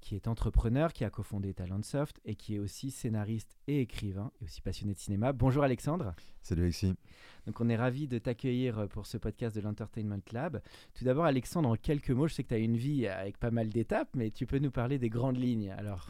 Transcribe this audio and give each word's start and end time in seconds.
qui 0.00 0.14
est 0.14 0.28
entrepreneur, 0.28 0.92
qui 0.92 1.04
a 1.04 1.10
cofondé 1.10 1.54
Talentsoft 1.54 2.20
et 2.24 2.34
qui 2.34 2.56
est 2.56 2.58
aussi 2.58 2.90
scénariste 2.90 3.56
et 3.66 3.80
écrivain, 3.80 4.30
et 4.40 4.44
aussi 4.44 4.60
passionné 4.60 4.94
de 4.94 4.98
cinéma. 4.98 5.32
Bonjour 5.32 5.62
Alexandre. 5.62 6.14
Salut 6.42 6.62
Alexis. 6.62 6.94
Donc 7.46 7.60
on 7.60 7.68
est 7.68 7.76
ravi 7.76 8.08
de 8.08 8.18
t'accueillir 8.18 8.88
pour 8.88 9.06
ce 9.06 9.18
podcast 9.18 9.54
de 9.56 9.60
l'Entertainment 9.60 10.20
Lab. 10.32 10.60
Tout 10.94 11.04
d'abord 11.04 11.24
Alexandre, 11.24 11.68
en 11.68 11.76
quelques 11.76 12.10
mots, 12.10 12.28
je 12.28 12.34
sais 12.34 12.42
que 12.42 12.48
tu 12.48 12.54
as 12.54 12.58
une 12.58 12.76
vie 12.76 13.06
avec 13.06 13.38
pas 13.38 13.50
mal 13.50 13.68
d'étapes, 13.68 14.10
mais 14.14 14.30
tu 14.30 14.46
peux 14.46 14.58
nous 14.58 14.70
parler 14.70 14.98
des 14.98 15.08
grandes 15.08 15.38
lignes 15.38 15.70
alors? 15.70 16.08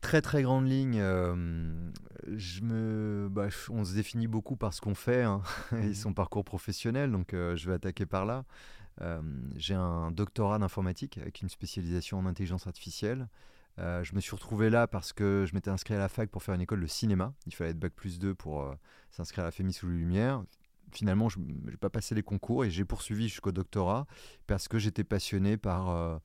Très 0.00 0.22
très 0.22 0.42
grande 0.42 0.66
ligne, 0.66 0.98
euh, 0.98 1.90
je 2.26 2.62
me, 2.62 3.28
bah, 3.30 3.48
on 3.68 3.84
se 3.84 3.94
définit 3.94 4.28
beaucoup 4.28 4.56
par 4.56 4.72
ce 4.72 4.80
qu'on 4.80 4.94
fait 4.94 5.22
hein, 5.22 5.42
et 5.82 5.92
son 5.92 6.14
parcours 6.14 6.44
professionnel, 6.44 7.12
donc 7.12 7.34
euh, 7.34 7.54
je 7.54 7.68
vais 7.68 7.74
attaquer 7.74 8.06
par 8.06 8.24
là. 8.24 8.44
Euh, 9.00 9.22
J'ai 9.56 9.74
un 9.74 10.10
doctorat 10.10 10.58
d'informatique 10.58 11.18
avec 11.18 11.40
une 11.40 11.48
spécialisation 11.48 12.18
en 12.18 12.26
intelligence 12.26 12.66
artificielle. 12.66 13.28
Euh, 13.78 14.02
je 14.04 14.14
me 14.14 14.20
suis 14.20 14.34
retrouvé 14.34 14.68
là 14.68 14.86
parce 14.86 15.12
que 15.12 15.46
je 15.48 15.54
m'étais 15.54 15.70
inscrit 15.70 15.94
à 15.94 15.98
la 15.98 16.08
fac 16.08 16.28
pour 16.30 16.42
faire 16.42 16.54
une 16.54 16.60
école 16.60 16.80
de 16.80 16.86
cinéma. 16.86 17.32
Il 17.46 17.54
fallait 17.54 17.70
être 17.70 17.78
bac 17.78 17.92
plus 17.94 18.18
2 18.18 18.34
pour 18.34 18.62
euh, 18.62 18.74
s'inscrire 19.10 19.44
à 19.44 19.46
la 19.46 19.50
FEMI 19.52 19.72
sous 19.72 19.88
les 19.88 19.96
Lumières. 19.96 20.44
Finalement, 20.92 21.28
je 21.28 21.38
n'ai 21.38 21.76
pas 21.76 21.88
passé 21.88 22.14
les 22.14 22.22
concours 22.22 22.64
et 22.64 22.70
j'ai 22.70 22.84
poursuivi 22.84 23.28
jusqu'au 23.28 23.52
doctorat 23.52 24.06
parce 24.46 24.68
que 24.68 24.78
j'étais 24.78 25.04
passionné 25.04 25.56
par 25.56 25.90
euh, 25.90 26.18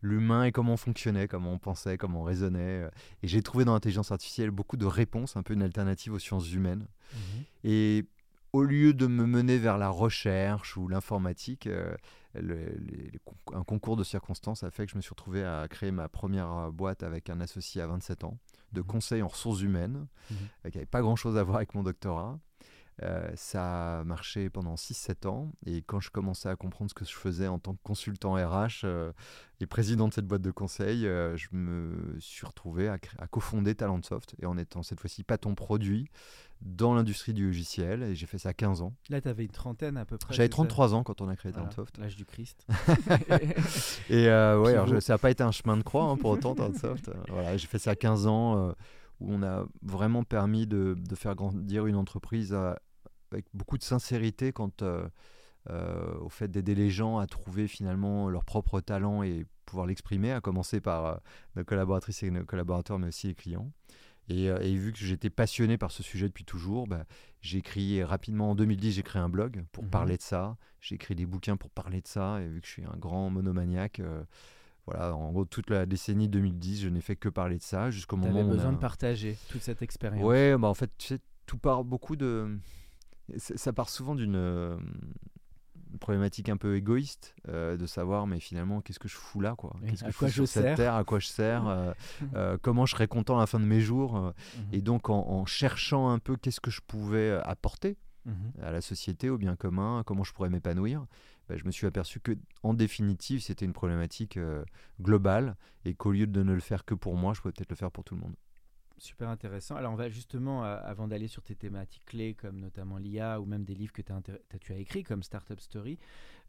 l'humain 0.00 0.44
et 0.44 0.52
comment 0.52 0.74
on 0.74 0.76
fonctionnait, 0.76 1.26
comment 1.26 1.52
on 1.52 1.58
pensait, 1.58 1.98
comment 1.98 2.20
on 2.20 2.24
raisonnait. 2.24 2.88
Et 3.22 3.28
j'ai 3.28 3.42
trouvé 3.42 3.64
dans 3.64 3.74
l'intelligence 3.74 4.12
artificielle 4.12 4.52
beaucoup 4.52 4.76
de 4.76 4.86
réponses, 4.86 5.36
un 5.36 5.42
peu 5.42 5.54
une 5.54 5.62
alternative 5.62 6.12
aux 6.12 6.18
sciences 6.20 6.52
humaines. 6.52 6.86
Et 7.64 8.06
au 8.52 8.62
lieu 8.64 8.92
de 8.94 9.06
me 9.06 9.26
mener 9.26 9.58
vers 9.58 9.78
la 9.78 9.88
recherche 9.88 10.76
ou 10.76 10.88
l'informatique, 10.88 11.66
euh, 11.66 11.94
le- 12.34 12.74
les- 12.78 13.10
un 13.54 13.64
concours 13.64 13.96
de 13.96 14.04
circonstances 14.04 14.62
a 14.62 14.70
fait 14.70 14.84
que 14.86 14.92
je 14.92 14.96
me 14.96 15.02
suis 15.02 15.10
retrouvé 15.10 15.44
à 15.44 15.66
créer 15.68 15.90
ma 15.90 16.08
première 16.08 16.50
euh, 16.52 16.70
boîte 16.70 17.02
avec 17.02 17.30
un 17.30 17.40
associé 17.40 17.80
à 17.82 17.86
27 17.86 18.24
ans 18.24 18.38
de 18.72 18.80
Mhm. 18.80 18.86
conseil 18.86 19.22
en 19.22 19.28
ressources 19.28 19.60
humaines, 19.62 20.06
Mhm. 20.30 20.36
euh, 20.66 20.70
qui 20.70 20.76
n'avait 20.78 20.86
pas 20.86 21.00
grand-chose 21.02 21.36
à 21.36 21.42
voir 21.42 21.56
avec 21.56 21.74
mon 21.74 21.82
doctorat. 21.82 22.38
Euh, 23.02 23.30
ça 23.36 24.00
a 24.00 24.04
marché 24.04 24.50
pendant 24.50 24.74
6-7 24.74 25.26
ans 25.26 25.50
et 25.64 25.80
quand 25.82 26.00
je 26.00 26.10
commençais 26.10 26.50
à 26.50 26.56
comprendre 26.56 26.90
ce 26.90 26.94
que 26.94 27.06
je 27.06 27.14
faisais 27.14 27.48
en 27.48 27.58
tant 27.58 27.72
que 27.72 27.80
consultant 27.82 28.34
RH 28.34 28.84
euh, 28.84 29.12
et 29.60 29.66
président 29.66 30.08
de 30.08 30.12
cette 30.12 30.26
boîte 30.26 30.42
de 30.42 30.50
conseil, 30.50 31.06
euh, 31.06 31.34
je 31.36 31.48
me 31.52 32.16
suis 32.20 32.44
retrouvé 32.46 32.88
à, 32.88 32.98
à 33.18 33.26
cofonder 33.26 33.74
Talentsoft 33.74 34.34
et 34.42 34.46
en 34.46 34.58
étant 34.58 34.82
cette 34.82 35.00
fois-ci 35.00 35.24
pas 35.24 35.38
ton 35.38 35.54
produit 35.54 36.10
dans 36.60 36.94
l'industrie 36.94 37.32
du 37.32 37.46
logiciel 37.46 38.02
et 38.02 38.14
j'ai 38.14 38.26
fait 38.26 38.38
ça 38.38 38.52
15 38.52 38.82
ans. 38.82 38.92
Là 39.08 39.22
tu 39.22 39.28
avais 39.28 39.44
une 39.44 39.50
trentaine 39.50 39.96
à 39.96 40.04
peu 40.04 40.18
près. 40.18 40.34
J'avais 40.34 40.48
c'est 40.48 40.52
ça 40.52 40.56
33 40.56 40.94
ans 40.94 41.02
quand 41.02 41.22
on 41.22 41.28
a 41.28 41.34
créé 41.34 41.50
Voilà, 41.50 41.68
Talentsoft. 41.68 41.96
L'âge 41.96 42.16
du 42.16 42.26
Christ. 42.26 42.66
Et 44.10 44.26
ouais, 44.26 44.74
alors, 44.74 45.00
ça 45.00 45.14
n'a 45.14 45.18
pas 45.18 45.30
été 45.30 45.42
un 45.42 45.50
chemin 45.50 45.78
de 45.78 45.82
croix 45.82 46.04
hein, 46.04 46.16
pour 46.18 46.30
autant, 46.30 46.54
Talentsoft. 46.54 47.10
Voilà, 47.28 47.56
j'ai 47.56 47.66
fait 47.66 47.78
ça 47.78 47.96
15 47.96 48.26
ans 48.26 48.74
où 49.22 49.32
on 49.32 49.42
a 49.42 49.66
vraiment 49.82 50.24
permis 50.24 50.66
de, 50.66 50.94
de 50.98 51.14
faire 51.14 51.34
grandir 51.34 51.86
une 51.86 51.96
entreprise 51.96 52.52
à- 52.54 52.78
avec 53.30 53.46
beaucoup 53.54 53.78
de 53.78 53.82
sincérité 53.82 54.52
quant 54.52 54.70
euh, 54.82 55.08
euh, 55.70 56.14
au 56.20 56.28
fait 56.28 56.48
d'aider 56.48 56.74
les 56.74 56.90
gens 56.90 57.18
à 57.18 57.26
trouver 57.26 57.68
finalement 57.68 58.28
leur 58.28 58.44
propre 58.44 58.80
talent 58.80 59.22
et 59.22 59.46
pouvoir 59.64 59.86
l'exprimer, 59.86 60.32
à 60.32 60.40
commencer 60.40 60.80
par 60.80 61.06
euh, 61.06 61.16
nos 61.56 61.64
collaboratrices 61.64 62.22
et 62.24 62.30
nos 62.30 62.44
collaborateurs, 62.44 62.98
mais 62.98 63.06
aussi 63.08 63.28
les 63.28 63.34
clients. 63.34 63.70
Et, 64.28 64.48
euh, 64.50 64.58
et 64.60 64.74
vu 64.76 64.92
que 64.92 64.98
j'étais 64.98 65.30
passionné 65.30 65.78
par 65.78 65.90
ce 65.92 66.02
sujet 66.02 66.26
depuis 66.26 66.44
toujours, 66.44 66.86
bah, 66.86 67.04
j'ai 67.40 67.58
écrit 67.58 68.02
rapidement 68.04 68.50
en 68.50 68.54
2010, 68.54 68.92
j'ai 68.92 69.02
créé 69.02 69.20
un 69.22 69.28
blog 69.28 69.64
pour 69.72 69.84
Mhm. 69.84 69.90
parler 69.90 70.16
de 70.16 70.22
ça. 70.22 70.56
J'ai 70.80 70.96
écrit 70.96 71.14
des 71.14 71.26
bouquins 71.26 71.56
pour 71.56 71.70
parler 71.70 72.00
de 72.00 72.08
ça. 72.08 72.40
Et 72.42 72.48
vu 72.48 72.60
que 72.60 72.66
je 72.66 72.72
suis 72.72 72.84
un 72.84 72.96
grand 72.98 73.30
monomaniaque, 73.30 74.00
euh, 74.00 74.22
voilà, 74.86 75.14
en 75.14 75.30
gros, 75.32 75.44
toute 75.44 75.70
la 75.70 75.86
décennie 75.86 76.28
2010, 76.28 76.80
je 76.82 76.88
n'ai 76.88 77.00
fait 77.00 77.16
que 77.16 77.28
parler 77.28 77.56
de 77.58 77.62
ça 77.62 77.90
jusqu'au 77.90 78.16
moment 78.16 78.40
où 78.40 78.42
on 78.42 78.48
besoin 78.50 78.70
a- 78.70 78.74
de 78.74 78.78
partager 78.80 79.36
toute 79.48 79.62
cette 79.62 79.82
expérience. 79.82 80.24
Ouais, 80.24 80.56
bah 80.58 80.68
en 80.68 80.74
fait, 80.74 80.90
tu 80.98 81.06
sais, 81.08 81.18
tout 81.46 81.58
part 81.58 81.84
beaucoup 81.84 82.16
de. 82.16 82.58
Ça 83.38 83.72
part 83.72 83.88
souvent 83.88 84.14
d'une 84.16 84.34
euh, 84.36 84.76
problématique 86.00 86.48
un 86.48 86.56
peu 86.56 86.76
égoïste 86.76 87.34
euh, 87.48 87.76
de 87.76 87.86
savoir, 87.86 88.26
mais 88.26 88.40
finalement, 88.40 88.80
qu'est-ce 88.80 88.98
que 88.98 89.08
je 89.08 89.16
fous 89.16 89.40
là, 89.40 89.54
quoi? 89.56 89.76
Qu'est-ce 89.86 90.02
à 90.04 90.06
que 90.08 90.12
je 90.12 90.18
quoi 90.18 90.28
fous 90.28 90.34
sur 90.34 90.42
je 90.44 90.50
cette 90.50 90.62
sers? 90.64 90.76
terre? 90.76 90.94
À 90.94 91.04
quoi 91.04 91.18
je 91.18 91.26
sers? 91.28 91.66
Euh, 91.68 91.92
euh, 92.34 92.58
Comment 92.60 92.86
je 92.86 92.92
serais 92.94 93.08
content 93.08 93.36
à 93.36 93.40
la 93.40 93.46
fin 93.46 93.60
de 93.60 93.64
mes 93.64 93.80
jours? 93.80 94.14
Mhm. 94.16 94.32
Et 94.72 94.80
donc, 94.82 95.10
en, 95.10 95.20
en 95.28 95.46
cherchant 95.46 96.08
un 96.10 96.18
peu 96.18 96.36
qu'est-ce 96.36 96.60
que 96.60 96.70
je 96.70 96.80
pouvais 96.86 97.38
apporter 97.44 97.96
Mhm. 98.24 98.52
à 98.62 98.70
la 98.70 98.80
société, 98.80 99.30
au 99.30 99.36
bien 99.36 99.56
commun, 99.56 100.04
comment 100.06 100.22
je 100.22 100.32
pourrais 100.32 100.48
m'épanouir, 100.48 101.06
bah, 101.48 101.56
je 101.56 101.64
me 101.64 101.70
suis 101.70 101.86
aperçu 101.86 102.20
que, 102.20 102.32
en 102.62 102.74
définitive, 102.74 103.40
c'était 103.42 103.64
une 103.64 103.72
problématique 103.72 104.36
euh, 104.36 104.64
globale 105.00 105.56
et 105.84 105.94
qu'au 105.94 106.12
lieu 106.12 106.26
de 106.26 106.42
ne 106.42 106.52
le 106.52 106.60
faire 106.60 106.84
que 106.84 106.94
pour 106.94 107.16
moi, 107.16 107.34
je 107.34 107.40
pouvais 107.40 107.52
peut-être 107.52 107.70
le 107.70 107.76
faire 107.76 107.90
pour 107.90 108.04
tout 108.04 108.14
le 108.14 108.20
monde. 108.20 108.34
Super 109.02 109.28
intéressant. 109.30 109.74
Alors, 109.74 109.92
on 109.92 109.96
va 109.96 110.08
justement, 110.08 110.64
euh, 110.64 110.78
avant 110.84 111.08
d'aller 111.08 111.26
sur 111.26 111.42
tes 111.42 111.56
thématiques 111.56 112.04
clés, 112.06 112.34
comme 112.34 112.60
notamment 112.60 112.98
l'IA 112.98 113.40
ou 113.40 113.44
même 113.46 113.64
des 113.64 113.74
livres 113.74 113.92
que 113.92 114.00
tu 114.00 114.72
as 114.72 114.76
écrits, 114.76 115.02
comme 115.02 115.24
Startup 115.24 115.58
Story, 115.60 115.98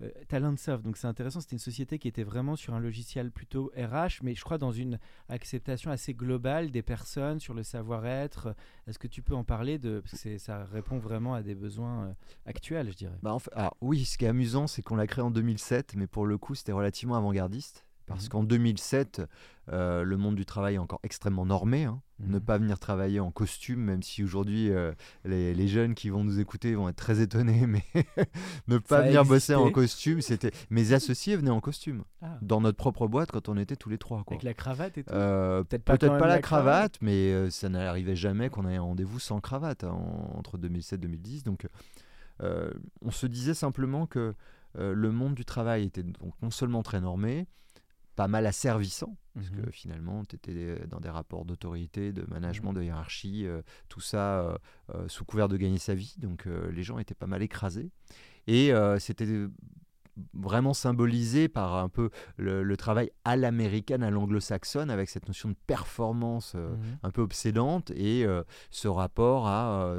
euh, 0.03 0.12
Talentsoft, 0.28 0.84
donc 0.84 0.97
c'est 0.97 1.08
intéressant, 1.08 1.42
c'était 1.42 1.56
une 1.56 1.59
société 1.59 1.97
qui 1.97 2.08
était 2.08 2.22
vraiment 2.24 2.56
sur 2.56 2.75
un 2.75 2.80
logiciel 2.80 3.31
plutôt 3.31 3.72
RH, 3.75 4.22
mais 4.22 4.36
je 4.36 4.44
crois 4.44 4.59
dans 4.59 4.72
une 4.72 5.00
acceptation 5.30 5.90
assez 5.90 6.13
globale 6.13 6.69
des 6.69 6.84
personnes 6.84 7.40
sur 7.40 7.56
le 7.56 7.63
savoir-être. 7.63 8.56
Est-ce 8.86 9.00
que 9.00 9.08
tu 9.08 9.24
peux 9.24 9.34
en 9.36 9.44
parler 9.44 9.80
de, 9.80 10.00
parce 10.02 10.22
que 10.22 10.38
ça 10.38 10.63
répond 10.66 11.00
vraiment 11.00 11.34
à 11.34 11.42
des 11.42 11.56
besoins 11.56 12.06
euh, 12.09 12.13
actuels, 12.46 12.92
je 12.92 12.97
dirais. 12.97 13.18
Bah, 13.24 13.34
en 13.34 13.40
fait- 13.40 13.52
alors, 13.56 13.75
oui, 13.81 14.06
ce 14.06 14.16
qui 14.16 14.25
est 14.25 14.30
amusant, 14.30 14.68
c'est 14.68 14.84
qu'on 14.84 14.96
l'a 14.96 15.08
créé 15.08 15.24
en 15.24 15.31
2007, 15.31 15.96
mais 15.96 16.06
pour 16.06 16.28
le 16.28 16.38
coup, 16.38 16.53
c'était 16.53 16.72
relativement 16.72 17.16
avant-gardiste. 17.16 17.84
Parce 18.06 18.25
Mhm. 18.25 18.30
qu'en 18.31 18.44
2007, 18.44 19.22
euh, 19.72 20.03
le 20.03 20.18
monde 20.18 20.36
du 20.36 20.46
travail 20.46 20.75
est 20.75 20.78
encore 20.78 21.00
extrêmement 21.03 21.46
normé. 21.46 21.86
hein. 21.86 22.02
Ne 22.28 22.35
Mhm. 22.38 22.39
pas 22.41 22.57
venir 22.57 22.79
travailler 22.79 23.19
en 23.19 23.31
costume, 23.31 23.79
même 23.81 24.01
si 24.03 24.23
aujourd'hui, 24.23 24.69
euh, 24.72 24.94
les, 25.25 25.53
les 25.53 25.67
jeunes 25.67 25.94
qui 25.95 26.09
vont 26.09 26.23
nous 26.23 26.39
écouter 26.39 26.75
vont 26.75 26.89
être 26.89 26.95
très 26.95 27.22
étonnés, 27.22 27.66
mais 27.67 27.84
ne 28.67 28.78
pas 28.78 29.01
venir 29.01 29.25
bosser 29.25 29.56
en 29.56 29.69
costume, 29.72 30.22
c'était. 30.22 30.51
Mes 30.69 30.94
associés 30.94 31.35
venaient 31.35 31.50
en 31.50 31.59
costume, 31.62 32.03
Ah, 32.22 32.38
dans 32.41 32.62
notre 32.62 32.78
propre 32.78 33.07
boîte 33.07 33.31
quand 33.31 33.50
on 33.50 33.57
était 33.57 33.75
tous 33.75 33.89
les 33.89 33.97
trois. 33.97 34.23
Quoi. 34.23 34.35
avec 34.35 34.44
la 34.44 34.53
cravate 34.53 34.97
et 34.97 35.03
tout. 35.03 35.13
Euh, 35.13 35.63
Peut-être 35.63 35.83
pas 35.85 36.28
la 36.28 36.39
cravate. 36.39 36.41
cravate, 36.41 36.97
mais 37.01 37.31
euh, 37.33 37.50
ça 37.50 37.69
n'arrivait 37.69 38.16
jamais 38.16 38.50
qu'on 38.50 38.67
ait 38.69 38.75
un 38.78 38.81
rendez-vous 38.81 39.19
sans 39.19 39.39
cravate 39.39 39.83
hein, 39.83 39.91
en- 39.91 40.38
entre 40.38 40.57
2007 40.57 41.00
et 41.00 41.01
2010. 41.01 41.44
Donc, 41.44 41.68
on 43.01 43.12
se 43.12 43.25
disait 43.27 43.53
simplement 43.53 44.06
que 44.06 44.33
le 44.77 45.12
monde 45.12 45.36
du 45.36 45.45
travail 45.45 45.86
était 45.86 46.03
donc 46.03 46.33
non 46.42 46.50
seulement 46.51 46.83
très 46.83 47.00
normé, 47.00 47.48
pas 48.15 48.27
mal 48.27 48.45
asservissant, 48.45 49.18
parce 49.33 49.50
Mhm. 49.50 49.62
que 49.65 49.71
finalement, 49.71 50.24
tu 50.25 50.36
étais 50.36 50.86
dans 50.88 51.00
des 51.00 51.10
rapports 51.10 51.45
d'autorité, 51.45 52.12
de 52.13 52.24
management, 52.30 52.74
de 52.74 52.83
hiérarchie, 52.83 53.45
euh, 53.48 53.62
tout 53.89 54.01
ça 54.01 54.42
euh, 54.42 54.57
euh, 54.94 55.07
sous 55.07 55.25
couvert 55.25 55.50
de 55.50 55.57
gagner 55.57 55.80
sa 55.80 55.95
vie. 55.95 56.15
Donc, 56.19 56.45
euh, 56.45 56.71
les 56.71 56.83
gens 56.83 57.00
étaient 57.00 57.15
pas 57.15 57.27
mal 57.27 57.42
écrasés. 57.42 57.89
Et 58.48 58.71
euh, 58.74 59.00
c'était 59.00 59.27
vraiment 60.33 60.74
symbolisé 60.75 61.48
par 61.48 61.74
un 61.75 61.89
peu 61.89 62.12
le, 62.38 62.62
le 62.62 62.77
travail 62.77 63.10
à 63.25 63.36
l'américaine, 63.36 64.04
à 64.04 64.12
l'anglo-saxonne, 64.12 64.92
avec 64.92 65.10
cette 65.10 65.27
notion 65.27 65.50
de 65.50 65.56
performance 65.65 66.54
euh, 66.56 66.75
Mhm. 66.75 66.98
un 67.01 67.10
peu 67.12 67.21
obsédante 67.21 67.89
et 67.92 68.24
euh, 68.25 68.44
ce 68.69 68.88
rapport 68.88 69.48
à 69.48 69.92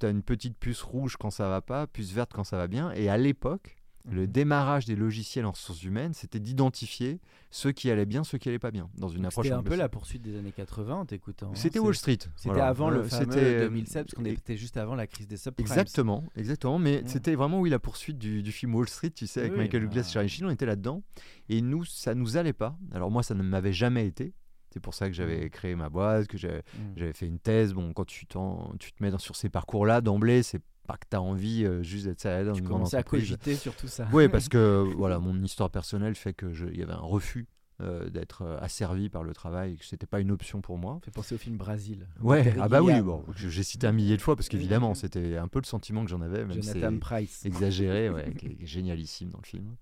tu 0.00 0.06
as 0.06 0.10
une 0.10 0.24
petite 0.24 0.58
puce 0.58 0.82
rouge 0.82 1.16
quand 1.16 1.30
ça 1.30 1.48
va 1.48 1.60
pas, 1.60 1.86
puce 1.86 2.10
verte 2.10 2.32
quand 2.32 2.42
ça 2.42 2.56
va 2.56 2.66
bien. 2.66 2.90
Et 2.92 3.08
à 3.08 3.16
l'époque, 3.16 3.76
Le 4.10 4.26
démarrage 4.26 4.84
des 4.84 4.96
logiciels 4.96 5.46
en 5.46 5.52
ressources 5.52 5.82
humaines, 5.82 6.12
c'était 6.12 6.38
d'identifier 6.38 7.20
ceux 7.50 7.72
qui 7.72 7.90
allaient 7.90 8.04
bien, 8.04 8.22
ceux 8.22 8.36
qui 8.36 8.50
allaient 8.50 8.58
pas 8.58 8.70
bien, 8.70 8.90
dans 8.98 9.08
une 9.08 9.22
Donc, 9.22 9.26
approche 9.32 9.46
C'était 9.46 9.56
un 9.56 9.62
peu 9.62 9.76
la 9.76 9.88
poursuite 9.88 10.20
des 10.20 10.36
années 10.36 10.52
80 10.52 10.94
en 10.94 11.06
t'écoutant. 11.06 11.48
hein. 11.48 11.54
C'était 11.54 11.78
Wall 11.78 11.94
Street. 11.94 12.18
C'était 12.36 12.50
voilà. 12.50 12.66
avant 12.68 12.90
le 12.90 12.98
Euh, 13.00 13.04
fameux 13.04 13.32
c'était, 13.32 13.44
euh, 13.44 13.60
2007, 13.68 14.04
parce 14.06 14.14
qu'on 14.14 14.24
était 14.26 14.58
juste 14.58 14.76
avant 14.76 14.94
la 14.94 15.06
crise 15.06 15.26
des 15.26 15.38
subprimes. 15.38 15.66
Exactement, 15.66 16.22
exactement. 16.36 16.78
Mais 16.78 17.02
c'était 17.06 17.34
vraiment 17.34 17.60
oui 17.60 17.70
la 17.70 17.78
poursuite 17.78 18.18
du, 18.18 18.42
du 18.42 18.52
film 18.52 18.74
Wall 18.74 18.88
Street, 18.90 19.10
tu 19.10 19.26
sais, 19.26 19.40
avec 19.40 19.52
Oui, 19.52 19.58
Michael 19.58 19.80
bah. 19.82 19.86
Douglas 19.88 20.06
et 20.08 20.12
Charlie 20.12 20.28
Sheen, 20.28 20.44
on 20.46 20.50
était 20.50 20.66
là-dedans. 20.66 21.02
Et 21.48 21.62
nous, 21.62 21.84
ça 21.86 22.14
nous 22.14 22.36
allait 22.36 22.52
pas. 22.52 22.76
Alors 22.92 23.10
moi, 23.10 23.22
ça 23.22 23.34
ne 23.34 23.42
m'avait 23.42 23.72
jamais 23.72 24.06
été. 24.06 24.34
C'est 24.70 24.80
pour 24.80 24.92
ça 24.92 25.06
que 25.08 25.14
j'avais 25.14 25.46
Mm. 25.46 25.50
créé 25.50 25.74
ma 25.76 25.88
boîte, 25.88 26.26
que 26.26 26.36
j'avais 26.36 26.58
Mm. 26.58 26.92
j'avais 26.96 27.12
fait 27.14 27.26
une 27.26 27.38
thèse. 27.38 27.72
Bon, 27.72 27.92
quand 27.94 28.04
tu, 28.04 28.26
tu 28.26 28.92
te 28.92 29.02
mets 29.02 29.10
dans- 29.12 29.18
sur 29.18 29.36
ces 29.36 29.48
parcours-là, 29.48 30.00
d'emblée, 30.02 30.42
c'est 30.42 30.60
pas 30.86 30.96
que 30.96 31.06
tu 31.10 31.16
as 31.16 31.20
envie 31.22 31.64
euh, 31.64 31.82
juste 31.82 32.06
d'être 32.06 32.20
salarié 32.20 32.46
dans 32.46 32.52
Tu 32.52 32.60
une 32.60 32.64
grande 32.66 32.78
commençais 32.80 32.96
à 32.96 33.00
entreprise. 33.00 33.22
cogiter 33.30 33.54
sur 33.56 33.74
tout 33.74 33.88
ça. 33.88 34.06
Oui, 34.12 34.28
parce 34.32 34.48
que 34.48 34.86
voilà, 34.96 35.18
mon 35.18 35.40
histoire 35.42 35.70
personnelle 35.70 36.14
fait 36.14 36.32
que 36.34 36.52
je- 36.52 36.66
il 36.66 36.78
y 36.78 36.82
avait 36.82 36.92
un 36.92 36.98
refus 36.98 37.46
euh, 37.80 38.08
d'être 38.08 38.42
euh, 38.42 38.56
asservi 38.60 39.08
par 39.08 39.24
le 39.24 39.32
travail 39.34 39.72
et 39.72 39.76
que 39.76 39.84
c'était 39.84 40.06
pas 40.06 40.20
une 40.20 40.30
option 40.30 40.60
pour 40.60 40.78
moi. 40.78 40.98
Ça 41.00 41.06
fait 41.06 41.10
penser 41.10 41.34
au 41.34 41.38
film 41.38 41.56
Brasil. 41.56 42.06
Ouais, 42.20 42.54
ah 42.60 42.68
bah 42.68 42.80
oui, 42.82 43.00
bon, 43.00 43.24
j'ai 43.34 43.64
cité 43.64 43.88
un 43.88 43.92
millier 43.92 44.16
de 44.16 44.22
fois 44.22 44.36
parce 44.36 44.48
qu'évidemment, 44.48 44.94
c'était 44.94 45.36
un 45.38 45.48
peu 45.48 45.58
le 45.58 45.64
sentiment 45.66 46.04
que 46.04 46.10
j'en 46.10 46.20
avais, 46.20 46.44
même 46.44 46.62
Jonathan 46.62 46.96
Price. 46.98 47.44
exagéré, 47.44 48.10
ouais, 48.14 48.32
qui 48.38 48.46
est 48.46 48.56
génialissime 48.66 49.30
dans 49.30 49.40
le 49.42 49.46
film. 49.48 49.74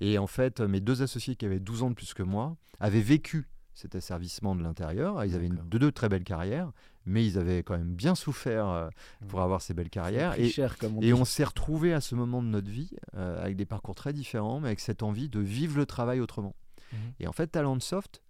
Et 0.00 0.16
en 0.16 0.26
fait, 0.26 0.60
mes 0.60 0.80
deux 0.80 1.02
associés 1.02 1.36
qui 1.36 1.44
avaient 1.44 1.60
12 1.60 1.82
ans 1.82 1.90
de 1.90 1.94
plus 1.94 2.14
que 2.14 2.22
moi 2.22 2.56
avaient 2.80 3.02
vécu 3.02 3.46
cet 3.74 3.94
asservissement 3.96 4.54
de 4.54 4.62
l'intérieur. 4.62 5.24
Ils 5.24 5.34
avaient 5.34 5.46
une, 5.46 5.56
deux, 5.56 5.78
deux 5.78 5.92
très 5.92 6.08
belles 6.08 6.24
carrières, 6.24 6.70
mais 7.06 7.26
ils 7.26 7.38
avaient 7.38 7.62
quand 7.62 7.76
même 7.76 7.94
bien 7.94 8.14
souffert 8.14 8.68
euh, 8.68 8.88
pour 9.28 9.40
Mm. 9.40 9.42
avoir 9.42 9.62
ces 9.62 9.74
belles 9.74 9.90
carrières. 9.90 10.38
Et, 10.38 10.48
cher, 10.48 10.78
comme 10.78 10.96
on 10.98 11.00
et 11.00 11.06
dit. 11.06 11.12
on 11.12 11.24
s'est 11.24 11.44
retrouvés 11.44 11.92
à 11.92 12.00
ce 12.00 12.14
moment 12.14 12.42
de 12.42 12.48
notre 12.48 12.70
vie 12.70 12.90
euh, 13.16 13.42
avec 13.42 13.56
des 13.56 13.66
parcours 13.66 13.94
très 13.94 14.12
différents, 14.12 14.60
mais 14.60 14.68
avec 14.68 14.80
cette 14.80 15.02
envie 15.02 15.28
de 15.28 15.40
vivre 15.40 15.76
le 15.76 15.86
travail 15.86 16.20
autrement. 16.20 16.54
Mhm. 16.92 16.98
Et 17.20 17.26
en 17.26 17.32
fait, 17.32 17.48
Talentsoft, 17.48 18.22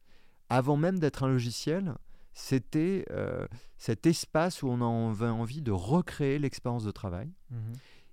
avant 0.48 0.76
même 0.76 0.98
d'être 0.98 1.22
un 1.24 1.28
logiciel, 1.28 1.94
c'était 2.32 3.04
euh, 3.10 3.46
cet 3.76 4.06
espace 4.06 4.62
où 4.62 4.68
on 4.68 5.10
avait 5.10 5.26
envie 5.26 5.62
de 5.62 5.70
recréer 5.72 6.38
l'expérience 6.38 6.84
de 6.84 6.90
travail. 6.90 7.30
Mhm. 7.50 7.58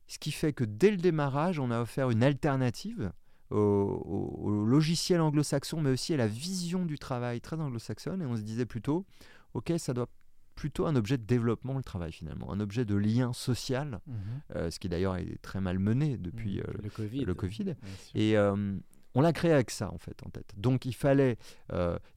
Ce 0.07 0.19
qui 0.19 0.31
fait 0.31 0.51
que 0.51 0.65
dès 0.65 0.91
le 0.91 0.97
démarrage, 0.97 1.57
on 1.59 1.71
a 1.71 1.79
offert 1.81 2.09
une 2.11 2.21
alternative 2.23 3.11
au, 3.51 4.65
logiciel 4.65 5.21
anglo-saxon, 5.21 5.81
mais 5.81 5.89
aussi 5.91 6.13
à 6.13 6.17
la 6.17 6.27
vision 6.27 6.85
du 6.85 6.97
travail 6.97 7.41
très 7.41 7.57
anglo-saxonne. 7.59 8.21
Et 8.21 8.25
on 8.25 8.35
se 8.35 8.41
disait 8.41 8.65
plutôt, 8.65 9.05
OK, 9.53 9.71
ça 9.77 9.93
doit 9.93 10.07
plutôt 10.55 10.85
un 10.85 10.95
objet 10.95 11.17
de 11.17 11.23
développement, 11.23 11.77
le 11.77 11.83
travail 11.83 12.11
finalement, 12.11 12.51
un 12.51 12.59
objet 12.59 12.85
de 12.85 12.95
lien 12.95 13.33
social, 13.33 13.99
Mhm. 14.05 14.15
euh, 14.55 14.69
ce 14.71 14.79
qui 14.79 14.89
d'ailleurs 14.89 15.15
est 15.15 15.37
très 15.41 15.61
mal 15.61 15.79
mené 15.79 16.17
depuis 16.17 16.57
Mhm. 16.57 16.63
euh, 16.67 16.73
le 16.83 17.33
Covid. 17.33 17.65
le 17.65 17.75
et 18.13 18.37
euh, 18.37 18.75
on 19.15 19.21
l'a 19.21 19.33
créé 19.33 19.51
avec 19.51 19.71
ça 19.71 19.91
en 19.91 19.97
fait 19.97 20.21
en 20.25 20.29
tête. 20.29 20.53
Donc 20.57 20.85
il 20.85 20.93
fallait 20.93 21.37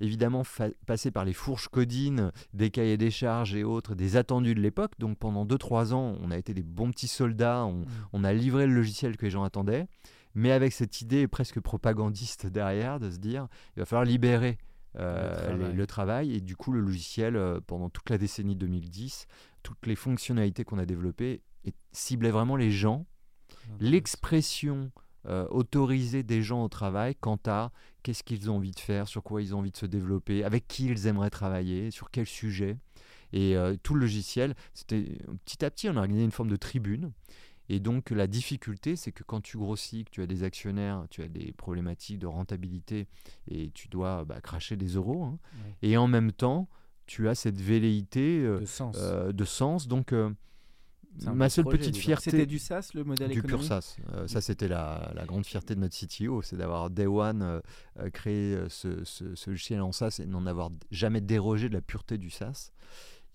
évidemment 0.00 0.44
fa- 0.44 0.68
passer 0.86 1.10
par 1.10 1.24
les 1.24 1.32
fourches 1.32 1.68
codines, 1.68 2.30
des 2.52 2.70
cahiers 2.70 2.96
des 2.96 3.10
charges 3.10 3.54
et 3.54 3.64
autres, 3.64 3.94
des 3.94 4.16
attendus 4.16 4.54
de 4.54 4.60
l'époque. 4.60 4.92
Donc 4.98 5.18
pendant 5.18 5.44
2-3 5.44 5.92
ans, 5.94 6.16
on 6.20 6.30
a 6.30 6.36
été 6.38 6.54
des 6.54 6.62
bons 6.62 6.90
petits 6.90 7.08
soldats, 7.08 7.64
on, 7.64 7.80
Mhm. 7.80 7.86
on 8.12 8.24
a 8.24 8.32
livré 8.32 8.66
le 8.66 8.74
logiciel 8.74 9.16
que 9.16 9.24
les 9.24 9.30
gens 9.30 9.42
attendaient, 9.44 9.86
mais 10.34 10.50
avec 10.52 10.72
cette 10.72 11.00
idée 11.00 11.26
presque 11.28 11.60
propagandiste 11.60 12.46
derrière 12.46 12.98
de 13.00 13.10
se 13.10 13.18
dire 13.18 13.48
il 13.76 13.80
va 13.80 13.86
falloir 13.86 14.04
libérer 14.04 14.58
euh, 14.96 15.30
Le 15.30 15.36
travail. 15.36 15.70
les- 15.70 15.76
le 15.76 15.86
travail. 15.86 16.34
Et 16.34 16.40
du 16.40 16.54
coup, 16.56 16.70
le 16.72 16.80
logiciel, 16.80 17.34
euh, 17.36 17.60
pendant 17.66 17.90
toute 17.90 18.08
la 18.10 18.16
décennie 18.18 18.54
2010, 18.54 19.26
toutes 19.64 19.86
les 19.86 19.96
fonctionnalités 19.96 20.62
qu'on 20.64 20.78
a 20.78 20.86
développées 20.86 21.42
et- 21.64 21.74
ciblaient 21.92 22.30
vraiment 22.30 22.54
les 22.56 22.70
gens 22.70 23.04
l'expression 23.80 24.90
euh, 25.26 25.46
autorisée 25.50 26.22
des 26.22 26.42
gens 26.42 26.62
au 26.64 26.68
travail 26.68 27.14
quant 27.18 27.38
à 27.46 27.72
qu'est-ce 28.02 28.22
qu'ils 28.22 28.50
ont 28.50 28.56
envie 28.56 28.72
de 28.72 28.78
faire, 28.80 29.08
sur 29.08 29.22
quoi 29.22 29.40
ils 29.40 29.54
ont 29.54 29.60
envie 29.60 29.70
de 29.70 29.76
se 29.76 29.86
développer, 29.86 30.44
avec 30.44 30.68
qui 30.68 30.86
ils 30.86 31.06
aimeraient 31.06 31.30
travailler, 31.30 31.90
sur 31.90 32.10
quel 32.10 32.26
sujet. 32.26 32.76
Et 33.32 33.56
tout 33.82 33.94
le 33.94 34.02
logiciel, 34.02 34.54
c'était 34.74 35.16
petit 35.44 35.64
à 35.64 35.70
petit, 35.70 35.88
on 35.88 35.96
a 35.96 36.00
organisé 36.00 36.24
une 36.24 36.30
forme 36.30 36.50
de 36.50 36.56
tribune. 36.56 37.10
Et 37.68 37.80
donc 37.80 38.10
la 38.10 38.26
difficulté, 38.26 38.94
c'est 38.96 39.10
que 39.12 39.22
quand 39.24 39.40
tu 39.40 39.56
grossis, 39.56 40.04
que 40.04 40.10
tu 40.10 40.20
as 40.22 40.26
des 40.26 40.42
actionnaires, 40.42 41.06
tu 41.10 41.22
as 41.22 41.28
des 41.28 41.52
problématiques 41.52 42.18
de 42.18 42.26
rentabilité 42.26 43.06
et 43.48 43.70
tu 43.70 43.88
dois 43.88 44.24
bah, 44.24 44.40
cracher 44.42 44.76
des 44.76 44.88
euros. 44.96 45.24
hein. 45.24 45.38
Ouais. 45.64 45.74
Et 45.90 45.96
en 45.96 46.06
même 46.06 46.32
temps, 46.32 46.68
tu 47.06 47.28
as 47.28 47.34
cette 47.34 47.60
velléité 47.60 48.40
euh, 48.44 48.60
de 48.60 48.66
sens. 48.66 48.96
euh, 48.98 49.32
de 49.32 49.44
sens. 49.44 49.88
Donc 49.88 50.12
euh, 50.12 50.30
ma 51.32 51.48
seule 51.48 51.64
projet, 51.64 51.78
petite 51.78 51.96
fierté 51.96 52.30
C'était 52.32 52.46
du 52.46 52.58
SaaS, 52.58 52.90
le 52.94 53.04
modèle 53.04 53.30
du 53.30 53.40
pur 53.40 53.60
économique 53.60 53.68
SaaS. 53.68 53.96
Euh, 54.12 54.26
ça, 54.26 54.40
c'était 54.40 54.68
la, 54.68 55.12
la 55.14 55.24
grande 55.24 55.46
fierté 55.46 55.74
de 55.74 55.80
notre 55.80 55.96
CTO, 55.96 56.42
c'est 56.42 56.56
d'avoir 56.56 56.90
Day 56.90 57.06
One 57.06 57.60
créé 58.12 58.58
ce, 58.68 59.04
ce- 59.04 59.34
ce 59.34 59.50
logiciel 59.50 59.80
en 59.80 59.92
SaaS 59.92 60.18
et 60.22 60.26
n'en 60.26 60.44
avoir 60.46 60.70
jamais 60.90 61.20
dérogé 61.20 61.68
de 61.68 61.74
la 61.74 61.80
pureté 61.80 62.18
du 62.18 62.30
SaaS. 62.30 62.72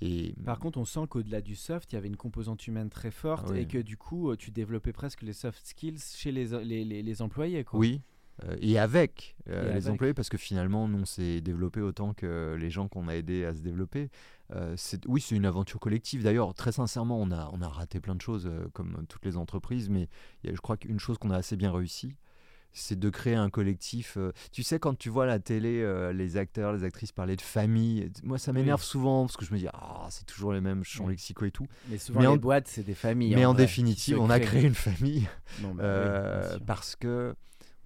Et 0.02 0.34
Par 0.46 0.60
contre, 0.60 0.78
on 0.80 0.86
sent 0.86 1.02
qu'au-delà 1.10 1.42
du 1.42 1.56
soft, 1.56 1.92
il 1.92 1.96
y 1.96 1.98
avait 1.98 2.08
une 2.08 2.16
composante 2.16 2.66
humaine 2.68 2.90
très 2.90 3.12
forte 3.12 3.48
Ah 3.50 3.54
oui. 3.54 3.60
et 3.62 3.66
que 3.68 3.78
du 3.78 3.98
coup, 3.98 4.32
euh, 4.32 4.38
tu 4.38 4.52
développais 4.52 4.94
presque 4.94 5.22
les 5.24 5.34
soft 5.34 5.66
skills 5.66 6.00
chez 6.16 6.32
les, 6.32 6.48
les, 6.64 6.86
les- 6.86 7.02
les 7.04 7.22
employés. 7.22 7.64
Quoi. 7.66 7.80
oui, 7.80 8.02
euh, 8.46 8.56
et 8.62 8.80
avec 8.80 9.36
euh, 9.50 9.64
Et 9.64 9.66
les 9.66 9.72
avec. 9.72 9.88
employés, 9.94 10.14
parce 10.14 10.30
que 10.30 10.38
finalement, 10.38 10.88
nous, 10.88 11.00
on 11.00 11.06
s'est 11.06 11.42
développé 11.42 11.82
autant 11.82 12.14
que 12.14 12.56
les 12.58 12.70
gens 12.70 12.88
qu'on 12.88 13.10
a 13.10 13.16
aidés 13.16 13.44
à 13.44 13.54
se 13.54 13.60
développer. 13.60 14.10
Euh, 14.56 14.78
oui, 15.08 15.20
c'est 15.20 15.36
une 15.36 15.46
aventure 15.46 15.80
collective. 15.82 16.24
D'ailleurs, 16.24 16.54
très 16.54 16.72
sincèrement, 16.72 17.20
on 17.22 17.32
a, 17.32 17.50
on 17.52 17.62
a 17.62 17.68
raté 17.68 18.00
plein 18.00 18.16
de 18.16 18.22
choses, 18.22 18.50
comme 18.72 19.06
toutes 19.10 19.26
les 19.26 19.36
entreprises, 19.36 19.90
mais 19.90 20.08
il 20.44 20.50
y 20.50 20.54
a- 20.54 20.56
je 20.56 20.62
crois 20.62 20.78
qu'une 20.78 21.00
chose 21.00 21.18
qu'on 21.18 21.32
a 21.32 21.36
assez 21.38 21.58
bien 21.58 21.72
réussi, 21.74 22.16
c'est 22.74 22.98
de 23.00 23.10
créer 23.10 23.36
un 23.36 23.50
collectif. 23.50 24.16
euh, 24.18 24.32
tu 24.52 24.64
sais, 24.64 24.80
quand 24.80 24.98
tu 24.98 25.10
vois 25.10 25.24
à 25.24 25.28
la 25.28 25.40
télé 25.40 25.82
euh, 25.82 26.14
les 26.14 26.38
acteurs, 26.38 26.72
les 26.74 26.84
actrices 26.84 27.12
parler 27.12 27.36
de 27.36 27.42
famille, 27.42 28.12
moi 28.24 28.38
ça 28.38 28.54
m'énerve 28.54 28.80
Oui. 28.82 28.86
souvent 28.88 29.26
parce 29.26 29.38
que 29.38 29.46
je 29.46 29.54
me 29.54 29.58
dis, 29.60 29.68
ah, 29.74 30.08
c'est 30.10 30.26
toujours 30.26 30.54
les 30.54 30.62
mêmes 30.62 30.84
champs 30.84 31.06
Oui. 31.06 31.12
lexicaux 31.12 31.46
et 31.46 31.52
tout. 31.52 31.68
Mais 31.90 31.98
souvent, 31.98 32.20
Mais 32.20 32.26
les 32.28 32.34
en- 32.34 32.38
boîtes, 32.38 32.68
c'est 32.68 32.84
des 32.84 32.94
familles. 32.94 33.34
Mais 33.36 33.46
en, 33.46 33.54
vrai, 33.54 33.64
qui 33.64 33.68
définitive, 33.68 34.20
on 34.20 34.30
a 34.30 34.40
créé 34.40 34.64
une 34.66 34.76
famille 34.76 35.28
Non, 35.62 35.74
bah 35.74 35.84
euh, 35.84 36.60
parce 36.66 36.96
que 36.96 37.36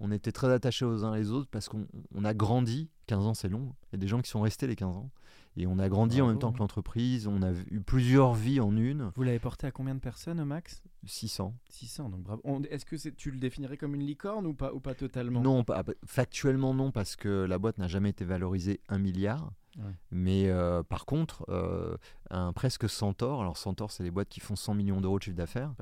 on 0.00 0.10
était 0.10 0.32
très 0.32 0.50
attachés 0.52 0.84
aux 0.84 1.04
uns 1.04 1.14
les 1.16 1.30
autres 1.30 1.48
parce 1.50 1.68
qu'on 1.68 1.86
on 2.14 2.24
a 2.24 2.34
grandi. 2.34 2.90
15 3.06 3.26
ans, 3.26 3.34
c'est 3.34 3.48
long. 3.48 3.74
Il 3.92 3.92
y 3.92 3.96
a 3.96 3.98
des 3.98 4.08
gens 4.08 4.20
qui 4.20 4.30
sont 4.30 4.40
restés 4.40 4.66
les 4.66 4.76
15 4.76 4.96
ans. 4.96 5.10
Et 5.56 5.66
on 5.66 5.78
a 5.78 5.88
grandi 5.88 6.20
en 6.20 6.26
même 6.26 6.38
temps 6.38 6.52
que 6.52 6.58
l'entreprise. 6.58 7.26
On 7.28 7.42
a 7.42 7.52
eu 7.70 7.80
plusieurs 7.80 8.34
vies 8.34 8.60
en 8.60 8.74
une. 8.76 9.12
Vous 9.14 9.22
l'avez 9.22 9.38
porté 9.38 9.66
à 9.66 9.70
combien 9.70 9.94
de 9.94 10.00
personnes 10.00 10.40
au 10.40 10.44
max? 10.44 10.82
600. 11.06 11.54
600, 11.68 12.08
donc 12.10 12.22
bravo. 12.22 12.42
Est-ce 12.70 12.84
que 12.84 12.96
tu 13.10 13.30
le 13.30 13.38
définirais 13.38 13.76
comme 13.76 13.94
une 13.94 14.04
licorne 14.06 14.46
ou 14.46 14.54
pas, 14.54 14.72
ou 14.72 14.80
pas 14.80 14.94
totalement? 14.94 15.40
Non, 15.40 15.64
pas- 15.64 15.84
factuellement 16.06 16.74
non, 16.74 16.90
parce 16.90 17.16
que 17.16 17.28
la 17.44 17.58
boîte 17.58 17.78
n'a 17.78 17.88
jamais 17.88 18.10
été 18.10 18.24
valorisée 18.24 18.80
un 18.88 18.98
milliard. 18.98 19.52
Ouais. 19.76 19.92
Mais 20.12 20.48
euh, 20.48 20.82
par 20.84 21.04
contre, 21.04 21.44
euh, 21.48 21.96
un 22.30 22.52
presque 22.52 22.88
centaure, 22.88 23.40
alors 23.40 23.56
centaure, 23.56 23.90
c'est 23.90 24.04
les 24.04 24.10
boîtes 24.12 24.28
qui 24.28 24.40
font 24.40 24.54
100 24.56 24.74
millions 24.74 25.00
d'euros 25.00 25.18
de 25.18 25.24
chiffre 25.24 25.36
d'affaires. 25.36 25.74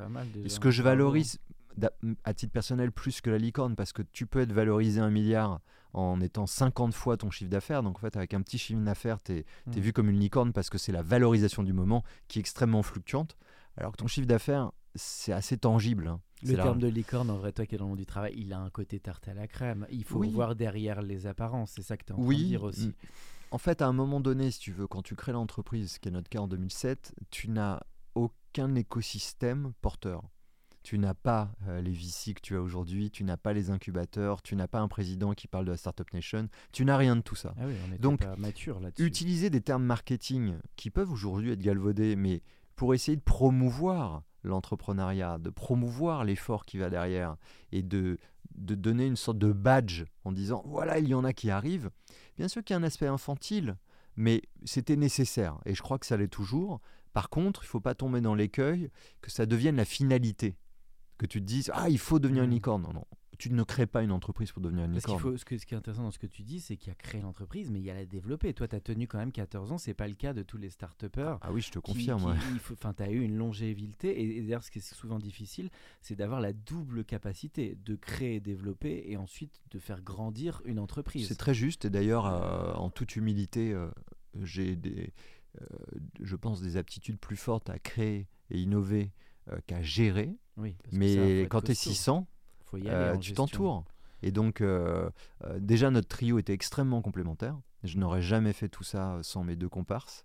Et 0.44 0.48
ce 0.48 0.60
que 0.60 0.70
je 0.70 0.82
valorise 0.82 1.38
à 2.24 2.34
titre 2.34 2.52
personnel 2.52 2.92
plus 2.92 3.20
que 3.20 3.30
la 3.30 3.38
licorne, 3.38 3.76
parce 3.76 3.92
que 3.92 4.02
tu 4.02 4.26
peux 4.26 4.40
être 4.40 4.52
valorisé 4.52 5.00
un 5.00 5.10
milliard 5.10 5.60
en 5.94 6.20
étant 6.22 6.46
50 6.46 6.94
fois 6.94 7.16
ton 7.18 7.30
chiffre 7.30 7.50
d'affaires. 7.50 7.82
Donc 7.82 7.96
en 7.96 8.00
fait, 8.00 8.16
avec 8.16 8.32
un 8.34 8.40
petit 8.40 8.56
chiffre 8.58 8.80
d'affaires, 8.80 9.22
tu 9.22 9.32
es, 9.32 9.44
Mm. 9.66 9.72
vu 9.72 9.92
comme 9.92 10.08
une 10.08 10.18
licorne 10.18 10.52
parce 10.54 10.70
que 10.70 10.78
c'est 10.78 10.92
la 10.92 11.02
valorisation 11.02 11.62
du 11.62 11.72
moment 11.74 12.02
qui 12.28 12.38
est 12.38 12.40
extrêmement 12.40 12.82
fluctuante. 12.82 13.36
Alors 13.76 13.92
que 13.92 13.96
ton 13.98 14.06
chiffre 14.06 14.26
d'affaires, 14.26 14.72
c'est 14.94 15.32
assez 15.32 15.56
tangible. 15.58 16.06
hein. 16.08 16.20
Le 16.44 16.54
terme 16.56 16.80
de 16.80 16.88
licorne, 16.88 17.30
en 17.30 17.36
vrai, 17.38 17.52
toi 17.52 17.66
qui 17.66 17.76
es 17.76 17.78
dans 17.78 17.84
le 17.84 17.90
monde 17.90 17.98
du 17.98 18.06
travail, 18.06 18.34
il 18.36 18.52
a 18.52 18.58
un 18.58 18.70
côté 18.70 18.98
tarte 18.98 19.28
à 19.28 19.34
la 19.34 19.46
crème. 19.46 19.86
Il 19.90 20.02
faut 20.04 20.18
Oui. 20.18 20.30
voir 20.32 20.56
derrière 20.56 21.00
les 21.00 21.26
apparences. 21.26 21.72
C'est 21.76 21.82
ça 21.82 21.96
que 21.96 22.04
tu 22.04 22.10
es 22.10 22.12
en 22.14 22.16
train 22.16 22.24
de 22.24 22.28
Oui, 22.28 22.44
dire 22.46 22.64
aussi. 22.64 22.94
En 23.52 23.58
fait, 23.58 23.80
à 23.82 23.86
un 23.86 23.92
moment 23.92 24.18
donné, 24.20 24.50
si 24.50 24.58
tu 24.58 24.72
veux, 24.72 24.86
quand 24.88 25.02
tu 25.02 25.14
crées 25.14 25.32
l'entreprise, 25.32 25.92
ce 25.92 25.98
qui 26.00 26.08
est 26.08 26.12
notre 26.12 26.28
cas 26.28 26.40
en 26.40 26.48
2007, 26.48 27.14
tu 27.30 27.48
n'as 27.48 27.80
aucun 28.16 28.74
écosystème 28.74 29.72
porteur. 29.82 30.22
Tu 30.82 30.98
n'as 30.98 31.14
pas 31.14 31.52
euh, 31.68 31.80
les 31.80 31.92
VC 31.92 32.34
que 32.34 32.40
tu 32.40 32.56
as 32.56 32.60
aujourd'hui, 32.60 33.10
tu 33.12 33.22
n'as 33.22 33.36
pas 33.36 33.52
les 33.52 33.70
incubateurs, 33.70 34.42
tu 34.42 34.56
n'as 34.56 34.66
pas 34.66 34.80
un 34.80 34.88
président 34.88 35.32
qui 35.32 35.46
parle 35.46 35.64
de 35.64 35.70
la 35.70 35.76
Startup 35.76 36.12
Nation, 36.12 36.48
tu 36.72 36.84
n'as 36.84 36.96
rien 36.96 37.14
de 37.14 37.20
tout 37.20 37.36
ça. 37.36 37.54
Ah 37.56 37.66
oui, 37.68 37.74
on 37.88 37.96
Donc, 38.02 38.18
pas 38.24 38.34
mature 38.34 38.80
là-dessus. 38.80 39.04
Utiliser 39.06 39.48
des 39.48 39.60
termes 39.60 39.84
marketing 39.84 40.56
qui 40.74 40.90
peuvent 40.90 41.12
aujourd'hui 41.12 41.52
être 41.52 41.60
galvaudés, 41.60 42.16
mais 42.16 42.42
pour 42.74 42.94
essayer 42.94 43.16
de 43.16 43.22
promouvoir 43.22 44.24
l'entrepreneuriat, 44.44 45.38
de 45.38 45.50
promouvoir 45.50 46.24
l'effort 46.24 46.64
qui 46.64 46.78
va 46.78 46.90
derrière 46.90 47.36
et 47.72 47.82
de, 47.82 48.18
de 48.54 48.74
donner 48.74 49.06
une 49.06 49.16
sorte 49.16 49.38
de 49.38 49.52
badge 49.52 50.04
en 50.24 50.32
disant 50.32 50.62
voilà, 50.66 50.98
il 50.98 51.08
y 51.08 51.14
en 51.14 51.24
a 51.24 51.32
qui 51.32 51.50
arrivent. 51.50 51.90
Bien 52.38 52.48
sûr 52.48 52.62
qu'il 52.64 52.74
y 52.74 52.76
a 52.76 52.80
un 52.80 52.84
aspect 52.84 53.06
infantile, 53.06 53.76
mais 54.16 54.42
c'était 54.64 54.96
nécessaire 54.96 55.58
et 55.64 55.74
je 55.74 55.82
crois 55.82 55.98
que 55.98 56.06
ça 56.06 56.16
l'est 56.16 56.28
toujours. 56.28 56.80
Par 57.12 57.28
contre, 57.28 57.62
il 57.62 57.66
ne 57.66 57.70
faut 57.70 57.80
pas 57.80 57.94
tomber 57.94 58.20
dans 58.20 58.34
l'écueil 58.34 58.90
que 59.20 59.30
ça 59.30 59.46
devienne 59.46 59.76
la 59.76 59.84
finalité. 59.84 60.56
Que 61.18 61.26
tu 61.26 61.40
te 61.40 61.44
dises 61.46 61.70
ah, 61.74 61.88
il 61.88 61.98
faut 61.98 62.18
devenir 62.18 62.42
une 62.42 62.48
Mhm. 62.50 62.54
licorne. 62.54 62.82
Non, 62.82 62.92
non. 62.94 63.04
Tu 63.42 63.52
ne 63.52 63.62
crées 63.64 63.86
pas 63.88 64.02
une 64.02 64.12
entreprise 64.12 64.52
pour 64.52 64.62
devenir 64.62 64.84
une 64.84 64.92
Parce 64.92 65.04
licorne. 65.04 65.20
faut, 65.20 65.36
ce, 65.36 65.44
que- 65.44 65.58
ce 65.58 65.66
qui 65.66 65.74
est 65.74 65.76
intéressant 65.76 66.04
dans 66.04 66.10
ce 66.12 66.18
que 66.20 66.26
tu 66.28 66.42
dis, 66.42 66.60
c'est 66.60 66.76
qu'il 66.76 66.88
y 66.88 66.92
a 66.92 66.94
créé 66.94 67.20
l'entreprise, 67.20 67.70
mais 67.70 67.80
il 67.80 67.84
y 67.84 67.90
a 67.90 67.94
la 67.94 68.06
développer. 68.06 68.54
Toi, 68.54 68.68
tu 68.68 68.76
as 68.76 68.80
tenu 68.80 69.08
quand 69.08 69.18
même 69.18 69.32
14 69.32 69.72
ans, 69.72 69.78
c'est 69.78 69.94
pas 69.94 70.06
le 70.06 70.14
cas 70.14 70.32
de 70.32 70.42
tous 70.42 70.58
les 70.58 70.70
start-upers. 70.70 71.38
Ah 71.40 71.50
oui, 71.52 71.60
je 71.60 71.70
te 71.72 71.78
confirme. 71.80 72.24
ouais. 72.24 72.36
Enfin, 72.72 72.94
tu 72.94 73.02
as 73.02 73.10
eu 73.10 73.20
une 73.20 73.36
longévité. 73.36 74.20
Et, 74.20 74.36
et 74.38 74.42
d'ailleurs, 74.42 74.62
ce 74.62 74.70
qui 74.70 74.78
est 74.78 74.94
souvent 74.94 75.18
difficile, 75.18 75.70
c'est 76.02 76.14
d'avoir 76.14 76.40
la 76.40 76.52
double 76.52 77.04
capacité 77.04 77.76
de 77.84 77.96
créer 77.96 78.36
et 78.36 78.40
développer 78.40 79.02
et 79.06 79.16
ensuite 79.16 79.60
de 79.72 79.78
faire 79.80 80.00
grandir 80.02 80.62
une 80.64 80.78
entreprise. 80.78 81.26
C'est 81.26 81.34
très 81.34 81.54
juste. 81.54 81.84
Et 81.84 81.90
d'ailleurs, 81.90 82.26
euh, 82.26 82.72
en 82.74 82.90
toute 82.90 83.16
humilité, 83.16 83.72
euh, 83.72 83.88
j'ai 84.42 84.76
des, 84.76 85.12
euh, 85.60 85.64
je 86.20 86.36
pense, 86.36 86.62
des 86.62 86.76
aptitudes 86.76 87.18
plus 87.18 87.36
fortes 87.36 87.70
à 87.70 87.78
créer 87.78 88.28
et 88.50 88.60
innover 88.60 89.10
qu'à 89.66 89.82
gérer. 89.82 90.36
Oui, 90.56 90.76
parce 90.84 90.94
Mais 90.94 91.46
quand 91.50 91.62
tu 91.62 91.72
es 91.72 91.74
costaud. 91.74 91.90
600, 91.90 92.26
Faut 92.72 92.78
y 92.78 92.88
aller 92.88 93.10
euh, 93.10 93.14
en 93.14 93.18
tu 93.18 93.34
t'entoures. 93.34 93.84
Et 94.22 94.30
donc, 94.30 94.62
euh, 94.62 95.10
euh, 95.44 95.58
déjà, 95.60 95.90
notre 95.90 96.08
trio 96.08 96.38
était 96.38 96.54
extrêmement 96.54 97.02
complémentaire. 97.02 97.58
Je 97.84 97.98
n'aurais 97.98 98.22
jamais 98.22 98.54
fait 98.54 98.70
tout 98.70 98.84
ça 98.84 99.18
sans 99.22 99.44
mes 99.44 99.56
deux 99.56 99.68
comparses. 99.68 100.24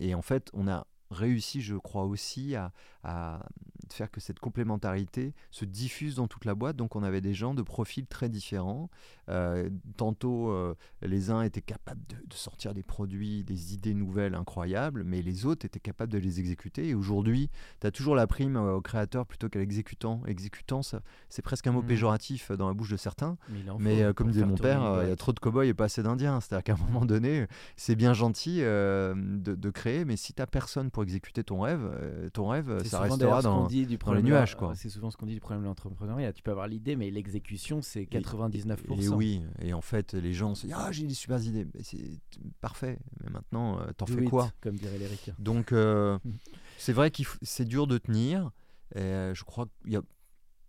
Et 0.00 0.14
en 0.14 0.22
fait, 0.22 0.50
on 0.52 0.66
a 0.66 0.86
réussi, 1.10 1.62
je 1.62 1.76
crois 1.76 2.04
aussi, 2.04 2.54
à, 2.54 2.72
à 3.04 3.46
faire 3.88 4.10
que 4.10 4.20
cette 4.20 4.40
complémentarité 4.40 5.32
se 5.50 5.64
diffuse 5.64 6.16
dans 6.16 6.26
toute 6.26 6.44
la 6.44 6.54
boîte. 6.54 6.76
Donc, 6.76 6.96
on 6.96 7.02
avait 7.02 7.20
des 7.20 7.34
gens 7.34 7.54
de 7.54 7.62
profils 7.62 8.06
très 8.06 8.28
différents. 8.28 8.90
Euh, 9.28 9.68
tantôt, 9.96 10.50
euh, 10.50 10.74
les 11.02 11.30
uns 11.30 11.42
étaient 11.42 11.60
capables 11.60 12.00
de, 12.08 12.16
de 12.16 12.34
sortir 12.34 12.74
des 12.74 12.82
produits, 12.82 13.44
des 13.44 13.74
idées 13.74 13.94
nouvelles 13.94 14.34
incroyables, 14.34 15.04
mais 15.04 15.22
les 15.22 15.46
autres 15.46 15.66
étaient 15.66 15.80
capables 15.80 16.12
de 16.12 16.18
les 16.18 16.40
exécuter. 16.40 16.88
Et 16.88 16.94
aujourd'hui, 16.94 17.50
tu 17.80 17.86
as 17.86 17.90
toujours 17.90 18.14
la 18.14 18.26
prime 18.26 18.56
euh, 18.56 18.76
au 18.76 18.80
créateur 18.80 19.26
plutôt 19.26 19.48
qu'à 19.48 19.58
l'exécutant. 19.58 20.22
Exécutant, 20.26 20.80
c'est 21.28 21.42
presque 21.42 21.66
un 21.66 21.72
mot 21.72 21.82
Mhm. 21.82 21.88
péjoratif 21.88 22.52
dans 22.52 22.68
la 22.68 22.74
bouche 22.74 22.90
de 22.90 22.96
certains. 22.96 23.36
Mais, 23.78 24.04
faut 24.04 24.14
comme 24.14 24.30
disait 24.30 24.44
mon 24.46 24.56
père, 24.56 25.00
il 25.02 25.08
y 25.08 25.12
a 25.12 25.16
trop 25.16 25.32
de 25.32 25.40
cow-boys 25.40 25.66
et 25.66 25.74
pas 25.74 25.84
assez 25.84 26.02
d'indiens. 26.02 26.40
C'est-à-dire 26.40 26.64
qu'à 26.64 26.74
un 26.74 26.86
moment 26.86 27.04
donné, 27.04 27.46
c'est 27.76 27.96
bien 27.96 28.12
gentil 28.12 28.60
de, 28.60 29.14
de 29.54 29.70
créer, 29.70 30.04
mais 30.04 30.16
si 30.16 30.32
tu 30.32 30.42
personne 30.50 30.90
pour 30.90 31.02
exécuter 31.02 31.44
ton 31.44 31.60
rêve, 31.60 32.30
ton 32.32 32.48
rêve, 32.48 32.82
ça 32.84 33.00
restera 33.00 33.42
dans... 33.42 33.66
dit 33.66 33.86
du 33.86 33.96
dans 33.98 34.14
les 34.14 34.22
nuages. 34.22 34.56
C'est 34.74 34.88
souvent 34.88 35.10
ce 35.10 35.16
qu'on 35.16 35.26
dit 35.26 35.34
du 35.34 35.40
problème 35.40 35.62
de 35.62 35.66
l'entrepreneuriat. 35.66 36.32
Tu 36.32 36.42
peux 36.42 36.50
avoir 36.50 36.68
l'idée, 36.68 36.96
mais 36.96 37.10
l'exécution, 37.10 37.82
c'est 37.82 38.04
99%. 38.04 38.76
Et 38.98 39.08
oui, 39.18 39.42
et 39.60 39.72
en 39.74 39.80
fait, 39.80 40.14
les 40.14 40.32
gens 40.32 40.54
se 40.54 40.66
disent 40.66 40.76
Ah, 40.78 40.90
j'ai 40.92 41.06
des 41.06 41.14
super 41.14 41.42
idées. 41.42 41.66
Mais 41.74 41.82
c'est 41.82 42.20
parfait, 42.60 42.98
mais 43.22 43.30
maintenant, 43.30 43.80
euh, 43.80 43.90
t'en 43.96 44.06
fais 44.06 44.22
it, 44.24 44.30
quoi? 44.30 44.50
Comme 44.60 44.76
dirait 44.76 44.98
l'Éric. 44.98 45.30
Donc, 45.38 45.72
euh, 45.72 46.18
Mhm. 46.24 46.38
c'est 46.78 46.92
vrai 46.92 47.10
que 47.10 47.22
c'est 47.42 47.64
dur 47.64 47.86
de 47.86 47.98
tenir. 47.98 48.50
Et 48.94 49.00
euh, 49.00 49.34
je 49.34 49.44
crois 49.44 49.66
qu'il 49.82 49.92
y 49.92 49.96
a- 49.96 50.02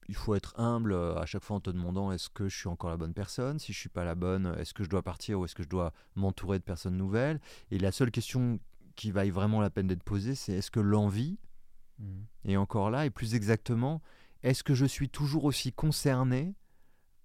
il 0.08 0.16
faut 0.16 0.34
être 0.36 0.60
humble 0.60 0.94
à 0.96 1.26
chaque 1.28 1.44
fois 1.44 1.58
en 1.58 1.60
te 1.60 1.70
demandant 1.70 2.12
est-ce 2.12 2.30
que 2.30 2.50
je 2.50 2.58
suis 2.58 2.68
encore 2.68 2.90
la 2.90 2.98
bonne 2.98 3.14
personne? 3.14 3.60
Si 3.60 3.72
je 3.74 3.78
suis 3.80 3.90
pas 3.90 4.04
la 4.04 4.16
bonne, 4.16 4.56
est-ce 4.58 4.74
que 4.74 4.84
je 4.84 4.90
dois 4.90 5.04
partir 5.04 5.40
ou 5.40 5.46
est-ce 5.46 5.54
que 5.56 5.62
je 5.64 5.70
dois 5.70 5.94
m'entourer 6.16 6.58
de 6.58 6.64
personnes 6.64 6.98
nouvelles? 6.98 7.40
Et 7.70 7.78
la 7.78 7.92
seule 7.92 8.10
question 8.12 8.60
qui 8.96 9.12
vaille 9.12 9.30
vraiment 9.30 9.62
la 9.62 9.70
peine 9.70 9.88
d'être 9.88 10.04
posée, 10.04 10.34
c'est 10.36 10.54
est-ce 10.54 10.72
que 10.72 10.80
l'envie, 10.80 11.38
Mhm. 12.00 12.26
et 12.46 12.58
encore 12.58 12.90
là, 12.90 13.06
et 13.06 13.10
plus 13.12 13.36
exactement, 13.36 14.02
est-ce 14.42 14.64
que 14.64 14.74
je 14.74 14.86
suis 14.86 15.10
toujours 15.10 15.44
aussi 15.46 15.72
concerné 15.72 16.56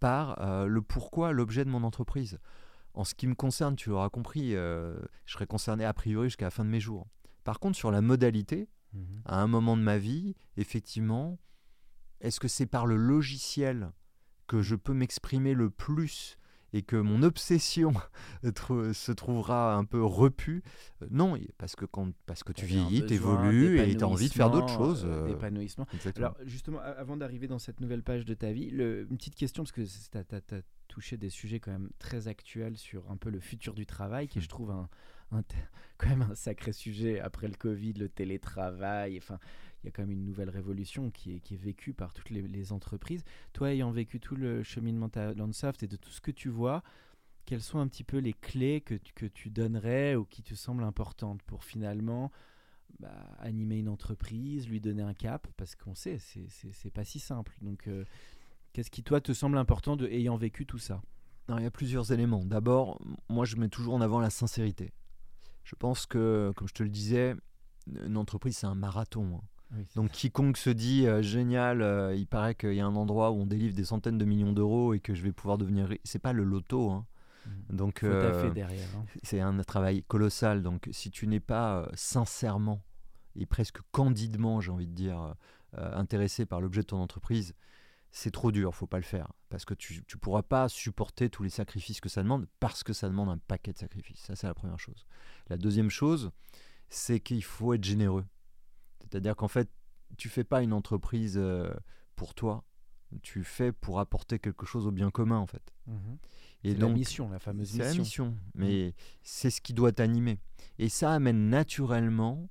par 0.00 0.40
euh, 0.40 0.66
le 0.66 0.82
pourquoi, 0.82 1.32
l'objet 1.32 1.64
de 1.64 1.70
mon 1.70 1.82
entreprise 1.84 2.38
En 2.94 3.04
ce 3.04 3.14
qui 3.14 3.26
me 3.26 3.34
concerne, 3.34 3.76
tu 3.76 3.88
l'auras 3.90 4.08
compris, 4.10 4.54
euh, 4.54 4.96
je 5.24 5.32
serai 5.34 5.46
concerné 5.46 5.84
a 5.84 5.92
priori 5.92 6.28
jusqu'à 6.28 6.46
la 6.46 6.50
fin 6.50 6.64
de 6.64 6.70
mes 6.70 6.80
jours. 6.80 7.08
Par 7.44 7.58
contre, 7.60 7.76
sur 7.76 7.90
la 7.90 8.00
modalité, 8.00 8.68
Mhm. 8.92 9.22
à 9.24 9.40
un 9.42 9.48
moment 9.48 9.76
de 9.76 9.82
ma 9.82 9.98
vie, 9.98 10.36
effectivement, 10.56 11.38
est-ce 12.20 12.38
que 12.38 12.46
c'est 12.48 12.66
par 12.66 12.86
le 12.86 12.96
logiciel 12.96 13.90
que 14.46 14.62
je 14.62 14.76
peux 14.76 14.92
m'exprimer 14.94 15.52
le 15.54 15.68
plus 15.68 16.36
et 16.74 16.82
que 16.82 16.96
mon 16.96 17.22
obsession 17.22 17.94
se 18.42 19.12
trouvera 19.12 19.74
un 19.74 19.84
peu 19.84 20.02
repue 20.04 20.62
Euh, 21.02 21.06
Non, 21.10 21.38
parce 21.56 21.76
que, 21.76 21.84
quand, 21.86 22.12
parce 22.26 22.42
que 22.44 22.52
tu 22.52 22.66
vieillis, 22.66 23.06
tu 23.06 23.14
évolues 23.14 23.78
et 23.80 23.96
tu 23.96 24.04
as 24.04 24.08
envie 24.08 24.28
de 24.28 24.34
faire 24.34 24.50
d'autres 24.50 24.68
choses. 24.68 25.04
euh, 25.06 25.22
euh, 25.22 25.26
d'épanouissement. 25.28 25.86
exactement. 25.94 26.26
Alors 26.26 26.36
justement, 26.46 26.80
avant 26.80 27.16
d'arriver 27.16 27.46
dans 27.46 27.58
cette 27.58 27.80
nouvelle 27.80 28.02
page 28.02 28.24
de 28.24 28.34
ta 28.34 28.52
vie, 28.52 28.70
le- 28.70 29.06
une 29.10 29.16
petite 29.16 29.36
question, 29.36 29.62
parce 29.62 29.72
que 29.72 29.82
tu 29.82 30.18
as, 30.18 30.62
touché 30.88 31.16
des 31.16 31.30
sujets 31.30 31.60
quand 31.60 31.72
même 31.72 31.90
très 31.98 32.28
actuels 32.28 32.76
sur 32.76 33.10
un 33.10 33.16
peu 33.16 33.30
le 33.30 33.40
futur 33.40 33.74
du 33.74 33.86
travail, 33.86 34.28
qui 34.28 34.38
est, 34.38 34.42
je 34.42 34.48
trouve 34.48 34.70
un, 34.70 34.88
un 35.32 35.42
quand 35.98 36.08
même 36.08 36.22
un 36.22 36.34
sacré 36.34 36.72
sujet 36.72 37.20
après 37.20 37.48
le 37.48 37.54
Covid, 37.54 37.94
le 37.94 38.08
télétravail, 38.08 39.18
enfin 39.18 39.38
il 39.84 39.88
y 39.88 39.88
a 39.88 39.92
quand 39.92 40.02
même 40.02 40.12
une 40.12 40.24
nouvelle 40.24 40.48
révolution 40.48 41.10
qui 41.10 41.34
est, 41.34 41.56
vécue 41.56 41.92
par 41.92 42.14
toutes 42.14 42.30
les, 42.30 42.72
entreprises. 42.72 43.22
Toi 43.52 43.72
ayant 43.72 43.90
vécu 43.90 44.18
tout 44.18 44.34
le 44.34 44.62
cheminement 44.62 45.08
de 45.08 45.34
Landsoft 45.36 45.82
et 45.82 45.86
de 45.86 45.96
tout 45.96 46.10
ce 46.10 46.22
que 46.22 46.30
tu 46.30 46.48
vois, 46.48 46.82
quelles 47.44 47.60
sont 47.60 47.78
un 47.78 47.86
petit 47.86 48.04
peu 48.04 48.16
les 48.16 48.32
clés 48.32 48.80
que 48.80 48.94
tu, 49.26 49.50
donnerais 49.50 50.14
ou 50.14 50.24
qui 50.24 50.42
te 50.42 50.54
semblent 50.54 50.84
importantes 50.84 51.42
pour 51.42 51.64
finalement 51.64 52.32
bah, 52.98 53.10
animer 53.40 53.78
une 53.78 53.90
entreprise, 53.90 54.66
lui 54.66 54.80
donner 54.80 55.02
un 55.02 55.12
cap, 55.12 55.46
parce 55.58 55.76
qu'on 55.76 55.94
sait, 55.94 56.18
c'est- 56.18 56.90
pas 56.90 57.04
si 57.04 57.20
simple. 57.20 57.54
Donc, 57.60 57.86
euh, 57.86 58.06
qu'est-ce 58.72 58.90
qui, 58.90 59.02
toi, 59.02 59.20
te 59.20 59.32
semble 59.34 59.58
important 59.58 59.96
de, 59.96 60.06
ayant 60.06 60.36
vécu 60.36 60.64
tout 60.64 60.78
ça? 60.78 61.02
Non, 61.48 61.58
il 61.58 61.64
y 61.64 61.66
a 61.66 61.70
plusieurs 61.70 62.10
éléments. 62.10 62.46
D'abord, 62.46 62.98
moi, 63.28 63.44
je 63.44 63.56
mets 63.56 63.68
toujours 63.68 63.92
en 63.92 64.00
avant 64.00 64.20
la 64.20 64.30
sincérité. 64.30 64.92
Je 65.64 65.74
pense 65.74 66.06
que, 66.06 66.54
comme 66.56 66.68
je 66.68 66.74
te 66.74 66.82
le 66.82 66.88
disais, 66.88 67.34
une 67.86 68.16
entreprise, 68.16 68.56
c'est 68.56 68.66
un 68.66 68.74
marathon. 68.74 69.36
hein. 69.36 69.42
Donc, 69.96 70.12
quiconque 70.12 70.56
se 70.56 70.70
dit 70.70 71.06
euh, 71.06 71.22
génial, 71.22 71.82
euh, 71.82 72.14
il 72.14 72.26
paraît 72.26 72.54
qu'il 72.54 72.74
y 72.74 72.80
a 72.80 72.86
un 72.86 72.94
endroit 72.94 73.30
où 73.30 73.40
on 73.40 73.46
délivre 73.46 73.74
des 73.74 73.84
centaines 73.84 74.18
de 74.18 74.24
millions 74.24 74.52
d'euros 74.52 74.94
et 74.94 75.00
que 75.00 75.14
je 75.14 75.22
vais 75.22 75.32
pouvoir 75.32 75.58
devenir. 75.58 75.88
C'est 76.04 76.20
pas 76.20 76.32
le 76.32 76.44
loto. 76.44 76.90
hein. 76.90 77.06
Donc, 77.70 78.00
faut 78.00 78.06
euh, 78.06 78.50
hein. 78.56 79.04
c'est 79.22 79.40
un 79.40 79.56
travail 79.62 80.02
colossal. 80.04 80.62
Donc, 80.62 80.88
si 80.92 81.10
tu 81.10 81.26
n'es 81.26 81.40
pas 81.40 81.78
euh, 81.78 81.86
sincèrement 81.94 82.82
et 83.36 83.46
presque 83.46 83.78
candidement, 83.90 84.60
j'ai 84.60 84.70
envie 84.70 84.86
de 84.86 84.94
dire, 84.94 85.34
intéressé 85.76 86.46
par 86.46 86.60
l'objet 86.60 86.82
de 86.82 86.86
ton 86.86 86.98
entreprise, 86.98 87.52
c'est 88.12 88.30
trop 88.30 88.52
dur, 88.52 88.72
faut 88.76 88.86
pas 88.86 88.98
le 88.98 89.02
faire. 89.02 89.32
Parce 89.48 89.64
que 89.64 89.74
tu 89.74 89.96
ne 89.96 90.18
pourras 90.20 90.42
pas 90.44 90.68
supporter 90.68 91.28
tous 91.28 91.42
les 91.42 91.50
sacrifices 91.50 92.00
que 92.00 92.08
ça 92.08 92.22
demande, 92.22 92.46
parce 92.60 92.84
que 92.84 92.92
ça 92.92 93.08
demande 93.08 93.28
un 93.28 93.38
paquet 93.38 93.72
de 93.72 93.78
sacrifices. 93.78 94.20
Ça, 94.20 94.36
c'est 94.36 94.46
la 94.46 94.54
première 94.54 94.78
chose. 94.78 95.04
La 95.48 95.56
deuxième 95.56 95.90
chose, 95.90 96.30
c'est 96.88 97.18
qu'il 97.18 97.42
faut 97.42 97.74
être 97.74 97.82
généreux. 97.82 98.24
C'est-à-dire 99.10 99.36
qu'en 99.36 99.48
fait, 99.48 99.68
tu 100.16 100.28
fais 100.28 100.44
pas 100.44 100.62
une 100.62 100.72
entreprise 100.72 101.36
euh, 101.36 101.72
pour 102.16 102.34
toi, 102.34 102.64
tu 103.22 103.44
fais 103.44 103.72
pour 103.72 104.00
apporter 104.00 104.38
quelque 104.38 104.66
chose 104.66 104.86
au 104.86 104.90
bien 104.90 105.10
commun, 105.10 105.38
en 105.38 105.46
fait. 105.46 105.72
Mhm. 105.86 106.18
Et 106.64 106.72
C'est 106.72 106.78
la 106.80 106.88
mission, 106.88 107.28
la 107.30 107.38
fameuse 107.38 107.70
c'est 107.70 107.78
la 107.78 107.84
mission. 107.94 108.02
mission, 108.30 108.36
mais 108.54 108.94
c'est 109.22 109.50
ce 109.50 109.60
qui 109.60 109.74
doit 109.74 109.92
t'animer. 109.92 110.38
Et 110.78 110.88
ça 110.88 111.12
amène 111.12 111.50
naturellement 111.50 112.48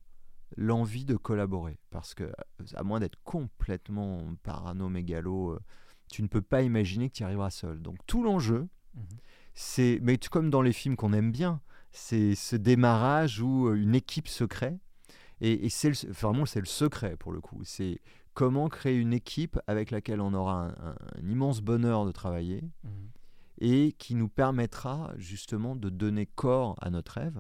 l'envie 0.56 1.04
de 1.06 1.16
collaborer. 1.16 1.80
Parce 1.90 2.14
que, 2.14 2.32
à 2.76 2.84
moins 2.84 3.00
d'être 3.00 3.18
complètement 3.24 4.36
parano-mégalo, 4.44 5.52
euh, 5.54 5.60
tu 6.12 6.22
ne 6.22 6.28
peux 6.28 6.42
pas 6.44 6.62
imaginer 6.62 7.10
que 7.10 7.16
tu 7.16 7.24
y 7.24 7.26
arriveras 7.26 7.50
seul. 7.50 7.82
Donc 7.82 7.98
tout 8.06 8.24
l'enjeu, 8.24 8.68
Mhm. 8.96 9.04
c'est, 9.56 10.00
mais 10.04 10.18
comme 10.20 10.50
dans 10.52 10.62
les 10.62 10.74
films 10.74 10.96
qu'on 10.96 11.14
aime 11.14 11.32
bien, 11.32 11.60
c'est 11.92 12.36
ce 12.36 12.56
démarrage 12.56 13.42
où 13.42 13.68
euh, 13.68 13.74
une 13.76 13.96
équipe 13.96 14.28
se 14.28 14.44
crée. 14.44 14.78
Et, 15.44 15.66
et 15.66 15.70
c'est 15.70 15.90
le, 15.90 16.12
vraiment, 16.12 16.46
c'est 16.46 16.60
le 16.62 16.66
secret 16.66 17.16
pour 17.18 17.32
le 17.34 17.42
coup. 17.42 17.60
C'est 17.64 18.00
comment 18.34 18.70
créer 18.70 18.96
une 18.98 19.14
équipe 19.14 19.60
avec 19.68 19.92
laquelle 19.92 20.22
on 20.22 20.34
aura 20.34 20.68
un, 20.68 20.70
un- 20.70 20.96
un 21.22 21.28
immense 21.30 21.62
bonheur 21.62 22.06
de 22.06 22.12
travailler 22.12 22.64
Mhm. 22.84 22.92
et 23.60 23.92
qui 23.94 24.16
nous 24.16 24.30
permettra 24.30 25.14
justement 25.18 25.76
de 25.76 25.90
donner 25.90 26.26
corps 26.26 26.76
à 26.82 26.90
notre 26.90 27.14
rêve. 27.20 27.40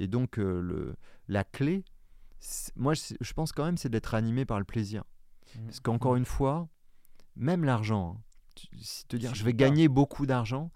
Et 0.00 0.08
donc, 0.08 0.38
euh, 0.38 0.60
le, 0.60 0.96
la 1.28 1.44
clé, 1.44 1.84
moi, 2.76 2.92
je 2.94 3.32
pense 3.32 3.52
quand 3.52 3.64
même, 3.64 3.76
c'est 3.78 3.88
d'être 3.88 4.14
animé 4.14 4.44
par 4.44 4.58
le 4.58 4.64
plaisir. 4.64 5.04
Mhm. 5.56 5.64
Parce 5.66 5.80
qu'encore 5.80 6.16
une 6.16 6.24
fois, 6.26 6.68
même 7.36 7.64
l'argent, 7.64 8.18
hein, 8.18 8.68
si 8.80 9.06
te 9.06 9.16
dire 9.16 9.34
je 9.34 9.44
vais 9.44 9.54
gagner 9.54 9.88
beaucoup 9.88 10.26
d'argent, 10.26 10.70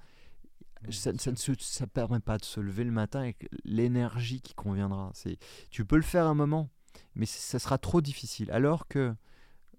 ça, 0.90 1.12
bien 1.12 1.18
ça 1.18 1.30
ne 1.30 1.56
ça 1.58 1.86
permet 1.86 2.20
pas 2.20 2.38
de 2.38 2.44
se 2.44 2.60
lever 2.60 2.84
le 2.84 2.90
matin 2.90 3.20
avec 3.20 3.48
l'énergie 3.64 4.40
qui 4.40 4.54
conviendra. 4.54 5.10
C'est, 5.14 5.38
tu 5.70 5.84
peux 5.84 5.96
le 5.96 6.02
faire 6.02 6.26
un 6.26 6.34
moment, 6.34 6.70
mais 7.14 7.26
ça 7.26 7.58
sera 7.58 7.78
trop 7.78 8.00
difficile. 8.00 8.50
Alors 8.50 8.88
que 8.88 9.14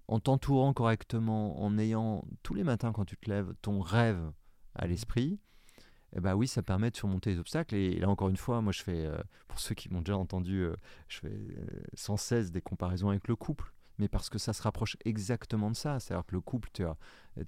en 0.08 0.18
t'entourant 0.18 0.72
correctement, 0.72 1.62
en 1.62 1.78
ayant 1.78 2.24
tous 2.42 2.54
les 2.54 2.64
matins 2.64 2.92
quand 2.92 3.04
tu 3.04 3.16
te 3.16 3.30
lèves 3.30 3.54
ton 3.62 3.80
rêve 3.80 4.32
à 4.74 4.88
l'esprit, 4.88 5.38
eh 6.16 6.20
ben 6.20 6.34
oui, 6.34 6.48
ça 6.48 6.62
permet 6.62 6.90
de 6.90 6.96
surmonter 6.96 7.30
les 7.30 7.38
obstacles. 7.38 7.74
Et 7.76 7.98
là 7.98 8.08
encore 8.08 8.28
une 8.28 8.36
fois, 8.36 8.60
moi 8.60 8.72
je 8.72 8.82
fais, 8.82 9.06
euh, 9.06 9.18
pour 9.46 9.60
ceux 9.60 9.74
qui 9.74 9.88
m'ont 9.88 10.00
déjà 10.00 10.16
entendu, 10.16 10.62
euh, 10.62 10.74
je 11.08 11.20
fais 11.20 11.28
euh, 11.28 11.82
sans 11.94 12.16
cesse 12.16 12.50
des 12.50 12.60
comparaisons 12.60 13.10
avec 13.10 13.28
le 13.28 13.36
couple. 13.36 13.72
Mais 14.00 14.08
parce 14.08 14.28
que 14.30 14.38
ça 14.38 14.52
se 14.52 14.62
rapproche 14.62 14.96
exactement 15.04 15.70
de 15.70 15.76
ça. 15.76 16.00
C'est-à-dire 16.00 16.26
que 16.26 16.34
le 16.34 16.40
couple, 16.40 16.68
tu 16.72 16.84
as, 16.84 16.96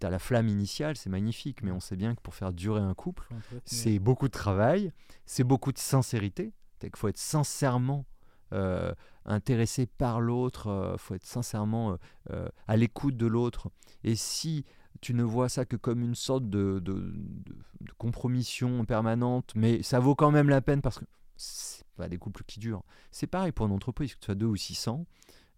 as 0.02 0.10
la 0.10 0.18
flamme 0.18 0.48
initiale, 0.48 0.96
c'est 0.96 1.10
magnifique, 1.10 1.62
mais 1.62 1.70
on 1.72 1.80
sait 1.80 1.96
bien 1.96 2.14
que 2.14 2.20
pour 2.20 2.34
faire 2.34 2.52
durer 2.52 2.80
un 2.82 2.94
couple, 2.94 3.26
c'est 3.64 3.98
beaucoup 3.98 4.26
de 4.28 4.32
travail, 4.32 4.92
c'est 5.26 5.44
beaucoup 5.44 5.72
de 5.72 5.78
sincérité. 5.78 6.52
Il 6.82 6.90
faut 6.94 7.08
être 7.08 7.18
sincèrement 7.18 8.04
euh, 8.52 8.92
intéressé 9.24 9.86
par 9.86 10.20
l'autre, 10.20 10.92
il 10.94 10.98
faut 10.98 11.14
être 11.14 11.24
sincèrement 11.24 11.92
euh, 11.92 11.96
euh, 12.32 12.48
à 12.68 12.76
l'écoute 12.76 13.16
de 13.16 13.26
l'autre. 13.26 13.70
Et 14.04 14.14
si 14.14 14.64
tu 15.00 15.14
ne 15.14 15.22
vois 15.22 15.48
ça 15.48 15.64
que 15.64 15.76
comme 15.76 16.02
une 16.02 16.14
sorte 16.14 16.48
de, 16.50 16.78
de, 16.80 16.92
de- 16.92 17.56
de 17.80 17.92
compromission 17.98 18.84
permanente, 18.84 19.52
mais 19.56 19.82
ça 19.82 19.98
vaut 20.00 20.14
quand 20.14 20.30
même 20.30 20.48
la 20.48 20.60
peine 20.60 20.82
parce 20.82 20.98
que 20.98 21.04
c'est 21.36 21.84
pas 21.96 22.08
des 22.08 22.18
couples 22.18 22.44
qui 22.46 22.60
durent. 22.60 22.84
C'est 23.10 23.26
pareil 23.26 23.52
pour 23.52 23.66
une 23.66 23.72
entreprise, 23.72 24.14
que 24.14 24.20
tu 24.20 24.26
sois 24.26 24.34
deux 24.34 24.46
ou 24.46 24.54
600, 24.56 25.06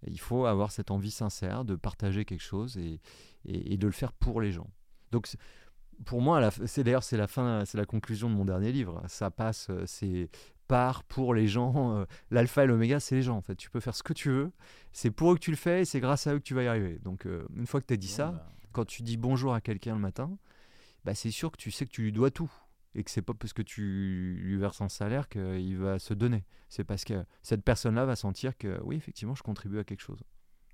il 0.06 0.20
faut 0.20 0.46
avoir 0.46 0.70
cette 0.72 0.90
envie 0.90 1.10
sincère 1.10 1.64
de 1.64 1.76
partager 1.76 2.24
quelque 2.24 2.42
chose 2.42 2.76
et, 2.76 3.00
et, 3.46 3.74
et 3.74 3.76
de 3.76 3.86
le 3.86 3.92
faire 3.92 4.12
pour 4.12 4.40
les 4.40 4.52
gens. 4.52 4.68
Donc 5.10 5.28
pour 6.04 6.20
moi, 6.20 6.50
c'est 6.66 6.82
d'ailleurs 6.84 7.04
c'est 7.04 7.16
la 7.16 7.26
fin, 7.26 7.64
c'est 7.64 7.78
la 7.78 7.86
conclusion 7.86 8.28
de 8.28 8.34
mon 8.34 8.44
dernier 8.44 8.72
livre. 8.72 9.02
Ça 9.06 9.30
passe, 9.30 9.68
euh, 9.70 9.84
c'est 9.86 10.28
par 10.66 11.04
pour 11.04 11.34
les 11.34 11.46
gens. 11.46 11.98
euh, 11.98 12.04
L'alpha 12.30 12.64
et 12.64 12.66
l'oméga, 12.66 12.98
c'est 12.98 13.14
les 13.14 13.22
gens 13.22 13.36
en 13.36 13.42
fait. 13.42 13.54
Tu 13.54 13.70
peux 13.70 13.80
faire 13.80 13.94
ce 13.94 14.02
que 14.02 14.12
tu 14.12 14.30
veux. 14.30 14.50
C'est 14.92 15.10
pour 15.10 15.30
eux 15.32 15.34
que 15.36 15.40
tu 15.40 15.50
le 15.50 15.56
fais 15.56 15.82
et 15.82 15.84
c'est 15.84 16.00
grâce 16.00 16.26
à 16.26 16.34
eux 16.34 16.38
que 16.38 16.44
tu 16.44 16.54
vas 16.54 16.64
y 16.64 16.66
arriver. 16.66 16.98
Donc 17.04 17.26
euh, 17.26 17.46
une 17.56 17.66
fois 17.66 17.80
que 17.80 17.86
tu 17.86 17.94
as 17.94 17.96
dit 17.96 18.08
ça, 18.08 18.32
bah, 18.32 18.48
quand 18.72 18.84
tu 18.84 19.02
dis 19.02 19.16
bonjour 19.16 19.54
à 19.54 19.60
quelqu'un 19.60 19.94
le 19.94 20.00
matin, 20.00 20.36
bah, 21.04 21.14
c'est 21.14 21.30
sûr 21.30 21.52
que 21.52 21.58
tu 21.58 21.70
sais 21.70 21.86
que 21.86 21.92
tu 21.92 22.02
lui 22.02 22.12
dois 22.12 22.30
tout. 22.30 22.50
Et 22.94 23.02
que 23.04 23.10
c'est 23.10 23.22
pas 23.22 23.34
parce 23.34 23.52
que 23.52 23.62
tu 23.62 24.38
lui 24.40 24.56
verses 24.56 24.80
un 24.80 24.88
salaire 24.88 25.28
qu'il 25.28 25.76
va 25.78 25.98
se 25.98 26.14
donner. 26.14 26.44
C'est 26.68 26.84
parce 26.84 27.04
que 27.04 27.24
cette 27.42 27.62
personne-là 27.64 28.04
va 28.04 28.16
sentir 28.16 28.56
que 28.56 28.80
oui, 28.84 28.96
effectivement, 28.96 29.34
je 29.34 29.42
contribue 29.42 29.78
à 29.78 29.84
quelque 29.84 30.00
chose. 30.02 30.22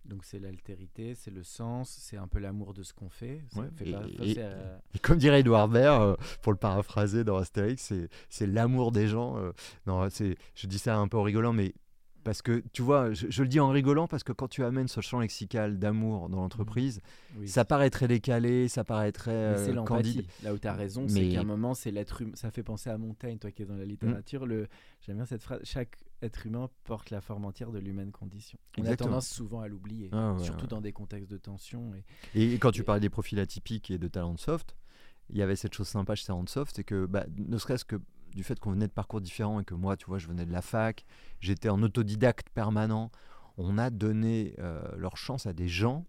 Donc 0.06 0.24
c'est 0.24 0.38
l'altérité, 0.38 1.14
c'est 1.14 1.30
le 1.30 1.42
sens, 1.42 1.90
c'est 1.90 2.16
un 2.16 2.26
peu 2.26 2.38
l'amour 2.38 2.72
de 2.72 2.82
ce 2.82 2.94
qu'on 2.94 3.10
fait. 3.10 3.44
Ça 3.52 3.60
Ouais, 3.60 3.68
fait 3.76 3.88
et- 3.88 3.92
pas- 3.92 4.06
et- 4.24 4.34
c'est, 4.34 4.42
euh, 4.42 4.78
Et 4.94 4.98
comme 4.98 5.18
dirait 5.18 5.40
Edouard 5.40 5.68
Baird, 5.68 6.02
euh, 6.02 6.16
pour 6.42 6.52
le 6.52 6.58
paraphraser 6.58 7.22
dans 7.22 7.36
Astérix, 7.36 7.92
c'est, 8.28 8.46
l'amour 8.46 8.92
des 8.92 9.08
gens. 9.08 9.36
euh, 9.36 9.52
non, 9.86 10.08
je 10.08 10.66
dis 10.66 10.78
ça 10.78 10.96
un 10.96 11.06
peu 11.06 11.18
en 11.18 11.22
rigolant, 11.22 11.52
mais 11.52 11.74
parce 12.24 12.42
que 12.42 12.62
tu 12.72 12.82
vois, 12.82 13.12
je, 13.12 13.26
je 13.30 13.42
le 13.42 13.48
dis 13.48 13.60
en 13.60 13.70
rigolant 13.70 14.06
parce 14.06 14.22
que 14.24 14.32
quand 14.32 14.48
tu 14.48 14.64
amènes 14.64 14.88
ce 14.88 15.00
champ 15.00 15.20
lexical 15.20 15.78
d'amour 15.78 16.28
dans 16.28 16.38
l'entreprise, 16.40 17.00
oui, 17.36 17.48
ça 17.48 17.64
paraît 17.64 17.90
très 17.90 18.08
décalé, 18.08 18.68
ça 18.68 18.84
paraît 18.84 19.12
très 19.12 19.30
euh, 19.32 19.84
candide. 19.84 20.26
Là 20.42 20.54
où 20.54 20.58
tu 20.58 20.68
as 20.68 20.74
raison, 20.74 21.06
c'est 21.08 21.28
qu'à 21.28 21.40
un 21.40 21.44
moment, 21.44 21.74
c'est 21.74 21.90
l'être 21.90 22.22
humain. 22.22 22.32
Ça 22.34 22.50
fait 22.50 22.62
penser 22.62 22.90
à 22.90 22.98
Montaigne, 22.98 23.38
toi 23.38 23.50
qui 23.50 23.62
es 23.62 23.66
dans 23.66 23.76
la 23.76 23.84
littérature. 23.84 24.46
Le... 24.46 24.68
J'aime 25.00 25.16
bien 25.16 25.26
cette 25.26 25.42
phrase. 25.42 25.60
Chaque 25.64 25.96
être 26.22 26.46
humain 26.46 26.68
porte 26.84 27.10
la 27.10 27.20
forme 27.20 27.44
entière 27.46 27.70
de 27.72 27.78
l'humaine 27.78 28.10
condition. 28.12 28.58
On 28.76 28.82
Exactement. 28.82 29.08
a 29.08 29.10
tendance 29.12 29.28
souvent 29.28 29.60
à 29.60 29.68
l'oublier, 29.68 30.10
Ah 30.12 30.34
ouais, 30.34 30.44
surtout 30.44 30.62
ouais. 30.62 30.68
dans 30.68 30.80
des 30.80 30.92
contextes 30.92 31.30
de 31.30 31.38
tension. 31.38 31.92
Et... 32.34 32.52
Et 32.52 32.58
quand 32.58 32.72
tu 32.72 32.82
Et- 32.82 32.84
parlais 32.84 33.00
des 33.00 33.08
profils 33.10 33.38
atypiques 33.38 33.90
et 33.90 33.98
de 33.98 34.08
talent 34.08 34.36
soft, 34.36 34.76
il 35.30 35.36
y 35.38 35.42
avait 35.42 35.56
cette 35.56 35.74
chose 35.74 35.86
sympa 35.88 36.14
chez 36.16 36.26
Talent 36.26 36.44
Soft, 36.46 36.74
c'est 36.76 36.84
que 36.84 37.06
bah, 37.06 37.24
ne 37.36 37.56
serait-ce 37.56 37.84
que 37.84 37.96
du 38.34 38.42
fait 38.44 38.58
qu'on 38.60 38.70
venait 38.72 38.86
de 38.88 38.92
parcours 38.92 39.20
différents 39.20 39.60
et 39.60 39.64
que 39.64 39.74
moi, 39.74 39.96
tu 39.96 40.06
vois, 40.06 40.18
je 40.18 40.26
venais 40.28 40.46
de 40.46 40.52
la 40.52 40.62
fac, 40.62 41.04
j'étais 41.40 41.68
en 41.68 41.82
autodidacte 41.82 42.48
permanent, 42.50 43.10
on 43.58 43.78
a 43.78 43.90
donné 43.90 44.54
euh, 44.58 44.80
leur 44.96 45.16
chance 45.16 45.46
à 45.46 45.52
des 45.52 45.68
gens 45.68 46.06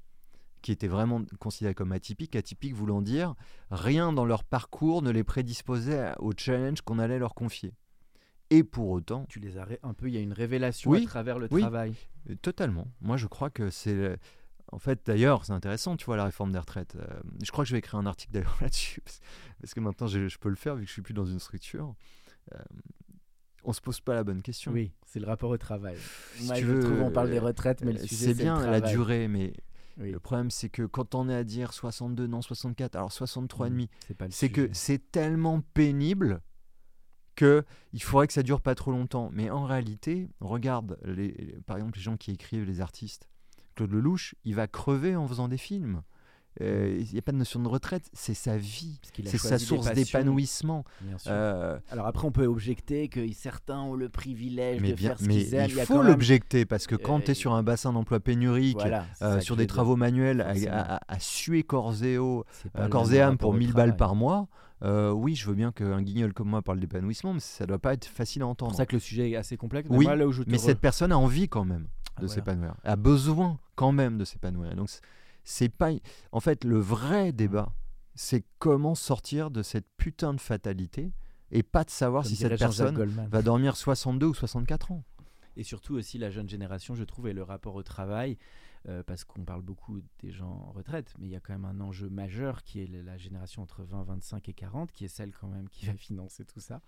qui 0.62 0.72
étaient 0.72 0.88
vraiment 0.88 1.24
considérés 1.40 1.74
comme 1.74 1.92
atypiques, 1.92 2.36
atypiques 2.36 2.76
voulant 2.76 3.02
dire 3.02 3.34
rien 3.72 4.14
dans 4.14 4.26
leur 4.26 4.44
parcours 4.44 5.02
ne 5.02 5.10
les 5.10 5.24
prédisposait 5.24 6.12
au 6.20 6.32
challenge 6.38 6.82
qu'on 6.82 7.00
allait 7.00 7.18
leur 7.20 7.34
confier. 7.34 7.74
Et 8.52 8.64
pour 8.64 8.90
autant, 8.90 9.26
Tu 9.30 9.40
les 9.40 9.58
as 9.58 9.66
un 9.82 9.94
peu, 9.94 10.08
il 10.10 10.14
y 10.14 10.18
a 10.18 10.22
une 10.22 10.34
révélation 10.34 10.92
Oui, 10.92 11.04
à 11.04 11.08
travers 11.08 11.40
le 11.40 11.48
oui. 11.52 11.62
travail. 11.62 11.94
euh, 12.30 12.36
Totalement. 12.42 12.86
Moi, 13.02 13.18
je 13.18 13.26
crois 13.28 13.50
que 13.50 13.70
c'est. 13.70 14.18
En 14.72 14.80
fait, 14.80 15.02
d'ailleurs, 15.06 15.44
c'est 15.46 15.52
intéressant, 15.54 15.98
tu 15.98 16.06
vois, 16.06 16.16
la 16.18 16.26
réforme 16.26 16.52
des 16.52 16.60
retraites. 16.60 16.96
Euh, 16.96 17.06
je 17.44 17.52
crois 17.52 17.64
que 17.66 17.68
je 17.70 17.74
vais 17.76 17.80
écrire 17.80 18.00
un 18.00 18.06
article 18.06 18.32
d'ailleurs 18.34 18.58
là-dessus, 18.62 19.02
parce, 19.02 19.20
parce 19.60 19.74
que 19.74 19.80
maintenant, 19.80 20.08
je, 20.08 20.28
je 20.28 20.38
peux 20.38 20.50
le 20.50 20.56
faire 20.56 20.76
vu 20.76 20.84
que 20.84 20.88
je 20.88 20.94
suis 20.94 21.02
plus 21.02 21.14
dans 21.14 21.26
une 21.26 21.40
structure. 21.40 21.94
Euh, 22.54 22.60
on 23.64 23.74
se 23.74 23.82
pose 23.82 24.00
pas 24.00 24.16
la 24.16 24.24
bonne 24.24 24.42
question. 24.42 24.72
Oui, 24.72 24.92
c'est 25.06 25.20
le 25.20 25.28
rapport 25.28 25.50
au 25.52 25.58
travail. 25.58 25.98
Si 26.36 26.46
Moi, 26.46 26.56
tu 26.56 26.64
veux, 26.66 26.80
trouve, 26.80 27.02
on 27.02 27.12
parle 27.12 27.30
des 27.30 27.38
euh, 27.38 27.42
retraites, 27.42 27.84
mais 27.84 27.94
le 27.94 28.00
Euh, 28.00 28.04
sujet, 28.04 28.28
c'est 28.28 28.34
le 28.34 28.34
bien 28.36 28.66
la 28.66 28.82
durée, 28.82 29.28
mais 29.28 29.54
Oui, 29.98 30.12
le 30.12 30.20
problème, 30.20 30.50
c'est 30.50 30.70
que 30.70 30.84
quand 30.84 31.14
on 31.16 31.30
est 31.30 31.36
à 31.36 31.44
dire 31.44 31.74
62, 31.74 32.26
non 32.28 32.42
64, 32.42 32.96
alors 32.96 33.12
63 33.12 33.68
et 33.68 33.70
demi, 33.70 33.90
c'est 34.08 34.16
pas 34.18 34.26
le 34.26 34.32
c'est 34.32 34.50
que 34.50 34.70
c'est 34.74 35.12
tellement 35.12 35.62
pénible 35.74 36.42
que 37.36 37.64
il 37.94 38.02
faudrait 38.02 38.28
que 38.28 38.34
ça 38.34 38.42
dure 38.44 38.62
pas 38.62 38.74
trop 38.74 38.92
longtemps. 38.92 39.30
Mais 39.34 39.50
en 39.50 39.66
réalité, 39.66 40.30
regarde, 40.40 40.98
les, 41.04 41.58
par 41.68 41.78
exemple, 41.78 41.98
les 41.98 42.04
gens 42.04 42.18
qui 42.18 42.32
écrivent, 42.32 42.64
les 42.64 42.82
artistes. 42.82 43.28
Claude 43.88 43.94
Lelouch, 43.94 44.36
il 44.46 44.54
va 44.56 44.68
crever 44.68 45.16
en 45.16 45.28
faisant 45.28 45.48
des 45.48 45.58
films. 45.58 46.02
Euh, 46.60 46.98
Il 47.00 47.12
n'y 47.14 47.18
a 47.18 47.22
pas 47.22 47.32
de 47.32 47.38
notion 47.38 47.62
de 47.62 47.68
retraite, 47.70 48.10
c'est 48.14 48.34
sa 48.34 48.58
vie, 48.58 49.00
c'est 49.26 49.38
sa 49.38 49.58
source 49.58 49.92
d'épanouissement. 49.94 50.84
Euh, 51.28 51.80
Alors 51.90 52.06
après, 52.08 52.28
on 52.28 52.32
peut 52.32 52.46
objecter 52.46 53.08
que 53.08 53.26
certains 53.32 53.80
ont 53.80 53.96
le 53.96 54.10
privilège 54.10 54.82
mais 54.82 54.90
de 54.90 54.96
bien, 54.96 55.10
faire 55.12 55.20
ce 55.20 55.24
qu'ils 55.30 55.56
aiment. 55.56 55.70
il 55.70 55.80
faut 55.86 56.00
même- 56.00 56.08
l'objecter 56.08 56.66
parce 56.66 56.88
que 56.88 56.96
quand 56.96 57.20
Euh, 57.20 57.24
tu 57.24 57.32
es 57.32 57.34
sur 57.36 57.54
un 57.54 57.64
bassin 57.64 57.94
d'emploi 57.94 58.20
pénurique, 58.20 58.78
Voilà, 58.80 59.06
c'est 59.18 59.42
sur 59.42 59.56
des 59.56 59.66
travaux 59.66 59.96
manuels, 59.96 60.42
à, 60.42 61.20
suer 61.20 61.64
corps 61.64 62.04
et 62.04 62.18
eau, 62.18 62.44
C'est 62.52 62.90
corps 62.90 63.12
et 63.14 63.22
âme 63.22 63.38
pour 63.38 63.52
au 63.52 63.54
1000 63.54 63.70
travail. 63.70 63.88
balles 63.92 63.98
par 63.98 64.16
mois, 64.16 64.48
euh, 64.84 65.10
oui, 65.12 65.36
je 65.36 65.48
veux 65.48 65.56
bien 65.56 65.72
qu'un 65.72 66.02
guignol 66.02 66.34
comme 66.34 66.50
moi 66.50 66.62
parle 66.62 66.82
d'épanouissement, 66.82 67.34
mais 67.34 67.40
ça 67.40 67.66
doit 67.66 67.80
pas 67.80 67.94
être 67.94 68.06
facile 68.06 68.42
à 68.42 68.46
C'est 68.46 68.50
entendre. 68.50 68.72
pour 68.72 68.78
ça 68.78 68.86
que 68.86 68.96
le 68.96 69.00
sujet 69.00 69.32
est 69.32 69.36
assez 69.38 69.56
complexe. 69.56 69.90
Mais 69.90 69.98
Oui, 69.98 70.06
moi, 70.06 70.16
là 70.18 70.28
où 70.28 70.34
je 70.34 70.44
Mais 70.48 70.58
re- 70.58 70.60
cette 70.60 70.80
personne 70.82 71.14
a 71.14 71.18
envie 71.18 71.48
quand 71.48 71.64
même 71.66 71.88
de 72.20 72.26
voilà. 72.26 72.34
s'épanouir, 72.34 72.76
a 72.84 72.96
besoin 72.96 73.60
quand 73.76 73.92
même 73.92 74.18
de 74.18 74.26
s'épanouir. 74.26 74.76
Donc 74.76 74.90
c'est- 75.44 75.70
pas, 75.70 75.92
en 76.32 76.40
fait, 76.40 76.64
le 76.64 76.78
vrai 76.80 77.32
débat, 77.32 77.74
c'est 78.16 78.44
comment 78.60 78.96
sortir 78.96 79.50
de 79.52 79.64
cette 79.64 79.88
putain 79.98 80.34
de 80.34 80.42
fatalité 80.42 81.14
et 81.52 81.64
pas 81.64 81.84
de 81.84 81.90
savoir 81.90 82.24
Comme 82.24 82.30
si 82.30 82.36
cette 82.36 82.60
personne 82.60 82.96
va 83.30 83.42
dormir 83.42 83.76
62 83.78 84.28
ou 84.28 84.34
64 84.34 84.92
ans. 84.92 85.04
Et 85.58 85.64
surtout 85.64 85.96
aussi 85.96 86.18
la 86.18 86.30
jeune 86.30 86.48
génération, 86.48 86.96
je 86.96 87.04
trouve, 87.04 87.28
et 87.28 87.34
le 87.34 87.44
rapport 87.44 87.76
au 87.76 87.84
travail, 87.84 88.38
euh, 88.88 89.04
parce 89.04 89.26
qu'on 89.26 89.44
parle 89.44 89.62
beaucoup 89.62 90.00
des 90.22 90.32
gens 90.32 90.50
en 90.70 90.72
retraite, 90.72 91.14
mais 91.20 91.28
il 91.28 91.32
y 91.32 91.36
a 91.36 91.40
quand 91.42 91.52
même 91.54 91.66
un 91.66 91.82
enjeu 91.82 92.10
majeur 92.10 92.64
qui 92.64 92.82
est 92.82 92.88
la- 92.88 93.18
génération 93.18 93.62
entre 93.62 93.84
20, 93.84 94.04
25 94.04 94.48
et 94.50 94.54
40, 94.54 94.92
qui 94.92 95.04
est 95.06 95.10
celle 95.10 95.34
quand 95.34 95.48
même 95.50 95.68
qui 95.70 95.86
va 95.86 95.94
financer 95.94 96.46
tout 96.46 96.62
ça. 96.62 96.82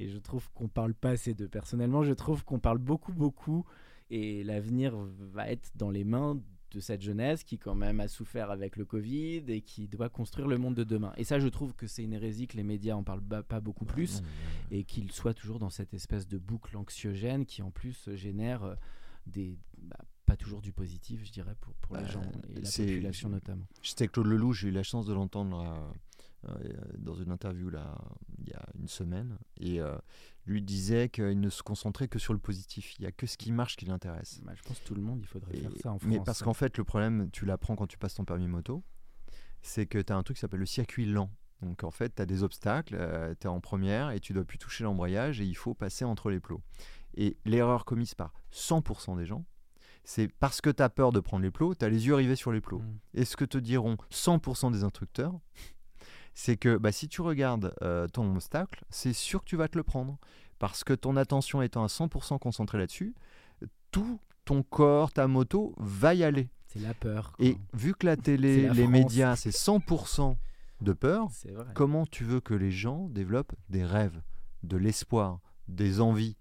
Et 0.00 0.08
je 0.08 0.18
trouve 0.18 0.50
qu'on 0.52 0.68
parle 0.68 0.94
pas 0.94 1.10
assez 1.10 1.32
d'eux. 1.32 1.48
Personnellement, 1.48 2.02
je 2.02 2.12
trouve 2.12 2.44
qu'on 2.44 2.58
parle 2.58 2.78
beaucoup, 2.78 3.12
beaucoup, 3.12 3.64
et 4.10 4.42
l'avenir 4.44 4.94
va 5.32 5.48
être 5.50 5.70
dans 5.76 5.90
les 5.90 6.04
mains 6.04 6.40
de 6.70 6.80
cette 6.80 7.00
jeunesse 7.00 7.44
qui 7.44 7.58
quand 7.58 7.74
même 7.74 7.98
a 8.00 8.08
souffert 8.08 8.50
avec 8.50 8.76
le 8.76 8.84
Covid 8.84 9.42
et 9.48 9.62
qui 9.62 9.88
doit 9.88 10.10
construire 10.10 10.46
le 10.46 10.58
monde 10.58 10.74
de 10.74 10.84
demain. 10.84 11.14
Et 11.16 11.24
ça, 11.24 11.38
je 11.38 11.48
trouve 11.48 11.72
que 11.74 11.86
c'est 11.86 12.02
une 12.04 12.12
hérésie 12.12 12.46
que 12.46 12.58
les 12.58 12.62
médias 12.62 12.94
en 12.94 13.02
parlent 13.02 13.22
pas 13.22 13.60
beaucoup 13.60 13.86
plus 13.86 14.22
et 14.70 14.84
qu'il 14.84 15.10
soit 15.10 15.32
toujours 15.32 15.58
dans 15.58 15.70
cette 15.70 15.94
espèce 15.94 16.28
de 16.28 16.36
boucle 16.36 16.76
anxiogène 16.76 17.46
qui 17.46 17.62
en 17.62 17.70
plus 17.70 18.10
génère 18.14 18.64
euh, 18.64 18.74
des 19.26 19.56
bah, 19.78 19.96
pas 20.26 20.36
toujours 20.36 20.60
du 20.60 20.72
positif 20.72 21.24
je 21.24 21.32
dirais 21.32 21.54
pour, 21.58 21.72
pour 21.76 21.96
les 21.96 22.02
Bah, 22.02 22.08
gens 22.08 22.22
et 22.50 22.60
la 22.60 22.70
population 22.70 23.28
notamment 23.30 23.64
J'étais 23.80 24.08
Claude 24.08 24.26
Lelouch, 24.26 24.60
j'ai 24.60 24.68
eu 24.68 24.72
la 24.72 24.82
chance 24.82 25.06
de 25.06 25.14
l'entendre 25.14 25.60
euh, 25.60 25.94
dans 26.98 27.14
une 27.14 27.30
interview 27.30 27.70
là, 27.70 27.96
il 28.38 28.48
y 28.48 28.54
a 28.54 28.64
une 28.78 28.88
semaine. 28.88 29.38
Et 29.58 29.80
euh, 29.80 29.96
lui 30.46 30.62
disait 30.62 31.08
qu'il 31.08 31.40
ne 31.40 31.50
se 31.50 31.62
concentrait 31.62 32.08
que 32.08 32.18
sur 32.18 32.32
le 32.32 32.38
positif. 32.38 32.94
Il 32.98 33.02
n'y 33.02 33.06
a 33.06 33.12
que 33.12 33.26
ce 33.26 33.36
qui 33.36 33.52
marche 33.52 33.76
qui 33.76 33.86
l'intéresse. 33.86 34.40
Bah, 34.44 34.52
je 34.54 34.62
pense 34.62 34.78
que 34.78 34.84
tout 34.84 34.94
le 34.94 35.02
monde 35.02 35.20
il 35.20 35.26
faudrait 35.26 35.56
Et- 35.56 35.60
faire 35.60 35.72
ça 35.80 35.92
en 35.92 35.98
France 35.98 36.10
mais 36.10 36.20
parce 36.20 36.42
qu'en 36.42 36.54
fait, 36.54 36.78
le 36.78 36.84
problème, 36.84 37.30
tu 37.32 37.44
l'apprends 37.44 37.76
quand 37.76 37.86
tu 37.86 37.98
passes 37.98 38.14
ton 38.14 38.24
permis 38.24 38.48
moto, 38.48 38.82
c'est 39.62 39.86
que 39.86 39.98
tu 39.98 40.12
as 40.12 40.16
un 40.16 40.22
truc 40.22 40.36
qui 40.36 40.40
s'appelle 40.40 40.60
le 40.60 40.66
circuit 40.66 41.06
lent. 41.06 41.30
Donc 41.60 41.82
en 41.82 41.90
fait, 41.90 42.14
tu 42.14 42.22
as 42.22 42.26
des 42.26 42.44
obstacles, 42.44 42.96
tu 43.40 43.46
es 43.46 43.50
en 43.50 43.60
première 43.60 44.10
et 44.10 44.20
tu 44.20 44.32
dois 44.32 44.44
plus 44.44 44.58
toucher 44.58 44.84
l'embrayage 44.84 45.40
et 45.40 45.44
il 45.44 45.56
faut 45.56 45.74
passer 45.74 46.04
entre 46.04 46.30
les 46.30 46.38
plots. 46.38 46.62
Et 47.14 47.36
l'erreur 47.44 47.84
commise 47.84 48.14
par 48.14 48.32
100% 48.52 49.16
des 49.16 49.26
gens, 49.26 49.44
c'est 50.04 50.28
parce 50.28 50.60
que 50.60 50.70
tu 50.70 50.82
as 50.82 50.88
peur 50.88 51.12
de 51.12 51.20
prendre 51.20 51.42
les 51.42 51.50
plots, 51.50 51.74
tu 51.74 51.84
as 51.84 51.88
les 51.88 52.06
yeux 52.06 52.14
rivés 52.14 52.36
sur 52.36 52.52
les 52.52 52.60
plots. 52.60 52.78
Mm. 52.78 52.98
Et 53.14 53.24
ce 53.24 53.36
que 53.36 53.44
te 53.44 53.58
diront 53.58 53.96
100% 54.10 54.72
des 54.72 54.84
instructeurs, 54.84 55.38
c'est 56.38 56.56
que 56.56 56.76
bah, 56.76 56.92
si 56.92 57.08
tu 57.08 57.20
regardes 57.20 57.74
euh, 57.82 58.06
ton 58.06 58.36
obstacle, 58.36 58.84
c'est 58.90 59.12
sûr 59.12 59.40
que 59.40 59.46
tu 59.46 59.56
vas 59.56 59.66
te 59.66 59.76
le 59.76 59.82
prendre. 59.82 60.18
Parce 60.60 60.84
que 60.84 60.92
ton 60.92 61.16
attention 61.16 61.62
étant 61.62 61.82
à 61.82 61.88
100% 61.88 62.38
concentrée 62.38 62.78
là-dessus, 62.78 63.16
tout 63.90 64.20
ton 64.44 64.62
corps, 64.62 65.10
ta 65.10 65.26
moto 65.26 65.74
va 65.78 66.14
y 66.14 66.22
aller. 66.22 66.48
c'est 66.68 66.78
la 66.78 66.94
peur 66.94 67.32
quoi. 67.32 67.44
Et 67.44 67.58
vu 67.74 67.92
que 67.92 68.06
la 68.06 68.16
télé, 68.16 68.62
la 68.62 68.72
les 68.72 68.82
France. 68.82 68.92
médias, 68.92 69.34
c'est 69.34 69.50
100% 69.50 70.36
de 70.80 70.92
peur, 70.92 71.26
comment 71.74 72.06
tu 72.06 72.22
veux 72.22 72.40
que 72.40 72.54
les 72.54 72.70
gens 72.70 73.08
développent 73.08 73.56
des 73.68 73.84
rêves, 73.84 74.22
de 74.62 74.76
l'espoir, 74.76 75.40
des 75.66 76.00
envies 76.00 76.36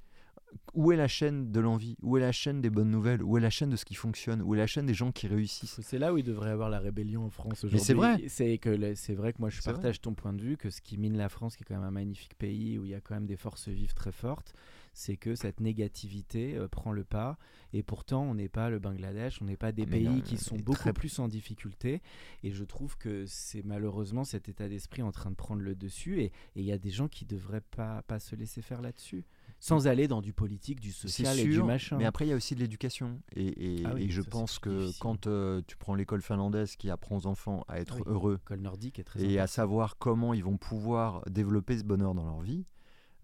Où 0.73 0.91
est 0.91 0.95
la 0.97 1.07
chaîne 1.07 1.51
de 1.51 1.59
l'envie? 1.59 1.97
Où 2.01 2.17
est 2.17 2.21
la 2.21 2.31
chaîne 2.31 2.61
des 2.61 2.69
bonnes 2.69 2.89
nouvelles? 2.91 3.23
Où 3.23 3.37
est 3.37 3.41
la 3.41 3.49
chaîne 3.49 3.69
de 3.69 3.75
ce 3.75 3.85
qui 3.85 3.95
fonctionne? 3.95 4.41
Où 4.41 4.55
est 4.55 4.57
la 4.57 4.67
chaîne 4.67 4.85
des 4.85 4.93
gens 4.93 5.11
qui 5.11 5.27
réussissent? 5.27 5.79
C'est 5.81 5.99
là 5.99 6.13
où 6.13 6.17
il 6.17 6.23
devrait 6.23 6.49
y 6.49 6.53
avoir 6.53 6.69
la 6.69 6.79
rébellion 6.79 7.25
en 7.25 7.29
France 7.29 7.63
Mais 7.63 7.67
aujourd'hui. 7.67 7.79
c'est 7.85 7.93
vrai. 7.93 8.23
C'est 8.27 8.57
que 8.57 8.95
c'est 8.95 9.13
vrai 9.15 9.33
que 9.33 9.39
moi 9.39 9.49
je 9.49 9.61
vrai. 9.61 9.71
partage 9.73 10.01
ton 10.01 10.13
point 10.13 10.33
de 10.33 10.41
vue 10.41 10.57
que 10.57 10.69
ce 10.69 10.81
qui 10.81 10.97
mine 10.97 11.17
la 11.17 11.29
France, 11.29 11.55
qui 11.55 11.63
est 11.63 11.65
quand 11.65 11.75
même 11.75 11.83
un 11.83 11.91
magnifique 11.91 12.35
pays 12.37 12.77
où 12.77 12.85
il 12.85 12.91
y 12.91 12.95
a 12.95 13.01
quand 13.01 13.15
même 13.15 13.25
des 13.27 13.37
forces 13.37 13.67
vives 13.67 13.93
très 13.93 14.11
fortes, 14.11 14.53
c'est 14.93 15.17
que 15.17 15.35
cette 15.35 15.59
négativité 15.59 16.55
euh, 16.57 16.67
prend 16.67 16.91
le 16.91 17.03
pas. 17.03 17.37
Et 17.73 17.83
pourtant, 17.83 18.23
on 18.23 18.35
n'est 18.35 18.49
pas 18.49 18.69
le 18.69 18.79
Bangladesh, 18.79 19.41
on 19.41 19.45
n'est 19.45 19.57
pas 19.57 19.71
des 19.71 19.85
mais 19.85 19.97
pays 19.97 20.07
non, 20.07 20.21
qui 20.21 20.37
sont 20.37 20.55
beaucoup 20.57 20.79
très- 20.79 20.93
plus 20.93 21.19
en 21.19 21.27
difficulté. 21.27 22.01
Et 22.43 22.51
je 22.51 22.63
trouve 22.63 22.97
que 22.97 23.25
c'est 23.27 23.63
malheureusement 23.63 24.23
cet 24.23 24.49
état 24.49 24.67
d'esprit 24.67 25.01
en 25.03 25.11
train 25.11 25.29
de 25.31 25.35
prendre 25.35 25.61
le 25.61 25.75
dessus. 25.75 26.21
Et 26.21 26.31
et 26.55 26.61
il 26.61 26.63
y 26.65 26.71
a 26.71 26.77
des 26.77 26.89
gens 26.89 27.07
qui 27.07 27.25
devraient 27.25 27.61
pas 27.61 28.01
pas 28.03 28.19
se 28.19 28.35
laisser 28.35 28.61
faire 28.61 28.81
là-dessus. 28.81 29.23
Sans 29.59 29.87
aller 29.87 30.07
dans 30.07 30.21
du 30.21 30.33
politique, 30.33 30.79
du 30.79 30.91
social 30.91 31.39
et 31.39 31.43
du 31.45 31.63
machin. 31.63 31.97
Mais 31.97 32.05
après, 32.05 32.25
il 32.25 32.29
y 32.29 32.33
a 32.33 32.35
aussi 32.35 32.53
de 32.55 32.59
l'éducation. 32.59 33.19
Et, 33.35 33.79
et- 33.81 33.85
Ah 33.85 33.91
oui, 33.95 34.03
et 34.03 34.09
je 34.09 34.21
ça, 34.21 34.29
pense 34.29 34.59
que 34.59 34.69
difficile. 34.69 34.99
quand 35.01 35.27
euh, 35.27 35.61
tu 35.67 35.77
prends 35.77 35.95
l'école 35.95 36.21
finlandaise 36.21 36.75
qui 36.75 36.89
apprend 36.89 37.17
aux 37.17 37.25
enfants 37.27 37.63
à 37.67 37.79
être 37.79 37.97
oui. 37.97 38.03
heureux 38.05 38.39
nordique 38.59 38.99
est 38.99 39.03
très 39.03 39.21
et 39.23 39.39
à 39.39 39.47
savoir 39.47 39.97
comment 39.97 40.33
ils 40.33 40.43
vont 40.43 40.57
pouvoir 40.57 41.23
développer 41.29 41.77
ce 41.77 41.83
bonheur 41.83 42.13
dans 42.13 42.25
leur 42.25 42.41
vie, 42.41 42.65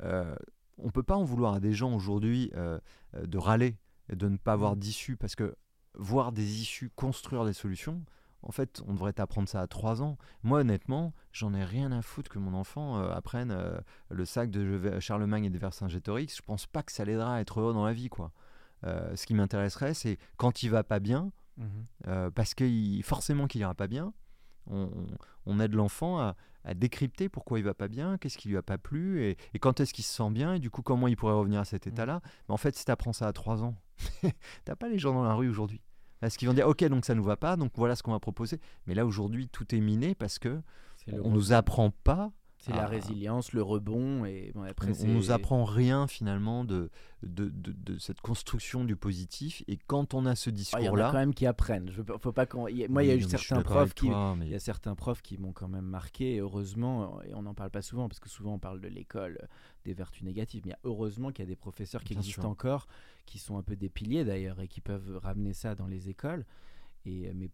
euh, 0.02 0.36
on 0.80 0.90
peut 0.90 1.04
pas 1.04 1.16
en 1.16 1.24
vouloir 1.24 1.54
à 1.54 1.60
des 1.60 1.74
gens 1.74 1.94
aujourd'hui 1.94 2.52
euh, 2.56 2.80
de 3.16 3.38
râler 3.38 3.78
et 4.10 4.16
de 4.16 4.28
ne 4.28 4.38
pas 4.38 4.54
avoir 4.54 4.76
d'issue. 4.76 5.16
Parce 5.16 5.36
que 5.36 5.56
voir 5.96 6.32
des 6.32 6.60
issues, 6.62 6.90
construire 6.96 7.46
des 7.46 7.54
solutions, 7.54 8.04
en 8.44 8.52
fait, 8.52 8.82
on 8.88 8.94
devrait 8.94 9.20
apprendre 9.20 9.48
ça 9.48 9.62
à 9.62 9.68
3 9.68 10.02
ans. 10.02 10.18
Moi, 10.44 10.60
honnêtement, 10.60 11.14
j'en 11.32 11.54
ai 11.54 11.64
rien 11.64 11.92
à 11.92 12.02
foutre 12.02 12.30
que 12.30 12.40
mon 12.40 12.54
enfant 12.54 13.00
euh, 13.00 13.10
apprenne 13.14 13.52
euh, 13.52 13.78
le 14.10 14.26
sac 14.26 14.52
de 14.52 15.00
Charlemagne 15.00 15.46
et 15.46 15.50
des 15.50 15.58
Vercingétorix. 15.60 16.28
Je 16.36 16.42
pense 16.42 16.66
pas 16.68 16.84
que 16.84 16.92
ça 16.92 17.06
l'aidera 17.06 17.36
à 17.36 17.40
être 17.42 17.60
heureux 17.60 17.74
dans 17.74 17.86
la 17.86 17.94
vie. 17.94 18.10
quoi. 18.10 18.32
Euh, 18.86 19.16
ce 19.16 19.26
qui 19.26 19.34
m'intéresserait, 19.34 19.94
c'est 19.94 20.18
quand 20.38 20.62
il 20.64 20.70
va 20.70 20.84
pas 20.84 21.00
bien, 21.00 21.32
Mhm. 21.58 22.32
parce 22.32 22.56
que 22.56 22.64
il- 22.64 23.04
forcément 23.04 23.46
qu'il 23.48 23.62
ira 23.62 23.76
pas 23.76 23.88
bien, 23.88 24.12
on, 24.70 24.90
on 25.46 25.60
aide 25.60 25.74
l'enfant 25.76 26.20
à, 26.20 26.36
à 26.64 26.74
décrypter 26.74 27.30
pourquoi 27.30 27.60
il 27.60 27.64
va 27.66 27.74
pas 27.76 27.88
bien, 27.88 28.18
qu'est-ce 28.18 28.38
qui 28.40 28.50
lui 28.50 28.58
a 28.58 28.64
pas 28.64 28.78
plu, 28.80 29.22
et, 29.24 29.38
et 29.54 29.60
quand 29.60 29.80
est-ce 29.80 29.94
qu'il 29.94 30.04
se 30.04 30.12
sent 30.14 30.32
bien, 30.32 30.56
et 30.56 30.60
du 30.60 30.70
coup 30.72 30.82
comment 30.82 31.08
il 31.08 31.16
pourrait 31.16 31.34
revenir 31.36 31.60
à 31.60 31.66
cet 31.66 31.86
état-là. 31.86 32.22
Mais 32.50 32.54
en 32.54 32.58
fait, 32.58 32.76
si 32.76 32.86
tu 32.86 32.92
apprends 32.92 33.14
ça 33.14 33.28
à 33.28 33.34
3 33.34 33.62
ans, 33.64 33.76
t'as 34.66 34.76
pas 34.76 34.90
les 34.90 34.98
gens 34.98 35.14
dans 35.14 35.24
la 35.24 35.34
rue 35.36 35.48
aujourd'hui. 35.50 35.82
Parce 36.24 36.38
qu'ils 36.38 36.48
vont 36.48 36.54
dire, 36.54 36.70
ok, 36.70 36.82
donc 36.86 37.04
ça 37.04 37.16
nous 37.16 37.24
va 37.24 37.36
pas, 37.36 37.58
donc 37.58 37.74
voilà 37.76 37.98
ce 37.98 38.04
qu'on 38.04 38.14
va 38.14 38.20
proposer. 38.22 38.62
Mais 38.88 38.94
là, 38.94 39.06
aujourd'hui, 39.06 39.50
tout 39.50 39.76
est 39.76 39.82
miné 39.82 40.16
parce 40.16 40.40
que 40.40 40.62
on 41.12 41.18
rebond. 41.18 41.32
nous 41.32 41.52
apprend 41.52 41.90
pas 41.90 42.32
C'est 42.66 42.72
la 42.72 42.84
à- 42.84 42.88
résilience, 42.88 43.52
le 43.52 43.62
rebond 43.62 44.24
et 44.24 44.52
bon, 44.56 44.64
après 44.64 45.04
on, 45.04 45.08
nous 45.08 45.32
apprend 45.32 45.66
rien 45.66 46.08
finalement 46.08 46.64
de, 46.64 46.90
de, 47.22 47.50
de- 47.50 47.74
de 47.74 47.98
cette 47.98 48.22
construction 48.22 48.86
du 48.86 48.96
positif. 48.96 49.64
Et 49.68 49.76
quand 49.76 50.14
on 50.14 50.26
a 50.26 50.36
ce 50.36 50.50
Ah, 50.50 50.54
Il 50.54 50.56
y 50.56 50.60
en 50.60 50.62
a 50.62 50.62
discours-là, 50.86 51.10
quand 51.12 51.18
même 51.18 51.34
qui 51.34 51.46
apprennent. 51.46 51.92
Je 51.92 52.02
faut 52.02 52.32
pas 52.32 52.48
il 52.70 52.78
y 52.78 52.86
a- 52.86 52.88
Moi, 52.88 53.04
il 53.04 53.08
y 53.08 53.12
a 53.12 53.16
eu 53.16 53.22
certains 53.24 53.62
profs 53.64 53.94
qui, 53.94 54.08
toi, 54.08 54.36
mais- 54.38 54.46
Il 54.46 54.52
y 54.52 54.56
a 54.56 54.60
certains 54.60 54.96
profs 54.96 55.22
qui 55.22 55.38
m'ont 55.38 55.52
quand 55.52 55.68
même 55.68 55.84
marqué, 55.86 56.36
et 56.36 56.40
heureusement, 56.40 57.22
et 57.24 57.34
on 57.34 57.42
n'en 57.42 57.54
parle 57.54 57.70
pas 57.72 57.82
souvent, 57.82 58.08
parce 58.08 58.22
que 58.22 58.30
souvent 58.30 58.54
on 58.54 58.60
parle 58.60 58.80
de 58.80 58.88
l'école, 58.88 59.40
euh, 59.44 59.48
des 59.84 59.94
vertus 59.94 60.24
négatives, 60.24 60.64
mais 60.66 60.76
heureusement 60.86 61.32
qu'il 61.32 61.44
y 61.44 61.48
a 61.48 61.50
des 61.50 61.58
professeurs 61.58 62.02
qui 62.04 62.14
Bien 62.14 62.22
existent 62.22 62.44
sûr. 62.44 62.50
encore, 62.50 62.88
qui 63.26 63.40
sont 63.40 63.58
un 63.58 63.64
peu 63.64 63.76
des 63.76 63.90
piliers 63.90 64.24
d'ailleurs, 64.24 64.62
et 64.62 64.70
qui 64.70 64.80
peuvent 64.80 65.18
ramener 65.22 65.54
ça 65.54 65.76
dans 65.76 65.88
les 65.88 66.08
écoles, 66.10 66.46
et, 67.06 67.28
euh, 67.28 67.32
mais 67.36 67.50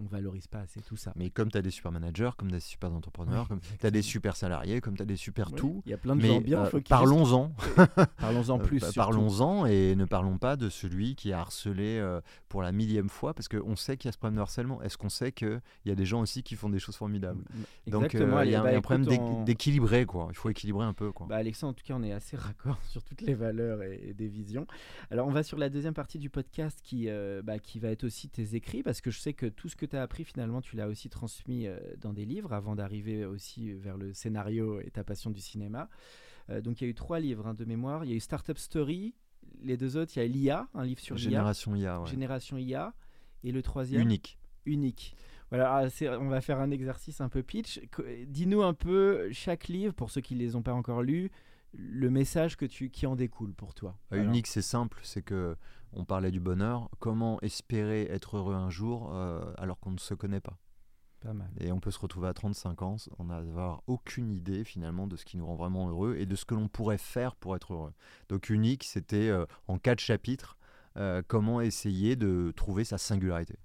on 0.00 0.06
valorise 0.06 0.46
pas 0.46 0.60
assez 0.60 0.80
tout 0.80 0.96
ça. 0.96 1.12
Mais 1.16 1.30
comme 1.30 1.50
tu 1.50 1.58
as 1.58 1.62
des 1.62 1.70
super 1.70 1.92
managers, 1.92 2.30
comme 2.36 2.50
des 2.50 2.60
super 2.60 2.92
entrepreneurs, 2.92 3.48
comme 3.48 3.60
tu 3.80 3.86
as 3.86 3.90
des 3.90 4.02
super 4.02 4.36
salariés, 4.36 4.80
comme 4.80 4.96
tu 4.96 5.02
as 5.02 5.06
des 5.06 5.16
super 5.16 5.52
tout. 5.52 5.82
Il 5.86 5.90
y 5.90 5.94
a 5.94 5.98
plein 5.98 6.16
de 6.16 6.22
Mais 6.22 6.28
gens 6.28 6.40
bien, 6.40 6.64
euh, 6.64 6.80
parlons-en. 6.88 7.52
Parlons-en 8.18 8.58
Euh, 8.60 8.62
plus. 8.62 8.80
surtout. 8.80 8.94
Parlons-en 8.94 9.66
et 9.66 9.94
ne 9.96 10.04
parlons 10.04 10.38
pas 10.38 10.56
de 10.56 10.68
celui 10.68 11.14
qui 11.14 11.32
a 11.32 11.40
harcelé 11.40 11.98
euh, 11.98 12.20
pour 12.48 12.62
la 12.62 12.72
millième 12.72 13.08
fois, 13.08 13.34
parce 13.34 13.48
qu'on 13.48 13.76
sait 13.76 13.96
qu'il 13.96 14.08
y 14.08 14.10
a 14.10 14.12
ce 14.12 14.18
problème 14.18 14.36
de 14.36 14.40
harcèlement. 14.40 14.82
Est-ce 14.82 14.96
qu'on 14.98 15.08
sait 15.08 15.32
qu'il 15.32 15.60
y 15.84 15.90
a 15.90 15.94
des 15.94 16.06
gens 16.06 16.20
aussi 16.20 16.42
qui 16.42 16.54
font 16.56 16.68
des 16.68 16.78
choses 16.78 16.96
formidables? 16.96 17.42
Donc 17.86 18.02
euh, 18.02 18.06
Exactement. 18.06 18.42
il 18.42 18.50
y 18.50 18.54
a, 18.54 18.62
Bah, 18.62 18.70
il 18.70 18.72
y 18.72 18.74
a 18.74 18.78
un 18.78 18.82
problème 18.82 19.10
écoute, 19.12 19.44
d'équilibrer, 19.44 20.06
quoi. 20.06 20.28
Il 20.30 20.36
faut 20.36 20.50
équilibrer 20.50 20.84
un 20.84 20.92
peu, 20.94 21.12
quoi. 21.12 21.26
Bah 21.28 21.36
Alexandre, 21.36 21.70
en 21.70 21.74
tout 21.74 21.84
cas, 21.84 21.94
on 21.96 22.02
est 22.02 22.12
assez 22.12 22.36
raccord 22.36 22.78
sur 22.88 23.02
toutes 23.02 23.20
les 23.22 23.34
valeurs 23.34 23.82
et, 23.82 24.00
et 24.08 24.14
des 24.14 24.28
visions. 24.28 24.66
Alors, 25.10 25.26
on 25.26 25.32
va 25.32 25.42
sur 25.42 25.58
la 25.58 25.68
deuxième 25.70 25.94
partie 25.94 26.18
du 26.18 26.30
podcast 26.30 26.80
qui, 26.82 27.08
bah, 27.44 27.58
qui 27.58 27.78
va 27.78 27.88
être 27.88 28.04
aussi 28.04 28.28
tes 28.28 28.54
écrits, 28.54 28.82
parce 28.82 29.00
que 29.00 29.10
je 29.10 29.18
sais 29.18 29.32
que 29.32 29.46
tout 29.46 29.68
ce 29.68 29.76
que 29.76 29.85
tu 29.86 29.96
as 29.96 30.02
appris, 30.02 30.24
finalement, 30.24 30.60
tu 30.60 30.76
l'as 30.76 30.88
aussi 30.88 31.08
transmis 31.08 31.66
euh, 31.66 31.78
dans 32.00 32.12
des 32.12 32.24
livres 32.24 32.52
avant 32.52 32.74
d'arriver 32.74 33.24
aussi 33.24 33.72
vers 33.72 33.96
le 33.96 34.12
scénario 34.12 34.80
et 34.80 34.90
ta 34.90 35.04
passion 35.04 35.30
du 35.30 35.40
cinéma. 35.40 35.88
Euh, 36.50 36.60
donc, 36.60 36.80
il 36.80 36.84
y 36.84 36.86
a 36.86 36.90
eu 36.90 36.94
trois 36.94 37.20
livres 37.20 37.46
hein, 37.46 37.54
de 37.54 37.64
mémoire. 37.64 38.04
Il 38.04 38.10
y 38.10 38.12
a 38.12 38.16
eu 38.16 38.20
Startup 38.20 38.58
Story, 38.58 39.14
les 39.62 39.76
deux 39.76 39.96
autres, 39.96 40.12
il 40.16 40.20
y 40.20 40.22
a 40.22 40.26
l'IA, 40.26 40.68
un 40.74 40.84
livre 40.84 41.00
sur 41.00 41.16
l'IA, 41.16 41.24
Génération 41.24 41.74
IA, 41.74 42.00
ouais. 42.00 42.06
Génération 42.06 42.56
IA, 42.58 42.94
et 43.44 43.52
le 43.52 43.62
troisième 43.62 44.02
unique. 44.02 44.38
unique. 44.64 45.16
Voilà, 45.50 45.76
ah, 45.76 46.18
on 46.18 46.28
va 46.28 46.40
faire 46.40 46.60
un 46.60 46.70
exercice 46.70 47.20
un 47.20 47.28
peu 47.28 47.42
pitch. 47.42 47.80
Dis-nous 48.26 48.62
un 48.62 48.74
peu 48.74 49.28
chaque 49.32 49.68
livre, 49.68 49.94
pour 49.94 50.10
ceux 50.10 50.20
qui 50.20 50.34
ne 50.34 50.40
les 50.40 50.56
ont 50.56 50.62
pas 50.62 50.72
encore 50.72 51.02
lus, 51.02 51.30
le 51.72 52.10
message 52.10 52.56
que 52.56 52.64
tu, 52.66 52.90
qui 52.90 53.06
en 53.06 53.16
découle 53.16 53.52
pour 53.52 53.74
toi. 53.74 53.96
Alors, 54.10 54.24
Unique, 54.24 54.46
c'est 54.46 54.62
simple, 54.62 55.00
c'est 55.02 55.22
que 55.22 55.56
on 55.92 56.04
parlait 56.04 56.30
du 56.30 56.40
bonheur. 56.40 56.88
Comment 56.98 57.40
espérer 57.40 58.02
être 58.10 58.36
heureux 58.36 58.54
un 58.54 58.70
jour 58.70 59.10
euh, 59.14 59.52
alors 59.58 59.78
qu'on 59.78 59.90
ne 59.92 59.98
se 59.98 60.14
connaît 60.14 60.40
pas? 60.40 60.58
Pas 61.20 61.32
mal. 61.32 61.50
Et 61.60 61.72
on 61.72 61.80
peut 61.80 61.90
se 61.90 61.98
retrouver 61.98 62.28
à 62.28 62.34
35 62.34 62.82
ans, 62.82 62.96
on 63.18 63.24
n'avoir 63.24 63.82
aucune 63.86 64.30
idée 64.30 64.64
finalement 64.64 65.06
de 65.06 65.16
ce 65.16 65.24
qui 65.24 65.36
nous 65.38 65.46
rend 65.46 65.54
vraiment 65.56 65.88
heureux 65.88 66.16
et 66.18 66.26
de 66.26 66.36
ce 66.36 66.44
que 66.44 66.54
l'on 66.54 66.68
pourrait 66.68 66.98
faire 66.98 67.34
pour 67.36 67.56
être 67.56 67.72
heureux. 67.72 67.92
Donc 68.28 68.50
unique, 68.50 68.84
c'était 68.84 69.28
euh, 69.28 69.46
en 69.66 69.78
quatre 69.78 70.00
chapitres 70.00 70.58
euh, 70.98 71.22
comment 71.26 71.60
essayer 71.60 72.16
de 72.16 72.52
trouver 72.56 72.84
sa 72.84 72.98
singularité. 72.98 73.58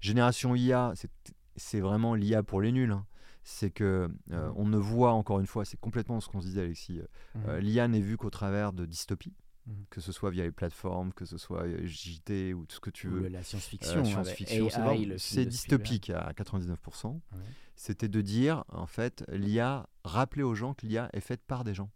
Génération 0.00 0.54
IA, 0.54 0.92
c'est- 0.94 1.10
c'est 1.56 1.80
vraiment 1.80 2.14
l'IA 2.14 2.42
pour 2.42 2.60
les 2.60 2.72
nuls. 2.72 2.92
hein. 2.92 3.04
C'est 3.50 3.70
que 3.70 4.10
euh, 4.30 4.46
Mhm. 4.48 4.52
on 4.56 4.66
ne 4.66 4.76
voit 4.76 5.12
encore 5.12 5.40
une 5.40 5.46
fois, 5.46 5.64
c'est 5.64 5.80
complètement 5.80 6.20
ce 6.20 6.28
qu'on 6.28 6.42
se 6.42 6.46
disait 6.46 6.60
Alexis. 6.60 7.00
euh, 7.00 7.56
Mhm. 7.56 7.64
L'IA 7.64 7.88
n'est 7.88 8.00
vue 8.02 8.18
qu'au 8.18 8.28
travers 8.28 8.74
de 8.74 8.84
dystopies, 8.84 9.32
Mhm. 9.66 9.84
que 9.88 10.02
ce 10.02 10.12
soit 10.12 10.28
via 10.28 10.44
les 10.44 10.50
plateformes, 10.52 11.14
que 11.14 11.24
ce 11.24 11.38
soit 11.38 11.62
euh, 11.62 11.86
JT 11.86 12.52
ou 12.52 12.66
tout 12.66 12.76
ce 12.76 12.80
que 12.80 12.90
tu 12.90 13.08
veux. 13.08 13.26
la 13.28 13.38
Euh, 13.38 13.42
science-fiction. 13.42 14.00
avec 14.00 14.06
science-fiction, 14.06 14.68
c'est 15.16 15.46
dystopique 15.46 16.10
à 16.10 16.32
99%. 16.34 17.22
Ouais. 17.32 17.38
C'était 17.74 18.08
de 18.08 18.20
dire, 18.20 18.64
en 18.68 18.86
fait, 18.86 19.24
l'IA, 19.32 19.88
rappeler 20.04 20.42
aux 20.42 20.54
gens 20.54 20.74
que 20.74 20.84
l'IA 20.84 21.08
est 21.14 21.20
faite 21.20 21.40
par 21.46 21.64
des 21.64 21.72
gens. 21.72 21.90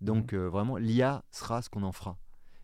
Donc, 0.00 0.34
euh, 0.34 0.46
vraiment, 0.48 0.76
l'IA 0.76 1.24
sera 1.32 1.62
ce 1.62 1.68
qu'on 1.70 1.82
en 1.82 1.92
fera. 1.92 2.16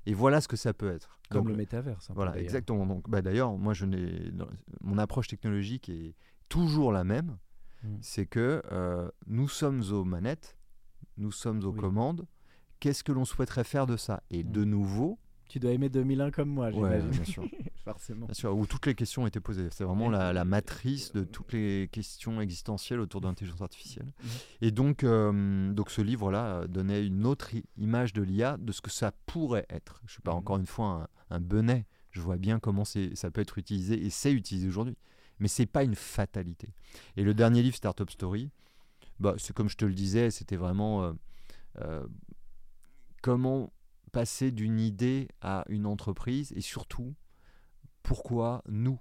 Et 0.06 0.14
voilà 0.14 0.40
ce 0.40 0.46
que 0.48 0.56
ça 0.56 0.72
peut 0.74 0.90
être. 0.92 1.18
Comme 1.30 1.40
Donc, 1.42 1.48
le 1.48 1.56
métaverse. 1.56 2.06
peu, 2.08 2.14
voilà, 2.14 2.38
exactement. 2.38 2.86
Donc, 2.86 3.08
bah, 3.10 3.20
d'ailleurs, 3.22 3.56
moi, 3.56 3.72
je 3.74 3.84
n'ai, 3.86 4.30
dans- 4.30 4.48
mon 4.80 4.98
approche 4.98 5.26
technologique 5.28 5.88
est 5.88 6.14
toujours 6.48 6.92
la 6.92 7.02
même. 7.04 7.38
Mhm. 7.84 7.98
C'est 8.00 8.26
que 8.26 8.62
euh, 8.72 9.08
nous 9.26 9.48
sommes 9.48 9.82
aux 9.92 10.04
manettes, 10.04 10.56
nous 11.16 11.32
sommes 11.32 11.62
aux 11.64 11.72
Oui. 11.72 11.80
commandes. 11.80 12.26
Qu'est-ce 12.80 13.04
que 13.04 13.12
l'on 13.12 13.24
souhaiterait 13.24 13.64
faire 13.64 13.86
de 13.86 13.96
ça? 13.96 14.22
Et 14.30 14.42
de 14.42 14.64
nouveau, 14.64 15.18
Tu 15.48 15.60
dois 15.60 15.72
aimer 15.72 15.88
2001 15.90 16.30
comme 16.30 16.48
moi, 16.48 16.66
ouais, 16.68 16.72
j'imagine. 16.72 17.10
bien 17.10 17.24
sûr. 17.24 17.44
Forcément. 17.84 18.26
Bien 18.26 18.34
sûr, 18.34 18.56
où 18.56 18.66
toutes 18.66 18.86
les 18.86 18.94
questions 18.94 19.26
étaient 19.26 19.40
posées. 19.40 19.68
C'est 19.70 19.84
vraiment 19.84 20.06
Ouais. 20.06 20.12
la, 20.12 20.32
la 20.32 20.44
matrice 20.44 21.12
de 21.12 21.24
toutes 21.24 21.52
les 21.52 21.88
questions 21.92 22.40
existentielles 22.40 23.00
autour 23.00 23.20
de 23.20 23.26
l'intelligence 23.26 23.60
artificielle. 23.60 24.06
Mhm. 24.22 24.28
Et 24.62 24.70
donc, 24.70 25.04
euh, 25.04 25.72
donc 25.72 25.90
ce 25.90 26.00
livre-là 26.00 26.44
euh, 26.62 26.66
donnait 26.68 27.04
une 27.06 27.26
autre 27.26 27.50
image 27.76 28.12
de 28.14 28.22
l'IA, 28.22 28.56
de 28.56 28.72
ce 28.72 28.80
que 28.80 28.90
ça 28.90 29.12
pourrait 29.26 29.66
être. 29.68 29.98
Je 30.02 30.06
ne 30.06 30.10
suis 30.12 30.22
pas 30.22 30.32
encore 30.32 30.56
une 30.56 30.66
fois 30.66 31.08
un, 31.30 31.36
un 31.36 31.40
benet. 31.40 31.86
Je 32.12 32.20
vois 32.20 32.36
bien 32.36 32.58
comment 32.58 32.84
ça 32.84 33.30
peut 33.30 33.40
être 33.40 33.58
utilisé 33.58 34.02
et 34.04 34.10
c'est 34.10 34.32
utilisé 34.32 34.68
aujourd'hui. 34.68 34.96
Mais 35.42 35.48
c'est 35.48 35.66
pas 35.66 35.82
une 35.82 35.96
fatalité. 35.96 36.72
Et 37.16 37.24
le 37.24 37.34
dernier 37.34 37.64
livre, 37.64 37.74
Startup 37.74 38.08
Story, 38.08 38.52
bah, 39.18 39.34
c'est 39.38 39.52
comme 39.52 39.68
je 39.68 39.76
te 39.76 39.84
le 39.84 39.92
disais, 39.92 40.30
c'était 40.30 40.54
vraiment 40.54 41.02
euh, 41.02 41.12
euh, 41.80 42.06
comment 43.22 43.72
passer 44.12 44.52
d'une 44.52 44.78
idée 44.78 45.26
à 45.40 45.64
une 45.68 45.84
entreprise 45.84 46.52
et 46.54 46.60
surtout 46.60 47.16
pourquoi 48.04 48.62
nous, 48.68 49.00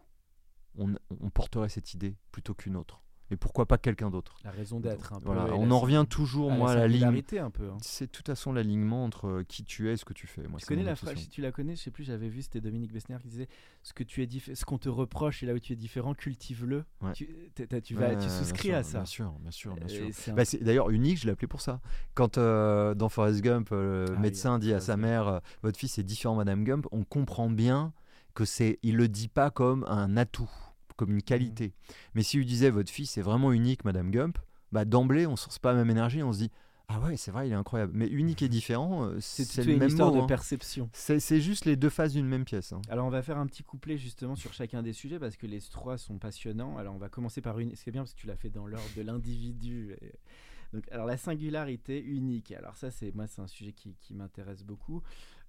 on, 0.79 0.95
on 1.19 1.29
porterait 1.29 1.69
cette 1.69 1.93
idée 1.93 2.17
plutôt 2.31 2.55
qu'une 2.55 2.75
autre 2.75 3.03
et 3.31 3.37
pourquoi 3.37 3.65
pas 3.65 3.77
quelqu'un 3.77 4.09
d'autre. 4.09 4.35
La 4.43 4.51
raison 4.51 4.79
d'être. 4.79 5.13
Voilà, 5.23 5.45
on 5.55 5.65
la- 5.65 5.73
en 5.73 5.79
revient 5.79 6.05
toujours, 6.09 6.51
à 6.51 6.55
moi, 6.55 6.71
à 6.71 6.75
la 6.75 6.87
ligne. 6.87 7.23
un 7.39 7.49
peu. 7.49 7.69
hein. 7.69 7.77
C'est 7.81 8.05
de 8.07 8.11
toute 8.11 8.27
façon 8.27 8.51
l'alignement 8.51 9.03
entre 9.05 9.27
euh, 9.27 9.43
qui 9.47 9.63
tu 9.63 9.89
es 9.89 9.93
et 9.93 9.97
ce 9.97 10.05
que 10.05 10.13
tu 10.13 10.27
fais. 10.27 10.41
Moi, 10.47 10.59
Tu 10.59 10.65
connais 10.65 10.83
la 10.83 10.95
phrase, 10.95 11.15
si 11.17 11.29
tu 11.29 11.41
la 11.41 11.51
connais, 11.51 11.75
je 11.75 11.81
sais 11.81 11.91
plus, 11.91 12.03
j'avais 12.03 12.27
vu, 12.29 12.41
c'était 12.41 12.59
Dominique 12.61 12.91
Besnéard 12.91 13.21
qui 13.21 13.29
disait 13.29 13.47
ce 13.83 13.93
que 13.93 14.03
tu 14.03 14.21
es 14.21 14.29
ce 14.53 14.65
qu'on 14.65 14.77
te 14.77 14.89
reproche 14.89 15.43
et 15.43 15.45
là 15.45 15.53
où 15.53 15.59
tu 15.59 15.73
es 15.73 15.75
différent, 15.75 16.13
cultive-le. 16.13 16.83
Ouais. 17.01 17.13
Tu, 17.13 17.29
tu 17.83 17.95
vas, 17.95 18.09
Ouais, 18.09 18.11
tu 18.17 18.17
bien 18.25 18.29
souscris 18.29 18.67
sûr, 18.69 18.75
à 18.75 18.83
ça. 18.83 18.97
Bien 18.99 19.05
sûr, 19.05 19.31
bien 19.39 19.51
sûr, 19.51 19.75
bien 19.75 19.87
sûr. 19.87 20.33
Un- 20.33 20.35
Bah, 20.35 20.43
d'ailleurs 20.61 20.89
unique, 20.89 21.17
je 21.19 21.25
l'ai 21.25 21.31
appelé 21.31 21.47
pour 21.47 21.61
ça. 21.61 21.79
Quand 22.13 22.37
euh, 22.37 22.93
dans 22.95 23.09
Forrest 23.09 23.41
Gump, 23.41 23.69
euh, 23.71 24.05
le 24.07 24.11
Ah 24.11 24.15
oui, 24.15 24.21
médecin 24.21 24.59
dit 24.59 24.73
à 24.73 24.79
sa 24.79 24.97
mère 24.97 25.39
Votre 25.63 25.77
fils 25.79 25.97
est 25.97 26.03
différent, 26.03 26.35
Madame 26.35 26.63
Gump, 26.63 26.85
on 26.91 27.03
comprend 27.03 27.49
bien 27.49 27.93
que 28.33 28.45
c'est. 28.45 28.79
Il 28.83 28.97
le 28.97 29.07
dit 29.07 29.27
pas 29.27 29.51
comme 29.51 29.83
un 29.87 30.17
atout, 30.17 30.49
comme 30.95 31.11
une 31.11 31.21
qualité. 31.23 31.65
Mhm. 31.67 31.95
Mais 32.15 32.23
s'il 32.23 32.39
lui 32.39 32.45
disait 32.45 32.69
Votre 32.69 32.91
fils 32.91 33.17
est 33.17 33.21
vraiment 33.21 33.51
unique, 33.51 33.85
Madame 33.85 34.11
Gump, 34.11 34.37
bah, 34.71 34.85
d'emblée, 34.85 35.25
on 35.27 35.31
ne 35.31 35.35
sort 35.37 35.57
pas 35.59 35.71
la 35.73 35.79
même 35.79 35.89
énergie, 35.89 36.23
on 36.23 36.31
se 36.33 36.39
dit 36.39 36.51
Ah 36.87 36.99
ouais, 37.01 37.17
c'est 37.17 37.31
vrai, 37.31 37.47
il 37.47 37.51
est 37.51 37.55
incroyable. 37.55 37.93
Mais 37.95 38.07
unique 38.07 38.41
et 38.41 38.49
différent, 38.59 39.05
euh, 39.05 39.17
c'est 39.19 39.63
le 39.65 39.73
une 39.73 39.79
même 39.79 39.87
histoire 39.89 40.11
mot. 40.11 40.17
de 40.17 40.21
hein. 40.23 40.27
perception. 40.27 40.89
C'est 40.93 41.19
c'est 41.19 41.41
juste 41.41 41.65
les 41.65 41.75
deux 41.75 41.89
faces 41.89 42.13
d'une 42.13 42.25
même 42.27 42.45
pièce. 42.45 42.71
hein. 42.73 42.81
Alors 42.89 43.05
on 43.07 43.09
va 43.09 43.21
faire 43.21 43.37
un 43.37 43.47
petit 43.47 43.63
couplet 43.63 43.97
justement 43.97 44.35
sur 44.35 44.53
chacun 44.53 44.81
des 44.83 44.93
sujets 44.93 45.19
parce 45.19 45.35
que 45.37 45.47
les 45.47 45.59
trois 45.61 45.97
sont 45.97 46.17
passionnants. 46.17 46.77
Alors 46.77 46.93
on 46.95 46.99
va 46.99 47.09
commencer 47.09 47.41
par 47.41 47.59
une. 47.59 47.75
C'est 47.75 47.91
bien 47.91 48.01
parce 48.01 48.13
que 48.13 48.19
tu 48.19 48.27
l'as 48.27 48.35
fait 48.35 48.49
dans 48.49 48.67
l'ordre 48.67 48.89
de 48.95 49.01
l'individu. 49.01 49.95
Et- 50.01 50.13
Donc 50.73 50.83
alors 50.91 51.05
la 51.05 51.17
singularité 51.17 52.01
unique. 52.01 52.51
Alors 52.53 52.75
ça 52.77 52.91
c'est 52.91 53.13
moi 53.13 53.27
c'est 53.27 53.41
un 53.41 53.47
sujet 53.47 53.73
qui, 53.73 53.95
qui 53.99 54.13
m'intéresse 54.13 54.63
beaucoup. 54.63 55.01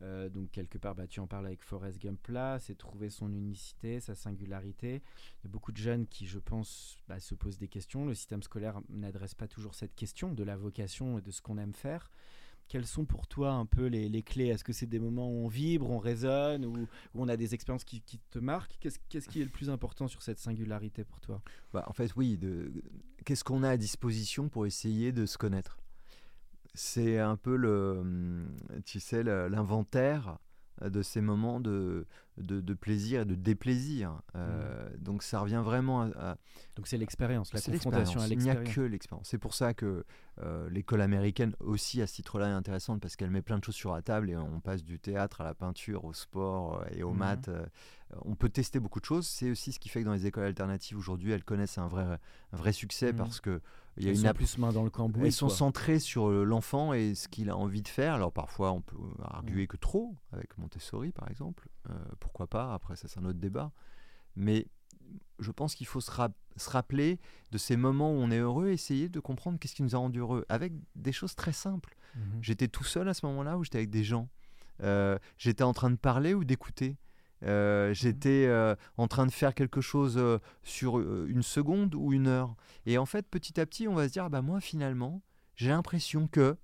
Euh, 0.03 0.29
donc 0.29 0.51
quelque 0.51 0.79
part 0.79 0.95
bah, 0.97 1.07
tu 1.07 1.21
en 1.21 1.27
parles 1.29 1.47
avec 1.47 1.63
Forrest 1.63 2.01
Gump 2.01 2.27
là, 2.29 2.59
c'est 2.59 2.77
trouver 2.77 3.09
son 3.09 3.33
unicité, 3.33 4.01
sa 4.01 4.15
singularité. 4.15 5.03
Il 5.41 5.45
y 5.45 5.47
a 5.47 5.51
beaucoup 5.51 5.71
de 5.73 5.77
jeunes 5.77 6.07
qui 6.07 6.27
je 6.27 6.39
pense 6.41 6.97
bah, 7.09 7.21
se 7.21 7.35
posent 7.35 7.59
des 7.59 7.69
questions. 7.69 8.05
Le 8.05 8.15
système 8.15 8.43
scolaire 8.43 8.81
n'adresse 8.89 9.35
pas 9.35 9.47
toujours 9.49 9.75
cette 9.75 9.95
question 9.95 10.33
de 10.33 10.43
la 10.43 10.57
vocation 10.57 11.19
et 11.19 11.23
de 11.23 11.31
ce 11.31 11.41
qu'on 11.41 11.57
aime 11.59 11.75
faire. 11.75 12.11
quels 12.69 12.87
sont 12.87 13.05
pour 13.05 13.27
toi 13.27 13.53
un 13.53 13.67
peu 13.67 13.87
les, 13.87 14.09
les 14.09 14.23
clés? 14.23 14.47
Est-ce 14.49 14.65
que 14.65 14.73
c'est 14.73 14.87
des 14.87 14.99
moments 14.99 15.29
où 15.31 15.45
on 15.45 15.49
vibre, 15.49 15.91
on 15.91 15.99
résonne, 15.99 16.65
ou 16.65 16.89
où 17.15 17.23
on 17.23 17.29
a 17.29 17.37
des 17.37 17.55
expériences 17.55 17.85
qui, 17.85 18.01
qui 18.01 18.19
te 18.31 18.39
marquent? 18.39 18.77
Qu'est-ce 18.81 18.99
qu'est-ce 19.09 19.29
qui 19.29 19.41
est 19.41 19.45
le 19.45 19.51
plus 19.51 19.69
important 19.71 20.09
sur 20.09 20.23
cette 20.23 20.39
singularité 20.39 21.05
pour 21.05 21.21
toi? 21.21 21.43
Bah, 21.73 21.85
En 21.87 21.93
fait, 21.93 22.15
oui. 22.17 22.39
Qu'est-ce 23.25 23.45
qu'on 23.45 23.63
a 23.63 23.71
à 23.71 23.77
disposition 23.77 24.49
pour 24.49 24.67
essayer 24.67 25.13
de 25.13 25.27
se 25.27 25.39
connaître? 25.39 25.82
C'est 26.75 27.19
un 27.19 27.37
peu 27.37 27.57
le, 27.57 28.47
tu 28.85 29.01
sais, 29.01 29.23
l'inventaire 29.23 30.39
de 30.81 31.03
ces 31.03 31.21
moments 31.21 31.61
de, 31.61 32.07
de, 32.39 32.75
plaisir 32.75 33.23
et 33.23 33.25
de 33.25 33.35
déplaisir. 33.35 34.21
Euh, 34.35 34.89
mmh. 34.89 35.03
Donc 35.03 35.23
ça 35.23 35.41
revient 35.41 35.63
vraiment 35.65 36.03
à... 36.03 36.37
donc 36.77 36.87
c'est 36.87 36.97
l'expérience, 36.97 37.53
la 37.53 37.61
confrontation 37.61 38.21
à 38.21 38.27
l'expérience. 38.27 38.61
Il 38.61 38.65
n'y 38.65 38.71
a 38.71 38.75
que 38.75 38.81
l'expérience. 38.81 39.29
C'est 39.29 39.39
pour 39.39 39.55
ça 39.55 39.75
que 39.75 40.05
euh, 40.41 40.69
l'école 40.71 41.03
américaine 41.03 41.55
aussi 41.61 42.01
à 42.03 42.07
ce 42.07 42.15
titre-là 42.15 42.49
est 42.49 42.53
intéressante 42.53 43.01
parce 43.01 43.17
qu'elle 43.17 43.31
met 43.31 43.43
plein 43.43 43.59
de 43.59 43.65
choses 43.65 43.75
sur 43.75 43.93
la 43.93 44.03
table 44.03 44.31
et 44.31 44.37
on 44.37 44.61
passe 44.61 44.83
du 44.83 44.99
théâtre 44.99 45.41
à 45.43 45.45
la 45.45 45.55
peinture, 45.55 46.05
au 46.05 46.13
sport 46.13 46.81
euh, 46.81 46.85
et 46.97 47.03
aux 47.03 47.13
mmh. 47.13 47.19
maths. 47.19 47.51
On 48.25 48.35
peut 48.35 48.49
tester 48.49 48.81
beaucoup 48.81 49.01
de 49.01 49.05
choses. 49.05 49.27
C'est 49.27 49.51
aussi 49.51 49.73
ce 49.73 49.79
qui 49.79 49.89
fait 49.89 50.01
que 50.01 50.05
dans 50.05 50.13
les 50.13 50.27
écoles 50.27 50.45
alternatives 50.45 50.99
aujourd'hui, 50.99 51.33
elles 51.33 51.45
connaissent 51.45 51.79
un 51.79 51.89
vrai, 51.89 52.05
un 52.53 52.57
vrai 52.57 52.73
succès 52.73 53.13
mmh. 53.13 53.17
parce 53.17 53.41
que 53.41 53.61
il 53.99 54.05
y 54.05 54.09
a 54.09 54.13
une 54.13 54.35
plus 54.35 54.59
main 54.59 54.73
dans 54.73 54.85
le 54.85 54.91
cambouis. 54.91 55.27
Elles 55.27 55.33
sont 55.33 55.51
centrées 55.51 55.99
sur 55.99 56.31
l'enfant 56.31 56.95
et 56.95 57.15
ce 57.15 57.29
qu'il 57.29 57.51
a 57.51 57.57
envie 57.57 57.83
de 57.83 57.89
faire. 57.89 58.15
Alors 58.15 58.33
parfois, 58.33 58.73
on 58.73 58.81
peut 58.81 58.97
arguer 59.23 59.67
que 59.67 59.77
trop, 59.77 60.17
avec 60.33 60.57
Montessori 60.59 61.13
par 61.13 61.29
exemple. 61.29 61.69
Euh, 61.91 61.95
pourquoi 62.19 62.47
pas? 62.47 62.73
Après, 62.73 62.97
ça 62.97 63.09
c'est 63.09 63.21
un 63.21 63.25
autre 63.25 63.39
débat. 63.39 63.73
Mais 64.35 64.67
je 65.39 65.51
pense 65.51 65.75
qu'il 65.75 65.87
faut 65.87 66.01
se, 66.01 66.11
rappeler 66.11 67.19
de 67.51 67.59
ces 67.59 67.77
moments 67.77 68.13
où 68.13 68.17
on 68.17 68.31
est 68.31 68.39
heureux, 68.39 68.69
essayer 68.69 69.09
de 69.09 69.21
comprendre 69.21 69.59
qu'est-ce 69.59 69.75
qui 69.75 69.83
nous 69.83 69.95
a 69.95 69.99
rendu 69.99 70.21
heureux, 70.21 70.47
avec 70.49 70.73
des 70.97 71.13
choses 71.13 71.35
très 71.35 71.53
simples. 71.53 71.97
Mhm. 72.15 72.39
J'étais 72.41 72.69
tout 72.69 72.85
seul 72.85 73.09
à 73.09 73.15
ce 73.15 73.27
moment-là 73.27 73.59
ou 73.59 73.65
j'étais 73.65 73.79
avec 73.79 73.91
des 73.91 74.05
gens 74.05 74.29
euh, 74.83 75.19
J'étais 75.37 75.65
en 75.65 75.73
train 75.75 75.91
de 75.91 75.97
parler 75.97 76.35
ou 76.35 76.45
d'écouter 76.45 76.97
euh, 77.45 77.89
mhm. 77.89 77.95
J'étais 77.95 78.75
en 78.97 79.09
train 79.09 79.27
de 79.27 79.33
faire 79.33 79.55
quelque 79.55 79.81
chose 79.81 80.21
sur 80.63 80.99
une 81.01 81.43
seconde 81.43 81.95
ou 81.95 82.13
une 82.13 82.27
heure. 82.27 82.55
Et 82.87 82.99
en 82.99 83.07
fait, 83.07 83.27
petit 83.29 83.61
à 83.61 83.67
petit, 83.67 83.89
on 83.89 83.95
va 83.95 84.09
se 84.09 84.13
dire, 84.13 84.25
ah 84.25 84.29
bah 84.29 84.43
moi 84.43 84.61
finalement, 84.61 85.23
j'ai 85.57 85.69
l'impression 85.69 86.27
que 86.27 86.57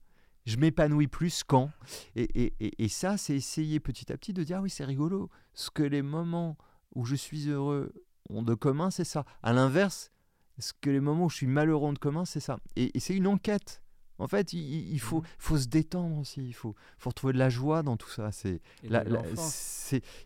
je 0.46 0.56
m'épanouis 0.56 1.08
plus 1.08 1.44
quand. 1.44 1.70
Et, 2.16 2.54
et, 2.60 2.88
ça, 2.88 3.18
c'est 3.18 3.34
essayer 3.34 3.80
petit 3.80 4.10
à 4.10 4.16
petit 4.16 4.32
de 4.32 4.42
dire, 4.42 4.58
ah 4.58 4.62
oui, 4.62 4.70
c'est 4.70 4.84
rigolo. 4.84 5.30
Ce 5.52 5.70
que 5.70 5.82
les 5.82 6.02
moments 6.02 6.56
où 6.94 7.04
je 7.04 7.14
suis 7.14 7.48
heureux 7.50 7.92
ont 8.30 8.42
de 8.42 8.54
commun, 8.54 8.90
c'est 8.90 9.04
ça. 9.04 9.24
À 9.42 9.52
l'inverse, 9.52 10.10
ce 10.58 10.72
que 10.80 10.90
les 10.90 11.00
moments 11.00 11.26
où 11.26 11.30
je 11.30 11.36
suis 11.36 11.46
malheureux 11.46 11.88
ont 11.88 11.92
de 11.92 11.98
commun, 11.98 12.24
c'est 12.24 12.40
ça. 12.40 12.58
Et, 12.76 12.90
c'est 12.98 13.14
une 13.14 13.26
enquête. 13.26 13.82
En 14.18 14.26
fait, 14.26 14.52
il, 14.52 14.98
faut, 14.98 15.20
mmh. 15.20 15.26
faut 15.38 15.58
se 15.58 15.68
détendre 15.68 16.18
aussi. 16.18 16.44
Il 16.44 16.52
faut, 16.52 16.74
faut 16.98 17.10
retrouver 17.10 17.32
de 17.32 17.38
la 17.38 17.50
joie 17.50 17.82
dans 17.82 17.96
tout 17.96 18.08
ça. 18.08 18.32
C'est 18.32 18.60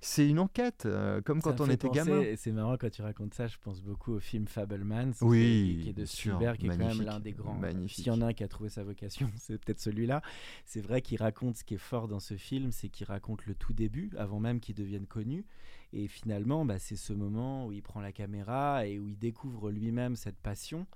c'est 0.01 0.29
une 0.29 0.39
enquête, 0.39 0.85
euh, 0.87 1.21
comme 1.21 1.41
quand 1.41 1.61
on 1.61 1.69
était 1.69 1.89
gamin. 1.89 2.25
C'est 2.37 2.53
marrant 2.53 2.77
quand 2.77 2.91
tu 2.91 3.03
racontes 3.03 3.35
ça. 3.35 3.47
Je 3.47 3.57
pense 3.59 3.81
beaucoup 3.83 4.13
au 4.13 4.21
film 4.21 4.47
Fablemans, 4.47 5.13
oui, 5.21 5.81
qui, 5.83 5.91
est 5.91 5.93
de 5.93 6.05
Spielberg, 6.05 6.59
qui 6.59 6.67
est 6.67 6.71
quand 6.71 6.79
même 6.79 7.03
l'un 7.03 7.21
des 7.21 7.33
grands. 7.33 7.61
S'il 7.89 8.07
y 8.07 8.11
en 8.11 8.21
a 8.21 8.27
un 8.27 8.33
qui 8.33 8.45
a 8.45 8.49
trouvé 8.49 8.69
sa 8.71 8.83
vocation, 8.83 9.31
c'est 9.39 9.59
peut-être 9.59 9.81
celui-là. 9.81 10.23
C'est 10.65 10.81
vrai 10.81 11.03
qu'il 11.03 11.19
raconte 11.19 11.57
ce 11.57 11.65
qui 11.65 11.75
est 11.75 11.79
fort 11.79 12.09
dans 12.09 12.21
ce 12.21 12.37
film, 12.37 12.73
c'est 12.73 12.89
qu'il 12.89 13.07
raconte 13.07 13.47
le 13.47 13.55
tout 13.55 13.73
début, 13.73 14.11
avant 14.17 14.41
même 14.41 14.61
qu'il 14.61 14.75
devienne 14.75 15.07
connu. 15.07 15.45
Et 15.93 16.09
finalement, 16.09 16.65
bah, 16.65 16.79
c'est 16.79 16.97
ce 16.97 17.13
moment 17.13 17.67
où 17.67 17.73
il 17.73 17.83
prend 17.83 18.01
la 18.01 18.13
caméra 18.13 18.87
et 18.87 18.99
où 18.99 19.09
il 19.09 19.19
découvre 19.19 19.71
lui-même 19.71 20.17
cette 20.17 20.39
passion. 20.39 20.87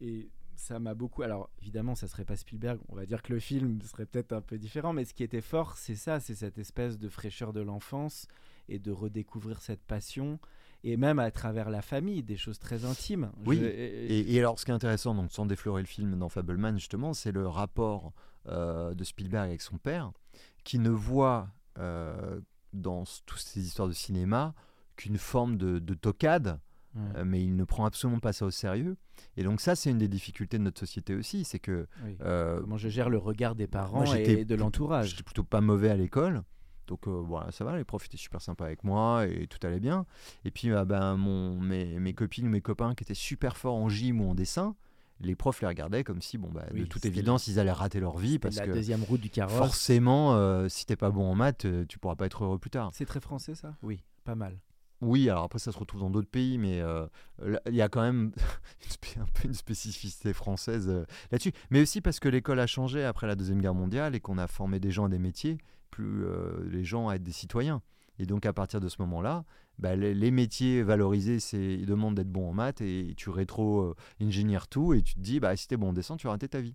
Et 0.00 0.28
ça 0.56 0.78
m'a 0.78 0.94
beaucoup. 0.94 1.22
Alors 1.22 1.50
évidemment, 1.60 1.94
ça 1.94 2.08
serait 2.08 2.24
pas 2.24 2.36
Spielberg. 2.36 2.80
On 2.88 2.96
va 2.96 3.06
dire 3.06 3.22
que 3.22 3.32
le 3.32 3.38
film 3.38 3.80
serait 3.82 4.06
peut-être 4.06 4.32
un 4.32 4.40
peu 4.40 4.58
différent, 4.58 4.92
mais 4.92 5.04
ce 5.04 5.14
qui 5.14 5.22
était 5.22 5.40
fort, 5.40 5.76
c'est 5.76 5.94
ça, 5.94 6.20
c'est 6.20 6.34
cette 6.34 6.58
espèce 6.58 6.98
de 6.98 7.08
fraîcheur 7.08 7.52
de 7.52 7.60
l'enfance 7.60 8.26
et 8.68 8.78
de 8.78 8.90
redécouvrir 8.90 9.60
cette 9.60 9.84
passion. 9.84 10.38
Et 10.84 10.96
même 10.96 11.18
à 11.18 11.30
travers 11.30 11.70
la 11.70 11.82
famille, 11.82 12.22
des 12.22 12.36
choses 12.36 12.58
très 12.58 12.84
intimes. 12.84 13.32
Oui. 13.44 13.58
Et, 13.62 14.38
alors, 14.38 14.58
ce 14.58 14.64
qui 14.64 14.70
est 14.70 14.74
intéressant, 14.74 15.14
donc 15.14 15.32
sans 15.32 15.46
déflorer 15.46 15.82
le 15.82 15.88
film 15.88 16.16
dans 16.16 16.28
Fableman, 16.28 16.78
justement, 16.78 17.12
c'est 17.12 17.32
le 17.32 17.48
rapport 17.48 18.12
euh, 18.46 18.94
de 18.94 19.02
Spielberg 19.02 19.48
avec 19.48 19.62
son 19.62 19.78
père, 19.78 20.12
qui 20.62 20.78
ne 20.78 20.90
voit 20.90 21.48
euh, 21.78 22.40
dans 22.72 23.04
toutes 23.24 23.40
ces 23.40 23.66
histoires 23.66 23.88
de 23.88 23.92
cinéma 23.94 24.54
qu'une 24.96 25.18
forme 25.18 25.56
de, 25.56 25.78
de 25.78 25.94
tocade 25.94 26.60
euh, 26.96 27.24
mais 27.24 27.42
il 27.42 27.56
ne 27.56 27.64
prend 27.64 27.84
absolument 27.84 28.20
pas 28.20 28.32
ça 28.32 28.46
au 28.46 28.50
sérieux. 28.50 28.96
Et 29.36 29.42
donc 29.42 29.60
ça, 29.60 29.76
c'est 29.76 29.90
une 29.90 29.98
des 29.98 30.08
difficultés 30.08 30.58
de 30.58 30.62
notre 30.62 30.80
société 30.80 31.14
aussi, 31.14 31.44
c'est 31.44 31.58
que... 31.58 31.86
Euh, 32.22 32.60
Comment 32.60 32.76
je 32.76 32.88
gère 32.88 33.10
le 33.10 33.18
regard 33.18 33.54
des 33.54 33.66
parents 33.66 34.12
et 34.14 34.44
de 34.44 34.54
l'entourage 34.54 35.10
J'étais 35.10 35.22
plutôt 35.22 35.44
pas 35.44 35.60
mauvais 35.60 35.90
à 35.90 35.96
l'école. 35.96 36.42
Donc 36.86 37.08
voilà, 37.08 37.48
euh, 37.48 37.50
ça 37.50 37.64
va, 37.64 37.76
les 37.76 37.84
profs 37.84 38.06
étaient 38.06 38.16
super 38.16 38.40
sympas 38.40 38.66
avec 38.66 38.84
moi 38.84 39.26
et 39.26 39.46
tout 39.48 39.58
allait 39.66 39.80
bien. 39.80 40.06
Et 40.44 40.50
puis 40.50 40.70
ben, 40.70 41.16
mon, 41.16 41.60
mes, 41.60 41.98
mes 41.98 42.14
copines 42.14 42.46
ou 42.46 42.50
mes 42.50 42.60
copains 42.60 42.94
qui 42.94 43.04
étaient 43.04 43.14
super 43.14 43.56
forts 43.56 43.74
en 43.74 43.88
gym 43.88 44.20
ou 44.20 44.30
en 44.30 44.34
dessin, 44.34 44.76
les 45.20 45.34
profs 45.34 45.62
les 45.62 45.66
regardaient 45.66 46.04
comme 46.04 46.22
si, 46.22 46.38
bon, 46.38 46.50
bah, 46.52 46.66
de 46.72 46.84
toute 46.84 47.04
évidence, 47.06 47.48
ils 47.48 47.58
allaient 47.58 47.72
rater 47.72 48.00
leur 48.00 48.18
vie 48.18 48.38
parce 48.38 48.56
la 48.56 48.66
que 48.66 48.72
deuxième 48.72 49.02
route 49.02 49.20
du 49.20 49.30
carrosse. 49.30 49.56
Forcément, 49.56 50.68
si 50.68 50.86
t'es 50.86 50.96
pas 50.96 51.10
bon 51.10 51.30
en 51.30 51.34
maths, 51.34 51.66
tu 51.88 51.98
pourras 51.98 52.16
pas 52.16 52.26
être 52.26 52.44
heureux 52.44 52.58
plus 52.58 52.70
tard. 52.70 52.90
C'est 52.92 53.06
très 53.06 53.20
français 53.20 53.54
ça? 53.54 53.74
Oui, 53.82 54.02
pas 54.24 54.34
mal. 54.34 54.58
Oui, 55.02 55.28
alors 55.28 55.44
après 55.44 55.58
ça 55.58 55.72
se 55.72 55.78
retrouve 55.78 56.00
dans 56.00 56.10
d'autres 56.10 56.30
pays, 56.30 56.56
mais 56.56 56.80
euh, 56.80 57.06
il 57.66 57.74
y 57.74 57.82
a 57.82 57.88
quand 57.88 58.00
même 58.00 58.32
un 59.20 59.26
peu 59.34 59.46
une 59.46 59.54
spécificité 59.54 60.32
française 60.32 60.88
euh, 60.88 61.04
là-dessus. 61.30 61.52
Mais 61.70 61.82
aussi 61.82 62.00
parce 62.00 62.18
que 62.18 62.28
l'école 62.28 62.60
a 62.60 62.66
changé 62.66 63.04
après 63.04 63.26
la 63.26 63.34
Deuxième 63.34 63.60
Guerre 63.60 63.74
mondiale 63.74 64.14
et 64.14 64.20
qu'on 64.20 64.38
a 64.38 64.46
formé 64.46 64.80
des 64.80 64.90
gens 64.90 65.04
à 65.04 65.08
des 65.08 65.18
métiers, 65.18 65.58
plus 65.90 66.24
euh, 66.24 66.66
les 66.70 66.84
gens 66.84 67.08
à 67.08 67.16
être 67.16 67.22
des 67.22 67.32
citoyens. 67.32 67.82
Et 68.18 68.24
donc 68.24 68.46
à 68.46 68.54
partir 68.54 68.80
de 68.80 68.88
ce 68.88 68.96
moment-là, 69.02 69.44
bah, 69.78 69.94
les, 69.94 70.30
métiers 70.30 70.82
valorisés, 70.82 71.36
ils 71.52 71.84
demandent 71.84 72.14
d'être 72.14 72.32
bon 72.32 72.48
en 72.48 72.54
maths 72.54 72.80
et 72.80 73.12
tu 73.18 73.28
rétro-ingénières 73.28 74.68
tout 74.68 74.94
et 74.94 75.02
tu 75.02 75.14
te 75.14 75.20
dis, 75.20 75.38
bah, 75.38 75.54
si 75.54 75.68
t'es 75.68 75.76
bon 75.76 75.90
en 75.90 75.92
dessin, 75.92 76.16
tu 76.16 76.26
vas 76.26 76.32
rater 76.32 76.48
ta 76.48 76.62
vie. 76.62 76.74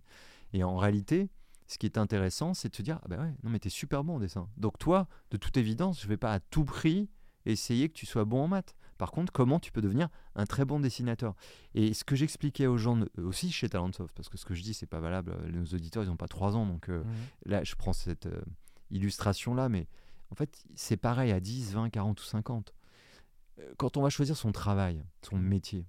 Et 0.52 0.62
en 0.62 0.76
réalité, 0.76 1.28
ce 1.66 1.78
qui 1.78 1.86
est 1.86 1.98
intéressant, 1.98 2.54
c'est 2.54 2.68
de 2.68 2.76
te 2.76 2.82
dire, 2.82 3.00
ah 3.02 3.08
bah 3.08 3.16
ouais, 3.16 3.34
non 3.42 3.50
mais 3.50 3.58
t'es 3.58 3.70
super 3.70 4.04
bon 4.04 4.16
en 4.16 4.20
dessin. 4.20 4.48
Donc 4.56 4.78
toi, 4.78 5.08
de 5.32 5.36
toute 5.36 5.56
évidence, 5.56 6.00
je 6.00 6.06
vais 6.06 6.16
pas 6.16 6.32
à 6.32 6.38
tout 6.38 6.64
prix 6.64 7.08
essayer 7.46 7.88
que 7.88 7.94
tu 7.94 8.06
sois 8.06 8.24
bon 8.24 8.44
en 8.44 8.48
maths. 8.48 8.74
Par 8.98 9.10
contre, 9.10 9.32
comment 9.32 9.58
tu 9.58 9.72
peux 9.72 9.80
devenir 9.80 10.08
un 10.36 10.46
très 10.46 10.64
bon 10.64 10.78
dessinateur? 10.78 11.34
Et 11.74 11.92
ce 11.92 12.04
que 12.04 12.14
j'expliquais 12.14 12.66
aux 12.66 12.76
gens 12.76 13.00
aussi 13.16 13.50
chez 13.50 13.68
Talentsoft, 13.68 14.14
parce 14.14 14.28
que 14.28 14.38
ce 14.38 14.44
que 14.44 14.54
je 14.54 14.62
dis, 14.62 14.74
c'est 14.74 14.86
pas 14.86 15.00
valable, 15.00 15.34
nos 15.50 15.64
auditeurs, 15.64 16.04
ils 16.04 16.08
n'ont 16.08 16.16
pas 16.16 16.28
trois 16.28 16.56
ans, 16.56 16.66
donc 16.66 16.88
euh, 16.88 17.02
là, 17.44 17.64
je 17.64 17.74
prends 17.74 17.92
cette 17.92 18.26
euh, 18.26 18.42
illustration-là, 18.90 19.68
mais 19.68 19.88
en 20.30 20.34
fait, 20.34 20.64
c'est 20.74 20.96
pareil 20.96 21.32
à 21.32 21.40
10, 21.40 21.72
20, 21.72 21.90
40 21.90 22.20
ou 22.20 22.24
50. 22.24 22.74
Euh, 23.58 23.74
quand 23.76 23.96
on 23.96 24.02
va 24.02 24.10
choisir 24.10 24.36
son 24.36 24.52
travail, 24.52 25.02
son 25.22 25.36
métier, 25.36 25.86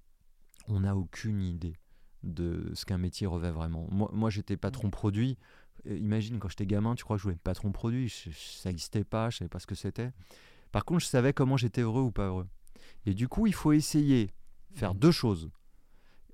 on 0.68 0.80
n'a 0.80 0.96
aucune 0.96 1.42
idée 1.42 1.76
de 2.24 2.72
ce 2.74 2.86
qu'un 2.86 2.98
métier 2.98 3.28
revêt 3.28 3.52
vraiment. 3.52 3.88
Moi, 3.92 4.10
moi 4.14 4.30
j'étais 4.30 4.58
patron 4.58 4.90
produit. 4.90 5.38
Imagine, 5.86 6.40
quand 6.40 6.48
j'étais 6.48 6.66
gamin, 6.66 6.96
tu 6.96 7.04
crois 7.04 7.18
que 7.18 7.20
je 7.20 7.24
voulais 7.24 7.38
patron 7.44 7.72
produit? 7.72 8.10
Ça 8.10 8.70
n'existait 8.70 9.04
pas, 9.04 9.30
je 9.30 9.38
savais 9.38 9.50
pas 9.50 9.60
ce 9.60 9.68
que 9.68 9.76
c'était. 9.76 10.12
Par 10.74 10.86
contre, 10.86 11.02
je 11.02 11.06
savais 11.06 11.34
comment 11.34 11.56
j'étais 11.56 11.82
heureux 11.82 12.02
ou 12.02 12.12
pas 12.12 12.26
heureux. 12.26 12.48
Et 13.06 13.14
du 13.14 13.28
coup, 13.28 13.46
il 13.46 13.54
faut 13.54 13.72
essayer, 13.74 14.34
faire 14.74 14.96
mmh. 14.96 15.00
deux 15.00 15.12
choses. 15.12 15.52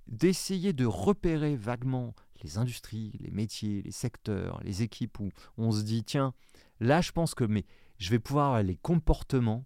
D'essayer 0.08 0.72
de 0.72 0.86
repérer 0.86 1.58
vaguement 1.58 2.16
les 2.42 2.58
industries, 2.58 3.12
les 3.20 3.32
métiers, 3.32 3.82
les 3.82 3.92
secteurs, 3.92 4.62
les 4.64 4.82
équipes 4.82 5.20
où 5.20 5.30
on 5.58 5.72
se 5.72 5.82
dit, 5.82 6.06
tiens, 6.06 6.34
là, 6.80 7.02
je 7.02 7.12
pense 7.12 7.36
que 7.36 7.44
mais, 7.44 7.66
je 7.98 8.10
vais 8.10 8.20
pouvoir 8.20 8.46
avoir 8.46 8.64
les 8.64 8.78
comportements, 8.78 9.66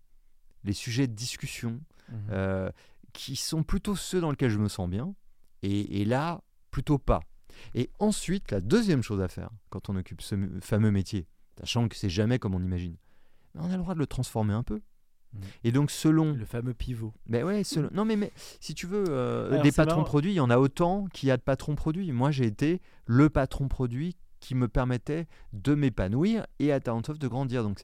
les 0.64 0.74
sujets 0.74 1.06
de 1.08 1.14
discussion, 1.14 1.80
mmh. 2.10 2.16
euh, 2.32 2.72
qui 3.14 3.36
sont 3.36 3.62
plutôt 3.62 3.96
ceux 3.96 4.22
dans 4.22 4.32
lesquels 4.32 4.50
je 4.50 4.58
me 4.58 4.70
sens 4.70 4.90
bien, 4.90 5.14
et, 5.62 6.02
et 6.02 6.04
là, 6.04 6.42
plutôt 6.72 6.98
pas. 6.98 7.22
Et 7.76 7.92
ensuite, 8.00 8.50
la 8.50 8.60
deuxième 8.60 9.04
chose 9.04 9.22
à 9.22 9.28
faire 9.28 9.52
quand 9.70 9.90
on 9.90 9.96
occupe 9.98 10.24
ce 10.24 10.36
fameux 10.62 10.90
métier, 10.90 11.28
sachant 11.60 11.88
que 11.88 11.96
c'est 11.96 12.10
jamais 12.10 12.40
comme 12.40 12.56
on 12.56 12.64
imagine, 12.64 12.98
on 13.56 13.66
a 13.66 13.78
le 13.78 13.78
droit 13.78 13.94
de 13.94 14.00
le 14.00 14.08
transformer 14.08 14.54
un 14.54 14.64
peu. 14.64 14.82
Mm. 15.34 15.40
Et 15.64 15.72
donc 15.72 15.92
selon 15.92 16.34
le 16.34 16.46
fameux 16.46 16.74
pivot. 16.74 17.14
Mais 17.28 17.44
ouais, 17.44 17.64
non 17.92 18.06
mais, 18.06 18.16
mais 18.16 18.32
si 18.60 18.74
tu 18.74 18.88
veux 18.88 19.06
euh, 19.10 19.62
des 19.62 19.72
patrons 19.72 20.04
produits, 20.04 20.32
il 20.32 20.36
y 20.36 20.40
en 20.40 20.50
a 20.50 20.58
autant 20.58 21.06
qu'il 21.14 21.30
y 21.30 21.32
a 21.32 21.38
de 21.38 21.42
patrons 21.42 21.76
produits. 21.76 22.12
Moi, 22.12 22.32
j'ai 22.32 22.46
été 22.46 22.82
le 23.06 23.30
patron 23.30 23.68
produit 23.68 24.16
qui 24.40 24.56
me 24.56 24.68
permettait 24.68 25.28
de 25.54 25.74
m'épanouir 25.74 26.46
et 26.60 26.72
à 26.72 26.80
Talentsoft 26.80 27.22
de 27.22 27.28
grandir. 27.28 27.64
Donc 27.64 27.82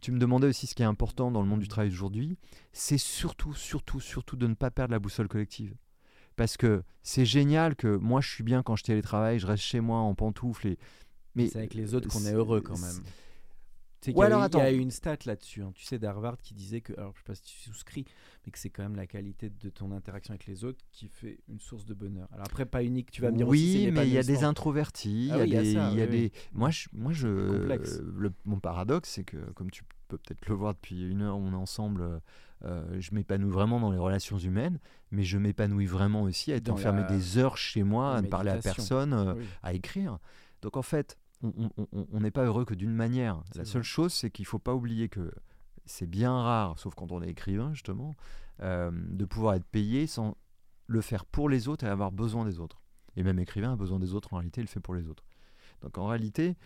tu 0.00 0.12
me 0.12 0.18
demandais 0.18 0.46
aussi 0.46 0.66
ce 0.66 0.74
qui 0.74 0.82
est 0.82 0.86
important 0.86 1.30
dans 1.30 1.42
le 1.42 1.48
monde 1.48 1.60
du 1.60 1.68
travail 1.68 1.90
d'aujourd'hui, 1.90 2.36
c'est 2.72 2.98
surtout 2.98 3.54
surtout 3.54 4.00
surtout 4.00 4.36
de 4.36 4.46
ne 4.46 4.54
pas 4.54 4.70
perdre 4.70 4.92
la 4.92 4.98
boussole 4.98 5.28
collective. 5.28 5.74
Parce 6.36 6.56
que 6.56 6.82
c'est 7.02 7.26
génial 7.26 7.76
que 7.76 7.96
moi 7.96 8.20
je 8.20 8.28
suis 8.28 8.42
bien 8.42 8.62
quand 8.62 8.76
je 8.76 8.84
télétravaille, 8.84 9.38
je 9.38 9.46
reste 9.46 9.62
chez 9.62 9.80
moi 9.80 9.98
en 9.98 10.14
pantoufles 10.14 10.68
et 10.68 10.78
mais 11.34 11.48
c'est 11.48 11.58
avec 11.58 11.74
les 11.74 11.94
autres 11.94 12.08
qu'on 12.08 12.26
est 12.26 12.34
heureux 12.34 12.60
quand 12.60 12.78
même 12.78 13.00
Tu 14.02 14.10
sais 14.10 14.16
Ouais, 14.16 14.26
alors, 14.26 14.46
il 14.52 14.56
y 14.58 14.60
a 14.60 14.72
eu 14.72 14.78
une 14.78 14.90
stat 14.90 15.16
là-dessus. 15.26 15.62
hein. 15.62 15.70
Tu 15.74 15.84
sais 15.84 15.98
d'Harvard 15.98 16.36
qui 16.36 16.54
disait 16.54 16.80
que, 16.80 16.92
alors 16.98 17.12
je 17.14 17.18
sais 17.20 17.24
pas 17.24 17.34
si 17.36 17.42
tu 17.42 17.56
souscris, 17.70 18.04
mais 18.44 18.50
que 18.52 18.58
c'est 18.58 18.68
quand 18.68 18.82
même 18.82 18.96
la 18.96 19.06
qualité 19.06 19.48
de 19.48 19.70
ton 19.70 19.92
interaction 19.92 20.32
avec 20.32 20.46
les 20.46 20.64
autres 20.64 20.84
qui 20.90 21.08
fait 21.08 21.38
une 21.48 21.60
source 21.60 21.84
de 21.86 21.94
bonheur. 21.94 22.26
Alors 22.32 22.46
après, 22.46 22.66
pas 22.66 22.82
unique, 22.82 23.10
tu 23.12 23.22
vas 23.22 23.30
me 23.30 23.36
dire 23.36 23.46
oui, 23.48 23.88
mais 23.92 24.06
il 24.06 24.12
y 24.12 24.18
a 24.18 24.22
des 24.22 24.32
l'épanouissement. 24.32 24.48
introvertis, 24.48 25.28
Ah 25.32 25.44
il 25.44 25.52
y 25.52 25.56
a 25.56 25.60
oui, 25.60 25.66
y 25.66 25.68
des, 25.68 25.74
ça, 25.74 25.90
il 25.92 25.98
y 25.98 26.02
a 26.02 26.06
des-. 26.06 26.32
Moi, 26.52 26.70
je, 26.70 26.88
moi, 26.92 27.12
je, 27.12 27.28
le- 27.28 28.32
mon 28.44 28.58
paradoxe, 28.58 29.08
c'est 29.08 29.24
que 29.24 29.36
comme 29.52 29.70
tu 29.70 29.84
peux 30.08 30.18
peut-être 30.18 30.46
le 30.48 30.54
voir 30.56 30.74
depuis 30.74 31.08
une 31.08 31.22
heure, 31.22 31.38
on 31.38 31.52
est 31.52 31.56
ensemble. 31.56 32.20
euh, 32.64 33.00
je 33.00 33.12
m'épanouis 33.14 33.50
vraiment 33.50 33.80
dans 33.80 33.90
les 33.90 33.98
relations 33.98 34.38
humaines, 34.38 34.78
mais 35.10 35.22
je 35.24 35.36
m'épanouis 35.38 35.86
vraiment 35.86 36.22
aussi 36.22 36.52
à 36.52 36.56
être 36.56 36.64
Dans 36.64 36.74
enfermé 36.74 37.00
la- 37.02 37.08
des 37.08 37.38
heures 37.38 37.56
chez 37.56 37.82
moi, 37.82 38.16
à 38.16 38.22
ne 38.22 38.28
parler 38.28 38.50
à 38.50 38.58
personne, 38.58 39.12
euh, 39.12 39.34
Oui. 39.34 39.44
à 39.62 39.72
écrire. 39.74 40.18
Donc 40.60 40.76
en 40.76 40.82
fait, 40.82 41.18
on- 41.42 42.20
n'est 42.20 42.30
pas 42.30 42.44
heureux 42.44 42.64
que 42.64 42.74
d'une 42.74 42.94
manière. 42.94 43.36
La 43.54 43.62
vrai. 43.62 43.64
seule 43.64 43.82
chose, 43.82 44.12
c'est 44.12 44.30
qu'il 44.30 44.44
ne 44.44 44.48
faut 44.48 44.58
pas 44.58 44.74
oublier 44.74 45.08
que 45.08 45.30
c'est 45.84 46.06
bien 46.08 46.32
rare, 46.32 46.78
sauf 46.78 46.94
quand 46.94 47.10
on 47.12 47.22
est 47.22 47.28
écrivain 47.28 47.72
justement, 47.74 48.14
euh, 48.60 48.90
de 48.92 49.24
pouvoir 49.24 49.54
être 49.54 49.64
payé 49.66 50.06
sans 50.06 50.36
le 50.86 51.00
faire 51.00 51.24
pour 51.24 51.48
les 51.48 51.68
autres 51.68 51.84
et 51.84 51.88
avoir 51.88 52.12
besoin 52.12 52.44
des 52.44 52.60
autres. 52.60 52.80
Et 53.16 53.22
même 53.22 53.38
écrivain 53.38 53.72
a 53.72 53.76
besoin 53.76 53.98
des 53.98 54.14
autres, 54.14 54.32
en 54.32 54.36
réalité, 54.38 54.60
il 54.60 54.64
le 54.64 54.68
fait 54.68 54.80
pour 54.80 54.94
les 54.94 55.08
autres. 55.08 55.24
Donc 55.80 55.98
en 55.98 56.06
réalité, 56.06 56.56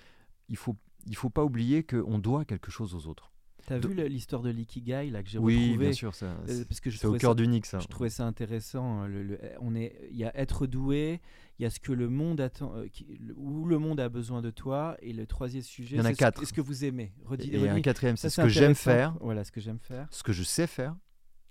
il 0.49 0.57
faut, 0.57 0.77
il 1.07 1.17
faut 1.17 1.31
pas 1.31 1.45
oublier 1.45 1.83
qu'on 1.85 2.19
doit 2.19 2.45
quelque 2.45 2.71
chose 2.71 2.95
aux 2.95 3.07
autres. 3.09 3.33
T'as 3.67 3.81
De- 3.81 3.89
vu 3.89 4.09
l'histoire 4.09 4.43
de 4.43 4.51
l'ikigai 4.51 5.11
là 5.11 5.23
que 5.25 5.29
j'ai 5.29 5.39
Oui, 5.39 5.57
retrouvé 5.71 5.87
bien 5.87 5.93
sûr, 5.93 6.15
ça, 6.15 6.27
Euh, 6.27 6.37
c'est 6.47 6.69
parce 6.69 6.79
que 6.81 6.89
je 6.89 6.99
c'est 6.99 7.07
au 7.07 7.15
cœur 7.17 7.35
du 7.35 7.45
ça. 7.65 7.81
Je 7.81 7.89
trouvais 7.89 8.11
ça 8.11 8.25
intéressant. 8.25 9.07
le- 9.07 9.25
le- 9.25 9.41
on 9.61 9.75
est, 9.75 10.09
il 10.11 10.17
y 10.17 10.25
a 10.25 10.37
être 10.39 10.67
doué, 10.69 11.21
il 11.59 11.65
y 11.65 11.67
a 11.67 11.71
ce 11.71 11.81
que 11.81 11.93
le 11.93 12.09
monde 12.09 12.41
attend, 12.41 12.75
euh, 12.77 12.87
qui- 12.87 13.19
le- 13.21 13.35
où 13.37 13.65
le 13.65 13.79
monde 13.79 13.99
a 13.99 14.09
besoin 14.09 14.41
de 14.41 14.51
toi, 14.51 14.97
et 15.03 15.13
le 15.13 15.27
troisième 15.27 15.63
sujet, 15.63 15.97
Il 15.97 15.99
y 15.99 16.01
en 16.01 16.05
a 16.05 16.09
c'est 16.15 16.15
ce- 16.15 16.43
est-ce 16.43 16.53
que 16.53 16.61
vous 16.61 16.85
aimez? 16.85 17.13
Redis, 17.25 17.51
Et 17.53 17.69
un 17.69 17.73
redis. 17.73 17.83
quatrième, 17.83 18.17
Ça, 18.17 18.31
c'est 18.31 18.37
ce 18.37 18.43
que 18.43 18.49
j'aime 18.49 18.75
faire, 18.77 19.17
Voilà, 19.21 19.43
ce 19.45 19.51
que 19.51 19.61
j'aime 19.61 19.81
faire. 19.81 20.07
ce 20.11 20.23
que 20.23 20.33
je 20.33 20.45
sais 20.45 20.69
faire, 20.69 20.97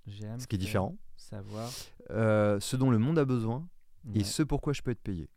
J'aime. 0.08 0.40
ce 0.40 0.48
qui 0.48 0.56
est 0.56 0.60
différent, 0.60 0.98
Savoir. 1.18 1.70
euh, 2.12 2.60
ce 2.62 2.78
dont 2.78 2.92
le 2.92 2.98
monde 2.98 3.20
a 3.20 3.26
besoin 3.26 3.68
Ouais, 4.06 4.22
et 4.22 4.24
ce 4.24 4.42
pourquoi 4.44 4.72
je 4.72 4.82
peux 4.82 4.92
être 4.92 5.02
payé. 5.02 5.28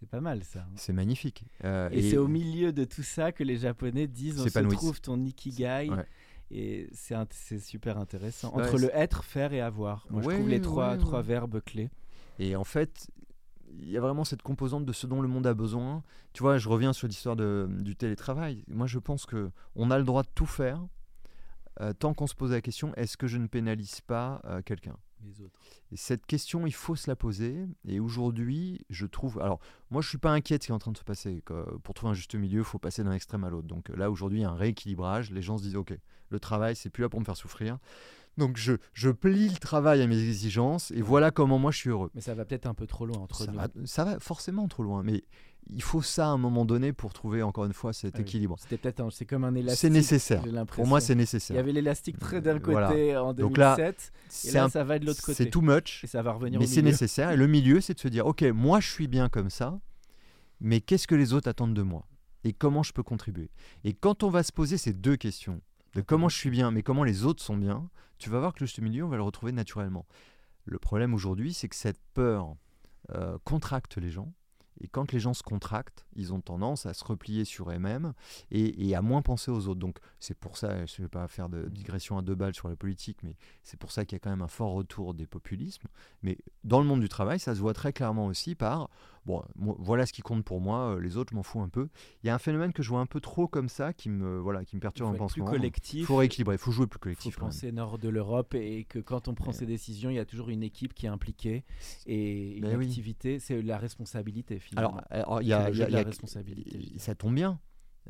C'est 0.00 0.08
pas 0.08 0.20
mal 0.20 0.42
ça. 0.42 0.60
hein. 0.60 0.72
C'est 0.76 0.94
magnifique. 0.94 1.44
Euh, 1.64 1.90
Et, 1.92 2.10
c'est 2.10 2.16
au 2.16 2.26
milieu 2.26 2.72
de 2.72 2.84
tout 2.84 3.02
ça 3.02 3.32
que 3.32 3.44
les 3.44 3.58
Japonais 3.58 4.06
disent 4.06 4.40
on 4.40 4.48
se 4.48 4.58
trouve 4.74 5.00
ton 5.00 5.22
ikigai. 5.22 5.90
Ouais. 5.90 6.06
Et 6.50 6.88
c'est 6.92 7.58
super 7.60 7.98
intéressant. 7.98 8.52
Ouais, 8.54 8.64
Entre 8.64 8.78
le 8.78 8.90
être, 8.96 9.24
faire 9.24 9.52
et 9.52 9.60
avoir. 9.60 10.06
Moi, 10.10 10.22
Ouais, 10.22 10.34
je 10.34 10.38
trouve 10.38 10.48
les 10.48 10.60
trois, 10.60 11.22
verbes 11.22 11.60
clés. 11.60 11.90
Et 12.38 12.56
en 12.56 12.64
fait, 12.64 13.08
il 13.78 13.90
y 13.90 13.96
a 13.96 14.00
vraiment 14.00 14.24
cette 14.24 14.42
composante 14.42 14.84
de 14.84 14.92
ce 14.92 15.06
dont 15.06 15.20
le 15.20 15.28
monde 15.28 15.46
a 15.46 15.54
besoin. 15.54 16.02
Tu 16.32 16.42
vois, 16.42 16.58
je 16.58 16.68
reviens 16.68 16.92
sur 16.92 17.06
l'histoire 17.06 17.36
du 17.36 17.94
télétravail. 17.94 18.64
Moi, 18.68 18.86
je 18.86 18.98
pense 18.98 19.26
que 19.26 19.50
on 19.76 19.90
a 19.90 19.98
le 19.98 20.04
droit 20.04 20.22
de 20.22 20.30
tout 20.34 20.46
faire 20.46 20.80
euh, 21.80 21.92
tant 21.92 22.14
qu'on 22.14 22.26
se 22.26 22.34
pose 22.34 22.50
la 22.50 22.60
question 22.60 22.92
est-ce 22.96 23.16
que 23.16 23.26
je 23.26 23.38
ne 23.38 23.46
pénalise 23.46 24.00
pas 24.00 24.42
euh, 24.44 24.60
quelqu'un? 24.62 24.96
Cette 25.94 26.26
question, 26.26 26.66
il 26.66 26.74
faut 26.74 26.96
se 26.96 27.10
la 27.10 27.16
poser. 27.16 27.66
Et 27.86 28.00
aujourd'hui, 28.00 28.80
je 28.90 29.06
trouve. 29.06 29.40
Alors, 29.40 29.60
moi, 29.90 30.02
je 30.02 30.08
suis 30.08 30.18
pas 30.18 30.32
inquiet 30.32 30.58
de 30.58 30.62
ce 30.62 30.66
qui 30.66 30.72
est 30.72 30.74
en 30.74 30.78
train 30.78 30.92
de 30.92 30.98
se 30.98 31.04
passer. 31.04 31.42
pour 31.82 31.94
trouver 31.94 32.12
un 32.12 32.14
juste 32.14 32.34
milieu, 32.34 32.60
il 32.60 32.64
faut 32.64 32.78
passer 32.78 33.02
d'un 33.02 33.12
extrême 33.12 33.44
à 33.44 33.50
l'autre. 33.50 33.66
Donc 33.66 33.88
là, 33.90 34.10
aujourd'hui, 34.10 34.40
il 34.40 34.42
y 34.42 34.44
a 34.44 34.50
un 34.50 34.56
rééquilibrage. 34.56 35.30
Les 35.30 35.42
gens 35.42 35.58
se 35.58 35.62
disent 35.62 35.76
ok, 35.76 35.96
le 36.30 36.40
travail, 36.40 36.76
c'est 36.76 36.90
plus 36.90 37.02
là 37.02 37.08
pour 37.08 37.20
me 37.20 37.24
faire 37.24 37.36
souffrir. 37.36 37.78
Donc, 38.40 38.56
je, 38.56 38.72
je 38.94 39.10
plie 39.10 39.48
le 39.48 39.56
travail 39.58 40.02
à 40.02 40.06
mes 40.08 40.18
exigences. 40.18 40.90
Et 40.90 41.02
voilà 41.02 41.30
comment 41.30 41.58
moi, 41.58 41.70
je 41.70 41.76
suis 41.78 41.90
heureux. 41.90 42.10
Mais 42.14 42.20
ça 42.20 42.34
va 42.34 42.44
peut-être 42.44 42.66
un 42.66 42.74
peu 42.74 42.86
trop 42.86 43.06
loin 43.06 43.18
entre 43.18 43.44
Ça 43.44 43.52
nous. 43.52 43.58
va, 43.58 43.68
ça 43.84 44.04
va 44.04 44.18
forcément 44.18 44.66
trop 44.66 44.82
loin, 44.82 45.02
mais 45.04 45.22
il 45.68 45.82
faut 45.82 46.02
ça 46.02 46.24
à 46.26 46.30
un 46.30 46.38
moment 46.38 46.64
donné 46.64 46.92
pour 46.92 47.12
trouver 47.12 47.42
encore 47.42 47.66
une 47.66 47.72
fois 47.74 47.92
cet 47.92 48.14
Ah 48.14 48.18
oui. 48.18 48.22
équilibre. 48.22 48.56
C'était 48.58 48.78
peut-être 48.78 49.00
un- 49.00 49.10
c'est 49.10 49.26
comme 49.26 49.44
un 49.44 49.54
élastique. 49.54 49.80
C'est 49.80 49.90
nécessaire. 49.90 50.42
Pour 50.68 50.86
moi, 50.86 51.00
c'est 51.00 51.12
Il 51.12 51.18
nécessaire. 51.18 51.54
y 51.54 51.58
avait 51.60 51.72
l'élastique 51.72 52.18
très 52.18 52.40
d'un 52.40 52.56
Euh, 52.56 52.58
côté 52.58 52.72
voilà. 52.72 53.22
en 53.22 53.34
2007 53.34 53.38
Donc 53.40 53.56
là, 53.58 53.76
et 53.78 54.50
là 54.52 54.64
un- 54.64 54.68
ça 54.70 54.82
va 54.84 54.98
de 54.98 55.06
l'autre 55.06 55.22
côté. 55.22 55.44
c'est 55.44 55.50
too 55.50 55.60
much, 55.60 56.02
Et 56.02 56.06
ça 56.08 56.22
va 56.22 56.32
revenir 56.32 56.58
mais 56.58 56.66
c'est 56.66 56.82
nécessaire. 56.82 57.30
Et 57.30 57.36
le 57.36 57.46
milieu, 57.46 57.80
c'est 57.80 57.94
de 57.94 58.00
se 58.00 58.08
dire, 58.08 58.26
ok, 58.26 58.42
moi, 58.54 58.80
je 58.80 58.90
suis 58.90 59.06
bien 59.06 59.28
comme 59.28 59.50
ça, 59.50 59.78
mais 60.60 60.80
qu'est-ce 60.80 61.06
que 61.06 61.14
les 61.14 61.32
autres 61.34 61.48
attendent 61.48 61.74
de 61.74 61.82
moi? 61.82 62.06
Et 62.42 62.54
comment 62.54 62.82
je 62.82 62.92
peux 62.94 63.02
contribuer? 63.02 63.50
Et 63.84 63.92
quand 63.92 64.22
on 64.22 64.30
va 64.30 64.42
se 64.42 64.50
poser 64.52 64.78
ces 64.78 64.94
deux 64.94 65.16
questions, 65.16 65.60
de 65.94 66.00
comment 66.00 66.28
je 66.28 66.36
suis 66.36 66.50
bien, 66.50 66.70
mais 66.70 66.82
comment 66.82 67.04
les 67.04 67.24
autres 67.24 67.42
sont 67.42 67.56
bien, 67.56 67.88
tu 68.18 68.30
vas 68.30 68.38
voir 68.38 68.54
que 68.54 68.60
le 68.60 68.66
juste 68.66 68.80
milieu, 68.80 69.04
on 69.04 69.08
va 69.08 69.16
le 69.16 69.22
retrouver 69.22 69.52
naturellement. 69.52 70.06
Le 70.64 70.78
problème 70.78 71.14
aujourd'hui, 71.14 71.52
c'est 71.54 71.68
que 71.68 71.76
cette 71.76 72.00
peur 72.14 72.54
euh, 73.12 73.38
contracte 73.44 73.96
les 73.96 74.10
gens. 74.10 74.32
Et 74.82 74.88
quand 74.88 75.12
les 75.12 75.20
gens 75.20 75.34
se 75.34 75.42
contractent, 75.42 76.06
ils 76.14 76.32
ont 76.32 76.40
tendance 76.40 76.86
à 76.86 76.94
se 76.94 77.04
replier 77.04 77.44
sur 77.44 77.70
eux-mêmes 77.70 78.14
et, 78.50 78.88
et 78.88 78.94
à 78.94 79.02
moins 79.02 79.20
penser 79.20 79.50
aux 79.50 79.68
autres. 79.68 79.80
Donc 79.80 79.98
c'est 80.20 80.38
pour 80.38 80.56
ça, 80.56 80.86
je 80.86 81.02
ne 81.02 81.04
vais 81.04 81.08
pas 81.08 81.28
faire 81.28 81.48
de 81.48 81.68
digression 81.68 82.16
à 82.16 82.22
deux 82.22 82.34
balles 82.34 82.54
sur 82.54 82.68
la 82.68 82.76
politique, 82.76 83.18
mais 83.22 83.36
c'est 83.62 83.78
pour 83.78 83.92
ça 83.92 84.06
qu'il 84.06 84.16
y 84.16 84.16
a 84.16 84.20
quand 84.20 84.30
même 84.30 84.42
un 84.42 84.48
fort 84.48 84.72
retour 84.72 85.12
des 85.12 85.26
populismes. 85.26 85.86
Mais 86.22 86.38
dans 86.64 86.80
le 86.80 86.86
monde 86.86 87.00
du 87.00 87.10
travail, 87.10 87.38
ça 87.38 87.54
se 87.54 87.60
voit 87.60 87.74
très 87.74 87.92
clairement 87.92 88.26
aussi 88.26 88.54
par, 88.54 88.88
bon, 89.26 89.42
moi, 89.56 89.74
voilà 89.78 90.06
ce 90.06 90.12
qui 90.12 90.22
compte 90.22 90.44
pour 90.44 90.60
moi, 90.60 90.94
euh, 90.96 91.00
les 91.00 91.16
autres, 91.16 91.30
je 91.30 91.36
m'en 91.36 91.42
fous 91.42 91.60
un 91.60 91.68
peu. 91.68 91.88
Il 92.22 92.26
y 92.26 92.30
a 92.30 92.34
un 92.34 92.38
phénomène 92.38 92.72
que 92.72 92.82
je 92.82 92.88
vois 92.88 93.00
un 93.00 93.06
peu 93.06 93.20
trop 93.20 93.46
comme 93.48 93.68
ça, 93.68 93.92
qui 93.92 94.08
me, 94.08 94.38
voilà, 94.38 94.64
qui 94.64 94.76
me 94.76 94.78
Il 94.78 94.82
perturbe 94.82 95.16
faut 95.16 95.22
un 95.24 95.26
peu 95.26 95.32
plus 95.32 95.42
collectif. 95.44 96.00
Il 96.00 96.06
faut 96.06 96.16
rééquilibrer, 96.16 96.54
il 96.56 96.58
faut 96.58 96.70
jouer 96.72 96.86
plus 96.86 96.96
Il 96.96 96.98
faut 96.98 97.02
collectif. 97.02 97.36
quand 97.36 97.42
même. 97.42 97.50
penser 97.52 97.72
nord 97.72 97.98
de 97.98 98.08
l'Europe 98.08 98.54
et 98.54 98.84
que 98.84 98.98
quand 98.98 99.28
on 99.28 99.34
prend 99.34 99.48
Ouais. 99.48 99.52
ces 99.52 99.66
décisions, 99.66 100.10
il 100.10 100.16
y 100.16 100.18
a 100.18 100.24
toujours 100.24 100.48
une 100.50 100.62
équipe 100.62 100.94
qui 100.94 101.06
est 101.06 101.10
impliquée 101.10 101.64
et 102.06 102.56
une 102.56 102.62
Ben 102.62 102.76
oui. 102.78 102.86
activité, 102.86 103.38
c'est 103.38 103.60
la 103.62 103.78
responsabilité 103.78 104.58
finalement. 104.58 104.96
Alors, 105.10 105.28
alors, 105.28 105.42
il 105.42 105.48
y 105.48 105.52
a, 105.52 105.70
il 105.70 105.76
y 105.76 105.82
a- 105.82 105.88
il 105.88 105.92
la 105.92 106.02
responsabilité. 106.02 106.98
Ça 106.98 107.14
tombe 107.14 107.34
bien. 107.34 107.58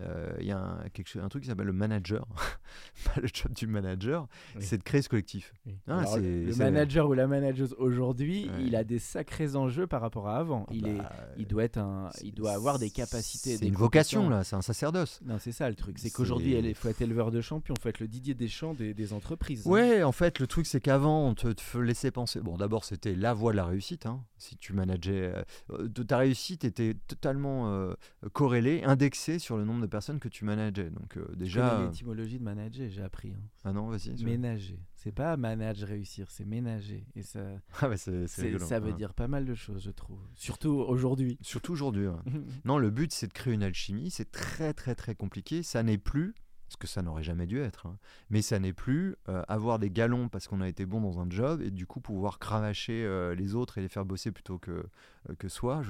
Euh, 0.00 0.32
Il 0.40 0.46
y 0.46 0.52
a 0.52 0.58
un, 0.58 0.88
quelque 0.92 1.08
chose- 1.08 1.22
un 1.22 1.28
truc 1.28 1.42
qui 1.42 1.48
s'appelle 1.48 1.66
le 1.66 1.72
manager. 1.72 2.26
Le 3.16 3.28
job 3.32 3.52
du 3.52 3.66
manager, 3.66 4.28
Oui. 4.56 4.62
c'est 4.62 4.78
de 4.78 4.82
créer 4.82 5.02
ce 5.02 5.08
collectif. 5.08 5.52
Oui. 5.66 5.76
Ah, 5.88 6.00
Alors, 6.00 6.18
le 6.18 6.54
manager 6.56 7.08
ou 7.08 7.14
la 7.14 7.26
manageuse 7.26 7.74
aujourd'hui, 7.78 8.48
Ouais. 8.48 8.64
il 8.64 8.76
a 8.76 8.84
des 8.84 8.98
sacrés 8.98 9.56
enjeux 9.56 9.86
par 9.86 10.00
rapport 10.00 10.28
à 10.28 10.36
avant. 10.36 10.66
il, 10.70 10.86
est, 10.86 10.98
Bah, 10.98 11.10
il 11.36 11.46
doit 11.46 11.64
être 11.64 11.78
un, 11.78 12.10
il 12.22 12.32
doit 12.34 12.52
avoir 12.52 12.78
des 12.78 12.90
capacités. 12.90 13.56
C'est 13.56 13.66
une 13.66 13.74
vocation 13.74 14.28
là, 14.28 14.44
c'est 14.44 14.56
un 14.56 14.62
sacerdoce. 14.62 15.20
Non, 15.24 15.38
c'est 15.38 15.52
ça 15.52 15.68
le 15.68 15.74
truc. 15.74 15.98
C'est 15.98 16.10
qu'aujourd'hui, 16.10 16.52
il 16.56 16.74
faut 16.74 16.88
être 16.88 17.02
éleveur 17.02 17.30
de 17.30 17.40
champions, 17.40 17.74
il 17.78 17.82
faut 17.82 17.88
être 17.88 18.00
le 18.00 18.08
Didier 18.08 18.34
Deschamps 18.34 18.74
des, 18.74 18.94
des 18.94 19.12
entreprises. 19.12 19.66
hein. 19.66 19.70
Ouais, 19.70 20.02
en 20.02 20.12
fait, 20.12 20.38
le 20.38 20.46
truc 20.46 20.66
c'est 20.66 20.80
qu'avant, 20.80 21.26
on 21.28 21.34
te, 21.34 21.48
te 21.48 21.78
laissait 21.78 22.10
penser. 22.10 22.40
Bon, 22.40 22.56
d'abord, 22.56 22.84
c'était 22.84 23.14
la 23.14 23.32
voie 23.34 23.52
de 23.52 23.56
la 23.56 23.64
réussite. 23.64 24.06
hein. 24.06 24.24
Si 24.36 24.56
tu 24.56 24.72
manageais, 24.72 25.32
euh, 25.70 25.88
ta 26.06 26.18
réussite 26.18 26.64
était 26.64 26.94
totalement 27.08 27.70
euh, 27.72 27.94
corrélée, 28.32 28.82
indexée 28.84 29.38
sur 29.38 29.56
le 29.56 29.64
nombre 29.64 29.80
de 29.82 29.86
personnes 29.90 30.18
que 30.18 30.28
tu 30.28 30.44
manageais. 30.44 30.90
Donc 30.90 31.16
euh, 31.16 31.26
déjà, 31.36 31.80
euh, 31.80 31.86
l'étymologie 31.86 32.38
de 32.38 32.44
manager, 32.44 32.88
j'ai 32.90 33.02
appris. 33.02 33.32
hein. 33.32 33.42
ah 33.64 33.72
non, 33.72 33.88
vas-y. 33.88 34.22
Ménager. 34.24 34.78
C'est 34.94 35.12
pas 35.12 35.36
manage 35.36 35.82
réussir, 35.84 36.30
c'est 36.30 36.44
ménager. 36.44 37.06
Et 37.14 37.22
ça, 37.22 37.40
Ah 37.80 37.96
c'est, 37.96 38.26
ça 38.26 38.80
veut 38.80 38.92
hein. 38.92 38.96
dire 38.96 39.14
pas 39.14 39.28
mal 39.28 39.44
de 39.44 39.54
choses, 39.54 39.82
je 39.84 39.90
trouve. 39.90 40.18
Surtout 40.34 40.70
aujourd'hui. 40.70 41.38
Surtout 41.42 41.72
aujourd'hui. 41.72 42.06
ouais. 42.06 42.16
Non, 42.64 42.78
le 42.78 42.90
but 42.90 43.12
c'est 43.12 43.26
de 43.28 43.32
créer 43.32 43.54
une 43.54 43.62
alchimie. 43.62 44.10
C'est 44.10 44.30
très 44.30 44.72
très 44.74 44.94
très 44.94 45.14
compliqué. 45.14 45.62
Ça 45.62 45.82
n'est 45.82 45.98
plus, 45.98 46.34
parce 46.70 46.76
que 46.76 46.86
ça 46.86 47.02
n'aurait 47.02 47.24
jamais 47.24 47.46
dû 47.48 47.58
être, 47.58 47.86
hein, 47.86 47.98
mais 48.30 48.42
ça 48.42 48.60
n'est 48.60 48.72
plus 48.72 49.16
euh, 49.28 49.42
avoir 49.48 49.80
des 49.80 49.90
galons 49.90 50.28
parce 50.28 50.46
qu'on 50.46 50.60
a 50.60 50.68
été 50.68 50.86
bon 50.86 51.00
dans 51.00 51.18
un 51.18 51.28
job 51.28 51.60
et 51.62 51.72
du 51.72 51.84
coup 51.84 51.98
pouvoir 51.98 52.38
cravacher 52.38 53.02
euh, 53.04 53.34
les 53.34 53.56
autres 53.56 53.78
et 53.78 53.80
les 53.80 53.88
faire 53.88 54.04
bosser 54.04 54.30
plutôt 54.30 54.58
que, 54.58 54.70
euh, 54.70 55.34
que 55.40 55.48
soi. 55.48 55.82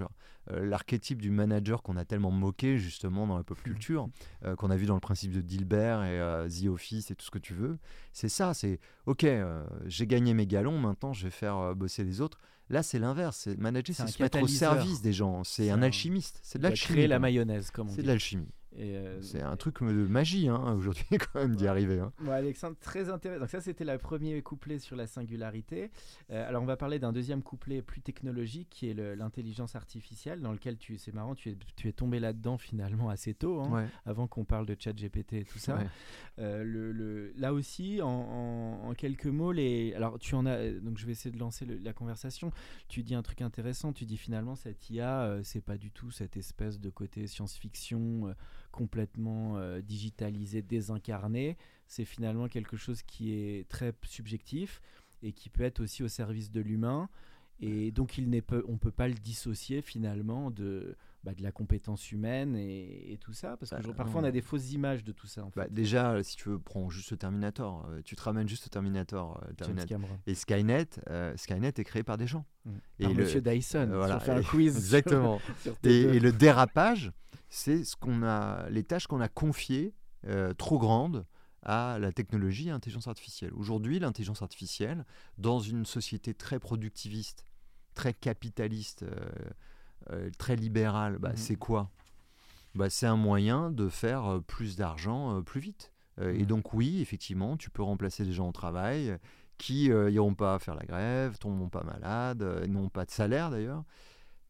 Euh, 0.51 0.64
l'archétype 0.64 1.21
du 1.21 1.31
manager 1.31 1.83
qu'on 1.83 1.99
a 1.99 2.07
tellement 2.07 2.31
moqué 2.31 2.79
justement 2.79 3.27
dans 3.27 3.37
la 3.37 3.45
pop 3.45 3.62
culture, 3.62 4.09
euh, 4.47 4.57
qu'on 4.57 4.71
a 4.71 4.77
vu 4.77 4.87
dans 4.87 4.95
le 4.95 5.01
principe 5.01 5.33
de 5.33 5.43
Dilbert 5.43 6.03
et 6.03 6.49
The 6.49 6.69
Office 6.69 7.11
et 7.11 7.14
tout 7.14 7.27
ce 7.27 7.31
que 7.31 7.38
tu 7.38 7.53
veux, 7.53 7.77
c'est 8.14 8.31
ça. 8.31 8.55
C'est 8.55 8.81
ok, 9.05 9.27
j'ai 9.85 10.07
gagné 10.07 10.33
mes 10.33 10.47
galons, 10.47 10.79
maintenant 10.79 11.12
je 11.12 11.25
vais 11.25 11.31
faire 11.31 11.75
bosser 11.77 12.05
les 12.05 12.23
autres. 12.23 12.38
Là, 12.71 12.83
c'est 12.85 13.01
l'inverse. 13.01 13.37
C'est 13.37 13.59
manager, 13.59 13.95
C'est 13.97 14.07
se 14.07 14.23
mettre 14.23 14.40
au 14.40 14.47
service 14.47 15.03
des 15.03 15.12
gens. 15.12 15.43
C'est 15.43 15.71
un 15.71 15.81
un- 15.81 15.83
alchimiste. 15.83 16.38
C'est 16.45 16.59
de 16.61 16.62
l'alchimie. 16.62 16.95
créer 16.95 17.07
la 17.09 17.19
mayonnaise, 17.19 17.73
comme 17.73 17.88
on 17.88 17.93
C'est 17.93 18.03
de 18.03 18.07
l'alchimie. 18.07 18.49
Euh, 18.78 19.20
C'est 19.20 19.42
un 19.42 19.56
truc 19.56 19.83
de 19.83 20.06
magie 20.06 20.48
hein, 20.48 20.72
aujourd'hui 20.76 21.04
quand 21.18 21.40
même 21.40 21.56
d'y 21.56 21.66
arriver. 21.66 21.98
hein. 21.98 22.12
Bon, 22.20 22.30
Alexandre, 22.30 22.76
très 22.80 23.09
intéressant. 23.11 23.40
Donc 23.40 23.50
ça, 23.50 23.61
c'était 23.61 23.85
le 23.85 23.98
premier 23.98 24.40
couplet 24.42 24.78
sur 24.78 24.94
la 24.96 25.06
singularité. 25.06 25.90
Euh, 26.30 26.48
alors, 26.48 26.62
on 26.62 26.66
va 26.66 26.76
parler 26.76 26.98
d'un 26.98 27.12
deuxième 27.12 27.42
couplet 27.42 27.83
plus 27.83 28.00
technologique, 28.00 28.68
qui 28.70 28.88
est 28.88 28.94
l'intelligence 29.16 29.74
artificielle, 29.74 30.40
dans 30.40 30.52
lequel 30.52 30.76
tu, 30.78 30.98
c'est 30.98 31.12
marrant, 31.12 31.35
tu 31.35 31.50
es, 31.50 31.56
tu 31.76 31.88
es 31.88 31.92
tombé 31.92 32.20
là-dedans 32.20 32.59
finalement 32.59 33.09
assez 33.11 33.35
tôt, 33.35 33.61
hein, 33.61 33.70
Ouais. 33.70 33.87
avant 34.06 34.26
qu'on 34.28 34.44
parle 34.44 34.66
de 34.66 34.76
chat 34.78 34.92
GPT 34.92 35.33
et 35.35 35.44
tout 35.44 35.59
ça. 35.59 35.76
Ouais. 35.76 35.87
Euh, 36.38 36.62
le, 36.62 36.92
le- 36.92 37.33
là 37.37 37.52
aussi, 37.52 38.00
en, 38.02 38.09
en- 38.09 38.88
en 38.88 38.94
quelques 38.94 39.26
mots, 39.26 39.52
les, 39.52 39.92
alors 39.94 40.18
tu 40.18 40.35
en 40.37 40.46
as, 40.46 40.70
donc 40.70 40.96
je 40.98 41.06
vais 41.06 41.12
essayer 41.12 41.35
de 41.35 41.38
lancer 41.40 41.64
le- 41.66 41.76
la 41.78 41.92
conversation. 41.92 42.52
Tu 42.88 43.02
dis 43.02 43.14
un 43.14 43.22
truc 43.22 43.42
intéressant. 43.42 43.92
Tu 43.92 44.04
dis 44.06 44.16
finalement 44.16 44.54
cette 44.54 44.88
IA, 44.90 45.38
c'est 45.42 45.61
pas 45.61 45.76
du 45.76 45.90
tout 45.90 46.11
cette 46.11 46.37
espèce 46.37 46.78
de 46.80 46.88
côté 46.90 47.26
science-fiction 47.26 48.35
complètement 48.70 49.56
euh, 49.56 49.80
digitalisé, 49.80 50.62
désincarné. 50.62 51.56
C'est 51.87 52.04
finalement 52.04 52.48
quelque 52.48 52.76
chose 52.76 53.02
qui 53.02 53.33
est 53.33 53.68
très 53.68 53.92
subjectif 54.04 54.80
et 55.22 55.33
qui 55.33 55.48
peut 55.48 55.64
être 55.64 55.80
aussi 55.80 56.02
au 56.02 56.09
service 56.09 56.50
de 56.50 56.61
l'humain. 56.61 57.09
Et 57.61 57.90
donc, 57.90 58.16
il 58.16 58.24
on 58.66 58.72
ne 58.72 58.78
peut 58.78 58.90
pas 58.90 59.09
le 59.09 59.14
dissocier 59.14 59.83
finalement 59.83 60.50
de, 60.50 60.96
bah, 61.22 61.35
de 61.35 61.42
la 61.42 61.52
compétence 61.52 62.12
humaine 62.12 62.56
et, 62.56 63.18
tout 63.20 63.33
ça 63.35 63.56
Parce 63.59 63.71
que 63.73 63.87
Bah, 63.88 63.92
parfois, 63.94 64.23
on 64.23 64.25
a 64.25 64.31
des 64.31 64.40
fausses 64.40 64.73
images 64.73 65.04
de 65.04 65.12
tout 65.12 65.27
ça. 65.27 65.44
En 65.44 65.50
Bah, 65.54 65.64
fait. 65.64 65.73
déjà, 65.73 66.23
si 66.23 66.37
tu 66.37 66.48
veux, 66.48 66.58
prends 66.58 66.88
juste 66.88 67.10
le 67.10 67.16
Terminator. 67.18 67.87
euh, 67.90 68.00
tu 68.02 68.16
te 68.16 68.23
ramènes 68.23 68.48
juste 68.48 68.66
au 68.66 68.68
Terminator. 68.71 69.42
euh, 69.46 69.52
Terminator. 69.52 70.00
Et 70.27 70.35
Skynet, 70.35 70.87
euh, 71.10 71.37
Skynet 71.37 71.68
est 71.77 71.85
créé 71.85 72.02
par 72.02 72.16
des 72.16 72.27
gens. 72.27 72.46
Mm. 72.64 72.71
Et 73.00 73.02
Par 73.04 73.12
le- 73.12 73.23
Monsieur 73.25 73.40
Dyson. 73.42 73.79
euh, 73.79 73.85
si 73.87 73.96
voilà. 73.96 74.16
on 74.16 74.21
fait 74.21 74.31
un 74.33 74.42
quiz. 74.42 74.77
Exactement. 74.77 75.40
sur 75.62 75.73
Et, 75.85 75.88
T2. 76.06 76.14
et 76.14 76.21
le 76.21 76.33
dérapage, 76.33 77.12
c'est 77.48 77.85
ce 77.85 77.96
qu'on 77.96 78.23
a, 78.23 78.68
les 78.71 78.85
tâches 78.85 79.06
qu'on 79.06 79.21
a 79.21 79.29
confiées 79.29 79.94
euh, 80.27 80.54
trop 80.54 80.79
grandes 80.79 81.27
à 81.62 81.98
la 82.00 82.12
technologie 82.12 82.68
et 82.68 82.71
à 82.71 82.73
l'intelligence 82.73 83.08
artificielle. 83.08 83.52
Aujourd'hui, 83.52 83.98
l'intelligence 83.98 84.40
artificielle, 84.40 85.04
dans 85.37 85.60
une 85.60 85.85
société 85.85 86.33
très 86.33 86.58
productiviste, 86.58 87.44
très 87.94 88.14
capitaliste, 88.14 89.04
euh, 90.11 90.31
très 90.38 90.57
libérale, 90.57 91.19
bah, 91.19 91.31
Mhm. 91.31 91.37
c'est 91.37 91.57
quoi? 91.57 91.90
Bah, 92.75 92.88
C'est 92.90 93.07
un 93.07 93.17
moyen 93.17 93.71
de 93.71 93.88
faire 93.88 94.25
euh, 94.27 94.40
plus 94.40 94.77
d'argent 94.77 95.37
euh, 95.37 95.40
plus 95.42 95.61
vite. 95.61 95.92
Et 96.23 96.44
donc 96.44 96.75
oui, 96.75 97.01
effectivement, 97.01 97.57
tu 97.57 97.71
peux 97.71 97.83
remplacer 97.83 98.25
des 98.27 98.33
gens 98.33 98.46
au 98.48 98.53
travail 98.53 99.17
qui 99.57 99.88
n'iront 99.88 100.35
pas 100.35 100.59
faire 100.59 100.75
la 100.75 100.85
grève, 100.85 101.38
tomberont 101.38 101.71
pas 101.71 101.83
malades, 101.83 102.42
n'ont 102.69 102.90
pas 102.90 103.07
de 103.07 103.11
salaire 103.11 103.51
d'ailleurs. 103.51 103.85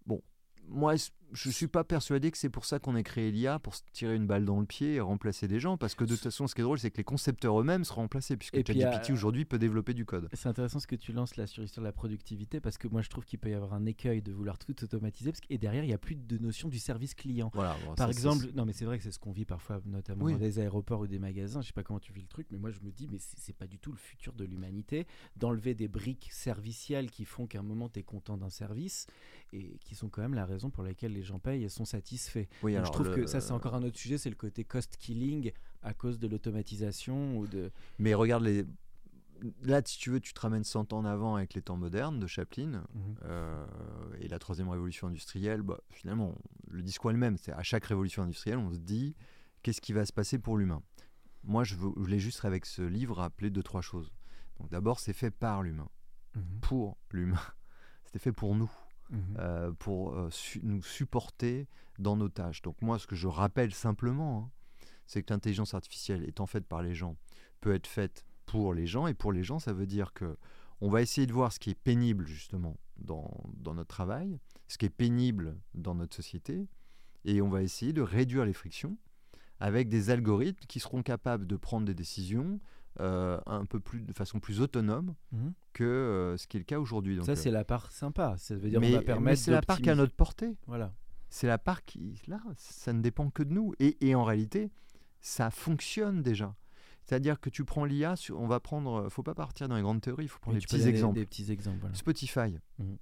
Bon, 0.05 0.21
moi, 0.67 0.95
je 1.33 1.49
ne 1.49 1.53
suis 1.53 1.67
pas 1.69 1.85
persuadé 1.85 2.31
que 2.31 2.39
c'est 2.39 2.49
pour 2.51 2.65
ça 2.65 2.79
qu'on 2.79 2.97
ait 2.97 3.03
créé 3.03 3.31
l'IA, 3.31 3.59
pour 3.59 3.75
se 3.75 3.83
tirer 3.93 4.15
une 4.17 4.27
balle 4.27 4.45
dans 4.45 4.61
le 4.61 4.67
pied 4.67 4.95
et 4.95 5.01
remplacer 5.01 5.49
des 5.49 5.61
gens, 5.61 5.77
parce 5.77 5.95
que 5.95 6.05
de 6.05 6.15
toute 6.15 6.23
façon, 6.23 6.47
ce 6.47 6.55
qui 6.55 6.61
est 6.61 6.65
drôle, 6.65 6.79
c'est 6.79 6.91
que 6.91 6.97
les 6.97 7.05
concepteurs 7.05 7.61
eux-mêmes 7.61 7.85
seront 7.85 8.03
remplacés, 8.03 8.37
puisque 8.37 8.57
ChatGPT 8.67 9.11
aujourd'hui 9.11 9.45
peut 9.45 9.59
développer 9.59 9.95
du 9.95 10.05
code. 10.05 10.29
C'est 10.33 10.49
intéressant 10.49 10.81
ce 10.81 10.87
que 10.87 10.97
tu 10.97 11.13
lances 11.13 11.37
là 11.37 11.47
sur 11.47 11.63
l'histoire 11.63 11.83
de 11.83 11.89
la 11.89 11.93
productivité 11.93 12.61
parce 12.61 12.79
que 12.79 12.89
moi 12.89 13.03
je 13.03 13.09
trouve 13.09 13.25
qu'il 13.25 13.39
peut 13.39 13.51
y 13.51 13.55
avoir 13.55 13.75
un 13.75 13.85
écueil 13.87 14.23
de 14.23 14.33
vouloir 14.33 14.59
tout 14.59 14.75
automatiser 14.83 15.31
parce 15.33 15.41
que, 15.41 15.47
et 15.51 15.59
derrière 15.59 15.85
il 15.85 15.89
n'y 15.89 15.93
a 15.93 15.99
plus 15.99 16.15
de 16.17 16.39
notion 16.39 16.69
du 16.69 16.79
service 16.79 17.15
client. 17.15 17.51
Voilà, 17.55 17.77
bon, 17.87 17.95
Par 17.95 18.07
ça, 18.07 18.13
exemple, 18.13 18.47
non 18.55 18.65
mais 18.65 18.73
c'est 18.73 18.85
vrai 18.85 18.99
que 18.99 19.05
c'est 19.05 19.11
ce 19.13 19.19
qu'on 19.19 19.33
vit 19.33 19.45
parfois, 19.45 19.81
notamment 19.87 20.25
Oui. 20.25 20.33
dans 20.33 20.39
des 20.39 20.59
aéroports 20.59 21.01
ou 21.01 21.07
des 21.07 21.19
magasins. 21.19 21.61
Je 21.61 21.69
sais 21.69 21.73
pas 21.73 21.83
comment 21.83 22.01
tu 22.01 22.13
vis 22.13 22.23
le 22.23 22.29
truc, 22.29 22.47
mais 22.51 22.59
moi 22.59 22.71
je 22.71 22.81
me 22.81 22.91
dis, 22.91 23.09
mais 23.11 23.19
c'est 23.19 23.39
c'est 23.39 23.57
pas 23.57 23.67
du 23.67 23.79
tout 23.79 23.91
le 23.91 23.97
futur 23.99 24.33
de 24.35 24.45
l'humanité 24.45 25.07
d'enlever 25.37 25.75
des 25.75 25.89
briques 25.89 26.29
servicielles 26.31 27.11
qui 27.11 27.25
font 27.25 27.47
qu'à 27.47 27.59
un 27.61 27.63
moment 27.63 27.89
tu 27.89 28.01
es 28.01 28.03
content 28.03 28.37
d'un 28.37 28.51
service 28.51 29.07
et 29.53 29.79
qui 29.85 29.95
sont 29.95 30.09
quand 30.09 30.23
même 30.23 30.35
la 30.35 30.45
raison 30.47 30.71
pour 30.71 30.83
laquelle 30.85 31.13
les 31.13 31.20
gens 31.23 31.39
payent 31.39 31.65
et 31.65 31.69
sont 31.69 31.85
satisfaits. 31.85 32.47
Oui, 32.63 32.73
Donc, 32.73 32.79
alors 32.81 32.87
je 32.87 32.93
trouve 32.93 33.09
le- 33.09 33.15
que 33.23 33.27
ça 33.27 33.41
c'est 33.41 33.53
encore 33.53 33.75
un 33.75 33.83
autre 33.83 33.99
sujet, 33.99 34.19
c'est 34.19 34.31
le 34.31 34.37
côté 34.37 34.65
cost 34.65 34.97
killing 34.97 35.53
à 35.83 35.95
cause 35.95 36.19
de 36.19 36.27
l'automatisation 36.29 37.37
ou 37.39 37.47
de. 37.47 37.71
Mais 37.99 38.15
regarde 38.15 38.43
les. 38.45 38.65
Là, 39.63 39.81
si 39.83 39.99
tu 39.99 40.11
veux, 40.11 40.21
tu 40.21 40.35
te 40.35 40.41
ramènes 40.41 40.65
100 40.65 40.93
ans 40.93 40.99
en 40.99 41.05
avant 41.07 41.37
avec 41.37 41.55
les 41.55 41.63
temps 41.63 41.79
modernes 41.79 42.21
de 42.21 42.27
Chaplin 42.27 42.85
Mhm. 42.93 43.15
euh, 43.25 43.67
et 44.21 44.29
la 44.29 44.39
troisième 44.39 44.69
révolution 44.69 45.07
industrielle. 45.07 45.63
Bah, 45.63 45.81
finalement, 45.89 46.35
le 46.69 46.83
discours 46.83 47.11
est 47.11 47.15
le 47.15 47.19
même. 47.21 47.39
C'est 47.39 47.53
à 47.53 47.63
chaque 47.63 47.87
révolution 47.87 48.23
industrielle, 48.23 48.59
on 48.59 48.71
se 48.71 48.79
dit 48.79 49.15
qu'est-ce 49.63 49.81
qui 49.81 49.95
va 49.95 50.05
se 50.05 50.13
passer 50.13 50.39
pour 50.39 50.59
l'humain? 50.59 50.83
Moi, 51.43 51.65
je, 51.65 51.75
veux- 51.75 51.91
je 51.97 52.01
voulais 52.01 52.19
juste 52.19 52.45
avec 52.45 52.67
ce 52.67 52.83
livre 52.83 53.17
rappeler 53.17 53.49
deux 53.49 53.63
trois 53.63 53.81
choses. 53.81 54.13
Donc, 54.59 54.69
d'abord, 54.69 55.01
c'est 55.01 55.15
fait 55.15 55.31
par 55.31 55.63
l'humain, 55.63 55.89
Mhm. 56.35 56.61
pour 56.61 56.99
l'humain. 57.11 57.41
C'était 58.05 58.19
fait 58.19 58.33
pour 58.33 58.55
nous. 58.55 58.71
Mhm. 59.11 59.37
euh, 59.39 59.73
pour 59.73 60.15
euh, 60.15 60.31
nous 60.63 60.83
supporter 60.83 61.67
dans 61.99 62.17
nos 62.17 62.29
tâches. 62.29 62.63
Donc 62.63 62.81
moi, 62.81 62.99
ce 62.99 63.07
que 63.07 63.17
je 63.17 63.27
rappelle 63.27 63.75
simplement, 63.75 64.39
hein, 64.39 64.87
c'est 65.07 65.23
que 65.23 65.33
l'intelligence 65.33 65.75
artificielle 65.75 66.29
étant 66.29 66.47
faite 66.47 66.67
par 66.67 66.83
les 66.83 66.95
gens, 66.95 67.17
peut 67.61 67.75
être 67.75 67.87
faite 67.87 68.25
pour 68.47 68.73
les 68.73 68.87
gens, 68.87 69.07
et 69.07 69.15
pour 69.15 69.33
les 69.33 69.43
gens, 69.43 69.59
ça 69.59 69.73
veut 69.73 69.87
dire 69.87 70.13
que 70.13 70.37
on 70.81 70.89
va 70.89 71.03
essayer 71.03 71.27
de 71.27 71.33
voir 71.33 71.53
ce 71.53 71.59
qui 71.59 71.71
est 71.71 71.75
pénible 71.75 72.27
justement 72.27 72.79
dans, 72.97 73.31
dans 73.55 73.75
notre 73.75 73.89
travail, 73.89 74.39
ce 74.69 74.79
qui 74.79 74.87
est 74.87 74.91
pénible 74.91 75.59
dans 75.75 75.95
notre 75.95 76.17
société, 76.17 76.69
et 77.25 77.43
on 77.43 77.51
va 77.51 77.63
essayer 77.63 77.93
de 77.93 78.01
réduire 78.03 78.47
les 78.47 78.55
frictions 78.55 78.97
avec 79.59 79.89
des 79.89 80.09
algorithmes 80.09 80.65
qui 80.67 80.81
seront 80.81 81.03
capables 81.03 81.47
de 81.47 81.57
prendre 81.57 81.87
des 81.87 81.95
décisions 81.95 82.61
euh, 82.99 83.39
un 83.47 83.65
peu 83.67 83.79
plus 83.79 84.03
de 84.03 84.13
façon 84.13 84.41
plus 84.41 84.61
autonome 84.61 85.15
Mhm. 85.33 85.53
que 85.73 85.85
euh, 85.85 86.37
ce 86.37 86.47
qui 86.49 86.57
est 86.57 86.61
le 86.61 86.65
cas 86.65 86.79
aujourd'hui. 86.81 87.19
Ça 87.25 87.33
euh, 87.33 87.35
c'est 87.37 87.51
la 87.51 87.65
part 87.65 87.93
sympa. 87.93 88.35
Ça 88.37 88.57
veut 88.57 88.69
dire 88.69 88.81
mais, 88.81 88.91
on 88.95 88.99
va 88.99 89.03
permettre. 89.03 89.41
c'est 89.41 89.53
la 89.53 89.63
part 89.63 89.79
qui 89.81 89.89
est 89.89 89.93
à 89.93 89.95
notre 89.95 90.15
portée 90.15 90.57
Voilà. 90.67 90.93
c'est 91.29 91.47
la 91.47 91.59
part 91.59 91.85
qui, 91.85 92.21
là, 92.27 92.41
ça 92.57 92.93
ne 92.93 93.01
dépend 93.01 93.31
que 93.31 93.43
de 93.45 93.53
nous. 93.53 93.75
Et, 93.79 93.97
et 94.09 94.15
en 94.15 94.25
réalité, 94.25 94.71
ça 95.21 95.51
fonctionne 95.51 96.23
déjà. 96.23 96.57
C'est-à-dire 97.05 97.41
que 97.41 97.49
tu 97.51 97.65
prends 97.65 97.85
l'IA, 97.85 98.15
on 98.35 98.47
va 98.47 98.61
prendre, 98.61 99.09
faut 99.09 99.23
pas 99.23 99.35
partir 99.35 99.69
dans 99.69 99.77
les 99.77 99.83
grandes 99.83 100.01
théories, 100.01 100.25
il 100.25 100.29
faut 100.29 100.39
prendre 100.41 100.57
Oui, 100.57 100.63
petits 100.65 100.87
exemples. 100.89 101.15
Des 101.19 101.27
petits 101.27 101.51
exemples. 101.53 101.79
Voilà. 101.81 101.95
Spotify, 101.95 102.59
Mhm. 102.79 102.99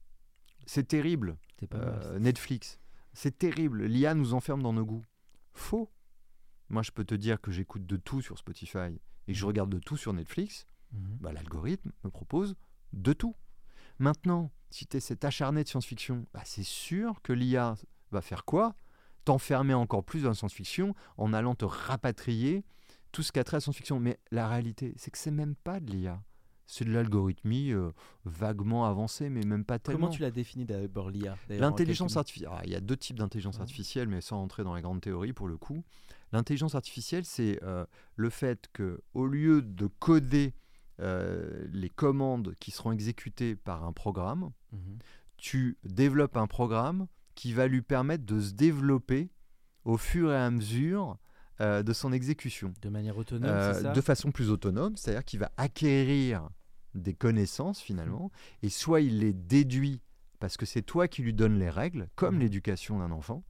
c'est 0.67 0.87
terrible. 0.87 1.37
Pas 1.71 1.79
mal. 1.79 2.19
Netflix, 2.21 2.79
c'est 3.15 3.37
terrible. 3.39 3.85
L'IA 3.85 4.15
nous 4.15 4.33
enferme 4.35 4.63
dans 4.63 4.73
nos 4.73 4.85
goûts. 4.85 5.05
Faux. 5.53 5.91
Moi, 6.71 6.83
je 6.83 6.91
peux 6.93 7.05
te 7.05 7.15
dire 7.15 7.41
que 7.41 7.51
j'écoute 7.51 7.85
de 7.87 7.97
tout 7.97 8.21
sur 8.23 8.39
Spotify 8.39 9.01
et 9.29 9.33
que 9.33 9.39
je 9.39 9.47
regarde 9.47 9.71
de 9.71 9.79
tout 9.79 9.97
sur 9.97 10.13
Netflix. 10.13 10.67
Mhm. 10.93 11.19
Bah, 11.21 11.33
l'algorithme 11.33 11.93
me 12.03 12.11
propose 12.11 12.57
de 12.93 13.13
tout. 13.13 13.35
Maintenant, 13.99 14.51
si 14.71 14.87
tu 14.87 14.97
es 14.97 15.01
cet 15.01 15.25
acharné 15.25 15.63
de 15.65 15.69
science-fiction, 15.69 16.27
bah, 16.35 16.43
c'est 16.45 16.63
sûr 16.63 17.21
que 17.23 17.33
l'IA 17.33 17.77
va 18.11 18.21
faire 18.23 18.45
quoi? 18.45 18.75
T'enfermer 19.25 19.75
encore 19.75 20.05
plus 20.05 20.23
dans 20.23 20.31
la 20.31 20.35
science-fiction 20.35 20.95
en 21.19 21.33
allant 21.33 21.55
te 21.55 21.65
rapatrier 21.67 22.65
tout 23.13 23.23
ce 23.23 23.33
qu'a 23.33 23.45
trait 23.45 23.57
à 23.57 23.59
la 23.59 23.61
science-fiction. 23.61 24.01
Mais 24.01 24.19
la 24.31 24.49
réalité, 24.49 24.95
c'est 24.97 25.11
que 25.11 25.19
c'est 25.19 25.31
même 25.31 25.55
pas 25.55 25.81
de 25.81 25.91
l'IA. 25.91 26.23
C'est 26.71 26.85
de 26.85 26.93
l'algorithmie 26.93 27.73
euh, 27.73 27.91
vaguement 28.27 28.85
avancée, 28.85 29.31
mais 29.31 29.41
même 29.43 29.65
pas 29.65 29.79
tellement. 29.79 30.01
Comment 30.07 30.11
tu 30.13 30.21
l'as 30.21 30.31
défini 30.31 30.67
d'abord 30.67 31.11
l'IA 31.11 31.35
L'intelligence 31.49 32.17
artificielle. 32.19 32.51
ah, 32.53 32.61
Il 32.65 32.71
y 32.71 32.75
a 32.75 32.81
deux 32.81 32.97
types 32.97 33.19
d'intelligence 33.19 33.57
Ouais. 33.57 33.63
artificielle, 33.63 34.07
mais 34.09 34.21
sans 34.21 34.43
entrer 34.43 34.65
dans 34.65 34.75
les 34.75 34.83
grandes 34.83 35.01
théories 35.01 35.33
pour 35.33 35.49
le 35.49 35.57
coup. 35.57 35.83
L'intelligence 36.33 36.75
artificielle, 36.75 37.25
c'est 37.25 37.59
euh, 37.63 37.85
le 38.17 38.31
fait 38.31 38.69
que, 38.73 39.01
au 39.15 39.27
lieu 39.27 39.63
de 39.63 39.87
coder 39.87 40.55
euh, 41.01 41.67
les 41.73 41.89
commandes 41.91 42.55
qui 42.59 42.71
seront 42.71 42.93
exécutées 42.93 43.55
par 43.57 43.85
un 43.85 43.93
programme, 43.93 44.51
Mhm. 44.73 44.99
tu 45.37 45.79
développes 45.85 46.37
un 46.37 46.47
programme 46.49 47.07
qui 47.35 47.53
va 47.53 47.67
lui 47.69 47.83
permettre 47.83 48.25
de 48.27 48.41
se 48.41 48.53
développer 48.53 49.31
au 49.85 49.97
fur 49.97 50.33
et 50.33 50.37
à 50.37 50.51
mesure 50.51 51.17
euh, 51.61 51.83
de 51.83 51.93
son 51.93 52.13
exécution. 52.13 52.73
De 52.83 52.89
manière 52.89 53.17
autonome, 53.17 53.73
ça? 53.75 53.93
de 53.93 54.01
façon 54.01 54.31
plus 54.33 54.51
autonome, 54.51 54.97
c'est-à-dire 54.97 55.25
qu'il 55.25 55.39
va 55.41 55.51
acquérir 55.57 56.49
des 56.95 57.15
connaissances 57.15 57.81
finalement, 57.81 58.31
et 58.63 58.69
soit 58.69 59.01
il 59.01 59.19
les 59.21 59.33
déduit 59.33 60.01
parce 60.41 60.57
que 60.57 60.67
c'est 60.67 60.83
toi 60.83 61.09
qui 61.09 61.23
lui 61.23 61.33
donnes 61.35 61.59
les 61.59 61.71
règles, 61.71 62.09
comme 62.17 62.35
Mhm. 62.37 62.41
l'éducation 62.43 62.99
d'un 62.99 63.11
enfant. 63.13 63.43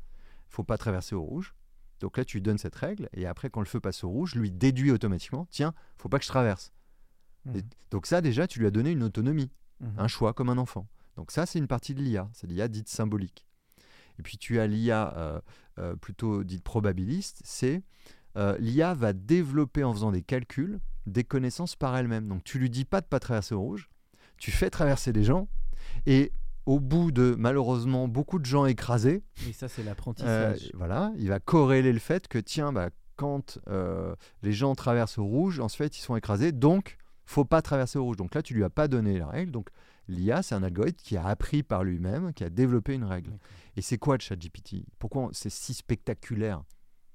Il 0.49 0.55
faut 0.55 0.65
pas 0.65 0.79
traverser 0.79 1.15
au 1.15 1.23
rouge. 1.23 1.55
Donc 2.01 2.17
là, 2.17 2.25
tu 2.25 2.37
lui 2.39 2.43
donnes 2.43 2.59
cette 2.59 2.77
règle, 2.77 3.09
et 3.13 3.27
après, 3.27 3.51
quand 3.51 3.61
le 3.61 3.67
feu 3.67 3.81
passe 3.81 4.05
au 4.05 4.09
rouge, 4.09 4.35
lui 4.35 4.51
déduit 4.51 4.91
automatiquement, 4.91 5.47
tiens, 5.51 5.75
faut 5.97 6.09
pas 6.09 6.19
que 6.19 6.25
je 6.25 6.31
traverse. 6.31 6.73
Mhm. 7.45 7.63
donc 7.91 8.07
ça, 8.07 8.21
déjà, 8.21 8.47
tu 8.47 8.59
lui 8.59 8.67
as 8.67 8.71
donné 8.71 8.91
une 8.91 9.03
autonomie 9.03 9.51
Mhm. 9.81 9.95
un 9.99 10.09
choix 10.09 10.33
comme 10.33 10.49
un 10.49 10.59
enfant. 10.59 10.89
Donc 11.17 11.31
ça, 11.31 11.47
c'est 11.47 11.59
une 11.59 11.67
partie 11.67 11.95
de 11.95 12.03
l'IA, 12.03 12.29
c'est 12.33 12.47
l'IA 12.47 12.69
dite 12.69 12.89
symbolique. 12.89 13.47
Et 14.19 14.23
puis 14.23 14.37
tu 14.37 14.59
as 14.59 14.67
l'IA 14.67 15.15
euh, 15.17 15.41
euh, 15.79 15.97
plutôt 15.97 16.43
dite 16.45 16.65
probabiliste, 16.65 17.41
c'est 17.45 17.83
euh, 18.37 18.57
l'IA 18.59 18.95
va 18.95 19.13
développer 19.13 19.85
en 19.85 19.93
faisant 19.93 20.13
des 20.13 20.23
calculs 20.23 20.81
des 21.07 21.25
connaissances 21.25 21.77
par 21.77 21.97
elle-même. 21.97 22.29
Donc 22.29 22.45
tu 22.45 22.59
lui 22.59 22.71
dis 22.71 22.85
pas 22.85 23.01
de 23.01 23.07
pas 23.07 23.21
traverser 23.21 23.55
au 23.55 23.61
rouge, 23.61 23.89
tu 24.37 24.51
fais 24.51 24.69
traverser 24.71 25.13
les 25.13 25.25
gens, 25.25 25.49
et 26.07 26.33
au 26.69 26.81
bout 26.81 27.13
de 27.13 27.35
malheureusement 27.39 28.09
beaucoup 28.09 28.39
de 28.39 28.45
gens 28.45 28.67
écrasés, 28.67 29.25
Et 29.49 29.55
ça, 29.55 29.69
c'est 29.69 29.81
euh, 29.81 29.87
l'apprentissage. 29.87 30.71
voilà, 30.75 31.13
il 31.17 31.29
va 31.29 31.41
corréler 31.41 31.95
le 31.95 31.99
fait 31.99 32.29
que 32.29 32.37
tiens, 32.37 32.75
bah, 32.75 32.91
quand 33.17 33.59
euh, 33.69 34.15
les 34.43 34.53
gens 34.53 34.75
traversent 34.75 35.17
au 35.17 35.25
rouge, 35.25 35.61
en 35.61 35.69
fait, 35.71 35.97
ils 35.97 36.03
sont 36.03 36.15
écrasés, 36.15 36.53
donc 36.53 36.99
faut 37.25 37.47
pas 37.47 37.63
traverser 37.63 37.99
au 37.99 38.05
rouge. 38.05 38.19
Donc 38.19 38.35
là, 38.35 38.43
tu 38.43 38.53
lui 38.53 38.65
as 38.65 38.71
pas 38.71 38.87
donné 38.87 39.19
la 39.19 39.29
règle. 39.29 39.51
Donc 39.51 39.71
l'IA, 40.09 40.43
c'est 40.43 40.55
un 40.55 40.63
algorithme 40.63 41.01
qui 41.03 41.17
a 41.17 41.27
appris 41.27 41.63
par 41.63 41.85
lui-même, 41.85 42.35
qui 42.35 42.45
a 42.45 42.51
développé 42.51 42.93
une 42.93 43.05
règle. 43.05 43.39
Et 43.77 43.81
c'est 43.81 43.97
quoi 43.97 44.17
le 44.19 44.21
chat 44.21 44.37
GPT 44.37 44.85
Pourquoi 44.99 45.31
c'est 45.33 45.51
si 45.51 45.73
spectaculaire? 45.73 46.63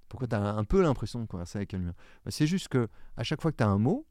Pourquoi 0.09 0.27
tu 0.27 0.35
as 0.35 0.41
un 0.41 0.63
peu 0.63 0.81
l'impression 0.81 1.19
de 1.21 1.27
converser 1.27 1.59
avec 1.59 1.75
un 1.75 1.79
humain 1.79 1.93
Bah, 2.25 2.31
C'est 2.31 2.47
juste 2.47 2.69
que 2.69 2.87
à 3.17 3.23
chaque 3.23 3.41
fois 3.41 3.51
que 3.51 3.57
tu 3.57 3.63
as 3.63 3.69
un 3.69 3.77
mot, 3.77 4.07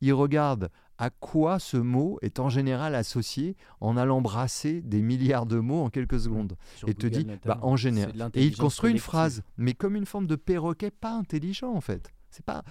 il 0.00 0.14
regarde 0.14 0.70
à 1.02 1.10
quoi 1.10 1.58
ce 1.58 1.76
mot 1.76 2.20
est 2.22 2.38
en 2.38 2.48
général 2.48 2.94
associé 2.94 3.56
en 3.80 3.96
allant 3.96 4.20
brasser 4.20 4.82
des 4.82 5.02
milliards 5.02 5.46
de 5.46 5.58
mots 5.58 5.82
en 5.82 5.90
quelques 5.90 6.20
secondes 6.20 6.56
Sur 6.76 6.88
et 6.88 6.94
te 6.94 7.08
dit 7.08 7.26
bah, 7.44 7.58
en 7.62 7.74
général. 7.74 8.30
et 8.34 8.46
il 8.46 8.56
construit 8.56 8.92
une 8.92 9.00
phrase 9.00 9.42
mais 9.56 9.74
comme 9.74 9.96
une 9.96 10.06
forme 10.06 10.28
de 10.28 10.36
perroquet 10.36 10.92
pas 10.92 11.12
intelligent 11.12 11.72
en 11.74 11.80
fait. 11.80 12.12
C'est 12.30 12.44
pas 12.44 12.62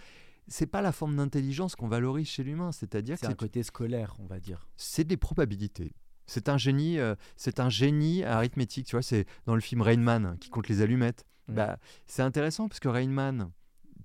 c'est 0.48 0.66
pas 0.66 0.82
la 0.82 0.94
forme 0.94 1.18
d'intelligence 1.18 1.76
qu'on 1.76 1.90
valorise 1.90 2.30
chez 2.30 2.46
l'humain 2.46 2.72
c'est-à-dire 2.72 3.18
C'est 3.20 3.28
un 3.28 3.34
côté 3.34 3.64
scolaire, 3.64 4.16
on 4.20 4.28
va 4.28 4.40
dire. 4.40 4.70
c'est 4.78 5.04
des 5.04 5.18
probabilités. 5.18 5.92
C'est 6.26 6.48
un 6.48 6.58
génie 6.58 7.00
euh, 7.00 7.16
c'est 7.36 7.60
un 7.60 7.70
génie 7.70 8.24
arithmétique 8.24 8.86
tu 8.86 8.96
vois 8.96 9.04
c'est 9.04 9.26
dans 9.46 9.56
le 9.56 9.62
film 9.62 9.82
Rain 9.82 9.98
Man 9.98 10.38
qui 10.40 10.50
compte 10.50 10.70
les 10.70 10.82
allumettes. 10.82 11.26
Mm. 11.50 11.56
bah, 11.56 11.80
c'est 12.06 12.22
intéressant 12.22 12.70
parce 12.70 12.80
que 12.80 12.88
Rain 12.88 13.10
Man 13.10 13.52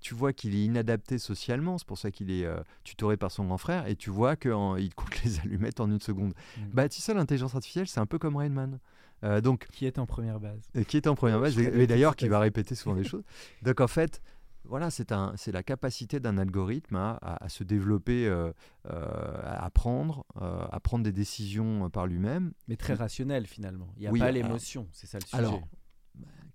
tu 0.01 0.13
vois 0.13 0.33
qu'il 0.33 0.55
est 0.55 0.63
inadapté 0.63 1.17
socialement, 1.19 1.77
c'est 1.77 1.87
pour 1.87 1.97
ça 1.97 2.11
qu'il 2.11 2.31
est 2.31 2.45
euh, 2.45 2.59
tutoré 2.83 3.17
par 3.17 3.31
son 3.31 3.45
grand 3.45 3.57
frère, 3.57 3.87
et 3.87 3.95
tu 3.95 4.09
vois 4.09 4.35
qu'il 4.35 4.51
compte 4.95 5.21
les 5.23 5.39
allumettes 5.39 5.79
en 5.79 5.89
une 5.89 6.01
seconde. 6.01 6.33
Mm. 6.57 6.61
Bah, 6.73 6.89
tu 6.89 7.01
sais, 7.01 7.13
l'intelligence 7.13 7.55
artificielle, 7.55 7.87
c'est 7.87 7.99
un 7.99 8.05
peu 8.05 8.19
comme 8.19 8.35
Rainman. 8.35 8.79
Euh, 9.23 9.41
donc, 9.41 9.67
Qui 9.71 9.85
est 9.87 9.97
en 9.97 10.05
première 10.05 10.39
base. 10.39 10.61
qui 10.87 10.97
est 10.97 11.07
en 11.07 11.15
première 11.15 11.39
base, 11.39 11.57
et, 11.57 11.87
d'ailleurs 11.87 12.15
qui 12.15 12.27
va 12.27 12.39
répéter 12.39 12.75
souvent 12.75 12.95
des 12.95 13.03
choses. 13.07 13.23
Donc 13.63 13.81
en 13.81 13.87
fait, 13.87 14.21
voilà, 14.63 14.89
c'est 14.91 15.09
la 15.51 15.63
capacité 15.63 16.19
d'un 16.19 16.37
algorithme 16.37 16.97
à, 16.97 17.11
à- 17.21 17.43
à 17.45 17.49
se 17.49 17.63
développer, 17.63 18.27
euh, 18.27 18.51
euh, 18.91 19.41
à 19.43 19.65
apprendre, 19.65 20.25
euh, 20.41 20.65
à 20.71 20.79
prendre 20.79 21.03
des 21.03 21.13
décisions 21.13 21.89
par 21.89 22.05
lui-même. 22.05 22.51
Mais 22.67 22.75
très 22.75 22.93
rationnel 22.93 23.47
finalement. 23.47 23.87
Il 23.95 24.01
n'y 24.01 24.07
a 24.07 24.11
Oui, 24.11 24.19
pas 24.19 24.29
l'émotion, 24.31 24.87
c'est 24.91 25.07
ça 25.07 25.17
le 25.19 25.25
sujet. 25.25 25.37
alors, 25.37 25.61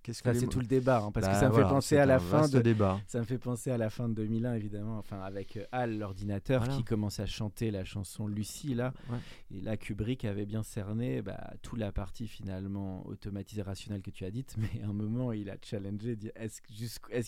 Qu'est-ce 0.01 0.21
les 0.29 0.37
c'est 0.37 0.47
tout 0.47 0.59
le 0.59 0.65
débat, 0.65 0.97
hein, 1.01 1.11
parce 1.13 1.27
Bah, 1.27 1.31
que 1.31 1.39
ça 1.39 1.45
me 1.47 1.51
voilà, 1.53 1.65
fait 1.69 1.73
penser 1.75 1.97
à 1.97 2.05
la 2.05 2.19
fin 2.19 2.49
de. 2.49 2.59
débat. 2.59 2.99
Ça 3.07 3.19
me 3.19 3.23
fait 3.23 3.37
penser 3.37 3.71
à 3.71 3.77
la 3.77 3.89
fin 3.89 4.09
de 4.09 4.13
2001 4.15 4.55
évidemment, 4.55 4.97
enfin 4.97 5.21
avec 5.21 5.55
euh, 5.55 5.63
Hal 5.71 5.97
l'ordinateur 5.97 6.63
Voilà. 6.63 6.75
qui 6.75 6.83
commence 6.83 7.21
à 7.21 7.25
chanter 7.25 7.71
la 7.71 7.85
chanson 7.85 8.27
Lucie 8.27 8.73
là, 8.75 8.93
Ouais. 9.09 9.17
et 9.51 9.61
là 9.61 9.77
Kubrick 9.77 10.25
avait 10.25 10.45
bien 10.45 10.61
cerné 10.61 11.21
bah, 11.21 11.53
toute 11.61 11.79
la 11.79 11.93
partie 11.93 12.27
finalement 12.27 13.07
automatisée 13.07 13.61
rationnelle 13.61 14.01
que 14.01 14.11
tu 14.11 14.25
as 14.25 14.31
dite, 14.31 14.55
mais 14.57 14.81
à 14.83 14.87
un 14.89 14.93
moment 14.93 15.31
il 15.31 15.49
a 15.49 15.55
challengé, 15.63 16.17
dit 16.17 16.31
est-ce 16.35 16.59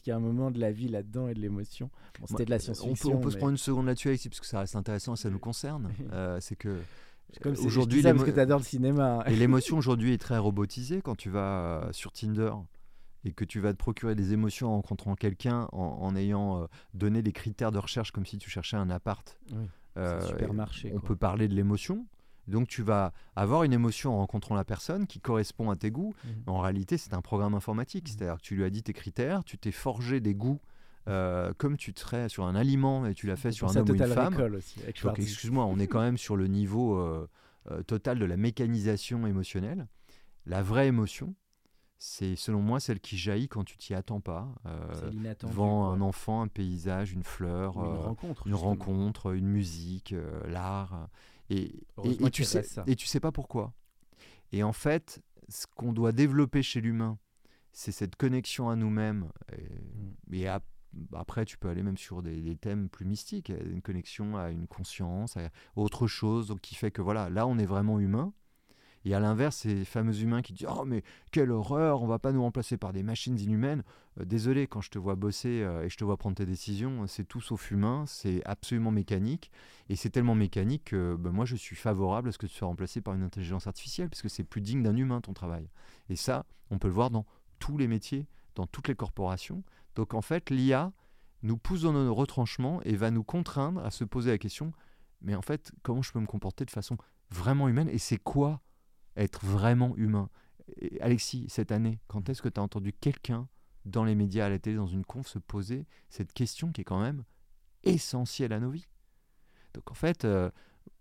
qu'il 0.02 0.10
y 0.10 0.14
a 0.14 0.18
un 0.18 0.20
moment 0.20 0.52
de 0.52 0.60
la 0.60 0.74
vie 0.74 0.90
là-dedans 0.90 1.30
et 1.30 1.34
de 1.34 1.40
l'émotion? 1.40 1.90
Bon, 2.20 2.28
C'était 2.28 2.44
de 2.44 2.50
la 2.50 2.58
On 2.58 2.60
peut, 2.60 2.64
science-fiction. 2.74 3.14
on 3.14 3.22
peut 3.22 3.32
se 3.32 3.38
prendre 3.38 3.52
une 3.52 3.58
seconde 3.58 3.86
là-dessus, 3.86 4.18
parce 4.28 4.42
que 4.42 4.46
ça 4.46 4.60
reste 4.60 4.76
intéressant, 4.76 5.16
ça 5.16 5.30
nous 5.30 5.40
concerne. 5.40 5.94
Euh, 6.12 6.40
c'est 6.42 6.58
que 6.58 6.78
Comme 7.42 7.56
c'est- 7.56 7.66
aujourd'hui, 7.66 8.02
parce 8.02 8.24
que 8.24 8.32
tu 8.32 8.40
adores 8.40 8.60
le 8.60 8.66
cinéma. 8.66 9.24
Et 9.28 9.36
l'émotion 9.36 9.78
aujourd'hui 9.78 10.14
est 10.14 10.18
très 10.18 10.38
robotisée 10.38 11.02
quand 11.02 11.16
tu 11.16 11.30
vas 11.30 11.84
euh, 11.84 11.92
sur 11.92 12.12
Tinder 12.12 12.52
et 13.26 13.32
que 13.34 13.44
tu 13.44 13.60
vas 13.60 13.74
te 13.74 13.78
procurer 13.78 14.16
des 14.16 14.34
émotions 14.34 14.70
en 14.70 14.76
rencontrant 14.76 15.16
quelqu'un 15.16 15.68
en, 15.72 15.98
en 16.02 16.16
ayant 16.16 16.62
euh, 16.62 16.66
donné 16.94 17.22
les 17.22 17.32
critères 17.32 17.72
de 17.72 17.80
recherche 17.80 18.12
comme 18.12 18.26
si 18.26 18.38
tu 18.38 18.50
cherchais 18.50 18.78
un 18.78 18.90
appart. 18.90 19.38
Oui, 19.52 19.66
Euh, 19.98 20.22
supermarché. 20.28 20.92
on 20.94 21.00
quoi. 21.00 21.08
peut 21.10 21.16
parler 21.16 21.48
de 21.48 21.56
l'émotion. 21.56 22.06
Donc 22.48 22.68
tu 22.68 22.84
vas 22.84 23.12
avoir 23.36 23.64
une 23.64 23.74
émotion 23.74 24.14
en 24.14 24.18
rencontrant 24.18 24.54
la 24.54 24.64
personne 24.66 25.08
qui 25.08 25.20
correspond 25.20 25.72
à 25.72 25.76
tes 25.76 25.90
goûts. 25.90 26.14
Mhm. 26.26 26.44
En 26.48 26.60
réalité, 26.60 26.98
c'est 26.98 27.14
un 27.16 27.22
programme 27.22 27.56
informatique. 27.56 28.08
Mhm. 28.10 28.16
C'est-à-dire 28.16 28.36
que 28.38 28.42
tu 28.44 28.56
lui 28.56 28.64
as 28.64 28.70
dit 28.70 28.84
tes 28.84 28.94
critères, 28.94 29.44
tu 29.44 29.58
t'es 29.58 29.72
forgé 29.72 30.20
des 30.20 30.36
goûts 30.36 30.60
euh, 31.08 31.54
comme 31.58 31.78
tu 31.78 31.94
te 31.94 32.00
serais 32.00 32.30
sur 32.30 32.46
un 32.46 32.56
aliment 32.56 33.06
et 33.06 33.14
tu 33.14 33.28
l'as 33.28 33.36
fait 33.36 33.52
sur 33.52 33.68
un 33.68 33.76
homme 33.82 33.90
ou 33.90 33.94
une 33.94 34.00
femme. 34.16 34.34
Aussi, 34.56 34.80
Donc 35.04 35.20
excuse-moi, 35.20 35.66
on 35.66 35.78
est 35.80 35.88
quand 35.88 36.02
même 36.02 36.18
sur 36.18 36.36
le 36.36 36.48
niveau 36.48 36.98
euh, 36.98 37.28
euh, 37.72 37.84
total 37.84 38.20
de 38.20 38.26
la 38.26 38.38
mécanisation 38.38 39.26
émotionnelle. 39.28 39.88
La 40.46 40.62
vraie 40.64 40.88
émotion, 40.88 41.36
c'est 41.98 42.36
selon 42.36 42.62
moi 42.62 42.80
celle 42.80 43.00
qui 43.00 43.18
jaillit 43.18 43.48
quand 43.48 43.64
tu 43.64 43.78
t'y 43.78 43.94
attends 43.94 44.20
pas. 44.20 44.48
devant 45.50 45.90
un 45.92 46.02
enfant, 46.02 46.42
un 46.42 46.48
paysage, 46.48 47.14
une 47.14 47.24
fleur, 47.24 47.76
une 47.78 47.98
rencontre. 47.98 48.48
une 48.48 48.54
rencontre, 48.56 49.34
une 49.36 49.48
musique, 49.48 50.14
l'art. 50.48 51.08
Et, 51.50 51.58
et, 51.64 51.80
Heureusement 51.98 52.28
et 52.28 52.32
tu 52.32 52.44
sais, 52.44 52.60
reste 52.60 52.72
ça. 52.74 52.84
et 52.88 52.96
tu 52.96 53.06
sais 53.08 53.20
pas 53.20 53.32
pourquoi. 53.32 53.74
Et 54.52 54.64
en 54.64 54.74
fait, 54.74 55.22
ce 55.50 55.66
qu'on 55.76 55.94
doit 55.94 56.12
développer 56.12 56.64
chez 56.64 56.82
l'humain, 56.82 57.18
c'est 57.72 57.92
cette 57.92 58.16
connexion 58.16 58.70
à 58.70 58.76
nous-mêmes. 58.76 59.30
Et, 59.52 59.62
Mm. 59.62 60.34
et 60.34 60.48
ap- 60.48 60.64
après, 61.14 61.46
tu 61.46 61.58
peux 61.58 61.70
aller 61.70 61.84
même 61.84 61.98
sur 61.98 62.22
des, 62.22 62.56
thèmes 62.56 62.90
plus 62.90 63.06
mystiques, 63.06 63.50
euh, 63.50 63.60
une 63.72 63.82
connexion 63.82 64.38
à 64.38 64.50
une 64.50 64.68
conscience, 64.68 65.38
à 65.38 65.50
autre 65.76 66.08
chose, 66.08 66.56
qui 66.62 66.76
fait 66.76 66.92
que 66.92 67.02
voilà, 67.02 67.30
là, 67.30 67.48
on 67.48 67.58
est 67.58 67.66
vraiment 67.66 68.00
humain. 68.00 68.34
Et 69.08 69.14
à 69.14 69.20
l'inverse, 69.20 69.58
ces 69.58 69.86
fameux 69.86 70.20
humains 70.20 70.42
qui 70.42 70.54
disent 70.54 70.68
Oh, 70.68 70.84
mais 70.84 71.04
quelle 71.32 71.52
horreur, 71.52 72.02
on 72.02 72.08
va 72.08 72.18
pas 72.18 72.32
nous 72.32 72.42
remplacer 72.42 72.76
par 72.76 72.92
des 72.92 73.04
machines 73.04 73.40
inhumaines. 73.40 73.84
Euh, 74.20 74.26
désolé, 74.26 74.66
quand 74.66 74.82
je 74.82 74.90
te 74.90 74.98
vois 74.98 75.16
bosser 75.16 75.62
euh, 75.62 75.84
et 75.84 75.90
je 75.90 75.98
te 75.98 76.04
vois 76.04 76.18
prendre 76.18 76.36
tes 76.36 76.46
décisions, 76.46 77.06
c'est 77.06 77.24
tout 77.24 77.42
sauf 77.42 77.70
humain, 77.70 78.06
c'est 78.08 78.44
absolument 78.46 78.90
mécanique. 78.90 79.52
Et 79.90 79.96
c'est 79.96 80.10
tellement 80.10 80.34
mécanique 80.34 80.86
que 80.86 81.16
ben, 81.20 81.32
moi, 81.32 81.46
je 81.46 81.56
suis 81.56 81.76
favorable 81.76 82.30
à 82.30 82.32
ce 82.32 82.40
que 82.40 82.48
tu 82.48 82.56
sois 82.56 82.68
remplacé 82.68 83.00
par 83.00 83.14
une 83.14 83.24
intelligence 83.24 83.68
artificielle, 83.68 84.10
parce 84.10 84.24
que 84.24 84.30
c'est 84.30 84.44
plus 84.44 84.62
digne 84.62 84.82
d'un 84.82 84.98
humain 84.98 85.22
ton 85.22 85.34
travail. 85.34 85.70
Et 86.10 86.16
ça, 86.16 86.46
on 86.72 86.80
peut 86.80 86.88
le 86.88 86.94
voir 86.96 87.12
dans 87.12 87.28
tous 87.60 87.78
les 87.78 87.88
métiers, 87.88 88.28
dans 88.56 88.68
toutes 88.68 88.88
les 88.88 88.96
corporations. 88.96 89.64
Donc 89.96 90.14
en 90.14 90.22
fait, 90.22 90.50
l'IA 90.50 90.92
nous 91.44 91.58
pousse 91.58 91.82
dans 91.82 91.94
nos 91.94 92.14
retranchements 92.14 92.82
et 92.84 92.96
va 92.96 93.12
nous 93.12 93.24
contraindre 93.24 93.84
à 93.86 93.92
se 93.92 94.04
poser 94.04 94.32
la 94.32 94.38
question 94.38 94.74
mais 95.26 95.36
en 95.36 95.42
fait, 95.42 95.72
comment 95.82 96.02
je 96.02 96.12
peux 96.12 96.20
me 96.20 96.28
comporter 96.28 96.66
de 96.66 96.72
façon 96.72 96.98
vraiment 97.32 97.68
humaine 97.68 97.90
Et 97.90 97.98
c'est 97.98 98.18
quoi 98.18 98.62
être 99.16 99.44
vraiment 99.44 99.96
humain? 99.98 100.30
Alexis, 101.02 101.48
cette 101.50 101.72
année, 101.72 102.00
quand 102.08 102.30
est-ce 102.30 102.42
que 102.42 102.50
tu 102.50 102.60
as 102.60 102.64
entendu 102.64 102.94
quelqu'un 102.94 103.48
dans 103.86 104.04
les 104.04 104.16
médias, 104.16 104.46
à 104.46 104.50
la 104.50 104.60
télé, 104.60 104.76
dans 104.76 104.88
une 104.88 105.06
conf, 105.06 105.28
se 105.28 105.40
poser 105.40 105.86
cette 106.10 106.32
question 106.32 106.72
qui 106.72 106.82
est 106.82 106.86
quand 106.86 107.02
même 107.02 107.24
essentielle 107.84 108.54
à 108.54 108.60
nos 108.60 108.70
vies? 108.70 108.88
Donc 109.74 109.92
en 109.92 109.96
fait, 109.96 110.26
euh, 110.26 110.50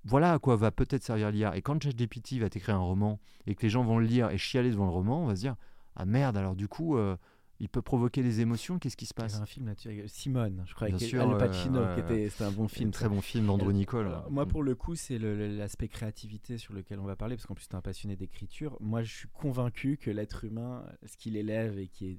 voilà 0.04 0.32
à 0.32 0.38
quoi 0.38 0.56
va 0.56 0.70
peut-être 0.70 1.02
servir 1.02 1.30
l'IA. 1.30 1.56
Et 1.56 1.62
quand 1.62 1.82
ChatGPT 1.82 2.38
va 2.38 2.48
t'écrire 2.48 2.76
un 2.76 2.80
roman 2.80 3.20
et 3.46 3.54
que 3.54 3.62
les 3.62 3.70
gens 3.70 3.84
vont 3.84 3.98
le 3.98 4.06
lire 4.06 4.30
et 4.30 4.38
chialer 4.38 4.70
devant 4.70 4.86
le 4.86 4.90
roman, 4.90 5.22
on 5.24 5.26
va 5.26 5.36
se 5.36 5.40
dire 5.40 5.56
ah 5.96 6.06
merde, 6.06 6.36
alors 6.36 6.56
du 6.56 6.66
coup, 6.66 6.96
euh, 6.96 7.16
il 7.60 7.68
peut 7.68 7.82
provoquer 7.82 8.22
des 8.22 8.40
émotions, 8.40 8.78
qu'est-ce 8.78 8.96
qui 8.96 9.06
se 9.06 9.12
Il 9.16 9.20
y 9.20 9.22
passe 9.22 9.34
avait 9.34 9.42
un 9.42 9.46
film 9.46 9.66
là-dessus, 9.66 10.02
Simone, 10.08 10.64
je 10.66 10.74
crois, 10.74 10.88
avec 10.88 11.00
sûr, 11.00 11.22
Al 11.22 11.38
Pacino, 11.38 11.82
qui 11.94 12.00
était, 12.00 12.28
c'était 12.28 12.44
un 12.44 12.50
bon 12.50 12.66
film. 12.68 12.88
Un 12.88 12.92
très 12.92 13.08
bon 13.08 13.20
film 13.20 13.46
d'Andrew 13.46 13.72
Nicole. 13.72 14.06
Alors, 14.06 14.30
moi, 14.30 14.46
pour 14.46 14.62
le 14.62 14.74
coup, 14.74 14.96
c'est 14.96 15.18
l'aspect 15.18 15.88
créativité 15.88 16.58
sur 16.58 16.74
lequel 16.74 16.98
on 16.98 17.04
va 17.04 17.14
parler, 17.16 17.36
parce 17.36 17.46
qu'en 17.46 17.54
plus, 17.54 17.66
tu 17.68 17.72
es 17.72 17.76
un 17.76 17.80
passionné 17.80 18.16
d'écriture. 18.16 18.76
Moi, 18.80 19.02
je 19.02 19.12
suis 19.14 19.28
convaincu 19.28 19.96
que 19.96 20.10
l'être 20.10 20.44
humain, 20.44 20.84
ce 21.04 21.16
qu'il 21.16 21.36
élève 21.36 21.78
et 21.78 21.86
qui 21.88 22.06
est 22.06 22.18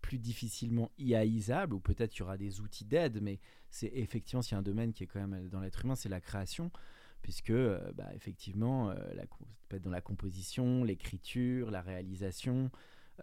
plus 0.00 0.18
difficilement 0.18 0.90
IAisable, 0.98 1.74
ou 1.74 1.80
peut-être 1.80 2.12
qu'il 2.12 2.20
y 2.20 2.22
aura 2.22 2.36
des 2.38 2.60
outils 2.60 2.84
d'aide, 2.84 3.20
mais 3.20 3.40
c'est 3.70 3.90
effectivement, 3.94 4.40
s'il 4.40 4.52
y 4.52 4.54
a 4.54 4.58
un 4.58 4.62
domaine 4.62 4.92
qui 4.92 5.02
est 5.04 5.06
quand 5.06 5.26
même 5.26 5.48
dans 5.48 5.60
l'être 5.60 5.84
humain, 5.84 5.96
c'est 5.96 6.08
la 6.08 6.20
création, 6.20 6.70
puisque, 7.22 7.50
euh, 7.50 7.80
bah, 7.94 8.08
effectivement, 8.14 8.90
euh, 8.90 8.94
la, 9.14 9.26
co- 9.26 9.44
ça 9.58 9.66
peut 9.68 9.76
être 9.76 9.82
dans 9.82 9.90
la 9.90 10.00
composition, 10.00 10.84
l'écriture, 10.84 11.70
la 11.70 11.82
réalisation. 11.82 12.70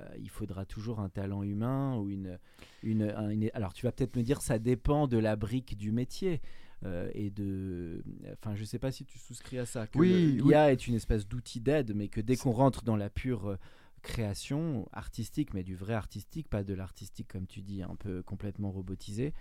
Euh, 0.01 0.09
il 0.19 0.29
faudra 0.29 0.65
toujours 0.65 0.99
un 0.99 1.09
talent 1.09 1.43
humain 1.43 1.95
ou 1.97 2.09
une, 2.09 2.39
une, 2.81 3.03
un- 3.03 3.29
une- 3.29 3.49
alors 3.53 3.73
tu 3.73 3.85
vas 3.85 3.91
peut-être 3.91 4.15
me 4.15 4.23
dire 4.23 4.41
ça 4.41 4.59
dépend 4.59 5.07
de 5.07 5.17
la 5.17 5.35
brique 5.35 5.77
du 5.77 5.91
métier 5.91 6.41
euh, 6.85 7.09
et 7.13 7.29
de 7.29 8.03
enfin 8.33 8.55
je 8.55 8.63
sais 8.63 8.79
pas 8.79 8.91
si 8.91 9.05
tu 9.05 9.17
souscris 9.19 9.59
à 9.59 9.65
ça 9.65 9.87
que 9.87 9.97
Oui, 9.99 10.09
l'IA 10.41 10.71
est 10.71 10.87
une 10.87 10.95
espèce 10.95 11.27
d'outil 11.27 11.61
d'aide 11.61 11.93
mais 11.95 12.07
que 12.09 12.21
dès 12.21 12.35
qu'on 12.37 12.51
rentre 12.51 12.83
dans 12.83 12.95
la 12.97 13.09
pure 13.09 13.47
euh, 13.51 13.57
création 14.01 14.87
artistique 14.91 15.53
mais 15.53 15.63
du 15.63 15.75
vrai 15.75 15.93
artistique 15.93 16.49
pas 16.49 16.63
de 16.63 16.73
l'artistique 16.73 17.27
comme 17.31 17.47
tu 17.47 17.61
dis 17.61 17.83
un 17.83 17.95
peu 17.95 18.21
complètement 18.21 18.69
robotisé 18.71 19.33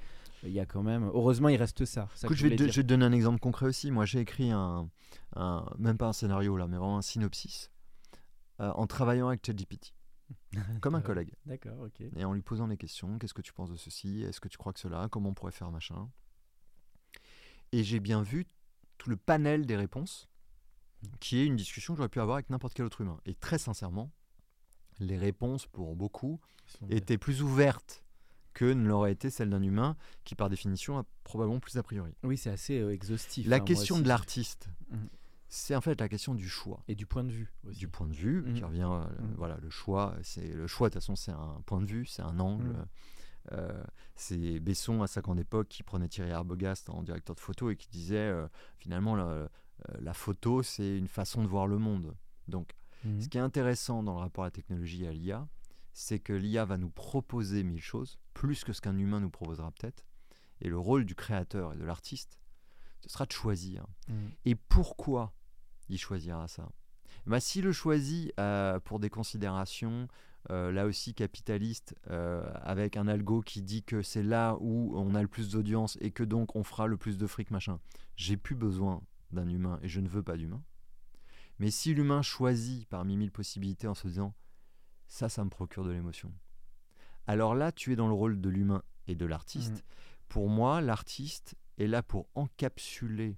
il 0.44 0.52
y 0.52 0.60
a 0.60 0.66
quand 0.66 0.82
même 0.84 1.04
heureusement 1.12 1.48
il 1.48 1.56
reste 1.56 1.84
ça, 1.84 2.08
ça 2.14 2.28
que 2.28 2.34
Écoute, 2.34 2.36
je, 2.36 2.46
vais 2.48 2.56
te, 2.56 2.62
je 2.64 2.76
vais 2.76 2.82
te 2.82 2.88
donner 2.88 3.04
un 3.04 3.12
exemple 3.12 3.38
concret 3.40 3.66
aussi. 3.66 3.90
Moi, 3.92 4.06
j'ai 4.06 4.20
écrit 4.20 4.50
un, 4.50 4.88
un- 5.36 5.64
même 5.78 5.96
pas 5.98 6.06
un 6.08 6.12
scénario 6.12 6.56
là, 6.56 6.66
mais 6.68 6.76
vraiment 6.76 6.98
un 6.98 7.02
synopsis 7.02 7.70
euh, 8.60 8.70
en 8.74 8.86
travaillant 8.86 9.28
avec 9.28 9.44
ChatGPT, 9.46 9.94
comme 10.80 10.94
un 10.94 11.00
collègue, 11.00 11.32
d'accord 11.46 11.80
ok 11.80 12.00
et 12.16 12.24
en 12.24 12.32
lui 12.32 12.42
posant 12.42 12.68
des 12.68 12.76
questions. 12.76 13.18
Qu'est-ce 13.18 13.34
que 13.34 13.42
tu 13.42 13.52
penses 13.52 13.70
de 13.70 13.76
ceci 13.76 14.22
Est-ce 14.22 14.40
que 14.40 14.48
tu 14.48 14.58
crois 14.58 14.72
que 14.72 14.80
cela 14.80 15.08
Comment 15.10 15.30
on 15.30 15.34
pourrait 15.34 15.52
faire 15.52 15.70
machin? 15.70 16.10
Et 17.72 17.84
j'ai 17.84 18.00
bien 18.00 18.22
vu 18.22 18.46
tout 18.98 19.08
le 19.10 19.16
panel 19.16 19.66
des 19.66 19.76
réponses, 19.76 20.28
qui 21.20 21.38
est 21.38 21.46
une 21.46 21.56
discussion 21.56 21.94
que 21.94 21.98
j'aurais 21.98 22.08
pu 22.08 22.20
avoir 22.20 22.36
avec 22.36 22.50
n'importe 22.50 22.74
quel 22.74 22.84
autre 22.84 23.00
humain. 23.00 23.18
Et 23.24 23.34
très 23.34 23.58
sincèrement, 23.58 24.10
les 25.00 25.16
réponses 25.18 25.66
pour 25.66 25.96
beaucoup 25.96 26.38
étaient 26.90 27.18
plus 27.18 27.42
ouvertes 27.42 28.04
que 28.52 28.66
ne 28.66 28.86
l'aurait 28.86 29.12
été 29.12 29.30
celle 29.30 29.48
d'un 29.48 29.62
humain, 29.62 29.96
qui 30.24 30.34
par 30.34 30.50
définition 30.50 30.98
a 30.98 31.06
probablement 31.24 31.58
plus 31.60 31.78
a 31.78 31.82
priori. 31.82 32.14
oui 32.22 32.36
c'est 32.36 32.50
assez 32.50 32.78
euh, 32.78 32.92
exhaustif 32.92 33.46
La 33.46 33.56
hein, 33.56 33.60
question 33.60 33.98
de 33.98 34.06
l'artiste, 34.06 34.68
Mhm. 34.90 35.08
C'est 35.54 35.76
en 35.76 35.82
fait 35.82 36.00
la 36.00 36.08
question 36.08 36.34
du 36.34 36.48
choix. 36.48 36.82
et 36.88 36.94
du 36.94 37.04
point 37.04 37.24
de 37.24 37.30
vue 37.30 37.52
aussi 37.64 37.78
Du 37.78 37.88
point 37.88 38.06
de 38.08 38.14
vue, 38.14 38.40
Mhm. 38.42 38.54
qui 38.54 38.64
revient, 38.64 38.88
euh, 38.90 39.04
Mhm. 39.20 39.34
voilà, 39.36 39.58
le 39.58 39.68
choix, 39.68 40.16
c'est 40.22 40.48
le 40.48 40.66
choix, 40.66 40.88
de 40.88 40.94
toute 40.94 41.02
façon, 41.02 41.14
c'est 41.14 41.30
un 41.32 41.60
point 41.66 41.80
de 41.82 41.86
vue, 41.86 42.06
c'est 42.06 42.22
un 42.22 42.40
angle. 42.40 42.68
Mhm. 42.68 42.86
Euh, 43.52 43.84
c'est 44.16 44.60
Besson, 44.60 45.02
à 45.02 45.06
50 45.06 45.36
d'époque, 45.36 45.68
qui 45.68 45.82
prenait 45.82 46.08
Thierry 46.08 46.30
Arbogast 46.30 46.88
en 46.88 47.02
directeur 47.02 47.34
de 47.36 47.40
photo 47.40 47.68
et 47.70 47.76
qui 47.76 47.88
disait, 47.90 48.16
euh, 48.16 48.46
finalement, 48.78 49.14
la, 49.14 49.48
la 50.00 50.14
photo, 50.14 50.62
c'est 50.62 50.96
une 50.96 51.08
façon 51.08 51.42
de 51.42 51.48
voir 51.48 51.66
le 51.66 51.76
monde. 51.76 52.14
Donc, 52.48 52.74
ce 53.20 53.28
qui 53.28 53.36
est 53.36 53.40
intéressant 53.40 54.02
dans 54.04 54.14
le 54.14 54.20
rapport 54.20 54.44
à 54.44 54.46
la 54.46 54.52
technologie 54.52 55.04
et 55.04 55.08
à 55.08 55.12
l'IA, 55.12 55.48
c'est 55.92 56.18
que 56.20 56.32
l'IA 56.32 56.64
va 56.64 56.78
nous 56.78 56.88
proposer 56.88 57.62
mille 57.64 57.82
choses, 57.82 58.18
plus 58.32 58.62
que 58.64 58.72
ce 58.72 58.80
qu'un 58.80 58.96
humain 58.96 59.18
nous 59.20 59.28
proposera 59.28 59.70
peut-être. 59.72 60.06
Et 60.62 60.68
le 60.68 60.78
rôle 60.78 61.04
du 61.04 61.14
créateur 61.16 61.72
et 61.74 61.76
de 61.76 61.84
l'artiste, 61.84 62.38
ce 63.00 63.08
sera 63.10 63.26
de 63.26 63.32
choisir. 63.32 63.84
Et 64.44 64.54
pourquoi 64.54 65.34
il 65.92 65.98
choisira 65.98 66.48
ça 66.48 66.68
bah, 67.26 67.38
S'il 67.38 67.64
le 67.64 67.72
choisit 67.72 68.32
euh, 68.40 68.80
pour 68.80 68.98
des 68.98 69.10
considérations, 69.10 70.08
euh, 70.50 70.72
là 70.72 70.86
aussi 70.86 71.14
capitalistes, 71.14 71.94
euh, 72.10 72.42
avec 72.62 72.96
un 72.96 73.06
algo 73.06 73.42
qui 73.42 73.62
dit 73.62 73.82
que 73.82 74.02
c'est 74.02 74.22
là 74.22 74.56
où 74.60 74.96
on 74.96 75.14
a 75.14 75.22
le 75.22 75.28
plus 75.28 75.50
d'audience 75.50 75.98
et 76.00 76.10
que 76.10 76.24
donc 76.24 76.56
on 76.56 76.64
fera 76.64 76.86
le 76.86 76.96
plus 76.96 77.18
de 77.18 77.26
fric, 77.26 77.50
machin, 77.50 77.78
j'ai 78.16 78.36
plus 78.36 78.56
besoin 78.56 79.02
d'un 79.30 79.48
humain 79.48 79.78
et 79.82 79.88
je 79.88 80.00
ne 80.00 80.08
veux 80.08 80.22
pas 80.22 80.36
d'humain. 80.36 80.62
Mais 81.58 81.70
si 81.70 81.94
l'humain 81.94 82.22
choisit 82.22 82.88
parmi 82.88 83.16
mille 83.16 83.30
possibilités 83.30 83.86
en 83.86 83.94
se 83.94 84.08
disant 84.08 84.34
ça, 85.06 85.28
ça 85.28 85.44
me 85.44 85.50
procure 85.50 85.84
de 85.84 85.90
l'émotion, 85.90 86.32
alors 87.26 87.54
là, 87.54 87.70
tu 87.70 87.92
es 87.92 87.96
dans 87.96 88.08
le 88.08 88.14
rôle 88.14 88.40
de 88.40 88.48
l'humain 88.48 88.82
et 89.06 89.14
de 89.14 89.26
l'artiste. 89.26 89.74
Mhm. 89.74 89.82
Pour 90.28 90.48
moi, 90.48 90.80
l'artiste 90.80 91.54
est 91.78 91.86
là 91.86 92.02
pour 92.02 92.28
encapsuler 92.34 93.36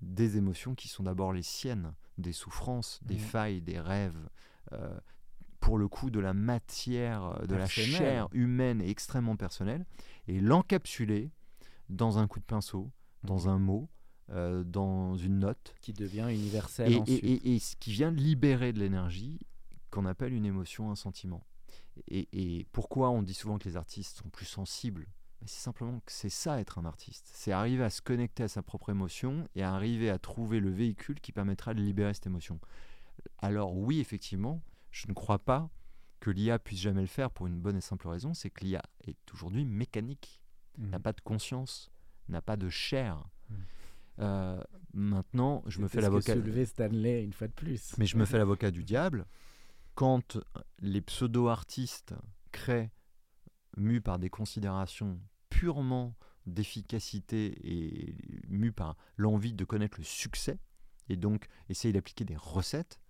des 0.00 0.36
émotions 0.36 0.74
qui 0.74 0.88
sont 0.88 1.02
d'abord 1.02 1.32
les 1.32 1.42
siennes, 1.42 1.94
des 2.18 2.32
souffrances, 2.32 3.00
des 3.04 3.14
Mhm. 3.14 3.20
failles, 3.20 3.60
des 3.62 3.80
rêves, 3.80 4.28
euh, 4.72 4.98
pour 5.60 5.76
le 5.78 5.88
coup 5.88 6.10
de 6.10 6.20
la 6.20 6.34
matière, 6.34 7.24
euh, 7.24 7.46
de 7.46 7.54
la 7.56 7.66
chair 7.68 8.28
humaine 8.32 8.80
et 8.80 8.90
extrêmement 8.90 9.36
personnelle, 9.36 9.84
et 10.28 10.40
l'encapsuler 10.40 11.30
dans 11.88 12.18
un 12.18 12.26
coup 12.28 12.38
de 12.38 12.44
pinceau, 12.44 12.90
dans 13.24 13.40
Mhm. 13.44 13.48
un 13.48 13.58
mot, 13.58 13.88
euh, 14.30 14.62
dans 14.62 15.16
une 15.16 15.38
note, 15.40 15.74
qui 15.80 15.92
devient 15.92 16.26
universel 16.30 16.92
et, 16.92 16.96
ensuite. 16.96 17.24
et- 17.24 17.32
et- 17.32 17.54
et 17.54 17.58
ce 17.58 17.74
qui 17.76 17.92
vient 17.92 18.10
libérer 18.10 18.72
de 18.72 18.78
l'énergie 18.78 19.40
qu'on 19.90 20.04
appelle 20.06 20.32
une 20.34 20.44
émotion, 20.44 20.90
un 20.90 20.96
sentiment. 20.96 21.44
Et, 22.08 22.66
pourquoi 22.72 23.10
on 23.10 23.22
dit 23.22 23.34
souvent 23.34 23.58
que 23.58 23.68
les 23.68 23.76
artistes 23.76 24.18
sont 24.18 24.28
plus 24.28 24.46
sensibles 24.46 25.08
C'est 25.46 25.60
simplement 25.62 26.00
que 26.00 26.12
c'est 26.12 26.28
ça 26.28 26.60
être 26.60 26.78
un 26.78 26.84
artiste. 26.84 27.30
C'est 27.32 27.52
arriver 27.52 27.84
à 27.84 27.90
se 27.90 28.02
connecter 28.02 28.42
à 28.42 28.48
sa 28.48 28.62
propre 28.62 28.90
émotion 28.90 29.48
et 29.54 29.62
arriver 29.62 30.10
à 30.10 30.18
trouver 30.18 30.60
le 30.60 30.70
véhicule 30.70 31.20
qui 31.20 31.32
permettra 31.32 31.74
de 31.74 31.80
libérer 31.80 32.12
cette 32.14 32.26
émotion. 32.26 32.60
Alors 33.38 33.76
oui, 33.76 34.00
effectivement, 34.00 34.62
je 34.90 35.06
ne 35.08 35.12
crois 35.14 35.38
pas 35.38 35.70
que 36.20 36.30
l'IA 36.30 36.58
puisse 36.58 36.80
jamais 36.80 37.00
le 37.00 37.06
faire 37.06 37.30
pour 37.30 37.46
une 37.46 37.60
bonne 37.60 37.76
et 37.76 37.80
simple 37.80 38.08
raison, 38.08 38.34
c'est 38.34 38.50
que 38.50 38.64
l'IA 38.64 38.82
est 39.06 39.16
aujourd'hui 39.32 39.64
mécanique 39.64 40.40
Mhm. 40.78 40.90
n'a 40.90 41.00
pas 41.00 41.12
de 41.12 41.20
conscience, 41.20 41.90
n'a 42.28 42.40
pas 42.40 42.56
de 42.56 42.68
chair. 42.68 43.24
Mm. 43.50 43.54
Euh, 44.20 44.62
maintenant, 44.94 45.62
je 45.66 45.80
me 45.80 45.88
fais 45.88 46.00
l'avocat. 46.00 46.34
soulevait 46.34 46.66
Stanley 46.66 47.24
une 47.24 47.32
fois 47.32 47.48
de 47.48 47.52
plus. 47.52 47.96
Mais 47.98 48.06
je 48.06 48.16
me 48.16 48.24
fais 48.24 48.38
l'avocat 48.38 48.70
du 48.70 48.84
diable. 48.84 49.26
Quand 49.94 50.38
les 50.80 51.00
pseudo-artistes 51.00 52.14
créent, 52.52 52.90
mus 53.78 54.00
par 54.00 54.18
des 54.18 54.30
considérations 54.30 55.20
purement 55.50 56.16
d'efficacité 56.46 57.58
et 57.62 58.16
mus 58.48 58.72
par 58.72 58.96
l'envie 59.16 59.52
de 59.52 59.64
connaître 59.64 59.98
le 59.98 60.04
succès, 60.04 60.58
et 61.08 61.16
donc 61.16 61.48
essayer 61.68 61.92
d'appliquer 61.92 62.24
des 62.24 62.36
recettes, 62.36 63.00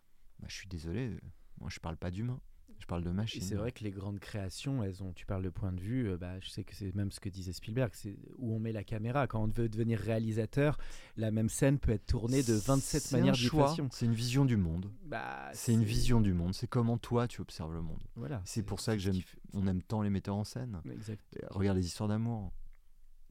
bah, 0.40 0.46
je 0.48 0.54
suis 0.54 0.68
désolé, 0.68 1.08
euh, 1.08 1.20
moi 1.60 1.70
je 1.70 1.80
parle 1.80 1.96
pas 1.96 2.10
d'humain, 2.10 2.40
je 2.78 2.86
parle 2.86 3.02
de 3.02 3.10
Et 3.10 3.12
machine. 3.12 3.42
c'est 3.42 3.54
vrai 3.54 3.72
que 3.72 3.82
les 3.84 3.90
grandes 3.90 4.18
créations, 4.20 4.82
elles 4.82 5.02
ont, 5.02 5.12
tu 5.12 5.26
parles 5.26 5.42
de 5.42 5.50
point 5.50 5.72
de 5.72 5.80
vue, 5.80 6.08
euh, 6.08 6.16
bah, 6.16 6.38
je 6.40 6.48
sais 6.48 6.64
que 6.64 6.74
c'est 6.74 6.94
même 6.94 7.10
ce 7.10 7.20
que 7.20 7.28
disait 7.28 7.52
Spielberg, 7.52 7.90
c'est 7.94 8.16
où 8.38 8.54
on 8.54 8.58
met 8.58 8.72
la 8.72 8.84
caméra. 8.84 9.26
Quand 9.26 9.42
on 9.42 9.46
veut 9.48 9.68
devenir 9.68 9.98
réalisateur, 9.98 10.78
la 11.16 11.30
même 11.30 11.48
scène 11.48 11.78
peut 11.78 11.92
être 11.92 12.06
tournée 12.06 12.42
de 12.42 12.54
27 12.54 13.02
C'est 13.02 13.14
un 13.14 13.18
manières 13.18 13.34
différentes. 13.34 13.92
C'est 13.92 14.06
une 14.06 14.14
vision 14.14 14.44
du 14.44 14.56
monde. 14.56 14.90
Bah, 15.04 15.50
C'est 15.52 15.72
une 15.72 15.84
vision 15.84 16.20
du 16.20 16.32
monde. 16.34 16.54
C'est 16.54 16.66
comment 16.68 16.98
toi 16.98 17.26
tu 17.28 17.40
observes 17.40 17.72
le 17.72 17.82
monde. 17.82 18.02
Voilà, 18.16 18.40
C'est 18.44 18.62
pour 18.62 18.80
ça 18.80 18.92
que 18.94 18.98
j'aime, 19.00 19.20
on 19.52 19.66
aime 19.66 19.82
tant 19.82 20.02
les 20.02 20.10
metteurs 20.10 20.36
en 20.36 20.44
scène. 20.44 20.80
Exact. 20.90 21.20
Regarde 21.50 21.76
les 21.78 21.86
histoires 21.86 22.08
d'amour. 22.08 22.52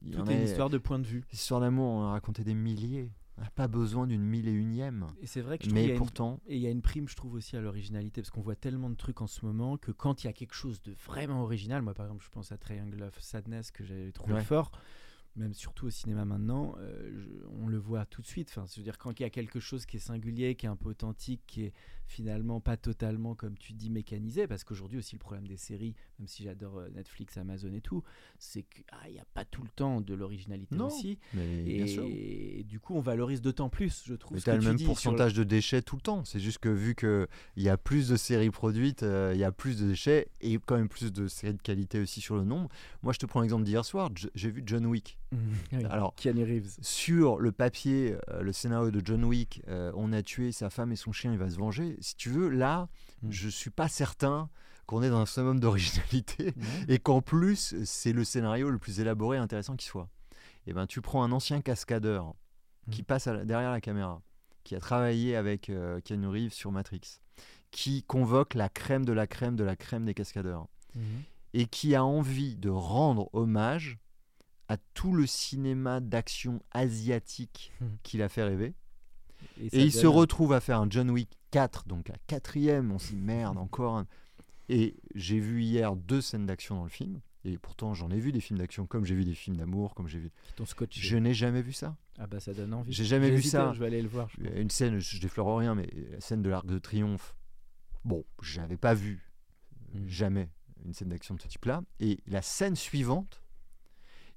Il 0.02 0.14
y 0.14 0.16
en 0.16 0.26
est 0.26 0.34
une 0.34 0.40
a- 0.40 0.44
histoire 0.44 0.70
de 0.70 0.78
point 0.78 0.98
de 1.00 1.06
vue. 1.06 1.24
Les 1.32 1.38
histoires 1.38 1.60
d'amour, 1.60 1.88
on 1.90 2.00
en 2.02 2.08
a 2.08 2.10
raconté 2.12 2.44
des 2.44 2.54
milliers. 2.54 3.10
On 3.38 3.42
n'a 3.42 3.50
pas 3.50 3.68
besoin 3.68 4.06
d'une 4.08 4.22
mille 4.24 4.48
et 4.48 4.52
unième. 4.52 5.06
Et 5.22 5.26
c'est 5.26 5.40
vrai 5.42 5.58
que 5.58 5.64
je 5.64 5.68
trouve 5.70 5.80
Mais 5.80 5.88
une- 5.90 5.96
pourtant, 5.96 6.40
Et 6.48 6.56
il 6.56 6.60
y 6.62 6.66
a 6.66 6.70
une 6.70 6.82
prime, 6.82 7.08
je 7.08 7.14
trouve 7.14 7.34
aussi 7.34 7.56
à 7.56 7.60
l'originalité, 7.60 8.20
parce 8.20 8.30
qu'on 8.30 8.40
voit 8.40 8.56
tellement 8.56 8.90
de 8.90 8.96
trucs 8.96 9.20
en 9.20 9.28
ce 9.28 9.46
moment 9.46 9.76
que 9.76 9.92
quand 9.92 10.24
il 10.24 10.26
y 10.26 10.30
a 10.30 10.32
quelque 10.32 10.54
chose 10.54 10.82
de 10.82 10.92
vraiment 11.06 11.42
original, 11.44 11.80
moi 11.82 11.94
par 11.94 12.06
exemple, 12.06 12.24
je 12.24 12.30
pense 12.30 12.50
à 12.50 12.56
Triangle 12.58 13.00
of 13.04 13.18
Sadness 13.20 13.70
que 13.70 13.84
j'avais 13.84 14.10
trouvé 14.10 14.34
Ouais. 14.34 14.40
fort, 14.44 14.72
même 15.38 15.54
surtout 15.54 15.86
au 15.86 15.90
cinéma 15.90 16.24
maintenant, 16.24 16.74
euh, 16.78 17.10
je- 17.16 17.46
on 17.62 17.68
le 17.68 17.78
voit 17.78 18.04
tout 18.06 18.20
de 18.22 18.26
suite. 18.26 18.48
Enfin, 18.50 18.66
c'est-à-dire 18.66 18.98
quand 18.98 19.18
il 19.18 19.22
y 19.22 19.26
a 19.26 19.30
quelque 19.30 19.60
chose 19.60 19.86
qui 19.86 19.96
est 19.96 20.00
singulier, 20.00 20.54
qui 20.56 20.66
est 20.66 20.68
un 20.68 20.76
peu 20.76 20.88
authentique, 20.90 21.40
qui 21.46 21.62
est 21.64 21.72
finalement 22.06 22.60
pas 22.60 22.76
totalement, 22.76 23.34
comme 23.34 23.56
tu 23.58 23.72
dis, 23.74 23.90
mécanisé, 23.90 24.46
parce 24.46 24.64
qu'aujourd'hui 24.64 24.98
aussi 24.98 25.14
le 25.14 25.18
problème 25.20 25.46
des 25.46 25.56
séries, 25.58 25.94
même 26.18 26.26
si 26.26 26.42
j'adore 26.42 26.78
euh, 26.78 26.88
Netflix, 26.90 27.36
Amazon 27.36 27.72
et 27.74 27.80
tout, 27.82 28.02
c'est 28.38 28.62
qu'il 28.62 28.84
n'y 29.12 29.18
a 29.20 29.24
pas 29.34 29.44
tout 29.44 29.62
le 29.62 29.68
temps 29.68 30.00
de 30.00 30.14
l'originalité 30.14 30.74
aussi. 30.86 31.18
mais 31.34 31.62
bien 31.64 31.86
sûr. 31.86 32.04
Et, 32.08 32.64
du 32.64 32.80
coup, 32.80 32.94
on 32.94 33.00
valorise 33.00 33.40
d'autant 33.42 33.68
plus, 33.68 34.02
je 34.06 34.14
trouve. 34.14 34.36
Mais 34.36 34.42
tu 34.42 34.50
as 34.50 34.56
le 34.56 34.62
même 34.62 34.76
le- 34.78 34.84
pourcentage 34.86 35.34
de 35.34 35.44
déchets 35.44 35.82
tout 35.82 35.96
le 35.96 36.02
temps. 36.02 36.24
C'est 36.24 36.40
juste 36.40 36.58
que 36.58 36.68
vu 36.68 36.94
qu'il 36.94 37.26
y 37.58 37.68
a 37.68 37.76
plus 37.76 38.08
de 38.08 38.16
séries 38.16 38.50
produites, 38.50 39.02
euh, 39.02 39.32
il 39.34 39.38
y 39.38 39.44
a 39.44 39.52
plus 39.52 39.78
de 39.78 39.86
déchets 39.86 40.28
et 40.40 40.58
quand 40.58 40.76
même 40.76 40.88
plus 40.88 41.12
de 41.12 41.28
séries 41.28 41.54
de 41.54 41.62
qualité 41.62 42.00
aussi 42.00 42.20
sur 42.20 42.36
le 42.36 42.44
nombre. 42.44 42.68
Moi, 43.02 43.12
je 43.12 43.18
te 43.18 43.26
prends 43.26 43.40
l'exemple 43.42 43.64
d'hier 43.64 43.84
soir. 43.84 44.10
J'ai 44.34 44.50
vu 44.50 44.62
John 44.64 44.86
Wick. 44.86 45.18
Oui, 45.32 45.84
Alors, 45.90 46.14
Keanu 46.14 46.42
Reeves. 46.44 46.76
sur 46.80 47.38
le 47.38 47.52
papier, 47.52 48.16
euh, 48.30 48.42
le 48.42 48.52
scénario 48.52 48.90
de 48.90 49.00
John 49.04 49.24
Wick, 49.24 49.62
euh, 49.68 49.92
on 49.94 50.12
a 50.12 50.22
tué 50.22 50.52
sa 50.52 50.70
femme 50.70 50.90
et 50.92 50.96
son 50.96 51.12
chien, 51.12 51.32
il 51.32 51.38
va 51.38 51.50
se 51.50 51.56
venger. 51.58 51.96
Si 52.00 52.16
tu 52.16 52.30
veux, 52.30 52.48
là, 52.48 52.88
Mm. 53.22 53.30
je 53.32 53.48
suis 53.48 53.70
pas 53.70 53.88
certain 53.88 54.48
qu'on 54.86 55.02
est 55.02 55.10
dans 55.10 55.18
un 55.18 55.26
summum 55.26 55.60
d'originalité 55.60 56.54
et 56.88 56.98
qu'en 56.98 57.20
plus, 57.20 57.74
c'est 57.84 58.12
le 58.12 58.24
scénario 58.24 58.70
le 58.70 58.78
plus 58.78 59.00
élaboré 59.00 59.36
et 59.36 59.40
intéressant 59.40 59.76
qui 59.76 59.86
soit. 59.86 60.08
Et 60.66 60.72
ben, 60.72 60.86
tu 60.86 61.00
prends 61.02 61.22
un 61.22 61.32
ancien 61.32 61.60
cascadeur 61.60 62.34
qui 62.90 63.02
Mm. 63.02 63.04
passe 63.04 63.26
à 63.26 63.34
la- 63.34 63.44
derrière 63.44 63.70
la 63.70 63.80
caméra, 63.82 64.22
qui 64.64 64.74
a 64.74 64.80
travaillé 64.80 65.36
avec 65.36 65.68
euh, 65.68 66.00
Keanu 66.00 66.28
Reeves 66.28 66.52
sur 66.54 66.72
Matrix, 66.72 67.20
qui 67.70 68.02
convoque 68.02 68.54
la 68.54 68.70
crème 68.70 69.04
de 69.04 69.12
la 69.12 69.26
crème 69.26 69.56
de 69.56 69.64
la 69.64 69.76
crème 69.76 70.06
des 70.06 70.14
cascadeurs 70.14 70.66
et 71.52 71.66
qui 71.66 71.94
a 71.94 72.02
envie 72.04 72.56
de 72.56 72.70
rendre 72.70 73.28
hommage 73.34 73.98
à 74.68 74.76
tout 74.94 75.12
le 75.12 75.26
cinéma 75.26 76.00
d'action 76.00 76.62
asiatique 76.72 77.72
Mhm. 77.80 77.96
qu'il 78.02 78.22
a 78.22 78.28
fait 78.28 78.42
rêver. 78.44 78.74
Et, 79.60 79.82
il 79.84 79.92
se 79.92 80.06
retrouve 80.06 80.52
à 80.52 80.60
faire 80.60 80.80
un 80.80 80.86
John 80.90 81.10
Wick 81.10 81.30
4, 81.50 81.86
donc 81.86 82.08
la 82.08 82.16
quatrième, 82.26 82.90
on 82.92 82.98
s'y 82.98 83.16
merde 83.16 83.56
encore. 83.56 83.96
un. 83.96 84.06
Et 84.68 84.96
j'ai 85.14 85.40
vu 85.40 85.62
hier 85.62 85.96
deux 85.96 86.20
scènes 86.20 86.44
d'action 86.44 86.74
dans 86.76 86.82
le 86.84 86.90
film, 86.90 87.20
et 87.44 87.56
pourtant 87.56 87.94
j'en 87.94 88.10
ai 88.10 88.18
vu 88.20 88.32
des 88.32 88.40
films 88.40 88.58
d'action 88.58 88.86
comme 88.86 89.04
j'ai 89.06 89.14
vu 89.14 89.24
des 89.24 89.34
films 89.34 89.56
d'amour, 89.56 89.94
comme 89.94 90.08
j'ai 90.08 90.18
vu. 90.18 90.30
Je 90.90 91.16
n'ai 91.16 91.32
jamais 91.34 91.62
vu 91.62 91.72
ça. 91.72 91.96
Ah 92.18 92.26
bah 92.26 92.40
ça 92.40 92.52
donne 92.52 92.74
envie. 92.74 92.92
J'ai 92.92 93.04
jamais 93.04 93.30
vu 93.30 93.42
ça. 93.42 93.72
Je 93.72 93.78
vais 93.80 93.86
aller 93.86 94.02
le 94.02 94.08
voir. 94.08 94.28
pense. 94.28 94.44
Une 94.56 94.70
scène, 94.70 94.98
je 94.98 95.20
déflore 95.20 95.56
rien, 95.58 95.74
mais 95.74 95.88
la 96.10 96.20
scène 96.20 96.42
de 96.42 96.50
l'Arc 96.50 96.66
de 96.66 96.78
Triomphe, 96.78 97.34
bon, 98.04 98.24
j'avais 98.42 98.76
pas 98.76 98.92
vu 98.94 99.24
euh, 99.94 100.00
Mm. 100.00 100.08
jamais 100.08 100.50
une 100.84 100.92
scène 100.92 101.08
d'action 101.08 101.34
de 101.36 101.40
ce 101.40 101.48
type-là. 101.48 101.82
Et 102.00 102.18
la 102.26 102.42
scène 102.42 102.76
suivante, 102.76 103.42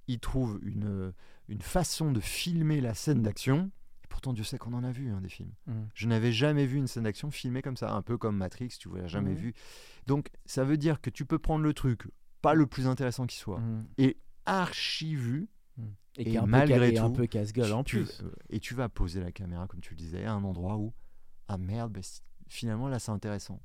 il 0.08 0.20
trouve 0.20 0.60
une, 0.64 1.14
une 1.48 1.62
façon 1.62 2.12
de 2.12 2.20
filmer 2.20 2.82
la 2.82 2.94
scène 2.94 3.22
d'action. 3.22 3.72
Et 4.04 4.08
Pourtant, 4.08 4.34
Dieu 4.34 4.44
sait 4.44 4.58
qu'on 4.58 4.74
en 4.74 4.84
a 4.84 4.92
vu 4.92 5.10
hein, 5.10 5.22
des 5.22 5.30
films. 5.30 5.52
Mm. 5.68 5.84
Je 5.94 6.08
n'avais 6.08 6.32
jamais 6.32 6.66
vu 6.66 6.78
une 6.78 6.88
scène 6.88 7.04
d'action 7.04 7.32
filmée 7.32 7.62
comme 7.62 7.78
ça, 7.78 7.92
un 7.94 8.02
peu 8.02 8.18
comme 8.18 8.36
Matrix, 8.38 8.70
tu 8.80 8.90
vois, 8.90 9.08
jamais 9.08 9.32
Mhm. 9.32 9.38
vu. 9.38 9.54
Donc, 10.08 10.30
ça 10.46 10.64
veut 10.64 10.78
dire 10.78 11.00
que 11.02 11.10
tu 11.10 11.26
peux 11.26 11.40
prendre 11.40 11.64
le 11.64 11.74
truc, 11.74 12.08
pas 12.42 12.54
le 12.54 12.66
plus 12.68 12.88
intéressant 12.88 13.26
qui 13.28 13.38
soit, 13.38 13.60
Mm. 13.60 13.86
et 13.98 14.18
archi 14.46 15.16
vu, 15.16 15.48
Et, 16.18 16.24
Et 16.24 16.26
qui 16.26 16.36
est 16.36 16.38
un 16.40 16.46
malgré 16.46 16.94
et 16.94 17.00
un 17.00 17.08
tout, 17.08 17.14
peu 17.14 17.26
casse-gueule 17.28 17.72
en 17.72 17.86
plus. 17.86 18.22
euh, 18.22 18.30
et 18.50 18.60
tu 18.60 18.74
vas 18.76 18.90
poser 18.90 19.22
la 19.22 19.32
caméra, 19.32 19.66
comme 19.68 19.80
tu 19.80 19.92
le 19.92 19.98
disais, 19.98 20.26
à 20.26 20.34
un 20.34 20.44
endroit 20.44 20.76
où, 20.76 20.94
ah 21.48 21.58
merde, 21.58 21.94
bah, 21.94 22.02
finalement 22.50 22.90
là 22.90 23.00
c'est 23.00 23.12
intéressant. 23.14 23.62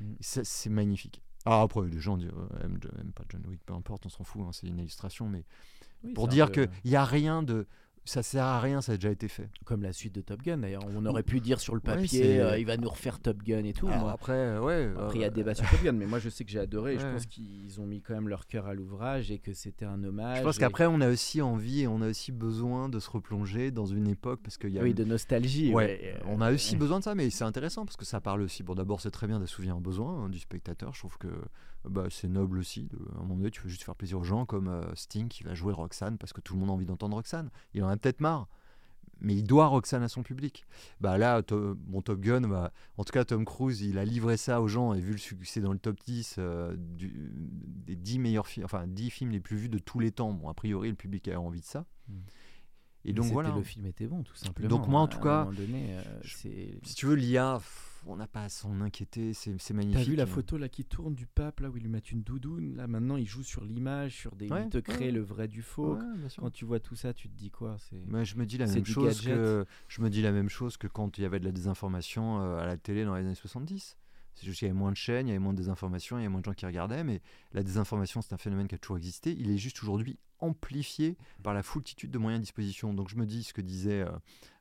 Mm. 0.00 0.12
Et 0.18 0.22
ça, 0.22 0.42
C'est 0.42 0.70
magnifique. 0.70 1.22
Alors 1.44 1.62
après, 1.62 1.86
les 1.88 2.00
gens 2.00 2.16
disent, 2.16 2.28
euh, 2.28 2.64
aiment, 2.64 2.78
aiment 3.00 3.12
pas 3.12 3.24
John 3.28 3.42
Wick, 3.48 3.60
peu 3.64 3.74
importe, 3.74 4.06
on 4.06 4.08
s'en 4.08 4.24
fout, 4.24 4.42
hein, 4.42 4.50
c'est 4.52 4.66
une 4.66 4.78
illustration, 4.78 5.28
mais 5.28 5.44
Oui, 6.04 6.12
pour 6.12 6.28
dire 6.28 6.50
qu'il 6.52 6.68
n'y 6.84 6.96
a 6.96 7.04
rien 7.04 7.42
de. 7.42 7.66
Ça 8.04 8.24
sert 8.24 8.44
à 8.44 8.60
rien, 8.60 8.80
ça 8.80 8.92
a 8.92 8.94
déjà 8.96 9.10
été 9.10 9.28
fait. 9.28 9.48
Comme 9.64 9.82
la 9.82 9.92
suite 9.92 10.14
de 10.16 10.20
Top 10.22 10.42
Gun 10.42 10.58
d'ailleurs. 10.58 10.82
On 10.92 11.06
aurait 11.06 11.22
pu 11.22 11.38
dire 11.38 11.60
sur 11.60 11.74
le 11.74 11.80
papier, 11.80 12.40
euh, 12.40 12.58
il 12.58 12.66
va 12.66 12.76
nous 12.76 12.88
refaire 12.88 13.20
Top 13.20 13.42
Gun 13.44 13.62
et 13.64 13.72
tout. 13.72 13.86
Alors 13.86 14.00
moi. 14.00 14.12
après, 14.12 14.58
ouais. 14.58 14.90
Après, 14.98 15.18
il 15.18 15.20
y 15.20 15.24
a 15.24 15.30
débat 15.30 15.54
sur 15.54 15.68
Top 15.70 15.80
Gun, 15.84 15.92
mais 15.92 16.06
moi 16.06 16.18
je 16.18 16.28
sais 16.28 16.44
que 16.44 16.50
j'ai 16.50 16.58
adoré. 16.58 16.94
et 16.94 16.98
Je 16.98 17.06
pense 17.06 17.26
qu'ils 17.26 17.80
ont 17.80 17.86
mis 17.86 18.00
quand 18.02 18.14
même 18.14 18.28
leur 18.28 18.46
cœur 18.48 18.66
à 18.66 18.74
l'ouvrage 18.74 19.30
et 19.30 19.38
que 19.38 19.52
c'était 19.52 19.84
un 19.84 20.02
hommage. 20.02 20.38
Je 20.38 20.42
pense 20.42 20.56
et- 20.56 20.60
qu'après, 20.60 20.86
on 20.86 21.00
a 21.00 21.08
aussi 21.08 21.40
envie 21.42 21.82
et 21.82 21.86
on 21.86 22.02
a 22.02 22.08
aussi 22.08 22.32
besoin 22.32 22.88
de 22.88 22.98
se 22.98 23.08
replonger 23.08 23.70
dans 23.70 23.86
une 23.86 24.08
époque 24.08 24.40
parce 24.42 24.58
qu'il 24.58 24.70
y 24.70 24.80
a 24.80 24.82
Oui, 24.82 24.94
de 24.94 25.04
nostalgie. 25.04 25.72
Ouais, 25.72 26.16
euh, 26.16 26.24
on 26.26 26.40
a 26.40 26.52
aussi 26.52 26.74
besoin 26.76 26.98
de 26.98 27.04
ça, 27.04 27.14
mais 27.14 27.30
c'est 27.30 27.44
intéressant 27.44 27.84
parce 27.84 27.96
que 27.96 28.04
ça 28.04 28.20
parle 28.20 28.42
aussi. 28.42 28.64
Bon, 28.64 28.74
d'abord, 28.74 29.00
c'est 29.00 29.12
très 29.12 29.28
bien 29.28 29.38
d'assouvir 29.38 29.76
un 29.76 29.80
besoin 29.80 30.24
hein, 30.24 30.28
du 30.28 30.40
spectateur. 30.40 30.92
Je 30.92 30.98
trouve 30.98 31.18
que 31.18 31.28
bah, 31.84 32.06
c'est 32.10 32.28
noble 32.28 32.58
aussi. 32.58 32.88
De, 32.88 32.96
à 33.14 33.18
un 33.18 33.22
moment 33.22 33.36
donné, 33.36 33.50
tu 33.50 33.60
veux 33.62 33.68
juste 33.68 33.82
faire 33.84 33.96
plaisir 33.96 34.18
aux 34.18 34.24
gens, 34.24 34.44
comme 34.44 34.68
euh, 34.68 34.82
Sting 34.94 35.28
qui 35.28 35.42
va 35.44 35.54
jouer 35.54 35.72
Roxane 35.72 36.18
parce 36.18 36.32
que 36.32 36.40
tout 36.40 36.54
le 36.54 36.60
monde 36.60 36.70
a 36.70 36.72
envie 36.72 36.86
d'entendre 36.86 37.14
Roxane. 37.16 37.50
Il 37.74 37.82
en 37.84 37.88
a 37.92 37.96
peut-être 37.96 38.20
marre, 38.20 38.48
mais 39.20 39.36
il 39.36 39.44
doit 39.44 39.66
Roxane 39.66 40.02
à 40.02 40.08
son 40.08 40.22
public. 40.24 40.64
Bah 41.00 41.16
là, 41.18 41.42
to- 41.42 41.74
bon, 41.76 42.02
Top 42.02 42.20
Gun, 42.20 42.40
bah, 42.42 42.72
en 42.96 43.04
tout 43.04 43.12
cas, 43.12 43.24
Tom 43.24 43.44
Cruise, 43.44 43.80
il 43.82 43.98
a 43.98 44.04
livré 44.04 44.36
ça 44.36 44.60
aux 44.60 44.66
gens 44.68 44.94
et 44.94 45.00
vu 45.00 45.12
le 45.12 45.18
succès 45.18 45.60
dans 45.60 45.72
le 45.72 45.78
top 45.78 45.96
10 46.04 46.36
euh, 46.38 46.74
du- 46.76 47.30
des 47.36 47.94
10 47.94 48.18
meilleurs 48.18 48.48
films, 48.48 48.64
enfin 48.64 48.86
10 48.88 49.10
films 49.10 49.30
les 49.30 49.40
plus 49.40 49.56
vus 49.56 49.68
de 49.68 49.78
tous 49.78 50.00
les 50.00 50.10
temps. 50.10 50.32
Bon, 50.32 50.48
a 50.48 50.54
priori, 50.54 50.88
le 50.88 50.96
public 50.96 51.28
a 51.28 51.40
envie 51.40 51.60
de 51.60 51.66
ça. 51.66 51.86
Mm. 52.08 52.12
Et 53.04 53.08
Mais 53.08 53.12
donc 53.14 53.26
voilà. 53.32 53.50
Le 53.50 53.62
film 53.62 53.86
était 53.86 54.06
bon, 54.06 54.22
tout 54.22 54.34
simplement. 54.36 54.68
Donc 54.68 54.88
moi, 54.88 55.00
en 55.00 55.08
tout 55.08 55.20
cas, 55.20 55.44
donné, 55.56 55.96
euh, 55.98 56.02
je-. 56.22 56.36
Si 56.82 56.94
tu 56.96 57.06
veux, 57.06 57.14
l'IA, 57.14 57.60
on 58.06 58.16
n'a 58.16 58.26
pas 58.26 58.44
à 58.44 58.48
s'en 58.48 58.80
inquiéter, 58.80 59.32
c'est 59.34 59.70
magnifique. 59.72 60.04
T'as 60.04 60.10
vu 60.10 60.16
la 60.16 60.26
photo 60.26 60.58
là 60.58 60.68
qui 60.68 60.84
tourne 60.84 61.14
du 61.14 61.26
pape 61.26 61.60
là 61.60 61.70
où 61.70 61.76
ils 61.76 61.82
lui 61.82 61.88
mettent 61.88 62.10
une 62.10 62.22
doudoune 62.22 62.76
là 62.76 62.86
maintenant 62.86 63.16
il 63.16 63.26
joue 63.26 63.42
sur 63.42 63.64
l'image 63.64 64.16
sur 64.16 64.34
des 64.34 64.48
Ouais, 64.50 64.64
il 64.64 64.70
te 64.70 64.78
crée 64.78 65.06
ouais. 65.06 65.10
le 65.12 65.20
vrai 65.20 65.48
du 65.48 65.62
faux 65.62 65.94
Ouais, 65.94 66.28
quand 66.38 66.50
tu 66.50 66.64
vois 66.64 66.80
tout 66.80 66.96
ça 66.96 67.14
tu 67.14 67.28
te 67.28 67.36
dis 67.36 67.50
quoi 67.50 67.76
c'est 67.78 68.04
Moi, 68.06 68.24
je 68.24 68.34
me 68.36 68.46
dis 68.46 68.58
la 68.58 68.66
même 68.66 68.84
chose 68.84 69.20
que 69.20 69.64
je 69.88 70.02
me 70.02 70.10
dis 70.10 70.22
la 70.22 70.32
même 70.32 70.48
chose 70.48 70.76
que 70.76 70.86
quand 70.86 71.18
il 71.18 71.22
y 71.22 71.24
avait 71.24 71.40
de 71.40 71.44
la 71.44 71.52
désinformation 71.52 72.40
euh, 72.40 72.58
à 72.58 72.66
la 72.66 72.76
télé 72.76 73.04
dans 73.04 73.14
les 73.14 73.24
années 73.24 73.34
70. 73.34 73.96
C'est 74.34 74.46
juste 74.46 74.60
qu'il 74.60 74.66
y 74.66 74.70
avait 74.70 74.78
moins 74.78 74.92
de 74.92 74.96
chaînes, 74.96 75.26
il 75.26 75.30
y 75.30 75.32
avait 75.32 75.38
moins 75.38 75.52
de 75.52 75.58
désinformation, 75.58 76.16
il 76.16 76.22
y 76.22 76.24
avait 76.24 76.32
moins 76.32 76.40
de 76.40 76.46
gens 76.46 76.54
qui 76.54 76.64
regardaient, 76.64 77.04
mais 77.04 77.20
la 77.52 77.62
désinformation, 77.62 78.22
c'est 78.22 78.32
un 78.32 78.38
phénomène 78.38 78.66
qui 78.66 78.74
a 78.74 78.78
toujours 78.78 78.96
existé. 78.96 79.36
Il 79.38 79.50
est 79.50 79.58
juste 79.58 79.82
aujourd'hui 79.82 80.18
amplifié 80.38 81.16
par 81.42 81.54
la 81.54 81.62
foultitude 81.62 82.10
de 82.10 82.18
moyens 82.18 82.40
à 82.40 82.42
disposition. 82.42 82.94
Donc 82.94 83.08
je 83.08 83.16
me 83.16 83.26
dis 83.26 83.42
ce 83.44 83.52
que 83.52 83.60
disait 83.60 84.00
euh, 84.00 84.10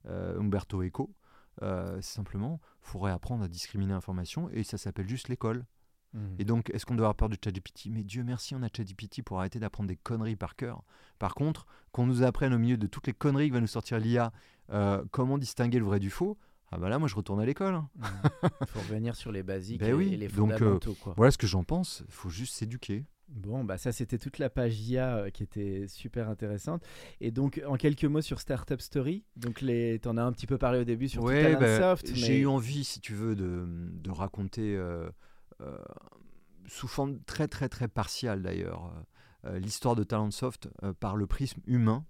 euh, 0.07 0.39
Umberto 0.39 0.83
Eco, 0.83 1.13
euh, 1.61 2.01
simplement, 2.01 2.59
il 2.83 2.89
faudrait 2.89 3.11
apprendre 3.11 3.43
à 3.43 3.47
discriminer 3.47 3.93
l'information, 3.93 4.49
et 4.51 4.63
ça 4.63 4.77
s'appelle 4.77 5.07
juste 5.07 5.27
l'école. 5.29 5.65
Mhm. 6.13 6.35
Et 6.39 6.43
donc, 6.45 6.69
est-ce 6.71 6.85
qu'on 6.85 6.95
doit 6.95 7.05
avoir 7.05 7.15
peur 7.15 7.29
de 7.29 7.37
ChatGPT? 7.41 7.87
Mais 7.89 8.03
Dieu 8.03 8.23
merci, 8.23 8.53
on 8.55 8.61
a 8.63 8.67
ChatGPT 8.75 9.21
pour 9.23 9.39
arrêter 9.39 9.59
d'apprendre 9.59 9.87
des 9.87 9.95
conneries 9.95 10.35
par 10.35 10.55
cœur. 10.55 10.83
Par 11.19 11.35
contre, 11.35 11.65
qu'on 11.93 12.05
nous 12.05 12.23
apprenne 12.23 12.53
au 12.53 12.57
milieu 12.59 12.77
de 12.77 12.87
toutes 12.87 13.07
les 13.07 13.13
conneries 13.13 13.47
que 13.49 13.53
va 13.53 13.61
nous 13.61 13.67
sortir 13.67 13.97
l'IA, 13.99 14.33
euh, 14.71 15.03
comment 15.11 15.37
distinguer 15.37 15.79
le 15.79 15.85
vrai 15.85 15.99
du 15.99 16.09
faux? 16.09 16.37
Ah 16.73 16.77
bah 16.77 16.87
là, 16.89 16.99
moi, 16.99 17.07
je 17.09 17.15
retourne 17.15 17.39
à 17.41 17.45
l'école. 17.45 17.75
hein. 17.75 17.89
Mhm. 17.97 18.49
Il 18.61 18.67
faut 18.67 18.79
revenir 18.79 19.15
sur 19.15 19.31
les 19.31 19.43
basiques 19.43 19.79
Ben 19.81 19.89
et, 19.89 19.93
oui, 19.93 20.13
et 20.13 20.17
les 20.17 20.27
donc, 20.27 20.51
euh, 20.51 20.57
fondamentaux. 20.57 20.95
quoi. 21.01 21.13
Voilà 21.15 21.31
ce 21.31 21.37
que 21.37 21.47
j'en 21.47 21.63
pense. 21.63 22.03
Il 22.07 22.13
faut 22.13 22.29
juste 22.29 22.55
s'éduquer. 22.55 23.05
Bon, 23.33 23.63
bah 23.63 23.77
ça 23.77 23.91
c'était 23.91 24.17
toute 24.17 24.39
la 24.39 24.49
page 24.49 24.79
IA 24.81 25.15
euh, 25.15 25.29
qui 25.29 25.43
était 25.43 25.85
super 25.87 26.29
intéressante. 26.29 26.83
Et 27.21 27.31
donc 27.31 27.61
en 27.65 27.77
quelques 27.77 28.03
mots 28.03 28.21
sur 28.21 28.39
Startup 28.39 28.79
Story, 28.81 29.23
donc 29.37 29.61
les, 29.61 29.99
t'en 29.99 30.17
as 30.17 30.23
un 30.23 30.31
petit 30.33 30.47
peu 30.47 30.57
parlé 30.57 30.79
au 30.79 30.83
début 30.83 31.07
sur 31.07 31.23
Ouais, 31.23 31.53
bah, 31.53 31.59
Talentsoft, 31.59 32.13
J'ai 32.13 32.39
eu 32.39 32.47
envie, 32.47 32.83
si 32.83 32.99
tu 32.99 33.13
veux, 33.13 33.35
de, 33.35 33.65
de 33.67 34.11
raconter 34.11 34.75
euh, 34.75 35.09
euh, 35.61 35.77
sous 36.67 36.87
forme 36.87 37.19
très 37.21 37.47
très 37.47 37.69
très 37.69 37.87
partiale 37.87 38.41
d'ailleurs 38.41 38.93
euh, 39.45 39.59
l'histoire 39.59 39.95
de 39.95 40.03
Talentsoft 40.03 40.69
par 40.99 41.15
le 41.15 41.25
prisme 41.25 41.61
humain. 41.65 42.05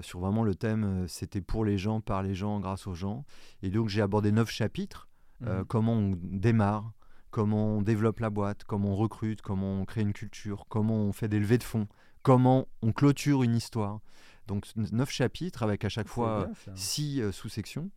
sur 0.00 0.20
vraiment 0.20 0.44
le 0.44 0.54
thème, 0.54 1.06
c'était 1.08 1.40
pour 1.40 1.64
les 1.64 1.76
gens, 1.76 2.00
par 2.00 2.22
les 2.22 2.34
gens, 2.34 2.60
grâce 2.60 2.86
aux 2.86 2.94
gens. 2.94 3.24
Et 3.62 3.70
donc 3.70 3.88
j'ai 3.88 4.00
abordé 4.00 4.30
neuf 4.32 4.50
chapitres. 4.50 5.08
Mhm. 5.40 5.64
comment 5.64 5.94
on 5.94 6.18
démarre, 6.22 6.92
comment 7.30 7.76
on 7.76 7.82
développe 7.82 8.20
la 8.20 8.30
boîte, 8.30 8.64
comment 8.64 8.90
on 8.90 8.96
recrute, 8.96 9.42
comment 9.42 9.80
on 9.80 9.84
crée 9.84 10.02
une 10.02 10.12
culture, 10.12 10.66
comment 10.68 10.96
on 10.96 11.12
fait 11.12 11.28
des 11.28 11.38
levées 11.38 11.58
de 11.58 11.64
fonds, 11.64 11.88
comment 12.22 12.68
on 12.82 12.92
clôture 12.92 13.42
une 13.42 13.54
histoire. 13.54 14.00
Donc 14.46 14.66
neuf 14.76 15.10
chapitres 15.10 15.62
avec 15.62 15.84
à 15.84 15.88
chaque 15.88 16.08
fois 16.08 16.46
bien, 16.46 16.74
six 16.74 17.20
euh, 17.20 17.30
sous-sections 17.30 17.90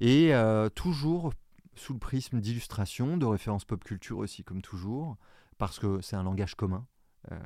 et 0.00 0.34
euh, 0.34 0.68
toujours 0.68 1.32
sous 1.74 1.92
le 1.92 1.98
prisme 1.98 2.40
d'illustration, 2.40 3.16
de 3.16 3.26
références 3.26 3.64
pop 3.64 3.82
culture 3.82 4.18
aussi 4.18 4.44
comme 4.44 4.62
toujours, 4.62 5.16
parce 5.58 5.80
que 5.80 6.00
c'est 6.00 6.14
un 6.14 6.22
langage 6.22 6.54
commun 6.54 6.86
euh, 7.32 7.38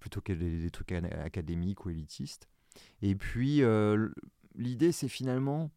plutôt 0.00 0.20
que 0.20 0.32
des, 0.32 0.58
des 0.58 0.70
trucs 0.70 0.90
académiques 0.90 1.86
ou 1.86 1.90
élitistes. 1.90 2.48
Et 3.02 3.14
puis 3.14 3.62
l'idée 4.54 4.92
c'est 4.92 5.08
finalement 5.08 5.70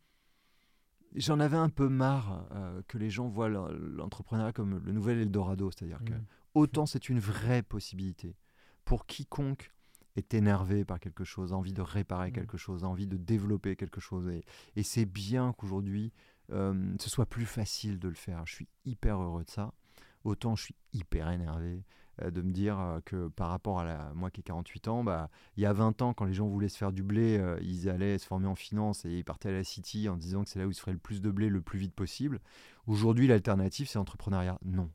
J'en 1.15 1.39
avais 1.39 1.57
un 1.57 1.69
peu 1.69 1.89
marre 1.89 2.47
euh, 2.51 2.81
que 2.87 2.97
les 2.97 3.09
gens 3.09 3.27
voient 3.27 3.49
l'en- 3.49 3.67
l'entrepreneuriat 3.69 4.53
comme 4.53 4.79
le 4.83 4.91
nouvel 4.91 5.19
Eldorado, 5.19 5.69
c'est-à-dire 5.71 6.03
que 6.05 6.13
Mhm. 6.13 6.23
autant 6.55 6.85
c'est 6.85 7.09
une 7.09 7.19
vraie 7.19 7.63
possibilité 7.63 8.35
pour 8.85 9.05
quiconque 9.05 9.71
est 10.15 10.33
énervé 10.33 10.83
par 10.85 10.99
quelque 10.99 11.23
chose, 11.23 11.53
a 11.53 11.55
envie 11.55 11.73
de 11.73 11.81
réparer 11.81 12.27
Mhm. 12.29 12.33
quelque 12.35 12.57
chose, 12.57 12.83
a 12.83 12.87
envie 12.87 13.07
de 13.07 13.17
développer 13.17 13.75
quelque 13.75 14.01
chose. 14.01 14.27
Et, 14.29 14.43
et 14.75 14.83
c'est 14.83 15.05
bien 15.05 15.53
qu'aujourd'hui, 15.53 16.11
euh, 16.51 16.93
ce 16.99 17.09
soit 17.09 17.25
plus 17.25 17.45
facile 17.45 17.97
de 17.99 18.09
le 18.09 18.15
faire. 18.15 18.45
Je 18.45 18.53
suis 18.55 18.67
hyper 18.85 19.21
heureux 19.21 19.43
de 19.45 19.49
ça. 19.49 19.73
Autant 20.23 20.55
je 20.55 20.63
suis 20.63 20.75
hyper 20.93 21.29
énervé 21.29 21.83
de 22.19 22.41
me 22.41 22.51
dire 22.51 22.79
euh, 22.79 22.99
que 23.05 23.29
par 23.29 23.49
rapport 23.49 23.79
à 23.79 23.83
la, 23.85 24.11
moi 24.13 24.29
qui 24.29 24.41
ai 24.41 24.43
48 24.43 24.87
ans, 24.89 25.03
bah, 25.03 25.29
il 25.57 25.63
y 25.63 25.65
a 25.65 25.73
20 25.73 26.01
ans, 26.01 26.13
quand 26.13 26.25
les 26.25 26.33
gens 26.33 26.47
voulaient 26.47 26.69
se 26.69 26.77
faire 26.77 26.91
du 26.91 27.03
blé, 27.03 27.37
euh, 27.39 27.57
ils 27.61 27.89
allaient 27.89 28.17
se 28.17 28.25
former 28.27 28.47
en 28.47 28.55
finance 28.55 29.05
et 29.05 29.11
ils 29.11 29.23
partaient 29.23 29.49
à 29.49 29.53
la 29.53 29.63
City 29.63 30.09
en 30.09 30.17
disant 30.17 30.43
que 30.43 30.49
c'est 30.49 30.59
là 30.59 30.67
où 30.67 30.71
ils 30.71 30.75
se 30.75 30.81
feraient 30.81 30.91
le 30.91 30.97
plus 30.99 31.21
de 31.21 31.31
blé 31.31 31.49
le 31.49 31.61
plus 31.61 31.79
vite 31.79 31.93
possible. 31.95 32.39
Aujourd'hui, 32.87 33.27
l'alternative, 33.27 33.87
c'est 33.87 33.97
l'entrepreneuriat. 33.97 34.59
Non. 34.65 34.89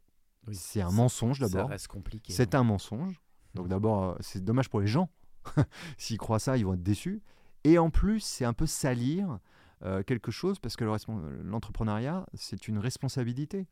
Oui, 0.46 0.54
C'est 0.54 0.82
un 0.82 0.90
mensonge 0.92 1.40
Ça 1.40 1.48
d'abord. 1.48 1.70
reste 1.70 1.88
compliqué. 1.88 2.32
C'est 2.32 2.54
un 2.54 2.62
mensonge. 2.62 3.20
Donc 3.54 3.64
Mhm. 3.64 3.70
d'abord, 3.70 4.04
euh, 4.04 4.16
c'est 4.20 4.44
dommage 4.44 4.68
pour 4.68 4.80
les 4.80 4.86
gens. 4.86 5.08
S'ils 5.98 6.18
croient 6.18 6.38
ça, 6.38 6.56
ils 6.56 6.64
vont 6.66 6.74
être 6.74 6.82
déçus. 6.82 7.22
Et 7.64 7.78
en 7.78 7.90
plus, 7.90 8.20
c'est 8.20 8.44
un 8.44 8.52
peu 8.52 8.66
salir 8.66 9.38
euh, 9.84 10.02
quelque 10.02 10.30
chose 10.30 10.58
parce 10.58 10.76
que 10.76 10.84
le 10.84 11.42
l'entrepreneuriat, 11.42 12.26
c'est 12.34 12.68
une 12.68 12.78
responsabilité. 12.78 13.66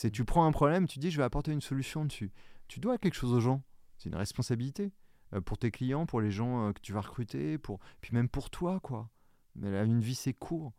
C'est 0.00 0.12
tu 0.12 0.24
prends 0.24 0.46
un 0.46 0.52
problème, 0.52 0.86
tu 0.86 1.00
dis 1.00 1.10
je 1.10 1.16
vais 1.16 1.24
apporter 1.24 1.50
une 1.50 1.60
solution 1.60 2.04
dessus. 2.04 2.30
Tu 2.68 2.78
dois 2.78 2.98
quelque 2.98 3.14
chose 3.14 3.32
aux 3.32 3.40
gens. 3.40 3.64
C'est 3.96 4.08
une 4.08 4.14
responsabilité 4.14 4.92
euh, 5.32 5.40
pour 5.40 5.58
tes 5.58 5.72
clients, 5.72 6.06
pour 6.06 6.20
les 6.20 6.30
gens 6.30 6.68
euh, 6.68 6.72
que 6.72 6.80
tu 6.80 6.92
vas 6.92 7.00
recruter, 7.00 7.58
pour 7.58 7.80
puis 8.00 8.14
même 8.14 8.28
pour 8.28 8.48
toi 8.48 8.78
quoi. 8.78 9.10
Mais 9.56 9.72
là, 9.72 9.82
une 9.82 9.98
vie 10.00 10.14
c'est 10.14 10.34
court. 10.34 10.72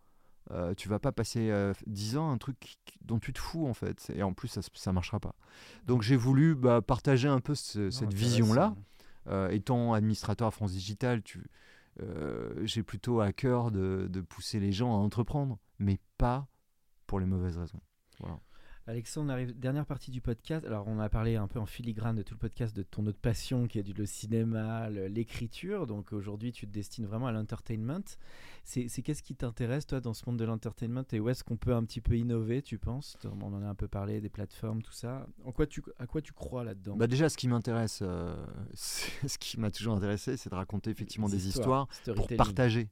Euh, 0.51 0.73
tu 0.73 0.87
vas 0.87 0.99
pas 0.99 1.11
passer 1.11 1.49
euh, 1.51 1.73
10 1.85 2.15
ans 2.15 2.29
à 2.29 2.33
un 2.33 2.37
truc 2.37 2.77
dont 3.01 3.19
tu 3.19 3.33
te 3.33 3.39
fous 3.39 3.67
en 3.67 3.73
fait. 3.73 4.09
Et 4.15 4.23
en 4.23 4.31
plus, 4.31 4.47
ça, 4.47 4.61
ça 4.73 4.93
marchera 4.93 5.19
pas. 5.19 5.35
Donc 5.85 6.01
j'ai 6.01 6.15
voulu 6.15 6.55
bah, 6.55 6.81
partager 6.81 7.27
un 7.27 7.41
peu 7.41 7.55
ce- 7.55 7.77
Non, 7.77 7.91
cette 7.91 8.03
intéressant. 8.07 8.25
vision-là. 8.25 8.75
Euh, 9.27 9.49
étant 9.49 9.91
administrateur 9.93 10.47
à 10.47 10.51
France 10.51 10.71
Digital, 10.71 11.21
tu, 11.23 11.43
j'ai 12.63 12.83
plutôt 12.83 13.19
à 13.19 13.33
cœur 13.33 13.69
de, 13.69 14.07
de 14.09 14.21
pousser 14.21 14.61
les 14.61 14.71
gens 14.71 14.93
à 14.93 14.97
entreprendre, 14.97 15.59
mais 15.77 15.99
pas 16.17 16.47
pour 17.05 17.19
les 17.19 17.25
mauvaises 17.25 17.57
raisons. 17.57 17.81
Alexandre, 18.87 19.27
on 19.27 19.29
arrive 19.33 19.57
dernière 19.59 19.85
partie 19.85 20.09
du 20.09 20.19
podcast. 20.19 20.65
Alors, 20.65 20.87
on 20.87 20.97
a 20.99 21.09
parlé 21.09 21.35
un 21.35 21.47
peu 21.47 21.59
en 21.59 21.67
filigrane 21.67 22.15
de 22.15 22.23
tout 22.23 22.33
le 22.33 22.39
podcast 22.39 22.75
de 22.75 22.81
ton 22.81 23.05
autre 23.05 23.19
passion 23.19 23.67
qui 23.67 23.77
est 23.77 23.83
du- 23.83 23.93
le 23.93 24.07
cinéma, 24.07 24.89
l'écriture. 24.89 25.85
Donc 25.85 26.11
aujourd'hui, 26.11 26.51
tu 26.51 26.65
te 26.65 26.71
destines 26.71 27.05
vraiment 27.05 27.27
à 27.27 27.31
l'entertainment. 27.31 28.01
C'est 28.63 28.87
qu'est-ce 29.03 29.21
qui 29.21 29.35
t'intéresse, 29.35 29.85
toi, 29.85 30.01
dans 30.01 30.15
ce 30.15 30.23
monde 30.25 30.37
de 30.37 30.43
l'entertainment 30.45 31.03
et 31.11 31.19
où 31.19 31.29
est-ce 31.29 31.43
qu'on 31.43 31.55
peut 31.57 31.73
un 31.75 31.83
petit 31.83 32.01
peu 32.01 32.17
innover, 32.17 32.63
tu 32.63 32.79
penses? 32.79 33.15
On 33.25 33.53
en 33.53 33.61
a 33.61 33.67
un 33.67 33.75
peu 33.75 33.87
parlé, 33.87 34.21
des 34.21 34.29
plateformes, 34.29 34.81
tout 34.81 34.91
ça. 34.93 35.27
En 35.45 35.51
quoi 35.51 35.67
tu, 35.67 35.83
à 35.99 36.07
quoi 36.07 36.21
tu 36.21 36.33
crois 36.33 36.63
là-dedans? 36.63 36.95
Bah 36.95 37.05
déjà, 37.07 37.29
ce 37.29 37.37
qui 37.37 37.47
m'intéresse, 37.47 37.99
euh, 38.01 38.35
ce 38.73 39.37
qui 39.37 39.59
m'a 39.59 39.69
toujours 39.69 39.95
intéressé, 39.95 40.35
c'est 40.35 40.49
de 40.49 40.55
raconter 40.55 40.89
effectivement 40.89 41.29
des 41.29 41.47
histoires 41.47 41.85
pour 41.87 41.95
storytelling. 41.97 42.37
partager. 42.37 42.89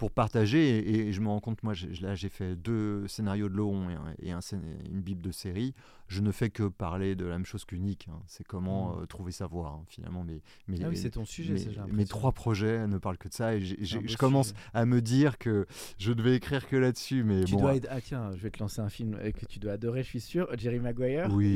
Pour 0.00 0.10
partager, 0.10 1.08
et, 1.08 1.12
je 1.12 1.20
me 1.20 1.28
rends 1.28 1.40
compte, 1.40 1.62
moi, 1.62 1.74
là, 2.00 2.14
j'ai 2.14 2.30
fait 2.30 2.56
deux 2.56 3.06
scénarios 3.06 3.50
de 3.50 3.54
Laurent 3.54 3.86
et, 4.22 4.30
une 4.30 5.02
bible 5.02 5.20
de 5.20 5.30
série. 5.30 5.74
Je 6.10 6.22
ne 6.22 6.32
fais 6.32 6.50
que 6.50 6.64
parler 6.64 7.14
de 7.14 7.24
la 7.24 7.32
même 7.36 7.46
chose 7.46 7.64
qu'unique. 7.64 8.08
hein. 8.10 8.20
C'est 8.26 8.42
comment 8.44 8.96
Mhm. 8.96 9.02
euh, 9.02 9.06
trouver 9.06 9.30
sa 9.30 9.46
voie, 9.46 9.78
hein, 9.80 9.84
finalement. 9.86 10.24
Mais, 10.24 10.42
mais 10.66 10.76
Ah 10.84 10.88
oui, 10.88 10.96
c'est 10.96 11.10
ton 11.10 11.24
sujet, 11.24 11.54
mes, 11.86 11.92
mes 11.92 12.04
trois 12.04 12.32
projets 12.32 12.88
ne 12.88 12.98
parlent 12.98 13.16
que 13.16 13.28
de 13.28 13.32
ça. 13.32 13.54
Et 13.54 13.60
je 13.60 14.16
commence 14.16 14.48
sujet. 14.48 14.58
à 14.74 14.86
me 14.86 15.00
dire 15.00 15.38
que 15.38 15.66
je 15.98 16.12
devais 16.12 16.34
écrire 16.34 16.66
que 16.66 16.74
là-dessus. 16.74 17.22
Mais 17.22 17.44
Tu 17.44 17.52
bon, 17.54 17.60
dois 17.60 17.76
être- 17.76 17.86
Ah 17.90 18.00
tiens, 18.00 18.32
je 18.34 18.42
vais 18.42 18.50
te 18.50 18.58
lancer 18.58 18.80
un 18.80 18.88
film 18.88 19.14
euh, 19.20 19.30
que 19.30 19.46
tu 19.46 19.60
dois 19.60 19.74
adorer, 19.74 20.02
je 20.02 20.08
suis 20.08 20.20
sûr. 20.20 20.48
Jerry 20.58 20.80
Maguire. 20.80 21.28
Oui, 21.32 21.46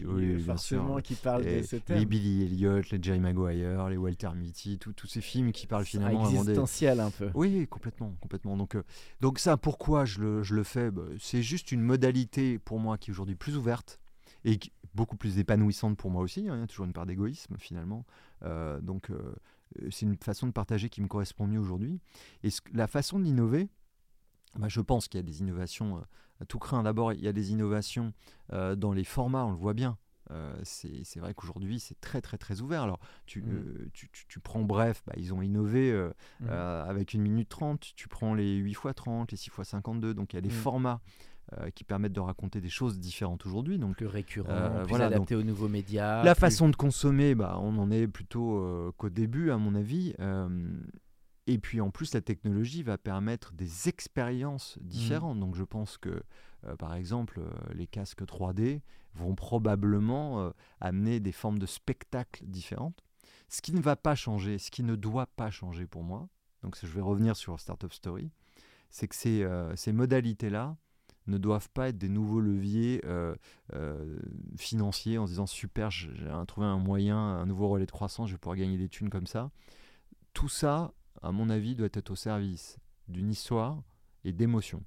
Et- 0.00 0.06
oui, 0.06 0.24
et 0.24 0.34
bien 0.36 0.44
forcément 0.46 0.94
sûr. 0.94 1.02
qui 1.02 1.14
parle 1.16 1.44
et 1.46 1.60
de 1.62 1.66
ce 1.66 1.76
les. 1.88 2.06
Billy 2.06 2.44
Elliot, 2.44 2.82
les 2.92 3.02
Jerry 3.02 3.18
Maguire, 3.18 3.88
les 3.88 3.96
Walter 3.96 4.30
Mitty, 4.36 4.78
tous 4.78 5.06
ces 5.08 5.20
films 5.22 5.50
qui 5.50 5.66
parlent 5.66 5.84
finalement 5.84 6.28
des, 6.30 6.36
existentiel 6.36 7.00
un 7.00 7.10
peu. 7.10 7.30
Oui, 7.34 7.66
complètement, 7.68 8.14
complètement. 8.20 8.56
Donc, 8.56 8.76
euh, 8.76 8.84
donc 9.20 9.40
ça, 9.40 9.56
pourquoi 9.56 10.04
je 10.04 10.20
le, 10.20 10.42
je 10.44 10.54
le 10.54 10.62
fais? 10.62 10.92
Bah, 10.92 11.02
C'est 11.18 11.42
juste 11.42 11.72
une 11.72 11.80
modalité 11.82 12.60
pour 12.60 12.78
moi 12.78 12.96
qui 12.96 13.10
est 13.10 13.12
aujourd'hui 13.12 13.34
plus 13.34 13.56
ouverte 13.56 13.98
et 14.44 14.58
beaucoup 14.94 15.16
plus 15.16 15.38
épanouissante 15.38 15.96
pour 15.96 16.10
moi 16.10 16.22
aussi. 16.22 16.48
hein. 16.48 16.56
Il 16.56 16.60
y 16.60 16.62
a 16.62 16.66
toujours 16.66 16.86
une 16.86 16.92
part 16.92 17.06
d'égoïsme 17.06 17.56
finalement. 17.58 18.04
Euh, 18.42 18.80
donc 18.80 19.10
euh, 19.10 19.34
c'est 19.90 20.06
une 20.06 20.16
façon 20.16 20.46
de 20.46 20.52
partager 20.52 20.88
qui 20.88 21.00
me 21.02 21.08
correspond 21.08 21.46
mieux 21.46 21.58
aujourd'hui. 21.58 22.00
Et 22.42 22.50
ce- 22.50 22.60
la 22.72 22.86
façon 22.86 23.18
d'innover, 23.18 23.68
bah, 24.56 24.68
je 24.68 24.80
pense 24.80 25.08
qu'il 25.08 25.18
y 25.18 25.22
a 25.22 25.26
des 25.26 25.40
innovations 25.40 25.98
euh, 25.98 26.00
à 26.40 26.44
tout 26.44 26.58
craint. 26.58 26.82
D'abord, 26.82 27.12
il 27.12 27.20
y 27.20 27.28
a 27.28 27.32
des 27.32 27.50
innovations 27.52 28.12
dans 28.50 28.92
les 28.92 29.04
formats, 29.04 29.44
on 29.46 29.50
le 29.50 29.56
voit 29.56 29.74
bien. 29.74 29.98
Euh, 30.30 30.56
c'est 30.62 31.18
vrai 31.20 31.34
qu'aujourd'hui, 31.34 31.78
c'est 31.80 32.00
très, 32.00 32.20
très, 32.22 32.38
très 32.38 32.60
ouvert. 32.62 32.82
Alors, 32.82 32.98
tu, 33.26 33.42
Mm. 33.42 33.50
euh, 33.52 33.90
tu, 33.92 34.08
tu- 34.10 34.26
tu 34.26 34.40
prends 34.40 34.62
Bref, 34.62 35.02
bah, 35.06 35.12
ils 35.16 35.34
ont 35.34 35.42
innové 35.42 35.92
euh, 35.92 36.10
euh, 36.44 36.82
avec 36.84 37.12
une 37.14 37.20
minute 37.22 37.48
30. 37.48 37.92
Tu 37.94 38.08
prends 38.08 38.32
les 38.34 38.56
8 38.56 38.72
x 38.72 38.82
30, 38.96 39.30
les 39.32 39.36
6 39.36 39.50
x 39.56 39.68
52. 39.68 40.14
Donc, 40.14 40.32
il 40.32 40.36
y 40.36 40.38
a 40.38 40.42
des 40.42 40.48
Mm. 40.48 40.52
formats 40.52 41.00
euh, 41.58 41.70
qui 41.70 41.84
permettent 41.84 42.12
de 42.14 42.20
raconter 42.20 42.60
des 42.60 42.68
choses 42.68 42.98
différentes 42.98 43.44
aujourd'hui. 43.46 43.78
Donc, 43.78 43.96
plus 43.96 44.06
récurrent, 44.06 44.48
Euh, 44.50 44.80
plus 44.82 44.88
voilà, 44.88 45.06
adapté 45.06 45.34
aux 45.34 45.42
nouveaux 45.42 45.68
médias. 45.68 46.22
la 46.24 46.34
plus- 46.34 46.40
façon 46.40 46.68
de 46.68 46.76
consommer, 46.76 47.34
bah, 47.34 47.58
on 47.60 47.76
en 47.78 47.90
est 47.90 48.08
plutôt 48.08 48.58
euh, 48.58 48.92
qu'au 48.96 49.10
début, 49.10 49.50
à 49.50 49.56
mon 49.58 49.74
avis. 49.74 50.14
Euh, 50.20 50.48
et 51.46 51.58
puis 51.58 51.80
en 51.80 51.90
plus, 51.90 52.14
la 52.14 52.20
technologie 52.22 52.82
va 52.82 52.96
permettre 52.96 53.52
des 53.52 53.88
expériences 53.88 54.78
différentes. 54.80 55.38
Donc 55.40 55.54
je 55.56 55.64
pense 55.64 55.98
que, 55.98 56.22
par 56.78 56.94
exemple, 56.94 57.42
les 57.74 57.86
casques 57.86 58.24
3D 58.24 58.80
vont 59.14 59.34
probablement 59.34 60.50
amener 60.80 61.20
des 61.20 61.32
formes 61.32 61.58
de 61.58 61.66
spectacles 61.66 62.44
différentes. 62.46 62.98
Ce 63.50 63.60
qui 63.60 63.74
ne 63.74 63.80
va 63.82 63.94
pas 63.94 64.14
changer, 64.14 64.56
ce 64.58 64.70
qui 64.70 64.82
ne 64.82 64.96
doit 64.96 65.26
pas 65.26 65.50
changer 65.50 65.86
pour 65.86 66.02
moi, 66.02 66.28
donc 66.62 66.76
je 66.82 66.86
vais 66.86 67.02
revenir 67.02 67.36
sur 67.36 67.60
Startup 67.60 67.92
Story, 67.92 68.30
c'est 68.90 69.06
que 69.06 69.14
ces, 69.14 69.42
euh, 69.42 69.76
ces 69.76 69.92
modalités-là 69.92 70.76
ne 71.26 71.38
doivent 71.38 71.70
pas 71.70 71.88
être 71.88 71.98
des 71.98 72.08
nouveaux 72.08 72.40
leviers 72.40 73.00
euh, 73.04 73.34
euh, 73.74 74.18
financiers 74.58 75.18
en 75.18 75.26
se 75.26 75.32
disant 75.32 75.46
super, 75.46 75.90
j'ai 75.90 76.08
trouvé 76.46 76.66
un 76.66 76.78
moyen, 76.78 77.18
un 77.18 77.46
nouveau 77.46 77.68
relais 77.68 77.86
de 77.86 77.90
croissance, 77.90 78.28
je 78.28 78.34
vais 78.34 78.38
pouvoir 78.38 78.56
gagner 78.56 78.76
des 78.76 78.88
thunes 78.88 79.10
comme 79.10 79.26
ça. 79.26 79.50
Tout 80.32 80.48
ça, 80.48 80.92
à 81.22 81.32
mon 81.32 81.48
avis, 81.48 81.74
doit 81.74 81.88
être 81.92 82.10
au 82.10 82.16
service 82.16 82.78
d'une 83.08 83.30
histoire 83.30 83.82
et 84.24 84.32
d'émotions. 84.32 84.84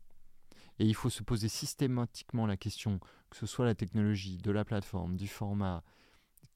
Et 0.79 0.85
il 0.85 0.93
faut 0.93 1.09
se 1.09 1.23
poser 1.23 1.47
systématiquement 1.47 2.45
la 2.45 2.57
question, 2.57 2.99
que 3.29 3.37
ce 3.37 3.45
soit 3.45 3.65
la 3.65 3.75
technologie, 3.75 4.37
de 4.37 4.51
la 4.51 4.63
plateforme, 4.63 5.15
du 5.15 5.27
format, 5.27 5.83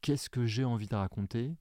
qu'est-ce 0.01 0.29
que 0.29 0.45
j'ai 0.45 0.63
envie 0.63 0.87
de 0.87 0.95
raconter 0.95 1.55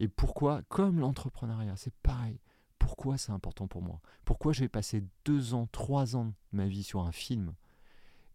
et 0.00 0.08
pourquoi, 0.08 0.62
comme 0.68 0.98
l'entrepreneuriat, 0.98 1.76
c'est 1.76 1.94
pareil. 2.02 2.40
Pourquoi 2.80 3.18
c'est 3.18 3.30
important 3.30 3.68
pour 3.68 3.82
moi? 3.82 4.00
Pourquoi 4.24 4.52
j'ai 4.52 4.68
passé 4.68 5.04
deux 5.24 5.54
ans, 5.54 5.68
trois 5.70 6.16
ans 6.16 6.24
de 6.24 6.32
ma 6.52 6.66
vie 6.66 6.82
sur 6.82 7.02
un 7.02 7.12
film? 7.12 7.54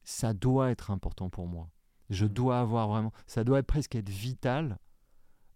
Ça 0.06 0.34
doit 0.34 0.70
être 0.70 0.92
important 0.92 1.30
pour 1.30 1.48
moi. 1.48 1.70
Je 2.10 2.26
dois 2.26 2.62
avoir 2.62 2.88
vraiment, 2.88 3.12
ça 3.28 3.44
doit 3.44 3.62
presque 3.64 3.96
être 3.96 4.10
vital 4.10 4.78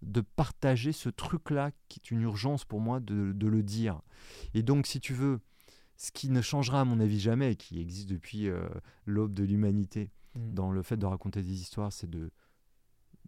de 0.01 0.21
partager 0.21 0.91
ce 0.91 1.07
truc-là 1.07 1.71
qui 1.87 1.99
est 1.99 2.11
une 2.11 2.21
urgence 2.21 2.65
pour 2.65 2.81
moi 2.81 2.99
de, 2.99 3.47
le 3.47 3.63
dire. 3.63 4.01
Et 4.53 4.63
donc, 4.63 4.87
si 4.87 4.99
tu 4.99 5.13
veux, 5.13 5.39
ce 5.95 6.11
qui 6.11 6.29
ne 6.29 6.41
changera 6.41 6.81
à 6.81 6.85
mon 6.85 6.99
avis 6.99 7.19
jamais, 7.19 7.55
qui 7.55 7.79
existe 7.79 8.09
depuis 8.09 8.49
euh, 8.49 8.67
l'aube 9.05 9.33
de 9.33 9.43
l'humanité, 9.43 10.11
mm. 10.35 10.53
dans 10.53 10.71
le 10.71 10.81
fait 10.81 10.97
de 10.97 11.05
raconter 11.05 11.43
des 11.43 11.61
histoires, 11.61 11.93
c'est 11.93 12.09
de, 12.09 12.31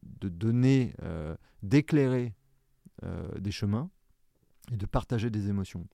de 0.02 0.28
donner, 0.28 0.96
euh, 1.04 1.36
d'éclairer 1.62 2.34
euh, 3.04 3.38
des 3.38 3.52
chemins 3.52 3.92
et 4.72 4.78
de 4.78 4.86
partager 4.86 5.30
des 5.30 5.50
émotions. 5.50 5.88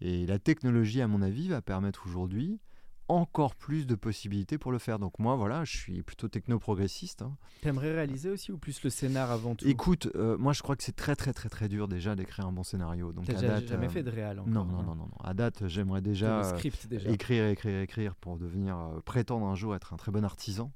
Et 0.00 0.26
la 0.26 0.38
technologie, 0.38 1.00
à 1.00 1.08
mon 1.08 1.22
avis, 1.22 1.48
va 1.48 1.60
permettre 1.60 2.06
aujourd'hui 2.06 2.60
encore 3.08 3.54
plus 3.54 3.86
de 3.86 3.94
possibilités 3.94 4.58
pour 4.58 4.70
le 4.70 4.78
faire. 4.78 4.98
Donc 4.98 5.18
moi, 5.18 5.34
voilà, 5.34 5.64
je 5.64 5.76
suis 5.76 6.02
plutôt 6.02 6.28
techno-progressiste. 6.28 7.22
Hein. 7.22 7.36
T'aimerais 7.62 7.92
réaliser 7.92 8.28
aussi 8.30 8.52
ou 8.52 8.58
plus 8.58 8.82
le 8.82 8.90
scénar 8.90 9.30
avant 9.30 9.54
tout? 9.54 9.66
Écoute, 9.66 10.08
euh, 10.14 10.36
moi 10.38 10.52
je 10.52 10.62
crois 10.62 10.76
que 10.76 10.84
c'est 10.84 10.94
très 10.94 11.16
très 11.16 11.32
très 11.32 11.48
très 11.48 11.68
dur 11.68 11.88
déjà 11.88 12.14
d'écrire 12.14 12.46
un 12.46 12.52
bon 12.52 12.62
scénario. 12.62 13.12
Donc 13.12 13.24
T'as 13.26 13.60
jamais 13.64 13.86
euh, 13.86 13.88
fait 13.88 14.02
de 14.02 14.10
réal 14.10 14.38
encore 14.38 14.52
non, 14.52 14.64
non, 14.64 14.82
non, 14.82 14.94
non, 14.94 15.08
À 15.24 15.34
date, 15.34 15.66
j'aimerais 15.68 16.02
déjà, 16.02 16.44
script, 16.44 16.86
déjà, 16.86 17.08
écrire, 17.10 17.46
écrire, 17.46 17.80
écrire 17.80 18.14
pour 18.14 18.36
devenir, 18.36 18.76
euh, 18.78 19.00
prétendre 19.00 19.46
un 19.46 19.54
jour 19.54 19.74
être 19.74 19.94
un 19.94 19.96
très 19.96 20.12
bon 20.12 20.24
artisan. 20.24 20.70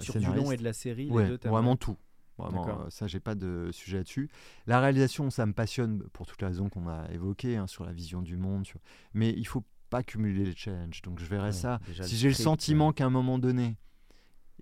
Sur 0.00 0.18
du 0.18 0.26
long 0.26 0.52
et 0.52 0.56
de 0.56 0.64
la 0.64 0.72
série, 0.72 1.10
les 1.10 1.36
deux, 1.36 1.38
Vraiment 1.44 1.76
tout. 1.76 1.96
Vraiment, 2.40 2.90
ça, 2.90 3.06
j'ai 3.06 3.20
pas 3.20 3.34
de 3.34 3.70
sujet 3.72 3.98
là-dessus. 3.98 4.30
La 4.66 4.80
réalisation, 4.80 5.30
ça 5.30 5.46
me 5.46 5.52
passionne 5.52 6.02
pour 6.12 6.26
toutes 6.26 6.40
les 6.40 6.48
raisons 6.48 6.68
qu'on 6.68 6.88
a 6.88 7.10
évoquées, 7.12 7.56
hein, 7.56 7.66
sur 7.66 7.84
la 7.84 7.92
vision 7.92 8.22
du 8.22 8.36
monde. 8.36 8.66
Mais 9.14 9.30
il 9.36 9.46
faut 9.46 9.64
pas 9.90 10.02
cumuler 10.02 10.44
les 10.44 10.54
challenges. 10.54 11.02
Donc 11.02 11.18
je 11.18 11.26
verrai 11.26 11.52
ça. 11.52 11.80
Si 12.02 12.16
j'ai 12.16 12.28
le 12.28 12.34
sentiment 12.34 12.92
qu'à 12.92 13.06
un 13.06 13.10
moment 13.10 13.38
donné, 13.38 13.76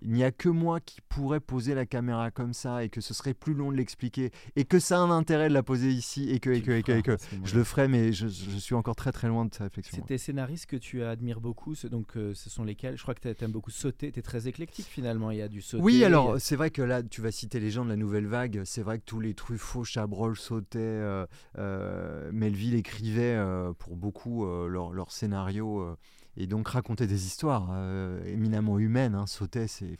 il 0.01 0.11
n'y 0.11 0.23
a 0.23 0.31
que 0.31 0.49
moi 0.49 0.79
qui 0.79 1.01
pourrais 1.01 1.39
poser 1.39 1.73
la 1.73 1.85
caméra 1.85 2.31
comme 2.31 2.53
ça 2.53 2.83
et 2.83 2.89
que 2.89 3.01
ce 3.01 3.13
serait 3.13 3.33
plus 3.33 3.53
long 3.53 3.71
de 3.71 3.77
l'expliquer 3.77 4.31
et 4.55 4.65
que 4.65 4.79
ça 4.79 4.97
a 4.97 4.99
un 4.99 5.11
intérêt 5.11 5.49
de 5.49 5.53
la 5.53 5.63
poser 5.63 5.89
ici 5.89 6.29
et 6.29 6.39
que, 6.39 6.49
et 6.49 6.61
que, 6.61 6.71
et 6.71 7.01
que, 7.01 7.17
je 7.43 7.57
le 7.57 7.63
ferai, 7.63 7.87
mais 7.87 8.13
je, 8.13 8.27
suis 8.27 8.75
encore 8.75 8.95
très 8.95 9.11
très 9.11 9.27
loin 9.27 9.45
de 9.45 9.53
cette 9.53 9.63
réflexion. 9.63 9.97
C'est 9.97 10.07
tes 10.07 10.17
scénaristes 10.17 10.67
que 10.67 10.77
tu 10.77 11.03
admires 11.03 11.41
beaucoup, 11.41 11.73
donc 11.89 12.15
euh, 12.15 12.33
ce 12.33 12.49
sont 12.49 12.63
lesquels? 12.63 12.97
Je 12.97 13.01
crois 13.01 13.15
que 13.15 13.27
tu 13.33 13.43
aimes 13.43 13.51
beaucoup 13.51 13.71
sauter, 13.71 14.11
tu 14.11 14.19
es 14.19 14.21
très 14.21 14.47
éclectique 14.47 14.87
finalement, 14.87 15.31
il 15.31 15.37
y 15.37 15.41
a 15.41 15.47
du 15.47 15.61
sauter. 15.61 15.83
Oui, 15.83 16.03
alors 16.03 16.35
c'est 16.39 16.55
vrai 16.55 16.71
que 16.71 16.81
là, 16.81 17.03
tu 17.03 17.21
vas 17.21 17.31
citer 17.31 17.59
les 17.59 17.71
gens 17.71 17.83
de 17.83 17.89
la 17.89 17.95
nouvelle 17.95 18.27
vague, 18.27 18.61
c'est 18.65 18.81
vrai 18.81 18.99
que 18.99 19.05
tous 19.05 19.19
les 19.19 19.33
Truffaut, 19.33 19.83
Chabrol 19.83 20.37
sautaient, 20.37 20.79
euh, 20.79 21.25
euh, 21.57 22.29
Melville 22.33 22.75
écrivait 22.75 23.37
pour 23.79 23.95
beaucoup 23.95 24.45
leurs 24.45 24.91
leur 24.91 25.11
scénarios 25.11 25.95
et 26.37 26.47
donc 26.47 26.69
raconter 26.69 27.07
des 27.07 27.25
histoires 27.25 27.69
euh, 27.71 28.23
éminemment 28.25 28.79
humaines. 28.79 29.15
Hein. 29.15 29.25
Sauter, 29.27 29.67
c'est 29.67 29.97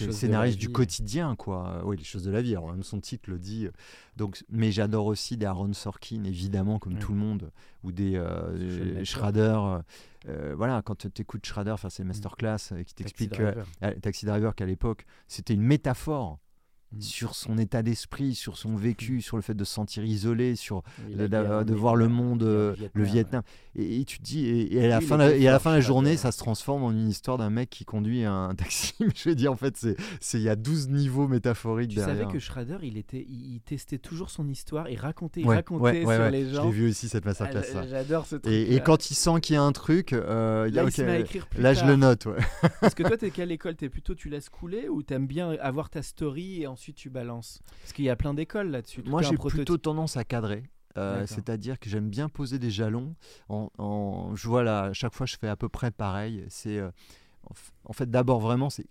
le 0.00 0.12
scénariste 0.12 0.58
du 0.58 0.70
quotidien, 0.70 1.36
quoi. 1.36 1.82
Oui, 1.84 1.96
les 1.96 2.04
choses 2.04 2.24
de 2.24 2.30
la 2.30 2.42
vie. 2.42 2.52
Alors, 2.52 2.72
même 2.72 2.82
son 2.82 3.00
titre 3.00 3.30
le 3.30 3.38
dit. 3.38 3.68
Donc, 4.16 4.42
mais 4.48 4.72
j'adore 4.72 5.06
aussi 5.06 5.36
des 5.36 5.46
Aaron 5.46 5.72
Sorkin, 5.72 6.24
évidemment, 6.24 6.78
comme 6.78 6.98
tout 6.98 7.12
le 7.12 7.18
monde, 7.18 7.50
ou 7.84 7.92
des 7.92 8.16
euh, 8.16 9.04
Schrader. 9.04 9.80
Euh, 10.28 10.54
voilà, 10.56 10.82
quand 10.82 10.96
tu 10.96 11.22
écoutes 11.22 11.44
Schrader 11.44 11.74
faire 11.78 11.92
ses 11.92 12.04
mm. 12.04 12.08
masterclass, 12.08 12.58
qui 12.86 12.94
t'explique 12.94 13.40
Taxi 14.02 14.26
Driver 14.26 14.54
qu'à 14.54 14.66
l'époque, 14.66 15.04
c'était 15.28 15.54
une 15.54 15.62
métaphore 15.62 16.38
Mm. 16.92 17.00
sur 17.00 17.34
son 17.34 17.58
état 17.58 17.82
d'esprit, 17.82 18.36
sur 18.36 18.56
son 18.56 18.76
vécu, 18.76 19.16
mm. 19.16 19.20
sur 19.20 19.36
le 19.36 19.42
fait 19.42 19.54
de 19.54 19.64
se 19.64 19.72
sentir 19.72 20.04
isolé, 20.04 20.54
sur 20.54 20.82
de, 21.08 21.74
voir 21.74 21.96
le 21.96 22.08
monde, 22.08 22.44
euh, 22.44 22.76
le 22.94 23.02
Vietnam. 23.02 23.42
Et, 23.74 24.04
tu 24.04 24.18
te 24.18 24.22
dis, 24.22 24.46
et, 24.46 24.84
à 24.84 24.88
la 24.88 25.00
fin, 25.00 25.18
et 25.18 25.48
à 25.48 25.50
la 25.50 25.58
fin 25.58 25.70
de 25.70 25.76
la 25.76 25.80
journée, 25.80 26.16
ça 26.16 26.32
se 26.32 26.38
transforme 26.38 26.84
en 26.84 26.92
une 26.92 27.08
histoire 27.08 27.38
d'un 27.38 27.50
mec 27.50 27.70
qui 27.70 27.84
conduit 27.84 28.24
un 28.24 28.54
taxi. 28.56 28.94
je 29.14 29.28
veux 29.28 29.34
dire, 29.34 29.52
en 29.52 29.56
fait, 29.56 29.76
c'est 30.20 30.38
il 30.38 30.42
y 30.42 30.48
a 30.48 30.56
12 30.56 30.88
niveaux 30.88 31.26
métaphoriques 31.26 31.90
tu 31.90 31.96
derrière. 31.96 32.14
Tu 32.14 32.20
savais 32.22 32.32
que 32.32 32.38
Schrader, 32.38 32.78
il, 32.82 32.96
était, 32.96 33.26
il, 33.28 33.60
testait 33.64 33.98
toujours 33.98 34.30
son 34.30 34.48
histoire, 34.48 34.88
il 34.88 34.98
racontait, 34.98 35.40
il 35.40 35.48
racontait 35.48 36.02
sur 36.02 36.30
les 36.30 36.48
gens. 36.50 36.64
J'ai 36.64 36.70
vu 36.70 36.88
aussi 36.88 37.08
cette 37.08 37.24
masterclass. 37.24 37.64
Ah, 37.74 37.86
j'adore 37.88 38.26
ce 38.26 38.36
truc. 38.36 38.52
Et, 38.52 38.80
quand 38.80 39.10
il 39.10 39.14
sent 39.14 39.40
qu'il 39.42 39.54
y 39.54 39.58
a 39.58 39.62
un 39.62 39.72
truc, 39.72 40.12
euh, 40.12 40.70
là, 40.70 40.84
là 41.58 41.74
je 41.74 41.84
le 41.84 41.96
note. 41.96 42.28
Parce 42.80 42.94
que 42.94 43.02
toi, 43.02 43.16
es 43.20 43.30
quelle 43.30 43.50
école 43.50 43.74
T'es 43.74 43.88
plutôt, 43.88 44.14
tu 44.14 44.28
laisses 44.28 44.48
couler 44.48 44.88
ou 44.88 45.02
t'aimes 45.02 45.26
bien 45.26 45.50
avoir 45.60 45.90
ta 45.90 46.02
story 46.02 46.62
et 46.62 46.66
ensuite 46.76 46.96
tu 46.96 47.08
balances 47.08 47.62
Parce 47.80 47.94
qu'il 47.94 48.04
y 48.04 48.10
a 48.10 48.16
plein 48.16 48.34
d'écoles 48.34 48.68
là-dessus. 48.68 49.02
Moi, 49.06 49.22
j'ai 49.22 49.38
plutôt 49.38 49.78
tendance 49.78 50.18
à 50.18 50.24
cadrer. 50.24 50.62
Euh, 50.98 51.26
c'est-à-dire 51.26 51.78
que 51.78 51.90
j'aime 51.90 52.08
bien 52.08 52.28
poser 52.28 52.58
des 52.58 52.70
jalons. 52.70 53.16
En, 53.48 54.34
je 54.34 54.48
vois 54.48 54.62
là, 54.62 54.84
à 54.84 54.92
chaque 54.92 55.14
fois, 55.14 55.26
je 55.26 55.36
fais 55.36 55.48
à 55.48 55.56
peu 55.56 55.68
près 55.68 55.90
pareil. 55.90 56.44
C'est 56.48 56.78
euh, 56.78 56.90
en 57.84 57.92
fait 57.92 58.10
d'abord 58.10 58.40
vraiment, 58.40 58.70
c'est 58.70 58.86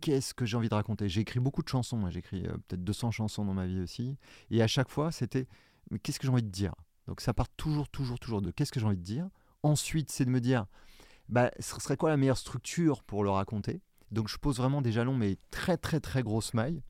qu'est-ce 0.00 0.34
que 0.34 0.44
j'ai 0.44 0.56
envie 0.56 0.68
de 0.68 0.74
raconter? 0.74 1.08
J'ai 1.08 1.22
écrit 1.22 1.40
beaucoup 1.40 1.62
de 1.62 1.68
chansons. 1.68 2.08
J'ai 2.10 2.18
écrit 2.18 2.46
euh, 2.46 2.52
peut-être 2.68 2.84
200 2.84 3.10
chansons 3.10 3.44
dans 3.44 3.54
ma 3.54 3.66
vie 3.66 3.80
aussi. 3.80 4.16
Et 4.50 4.62
à 4.62 4.66
chaque 4.66 4.90
fois, 4.90 5.12
c'était 5.12 5.46
qu'est-ce 6.02 6.18
que 6.18 6.26
j'ai 6.26 6.32
envie 6.32 6.42
de 6.42 6.48
dire? 6.48 6.74
Donc 7.06 7.20
ça 7.20 7.32
part 7.34 7.48
toujours, 7.48 7.88
toujours, 7.88 8.18
toujours 8.18 8.42
de 8.42 8.50
qu'est-ce 8.50 8.72
que 8.72 8.80
j'ai 8.80 8.86
envie 8.86 8.96
de 8.96 9.02
dire. 9.02 9.28
Ensuite, 9.62 10.10
c'est 10.10 10.24
de 10.24 10.30
me 10.30 10.40
dire, 10.40 10.66
bah, 11.28 11.50
ce 11.58 11.80
serait 11.80 11.96
quoi 11.96 12.10
la 12.10 12.16
meilleure 12.16 12.38
structure 12.38 13.02
pour 13.02 13.24
le 13.24 13.30
raconter? 13.30 13.80
Donc 14.10 14.28
je 14.28 14.38
pose 14.38 14.56
vraiment 14.56 14.82
des 14.82 14.92
jalons, 14.92 15.14
mais 15.14 15.36
très, 15.50 15.76
très, 15.76 16.00
très 16.00 16.22
grosses 16.22 16.54
mailles. 16.54 16.82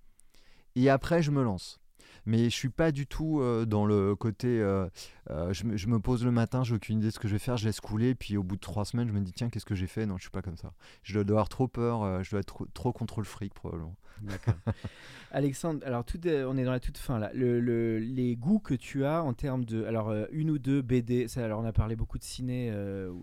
Et 0.77 0.89
après, 0.89 1.23
je 1.23 1.31
me 1.31 1.43
lance. 1.43 1.81
Mais 2.27 2.45
je 2.45 2.55
suis 2.55 2.68
pas 2.68 2.93
du 2.93 3.07
tout 3.07 3.41
euh, 3.41 3.64
dans 3.64 3.87
le 3.87 4.14
côté. 4.14 4.61
Euh, 4.61 4.89
euh, 5.31 5.53
je, 5.53 5.87
me, 5.87 5.99
pose 6.01 6.25
le 6.25 6.31
matin, 6.31 6.64
j'ai 6.64 6.75
aucune 6.75 6.99
idée 6.99 7.09
de 7.09 7.12
ce 7.12 7.18
que 7.18 7.29
je 7.29 7.33
vais 7.33 7.39
faire, 7.39 7.57
je 7.57 7.66
laisse 7.66 7.81
couler, 7.81 8.14
puis 8.14 8.37
au 8.37 8.43
bout 8.43 8.57
de 8.57 8.61
trois 8.61 8.85
semaines, 8.85 9.09
je 9.09 9.12
me 9.12 9.21
dis 9.21 9.33
tiens, 9.33 9.49
qu'est-ce 9.49 9.64
que 9.64 9.75
j'ai 9.75 9.87
fait? 9.87 10.07
Non, 10.07 10.16
je 10.16 10.23
suis 10.23 10.31
pas 10.31 10.43
comme 10.43 10.57
ça. 10.57 10.73
Je 11.03 11.21
dois 11.21 11.37
avoir 11.37 11.49
trop 11.49 11.68
peur, 11.68 12.23
je 12.23 12.31
dois 12.31 12.41
être 12.41 12.66
trop, 12.75 12.93
contre 12.93 13.21
le 13.21 13.27
fric 13.27 13.55
probablement. 13.55 13.97
D'accord. 14.23 14.55
Alexandre, 15.31 15.81
alors 15.87 16.05
on 16.25 16.57
est 16.59 16.64
dans 16.64 16.73
la 16.73 16.81
toute 16.81 16.99
fin 16.99 17.18
là. 17.18 17.31
Le, 17.33 17.99
les 17.99 18.37
goûts 18.37 18.59
que 18.59 18.75
tu 18.75 19.05
as 19.05 19.23
en 19.23 19.33
termes 19.33 19.64
de, 19.64 19.85
alors 19.85 20.12
une 20.33 20.51
ou 20.51 20.59
deux 20.59 20.83
BD. 20.83 21.27
Alors 21.37 21.61
on 21.61 21.64
a 21.64 21.73
parlé 21.73 21.97
beaucoup 21.97 22.18
de 22.18 22.25
ciné. 22.25 22.73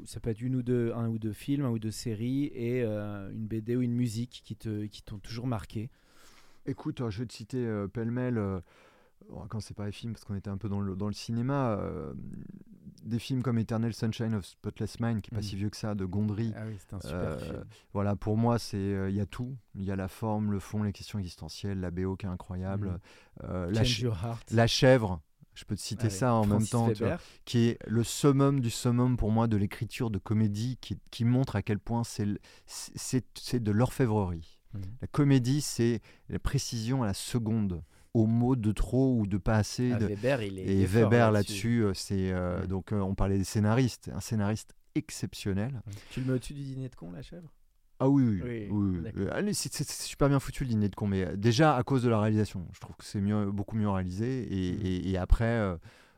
ça 0.05 0.19
peut 0.19 0.29
être 0.29 0.41
une 0.41 0.55
ou 0.55 0.63
deux, 0.63 0.93
un 0.95 1.07
ou 1.09 1.19
deux 1.19 1.33
films, 1.33 1.65
un 1.65 1.69
ou 1.69 1.79
deux 1.79 1.91
séries 1.91 2.45
et 2.45 2.83
une 2.83 3.47
BD 3.47 3.75
ou 3.75 3.81
une 3.81 3.93
musique 3.93 4.41
qui 4.43 4.55
te, 4.55 4.85
qui 4.85 5.03
t'ont 5.03 5.19
toujours 5.19 5.47
marqué. 5.47 5.89
Écoute, 6.67 7.01
je 7.09 7.19
vais 7.19 7.25
te 7.25 7.33
citer 7.33 7.65
euh, 7.65 7.87
pêle-mêle, 7.87 8.37
euh, 8.37 8.59
quand 9.49 9.61
c'est 9.61 9.73
pas 9.73 9.85
les 9.85 9.91
films, 9.91 10.13
parce 10.13 10.25
qu'on 10.25 10.35
était 10.35 10.49
un 10.49 10.57
peu 10.57 10.67
dans 10.67 10.81
le, 10.81 10.95
dans 10.95 11.07
le 11.07 11.13
cinéma, 11.13 11.71
euh, 11.71 12.13
des 13.03 13.19
films 13.19 13.41
comme 13.41 13.57
Eternal 13.57 13.93
Sunshine 13.93 14.35
of 14.35 14.45
Spotless 14.45 14.99
Mind, 14.99 15.21
qui 15.21 15.31
est 15.31 15.35
pas 15.35 15.39
mm. 15.39 15.43
si 15.43 15.55
vieux 15.55 15.69
que 15.69 15.77
ça, 15.77 15.95
de 15.95 16.03
Gondry. 16.03 16.53
Ah 16.57 16.63
oui, 16.67 16.75
c'est 16.77 16.93
un 16.93 16.99
super 16.99 17.39
film. 17.39 17.63
Voilà, 17.93 18.17
pour 18.17 18.35
moi, 18.37 18.57
il 18.73 19.11
y 19.11 19.21
a 19.21 19.25
tout. 19.25 19.55
Il 19.75 19.83
y 19.83 19.91
a 19.91 19.95
la 19.95 20.09
forme, 20.09 20.51
le 20.51 20.59
fond, 20.59 20.83
les 20.83 20.91
questions 20.91 21.19
existentielles, 21.19 21.79
la 21.79 21.89
BO 21.89 22.17
qui 22.17 22.25
est 22.25 22.29
incroyable. 22.29 22.99
Mm. 23.41 23.71
la, 23.71 23.83
la 24.51 24.67
chèvre, 24.67 25.21
je 25.57 25.65
peux 25.65 25.75
te 25.75 25.81
citer 25.81 26.09
ça 26.09 26.33
en 26.33 26.45
même 26.45 26.67
temps, 26.67 26.89
qui 27.45 27.69
est 27.69 27.79
le 27.87 28.03
summum 28.03 28.59
du 28.59 28.69
summum 28.69 29.15
pour 29.15 29.31
moi 29.31 29.47
de 29.47 29.55
l'écriture 29.57 30.11
de 30.11 30.19
comédie, 30.19 30.77
qui, 30.81 30.99
qui 31.11 31.23
montre 31.23 31.55
à 31.55 31.61
quel 31.61 31.79
point 31.79 32.03
c'est 32.03 32.25
de 33.63 33.71
l'orfèvrerie. 33.71 34.56
Mm. 34.73 34.79
La 35.01 35.07
comédie, 35.07 35.61
c'est 35.61 36.01
la 36.29 36.39
précision 36.39 37.03
à 37.03 37.05
la 37.05 37.13
seconde 37.13 37.83
au 38.17 38.25
mot 38.25 38.55
de 38.55 38.71
trop 38.71 39.15
ou 39.19 39.27
de 39.27 39.37
pas 39.37 39.57
assez. 39.57 39.91
Ah, 39.91 39.99
Weber, 39.99 40.41
il 40.41 40.59
est 40.59 40.65
et 40.65 40.85
Weber 40.85 41.31
là-dessus, 41.31 41.83
euh, 41.83 41.93
c'est 41.93 42.31
euh, 42.31 42.65
donc 42.65 42.91
euh, 42.91 42.99
on 42.99 43.15
parlait 43.15 43.37
des 43.37 43.43
scénaristes, 43.43 44.09
un 44.13 44.19
scénariste 44.19 44.73
exceptionnel. 44.95 45.81
Tu 46.09 46.21
le 46.21 46.25
mets 46.25 46.33
au-dessus 46.33 46.53
du 46.53 46.63
dîner 46.63 46.89
de 46.89 46.95
con, 46.95 47.11
la 47.11 47.21
chèvre? 47.21 47.53
Ah 47.99 48.09
oui, 48.09 48.41
oui, 48.69 49.53
c'est 49.53 49.89
super 49.89 50.29
bien 50.29 50.39
foutu 50.39 50.63
le 50.63 50.69
dîner 50.69 50.89
de 50.89 50.95
con, 50.95 51.07
mais 51.07 51.35
déjà 51.35 51.75
à 51.75 51.83
cause 51.83 52.03
de 52.03 52.09
la 52.09 52.19
réalisation, 52.19 52.67
je 52.73 52.79
trouve 52.79 52.95
que 52.95 53.03
c'est 53.03 53.21
mieux, 53.21 53.51
beaucoup 53.51 53.75
mieux 53.75 53.89
réalisé. 53.89 54.47
Et, 54.51 55.13
mm. 55.13 55.21
après, 55.21 55.77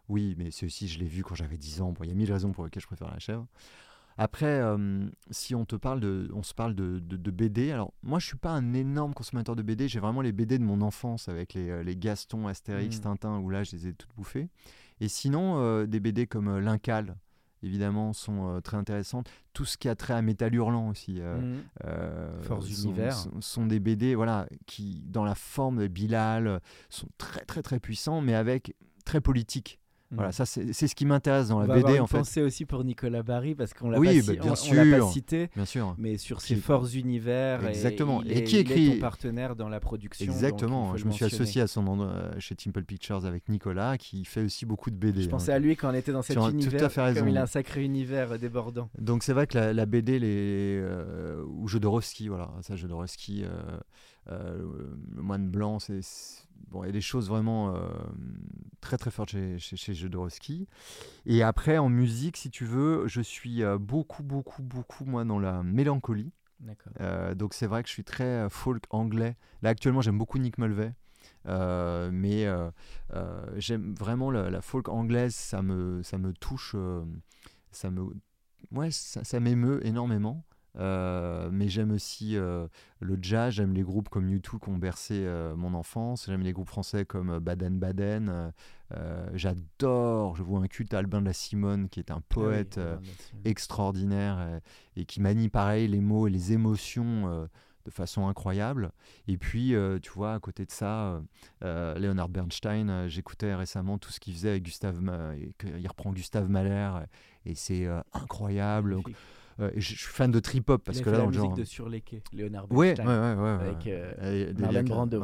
oui, 0.10 0.36
mais 0.38 0.52
c'est 0.52 0.66
aussi, 0.66 0.90
je 0.90 1.00
l'ai 1.00 1.08
vu 1.08 1.24
quand 1.24 1.36
j'avais 1.36 1.58
10 1.58 1.82
ans. 1.82 1.94
il 2.02 2.10
y 2.10 2.12
a 2.12 2.16
mille 2.16 2.32
raisons 2.32 2.52
pour 2.52 2.66
lesquelles 2.66 2.82
je 2.82 2.88
préfère 2.88 3.10
la 3.10 3.20
chèvre. 3.20 3.48
Après, 4.20 4.60
euh, 4.60 5.08
si 5.32 5.56
on 5.56 5.64
te 5.64 5.78
parle 5.78 6.02
de, 6.02 6.30
on 6.34 6.44
se 6.44 6.54
parle 6.54 6.76
de, 6.76 7.00
de, 7.00 7.32
BD, 7.32 7.72
alors 7.72 7.94
moi 8.04 8.20
je 8.20 8.26
suis 8.26 8.38
pas 8.38 8.52
un 8.52 8.74
énorme 8.74 9.14
consommateur 9.14 9.56
de 9.56 9.62
BD, 9.62 9.88
j'ai 9.88 10.02
vraiment 10.02 10.20
les 10.20 10.34
BD 10.34 10.60
de 10.60 10.64
mon 10.64 10.82
enfance 10.82 11.30
avec 11.30 11.54
les, 11.54 11.70
euh, 11.70 11.84
les 11.84 11.96
Gaston, 11.96 12.48
Astérix, 12.48 12.98
mmh. 12.98 13.02
Tintin, 13.02 13.40
où 13.40 13.50
là 13.50 13.64
je 13.64 13.72
les 13.78 13.88
ai 13.88 13.94
toutes 13.94 14.14
bouffées. 14.18 14.50
Et 15.00 15.08
sinon, 15.08 15.60
euh, 15.60 15.86
des 15.86 16.02
BD 16.02 16.28
comme 16.28 16.60
L'Incal, 16.60 17.16
évidemment, 17.64 18.12
sont 18.12 18.60
très 18.62 18.76
intéressantes. 18.76 19.30
Tout 19.54 19.64
ce 19.64 19.78
qui 19.78 19.88
a 19.88 19.96
trait 19.96 20.14
à 20.14 20.22
Métal 20.22 20.54
Hurlant 20.54 20.90
aussi. 20.90 21.22
Mmh. 21.22 22.42
Force 22.42 22.68
sont, 22.68 22.90
Univers. 22.90 23.16
Sont, 23.40 23.68
des 23.68 23.80
BD 23.80 24.16
voilà, 24.16 24.48
qui, 24.66 25.02
dans 25.06 25.24
la 25.24 25.36
forme 25.36 25.80
de 25.80 25.88
Bilal, 25.88 26.60
sont 26.90 27.08
très 27.18 27.46
très 27.46 27.62
très 27.62 27.80
puissants, 27.80 28.20
mais 28.20 28.34
avec 28.36 28.76
très 29.06 29.22
politique. 29.22 29.79
Voilà, 30.12 30.32
ça 30.32 30.46
c'est 30.48 30.74
c'est 30.74 30.88
ce 30.88 30.96
qui 30.96 31.06
m'intéresse 31.06 31.50
dans 31.50 31.58
On 31.58 31.60
la 31.60 31.68
va 31.68 31.76
BD 31.76 31.96
une 31.96 32.02
en 32.02 32.08
fait. 32.08 32.18
pensée 32.18 32.42
aussi 32.42 32.66
pour 32.66 32.84
Nicolas 32.84 33.22
Barry 33.22 33.54
parce 33.54 33.76
qu'on 33.76 33.92
l'a 33.92 34.00
Oui, 34.00 34.22
pas, 34.22 34.34
bah, 34.34 34.40
bien 34.42 34.54
on- 34.54 34.70
on 34.72 34.74
l'a 34.74 34.98
pas 35.00 35.08
cité, 35.12 35.50
Bien 35.56 35.66
sûr. 35.66 35.96
mais 36.00 36.18
sur 36.18 36.40
Qui- 36.40 36.48
ses 36.48 36.56
forts 36.56 36.88
univers. 36.96 37.64
et 37.64 37.70
Exactement. 37.70 38.24
il 38.24 38.32
Et 38.32 38.38
est- 38.40 38.44
qui 38.44 38.56
il 38.56 38.58
est 38.58 38.62
écrit- 38.62 38.94
ton 38.96 39.00
partenaire 39.02 39.56
dans 39.56 39.70
la 39.70 39.80
production. 39.80 40.26
Exactement. 40.26 40.98
Je 40.98 41.06
me 41.06 41.12
suis 41.12 41.26
associé 41.26 41.62
à 41.62 41.68
son 41.68 41.86
endroit, 41.86 42.08
euh, 42.08 42.32
chez 42.40 42.56
Temple 42.56 42.84
Pictures 42.86 43.24
avec 43.26 43.48
Nicolas 43.50 43.98
qui 44.00 44.26
fait 44.26 44.42
aussi 44.44 44.66
beaucoup 44.66 44.90
de 44.90 44.96
BD. 44.96 45.22
Je 45.22 45.28
hein. 45.28 45.30
pensais 45.30 45.54
à 45.54 45.60
lui 45.60 45.76
quand 45.76 45.92
on 45.92 45.94
était 45.94 46.12
dans 46.12 46.24
cet 46.24 46.36
Tu 46.38 46.40
as 46.42 46.42
tout 46.42 46.48
à 46.48 46.52
univers, 46.54 46.92
fait 46.92 47.02
raison. 47.02 47.20
comme 47.20 47.30
il 47.30 47.38
a 47.38 47.44
un 47.44 47.46
sacré 47.46 47.84
univers 47.84 48.40
débordant. 48.40 48.90
Donc 48.98 49.22
c'est 49.24 49.34
vrai 49.34 49.46
que 49.46 49.58
la, 49.60 49.74
la 49.74 49.86
BD, 49.86 50.18
les, 50.18 50.80
euh, 50.82 51.44
ou 51.48 51.68
Jodorowsky, 51.68 52.30
voilà, 52.30 52.52
ça 52.62 52.76
Jodorowsky, 52.76 53.44
euh, 53.44 53.50
euh, 54.32 54.58
le 55.16 55.22
moine 55.22 55.50
blanc, 55.50 55.78
c'est- 55.80 56.48
bon, 56.68 56.84
il 56.84 56.88
y 56.88 56.90
a 56.90 56.94
des 56.94 57.02
choses 57.02 57.30
vraiment 57.30 57.76
euh, 57.76 57.80
très 58.82 58.98
très 58.98 59.12
fortes 59.12 59.30
chez, 59.30 59.58
chez, 59.60 59.76
chez 59.76 59.94
Jodorowsky. 59.94 60.68
Et 61.26 61.44
après 61.44 61.78
en 61.78 61.90
musique, 61.90 62.38
si 62.38 62.50
tu 62.50 62.66
veux, 62.66 63.08
je 63.08 63.22
suis 63.22 63.64
euh, 63.64 63.78
beaucoup 63.78 64.24
beaucoup 64.24 64.64
beaucoup 64.64 65.06
moi 65.06 65.26
dans 65.26 65.40
la 65.40 65.64
mélancolie. 65.64 66.32
Euh, 67.00 67.36
donc 67.36 67.54
c'est 67.54 67.68
vrai 67.68 67.84
que 67.84 67.88
je 67.88 67.94
suis 67.94 68.04
très 68.04 68.50
folk 68.50 68.84
anglais. 68.90 69.38
Là 69.62 69.70
actuellement 69.70 70.02
j'aime 70.02 70.18
beaucoup 70.18 70.38
Nick 70.38 70.58
Mulvey. 70.58 70.94
Euh, 71.48 72.10
mais 72.12 72.48
j'aime 73.58 73.96
vraiment 73.96 74.30
la, 74.30 74.50
la 74.50 74.62
folk 74.62 74.90
anglaise, 74.90 75.36
ça 75.36 75.62
me, 75.62 76.04
ça 76.04 76.18
me 76.18 76.34
touche, 76.34 76.76
ça 77.72 77.90
me, 77.92 78.08
ouais, 78.72 78.92
ça, 78.92 79.24
ça 79.24 79.40
m'émeut 79.40 79.86
énormément. 79.86 80.44
Euh, 80.80 81.50
mais 81.52 81.68
j'aime 81.68 81.92
aussi 81.92 82.38
euh, 82.38 82.68
le 83.02 83.18
jazz, 83.22 83.54
j'aime 83.54 83.74
les 83.74 83.82
groupes 83.84 84.08
comme 84.10 84.30
U2 84.30 84.60
qui 84.60 84.70
ont 84.70 84.78
bercé 84.78 85.14
euh, 85.26 85.54
mon 85.56 85.74
enfance, 85.74 86.26
j'aime 86.28 86.42
les 86.42 86.54
groupes 86.54 86.70
français 86.70 87.04
comme 87.06 87.38
Baden 87.40 87.78
Baden, 87.80 88.52
j'adore, 89.34 90.36
je 90.36 90.44
vois 90.44 90.60
un 90.60 90.68
culte 90.68 90.94
à 90.94 91.00
Albin 91.00 91.22
de 91.22 91.26
la 91.28 91.34
Simone 91.34 91.90
qui 91.90 92.00
est 92.00 92.12
un 92.12 92.22
poète 92.22 92.80
Ah 92.82 92.98
oui, 93.02 93.08
Lassie. 93.08 93.34
extraordinaire 93.46 94.62
et 94.96 95.06
qui 95.06 95.22
manie 95.22 95.50
pareil 95.50 95.88
les 95.88 96.02
mots 96.02 96.28
et 96.28 96.32
les 96.32 96.54
émotions 96.54 97.48
de 97.86 97.92
façon 97.92 98.28
incroyable. 98.28 98.92
Et 99.28 99.38
puis, 99.38 99.74
euh, 99.74 100.00
tu 100.00 100.12
vois, 100.12 100.34
à 100.34 100.40
côté 100.40 100.66
de 100.66 100.72
ça, 100.72 101.22
euh, 101.64 101.98
Leonard 101.98 102.30
Bernstein, 102.30 102.90
euh, 102.90 103.08
j'écoutais 103.08 103.56
récemment 103.56 103.98
tout 103.98 104.12
ce 104.12 104.20
qu'il 104.20 104.34
faisait 104.34 104.50
avec 104.50 104.64
Gustave, 104.64 105.02
Ma- 105.02 105.34
il 105.36 105.88
reprend 105.88 106.12
Gustave 106.12 106.50
Mahler 106.50 106.92
et 107.46 107.56
c'est 107.56 107.88
incroyable. 108.14 108.92
Magnifique. 108.92 109.16
Euh, 109.60 109.72
je 109.76 109.88
suis 109.96 109.98
fan 109.98 110.32
de 110.32 110.40
trip 110.40 110.70
hop 110.70 110.84
parce 110.84 110.98
il 111.00 111.02
a 111.02 111.04
que 111.06 111.10
fait 111.12 111.18
là, 111.18 111.18
la 111.20 111.24
dans 111.26 111.30
le 111.32 111.36
genre. 111.38 111.54
de 111.56 111.64
Sur 111.64 111.90
les 111.90 112.02
quais, 112.02 112.22
Léonard 112.34 112.68
Bernstein. 112.68 113.08
ouais, 113.08 113.36
ouais, 113.36 113.42
ouais. 113.42 113.68
avec, 113.68 113.88
euh, 113.88 114.54
Marlon 114.58 114.84
Brando. 114.84 115.22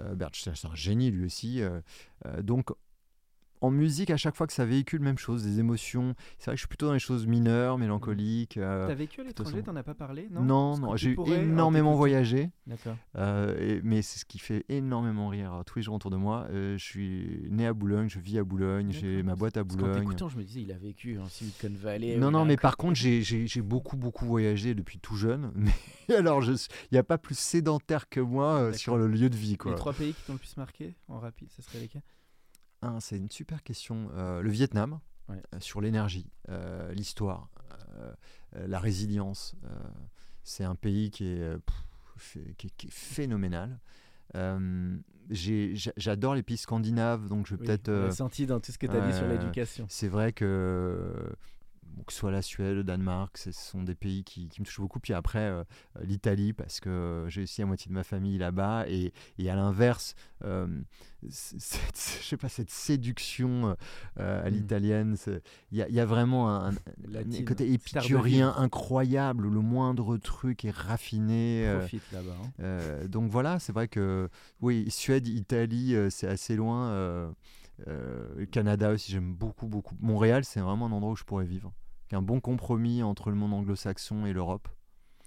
Euh, 0.00 0.14
Bernstein, 0.14 0.54
c'est 0.54 0.68
un 0.68 0.74
génie 0.76 1.10
lui 1.10 1.26
aussi. 1.26 1.60
euh, 1.60 1.80
euh, 2.26 2.40
donc, 2.42 2.70
en 3.60 3.70
musique, 3.70 4.10
à 4.10 4.16
chaque 4.16 4.36
fois 4.36 4.46
que 4.46 4.52
ça 4.52 4.64
véhicule 4.64 5.00
même 5.00 5.18
chose, 5.18 5.42
des 5.44 5.58
émotions. 5.60 6.14
C'est 6.38 6.46
vrai 6.46 6.52
que 6.54 6.58
je 6.58 6.62
suis 6.62 6.68
plutôt 6.68 6.86
dans 6.86 6.92
les 6.92 6.98
choses 6.98 7.26
mineures, 7.26 7.78
mélancoliques. 7.78 8.56
euh, 8.56 8.86
T'as 8.86 8.94
vécu 8.94 9.20
à 9.20 9.24
l'étranger, 9.24 9.62
t'en 9.62 9.76
as 9.76 9.82
pas 9.82 9.94
parlé 9.94 10.28
Non, 10.30 10.42
non, 10.42 10.78
non, 10.78 10.96
j'ai 10.96 11.16
énormément 11.26 11.92
en 11.92 11.96
voyagé, 11.96 12.50
D'accord. 12.66 12.96
euh, 13.16 13.80
mais 13.84 14.02
c'est 14.02 14.18
ce 14.18 14.24
qui 14.24 14.38
fait 14.38 14.64
énormément 14.68 15.28
rire 15.28 15.62
tous 15.66 15.78
les 15.78 15.82
jours 15.82 15.94
autour 15.96 16.10
de 16.10 16.16
moi. 16.16 16.46
Euh, 16.50 16.76
je 16.78 16.84
suis 16.84 17.46
né 17.50 17.66
à 17.66 17.72
Boulogne, 17.72 18.08
je 18.08 18.18
vis 18.20 18.38
à 18.38 18.44
Boulogne, 18.44 18.90
j'ai 18.92 19.22
ma 19.22 19.34
boîte 19.34 19.56
à 19.56 19.64
Boulogne. 19.64 19.98
t'écoutant, 20.00 20.28
je 20.28 20.36
me 20.38 20.42
disais, 20.44 20.62
il 20.62 20.72
a 20.72 20.78
vécu 20.78 21.18
en 21.18 21.26
Silicon 21.28 21.72
Valley. 21.80 22.16
Non, 22.16 22.30
non, 22.30 22.44
mais 22.44 22.56
par 22.56 22.76
contre, 22.76 22.94
j'ai- 22.96 23.22
beaucoup, 23.62 23.96
beaucoup 23.96 24.24
voyagé 24.26 24.74
depuis 24.74 24.98
tout 24.98 25.16
jeune. 25.16 25.52
Mais 26.08 26.14
alors, 26.14 26.42
il 26.42 26.56
n'y 26.92 26.98
a 26.98 27.02
pas 27.02 27.18
plus 27.18 27.36
sédentaire 27.38 28.08
que 28.08 28.20
moi 28.20 28.54
euh, 28.60 28.72
sur 28.72 28.96
le 28.96 29.08
lieu 29.08 29.28
de 29.28 29.36
vie. 29.36 29.50
Les 29.50 29.56
Quoi. 29.58 29.74
trois 29.74 29.92
pays 29.92 30.14
qui 30.14 30.22
t'ont 30.26 30.32
le 30.34 30.38
plus 30.38 30.56
marqué 30.56 30.94
en 31.08 31.18
rapide, 31.18 31.50
ça 31.50 31.62
serait 31.62 31.80
lesquels? 31.80 32.02
Un, 32.82 33.00
c'est 33.00 33.16
une 33.16 33.30
super 33.30 33.62
question. 33.62 34.08
Euh, 34.14 34.40
le 34.42 34.50
Vietnam, 34.50 35.00
Ouais. 35.28 35.42
euh, 35.54 35.60
sur 35.60 35.80
l'énergie, 35.80 36.30
euh, 36.48 36.92
l'histoire, 36.94 37.50
la 38.54 38.78
résilience. 38.78 39.54
c'est 40.44 40.64
un 40.64 40.74
pays 40.76 41.10
qui 41.10 41.26
est, 41.26 41.58
pff, 41.58 42.38
qui 42.56 42.68
est- 42.68 42.70
qui 42.76 42.86
est 42.86 42.90
phénoménal. 42.92 43.78
J'adore 45.30 46.34
les 46.34 46.42
pays 46.42 46.56
scandinaves, 46.56 47.28
donc 47.28 47.46
je 47.46 47.54
vais 47.54 47.60
Oui, 47.60 47.66
peut-être. 47.66 48.12
senti 48.14 48.46
dans 48.46 48.60
tout 48.60 48.72
ce 48.72 48.78
que 48.78 48.86
tu 48.86 48.96
as 48.96 49.00
dit 49.06 49.14
sur 49.16 49.26
l'éducation. 49.26 49.84
c'est 49.90 50.08
vrai 50.08 50.32
que 50.32 51.12
bon, 51.94 52.02
que 52.04 52.12
ce 52.12 52.18
soit 52.18 52.30
la 52.30 52.42
Suède, 52.42 52.74
le 52.76 52.84
Danemark, 52.84 53.36
ce 53.38 53.52
sont 53.52 53.82
des 53.82 53.94
pays 53.94 54.24
qui, 54.24 54.48
qui 54.48 54.60
me 54.60 54.66
touchent 54.66 54.80
beaucoup. 54.80 55.00
Puis 55.00 55.12
après, 55.14 55.38
euh, 55.40 55.64
l'Italie, 56.02 56.52
parce 56.52 56.80
que 56.80 57.24
j'ai 57.28 57.42
aussi 57.42 57.60
la 57.60 57.66
moitié 57.66 57.88
de 57.88 57.94
ma 57.94 58.04
famille 58.04 58.38
là-bas. 58.38 58.84
Et, 58.88 59.12
et 59.38 59.50
à 59.50 59.54
l'inverse, 59.56 60.14
euh, 60.44 60.66
cette, 61.30 61.98
je 62.22 62.26
sais 62.26 62.36
pas, 62.36 62.48
cette 62.48 62.70
séduction 62.70 63.76
euh, 64.18 64.44
à 64.46 64.50
Mm. 64.50 64.54
l'italienne, 64.54 65.16
il 65.72 65.78
y, 65.78 65.82
a- 65.82 65.88
il 65.88 65.94
y 65.94 66.00
a 66.00 66.06
vraiment 66.06 66.48
un, 66.50 66.70
un- 66.70 66.74
un 66.74 66.74
Latine, 67.10 67.44
côté 67.44 67.66
de 67.68 67.72
épicurien 67.74 68.54
incroyable 68.56 69.46
où 69.46 69.50
le 69.50 69.60
moindre 69.60 70.16
truc 70.16 70.64
est 70.64 70.70
raffiné. 70.74 71.66
euh, 71.66 71.78
Profite 71.80 72.02
là-bas. 72.12 72.36
hein. 72.42 72.50
euh, 72.60 73.08
donc 73.08 73.30
voilà, 73.30 73.58
c'est 73.58 73.72
vrai 73.72 73.88
que 73.88 74.28
oui, 74.60 74.90
Suède, 74.90 75.26
Italie, 75.28 75.94
euh, 75.94 76.10
c'est 76.10 76.28
assez 76.28 76.56
loin. 76.56 76.88
Euh, 77.86 78.28
le 78.36 78.46
Canada 78.46 78.90
aussi, 78.92 79.12
j'aime 79.12 79.32
beaucoup, 79.34 79.66
beaucoup. 79.66 79.94
Montréal, 80.00 80.44
c'est 80.44 80.60
vraiment 80.60 80.86
un 80.86 80.92
endroit 80.92 81.12
où 81.12 81.16
je 81.16 81.24
pourrais 81.24 81.46
vivre. 81.46 81.72
Un 82.12 82.22
bon 82.22 82.40
compromis 82.40 83.02
entre 83.02 83.30
le 83.30 83.36
monde 83.36 83.52
anglo-saxon 83.52 84.24
et 84.26 84.32
l'Europe. 84.32 84.66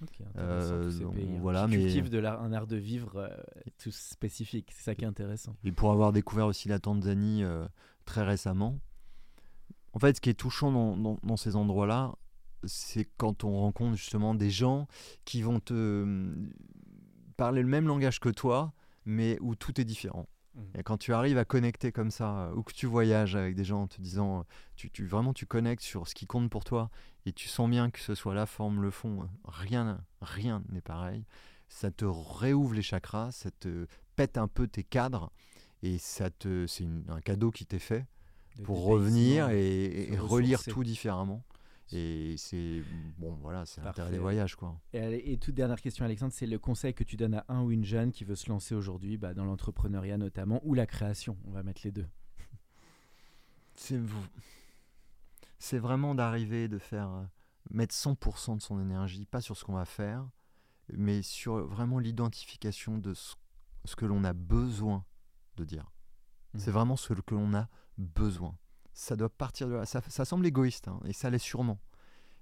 Ok, 0.02 0.10
intéressant, 0.36 0.38
Euh, 0.74 1.00
donc, 1.00 1.14
pays, 1.14 1.36
hein, 1.36 1.40
voilà, 1.42 1.68
mais- 1.68 1.78
cultivent 1.78 2.10
de 2.10 2.18
l'art- 2.18 2.42
un 2.42 2.52
art 2.54 2.66
de 2.66 2.76
vivre 2.76 3.18
euh, 3.18 3.30
tout 3.78 3.92
spécifique. 3.92 4.72
C'est 4.74 4.84
ça 4.84 4.96
qui 4.96 5.04
est 5.04 5.08
intéressant. 5.08 5.56
Et 5.64 5.72
pour 5.72 5.92
avoir 5.92 6.12
découvert 6.12 6.48
aussi 6.48 6.70
la 6.70 6.80
Tanzanie 6.80 7.44
euh, 7.44 7.68
très 8.06 8.24
récemment, 8.24 8.80
en 9.94 10.00
fait, 10.00 10.16
ce 10.16 10.22
qui 10.22 10.30
est 10.32 10.34
touchant 10.34 10.72
dans, 10.72 10.98
dans- 10.98 11.20
dans 11.22 11.38
ces 11.38 11.56
endroits-là, 11.56 12.16
c'est 12.64 13.06
quand 13.18 13.44
on 13.44 13.60
rencontre 13.60 13.96
justement 13.96 14.34
des 14.34 14.50
gens 14.50 14.88
qui 15.26 15.42
vont 15.44 15.60
te 15.60 15.74
hum, 16.04 16.50
parler 17.38 17.62
le 17.62 17.68
même 17.68 17.88
langage 17.88 18.20
que 18.20 18.30
toi, 18.30 18.74
mais 19.06 19.38
où 19.42 19.54
tout 19.56 19.80
est 19.80 19.86
différent. 19.86 20.28
Mhm. 20.56 20.64
Et 20.80 20.84
quand 20.84 20.98
tu 20.98 21.14
arrives 21.14 21.38
à 21.38 21.46
connecter 21.46 21.92
comme 21.92 22.12
ça, 22.12 22.46
euh, 22.48 22.56
ou 22.56 22.64
que 22.64 22.74
tu 22.74 22.86
voyages 22.86 23.36
avec 23.36 23.56
des 23.56 23.64
gens 23.64 23.84
en 23.84 23.88
te 23.88 24.02
disant, 24.02 24.40
euh, 24.40 24.44
tu, 24.76 24.90
tu- 24.90 25.06
vraiment 25.06 25.34
tu 25.34 25.46
connectes 25.46 25.84
sur 25.84 26.08
ce 26.08 26.16
qui 26.16 26.28
compte 26.28 26.50
pour 26.50 26.64
toi, 26.64 26.90
et 27.26 27.32
tu 27.34 27.48
sens 27.48 27.70
bien 27.70 27.90
que 27.90 28.00
ce 28.00 28.16
soit 28.16 28.34
la 28.36 28.46
forme, 28.46 28.82
le 28.82 28.92
fond, 28.92 29.22
euh, 29.22 29.26
rien, 29.46 30.04
rien 30.22 30.64
n'est 30.70 30.82
pareil. 30.82 31.26
Ça 31.70 31.90
te 31.92 32.06
réouvre 32.06 32.74
les 32.74 32.82
chakras, 32.82 33.32
ça 33.32 33.50
te 33.52 33.88
pète 34.16 34.38
un 34.38 34.48
peu 34.50 34.68
tes 34.68 34.84
cadres, 34.84 35.32
et 35.84 35.98
ça 35.98 36.30
te, 36.30 36.68
c'est 36.68 36.86
un 37.08 37.22
cadeau 37.22 37.50
qui 37.52 37.66
t'est 37.66 37.80
fait 37.80 38.06
De 38.58 38.64
pour 38.64 38.84
revenir 38.84 39.50
et, 39.52 40.18
relire 40.18 40.62
tout 40.64 40.84
différemment. 40.84 41.44
Et 41.94 42.36
c'est 42.38 42.84
bon, 43.18 43.34
voilà, 43.42 43.66
c'est 43.66 43.82
l'intérêt 43.82 44.12
des 44.12 44.18
voyages, 44.20 44.56
quoi. 44.56 44.80
Et, 44.94 45.34
et 45.34 45.38
toute 45.38 45.56
dernière 45.56 45.82
question, 45.82 46.06
Alexandre, 46.06 46.32
c'est 46.34 46.46
le 46.48 46.58
conseil 46.60 46.94
que 46.94 47.04
tu 47.04 47.18
donnes 47.18 47.36
à 47.36 47.46
un 47.50 47.62
ou 47.64 47.72
une 47.72 47.84
jeune 47.86 48.12
qui 48.12 48.24
veut 48.24 48.36
se 48.36 48.50
lancer 48.50 48.76
aujourd'hui 48.76 49.18
bah, 49.18 49.34
dans 49.34 49.46
l'entrepreneuriat 49.46 50.18
notamment, 50.18 50.62
ou 50.64 50.74
la 50.74 50.86
création? 50.86 51.38
On 51.46 51.52
va 51.52 51.64
mettre 51.64 51.82
les 51.84 51.92
deux. 51.92 52.08
C'est 53.76 54.00
c'est 55.60 55.78
vraiment 55.80 56.16
d'arriver 56.16 56.68
de 56.68 56.78
faire 56.80 57.10
euh, 57.10 57.24
mettre 57.70 57.94
100% 57.94 58.58
de 58.58 58.62
son 58.62 58.80
énergie, 58.80 59.26
pas 59.26 59.42
sur 59.42 59.56
ce 59.58 59.64
qu'on 59.64 59.74
va 59.74 59.86
faire, 59.86 60.28
mais 60.94 61.22
sur 61.22 61.66
vraiment 61.68 62.00
l'identification 62.00 62.98
de 62.98 63.14
ce, 63.14 63.36
ce 63.86 63.96
que 63.96 64.06
l'on 64.06 64.24
a 64.24 64.34
besoin 64.34 65.06
de 65.58 65.64
dire. 65.66 65.92
C'est 66.58 66.68
Mhm. 66.68 66.74
vraiment 66.74 66.96
ce 66.98 67.14
que 67.14 67.34
l'on 67.36 67.54
a 67.54 67.70
besoin. 67.98 68.58
Ça 68.94 69.16
doit 69.16 69.30
partir 69.30 69.68
de 69.68 69.74
là. 69.76 69.86
Ça, 69.86 70.02
ça 70.08 70.26
semble 70.26 70.46
égoïste, 70.46 70.88
hein, 70.88 71.00
et 71.06 71.14
ça 71.14 71.30
l'est 71.30 71.38
sûrement. 71.38 71.80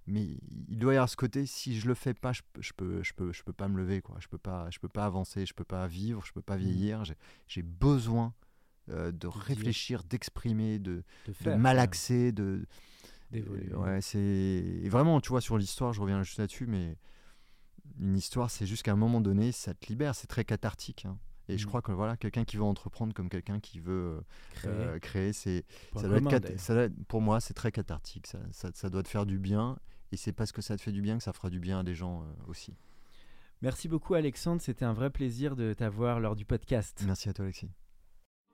Mais 0.07 0.25
il 0.67 0.79
doit 0.79 0.93
y 0.93 0.95
avoir 0.97 1.09
ce 1.09 1.15
côté, 1.15 1.45
si 1.45 1.79
je 1.79 1.87
le 1.87 1.93
fais 1.93 2.15
pas, 2.15 2.33
je, 2.33 2.41
je 2.59 2.71
peux, 2.73 3.03
je 3.03 3.13
peux, 3.13 3.31
je 3.31 3.43
peux 3.43 3.53
pas 3.53 3.67
me 3.67 3.77
lever, 3.77 4.01
quoi. 4.01 4.15
Je 4.19 4.27
peux 4.27 4.39
pas, 4.39 4.67
je 4.71 4.79
peux 4.79 4.89
pas 4.89 5.05
avancer, 5.05 5.45
je 5.45 5.53
peux 5.53 5.63
pas 5.63 5.85
vivre, 5.87 6.25
je 6.25 6.33
peux 6.33 6.41
pas 6.41 6.57
vieillir. 6.57 7.03
J'ai- 7.47 7.61
besoin 7.61 8.33
euh, 8.89 9.11
de 9.11 9.27
réfléchir, 9.27 10.03
d'exprimer, 10.03 10.79
de, 10.79 10.91
De 10.95 11.03
de 11.27 11.33
faire, 11.33 11.57
malaxer, 11.59 12.31
de, 12.31 12.65
d'évoluer. 13.29 13.71
Ouais, 13.75 14.01
c'est 14.01 14.19
et 14.19 14.89
vraiment, 14.89 15.21
tu 15.21 15.29
vois, 15.29 15.41
sur 15.41 15.59
l'histoire, 15.59 15.93
je 15.93 16.01
reviens 16.01 16.23
juste 16.23 16.39
là-dessus, 16.39 16.65
mais 16.65 16.97
une 17.99 18.17
histoire, 18.17 18.49
c'est 18.49 18.65
juste 18.65 18.81
qu'à 18.81 18.93
un 18.93 18.95
moment 18.95 19.21
donné, 19.21 19.51
ça 19.51 19.75
te 19.75 19.85
libère, 19.87 20.15
c'est 20.15 20.25
très 20.27 20.43
cathartique. 20.45 21.05
hein. 21.05 21.19
Et 21.49 21.57
je 21.57 21.65
Mm. 21.65 21.67
crois 21.67 21.81
que 21.81 21.91
voilà, 21.91 22.15
quelqu'un 22.15 22.45
qui 22.45 22.55
veut 22.57 22.63
entreprendre 22.63 23.13
comme 23.13 23.27
quelqu'un 23.27 23.59
qui 23.59 23.79
veut 23.79 24.21
Créer. 24.53 24.71
euh, 24.71 24.99
créer, 24.99 25.33
c'est 25.33 25.65
ça 25.95 26.07
doit 26.07 26.17
être 26.17 26.59
ça 26.59 26.73
doit 26.75 26.87
pour 27.07 27.21
moi, 27.21 27.39
c'est 27.41 27.53
très 27.55 27.71
cathartique. 27.71 28.27
Ça, 28.27 28.39
ça- 28.51 28.69
ça 28.73 28.89
doit 28.89 29.03
te 29.03 29.07
faire 29.09 29.25
du 29.25 29.39
bien, 29.39 29.77
et 30.11 30.17
c'est 30.17 30.31
parce 30.31 30.51
que 30.51 30.61
ça 30.61 30.77
te 30.77 30.81
fait 30.81 30.91
du 30.91 31.01
bien 31.01 31.17
que 31.17 31.23
ça 31.23 31.33
fera 31.33 31.49
du 31.49 31.59
bien 31.59 31.79
à 31.79 31.83
des 31.83 31.95
gens 31.95 32.21
euh, 32.21 32.25
aussi. 32.47 32.75
Merci 33.61 33.89
beaucoup, 33.89 34.13
Alexandre. 34.13 34.61
C'était 34.61 34.85
un 34.85 34.93
vrai 34.93 35.09
plaisir 35.09 35.55
de 35.57 35.73
t'avoir 35.73 36.19
lors 36.21 36.35
du 36.35 36.45
podcast. 36.45 37.03
Merci 37.05 37.27
à 37.29 37.33
toi, 37.33 37.43
Alexis. 37.45 37.69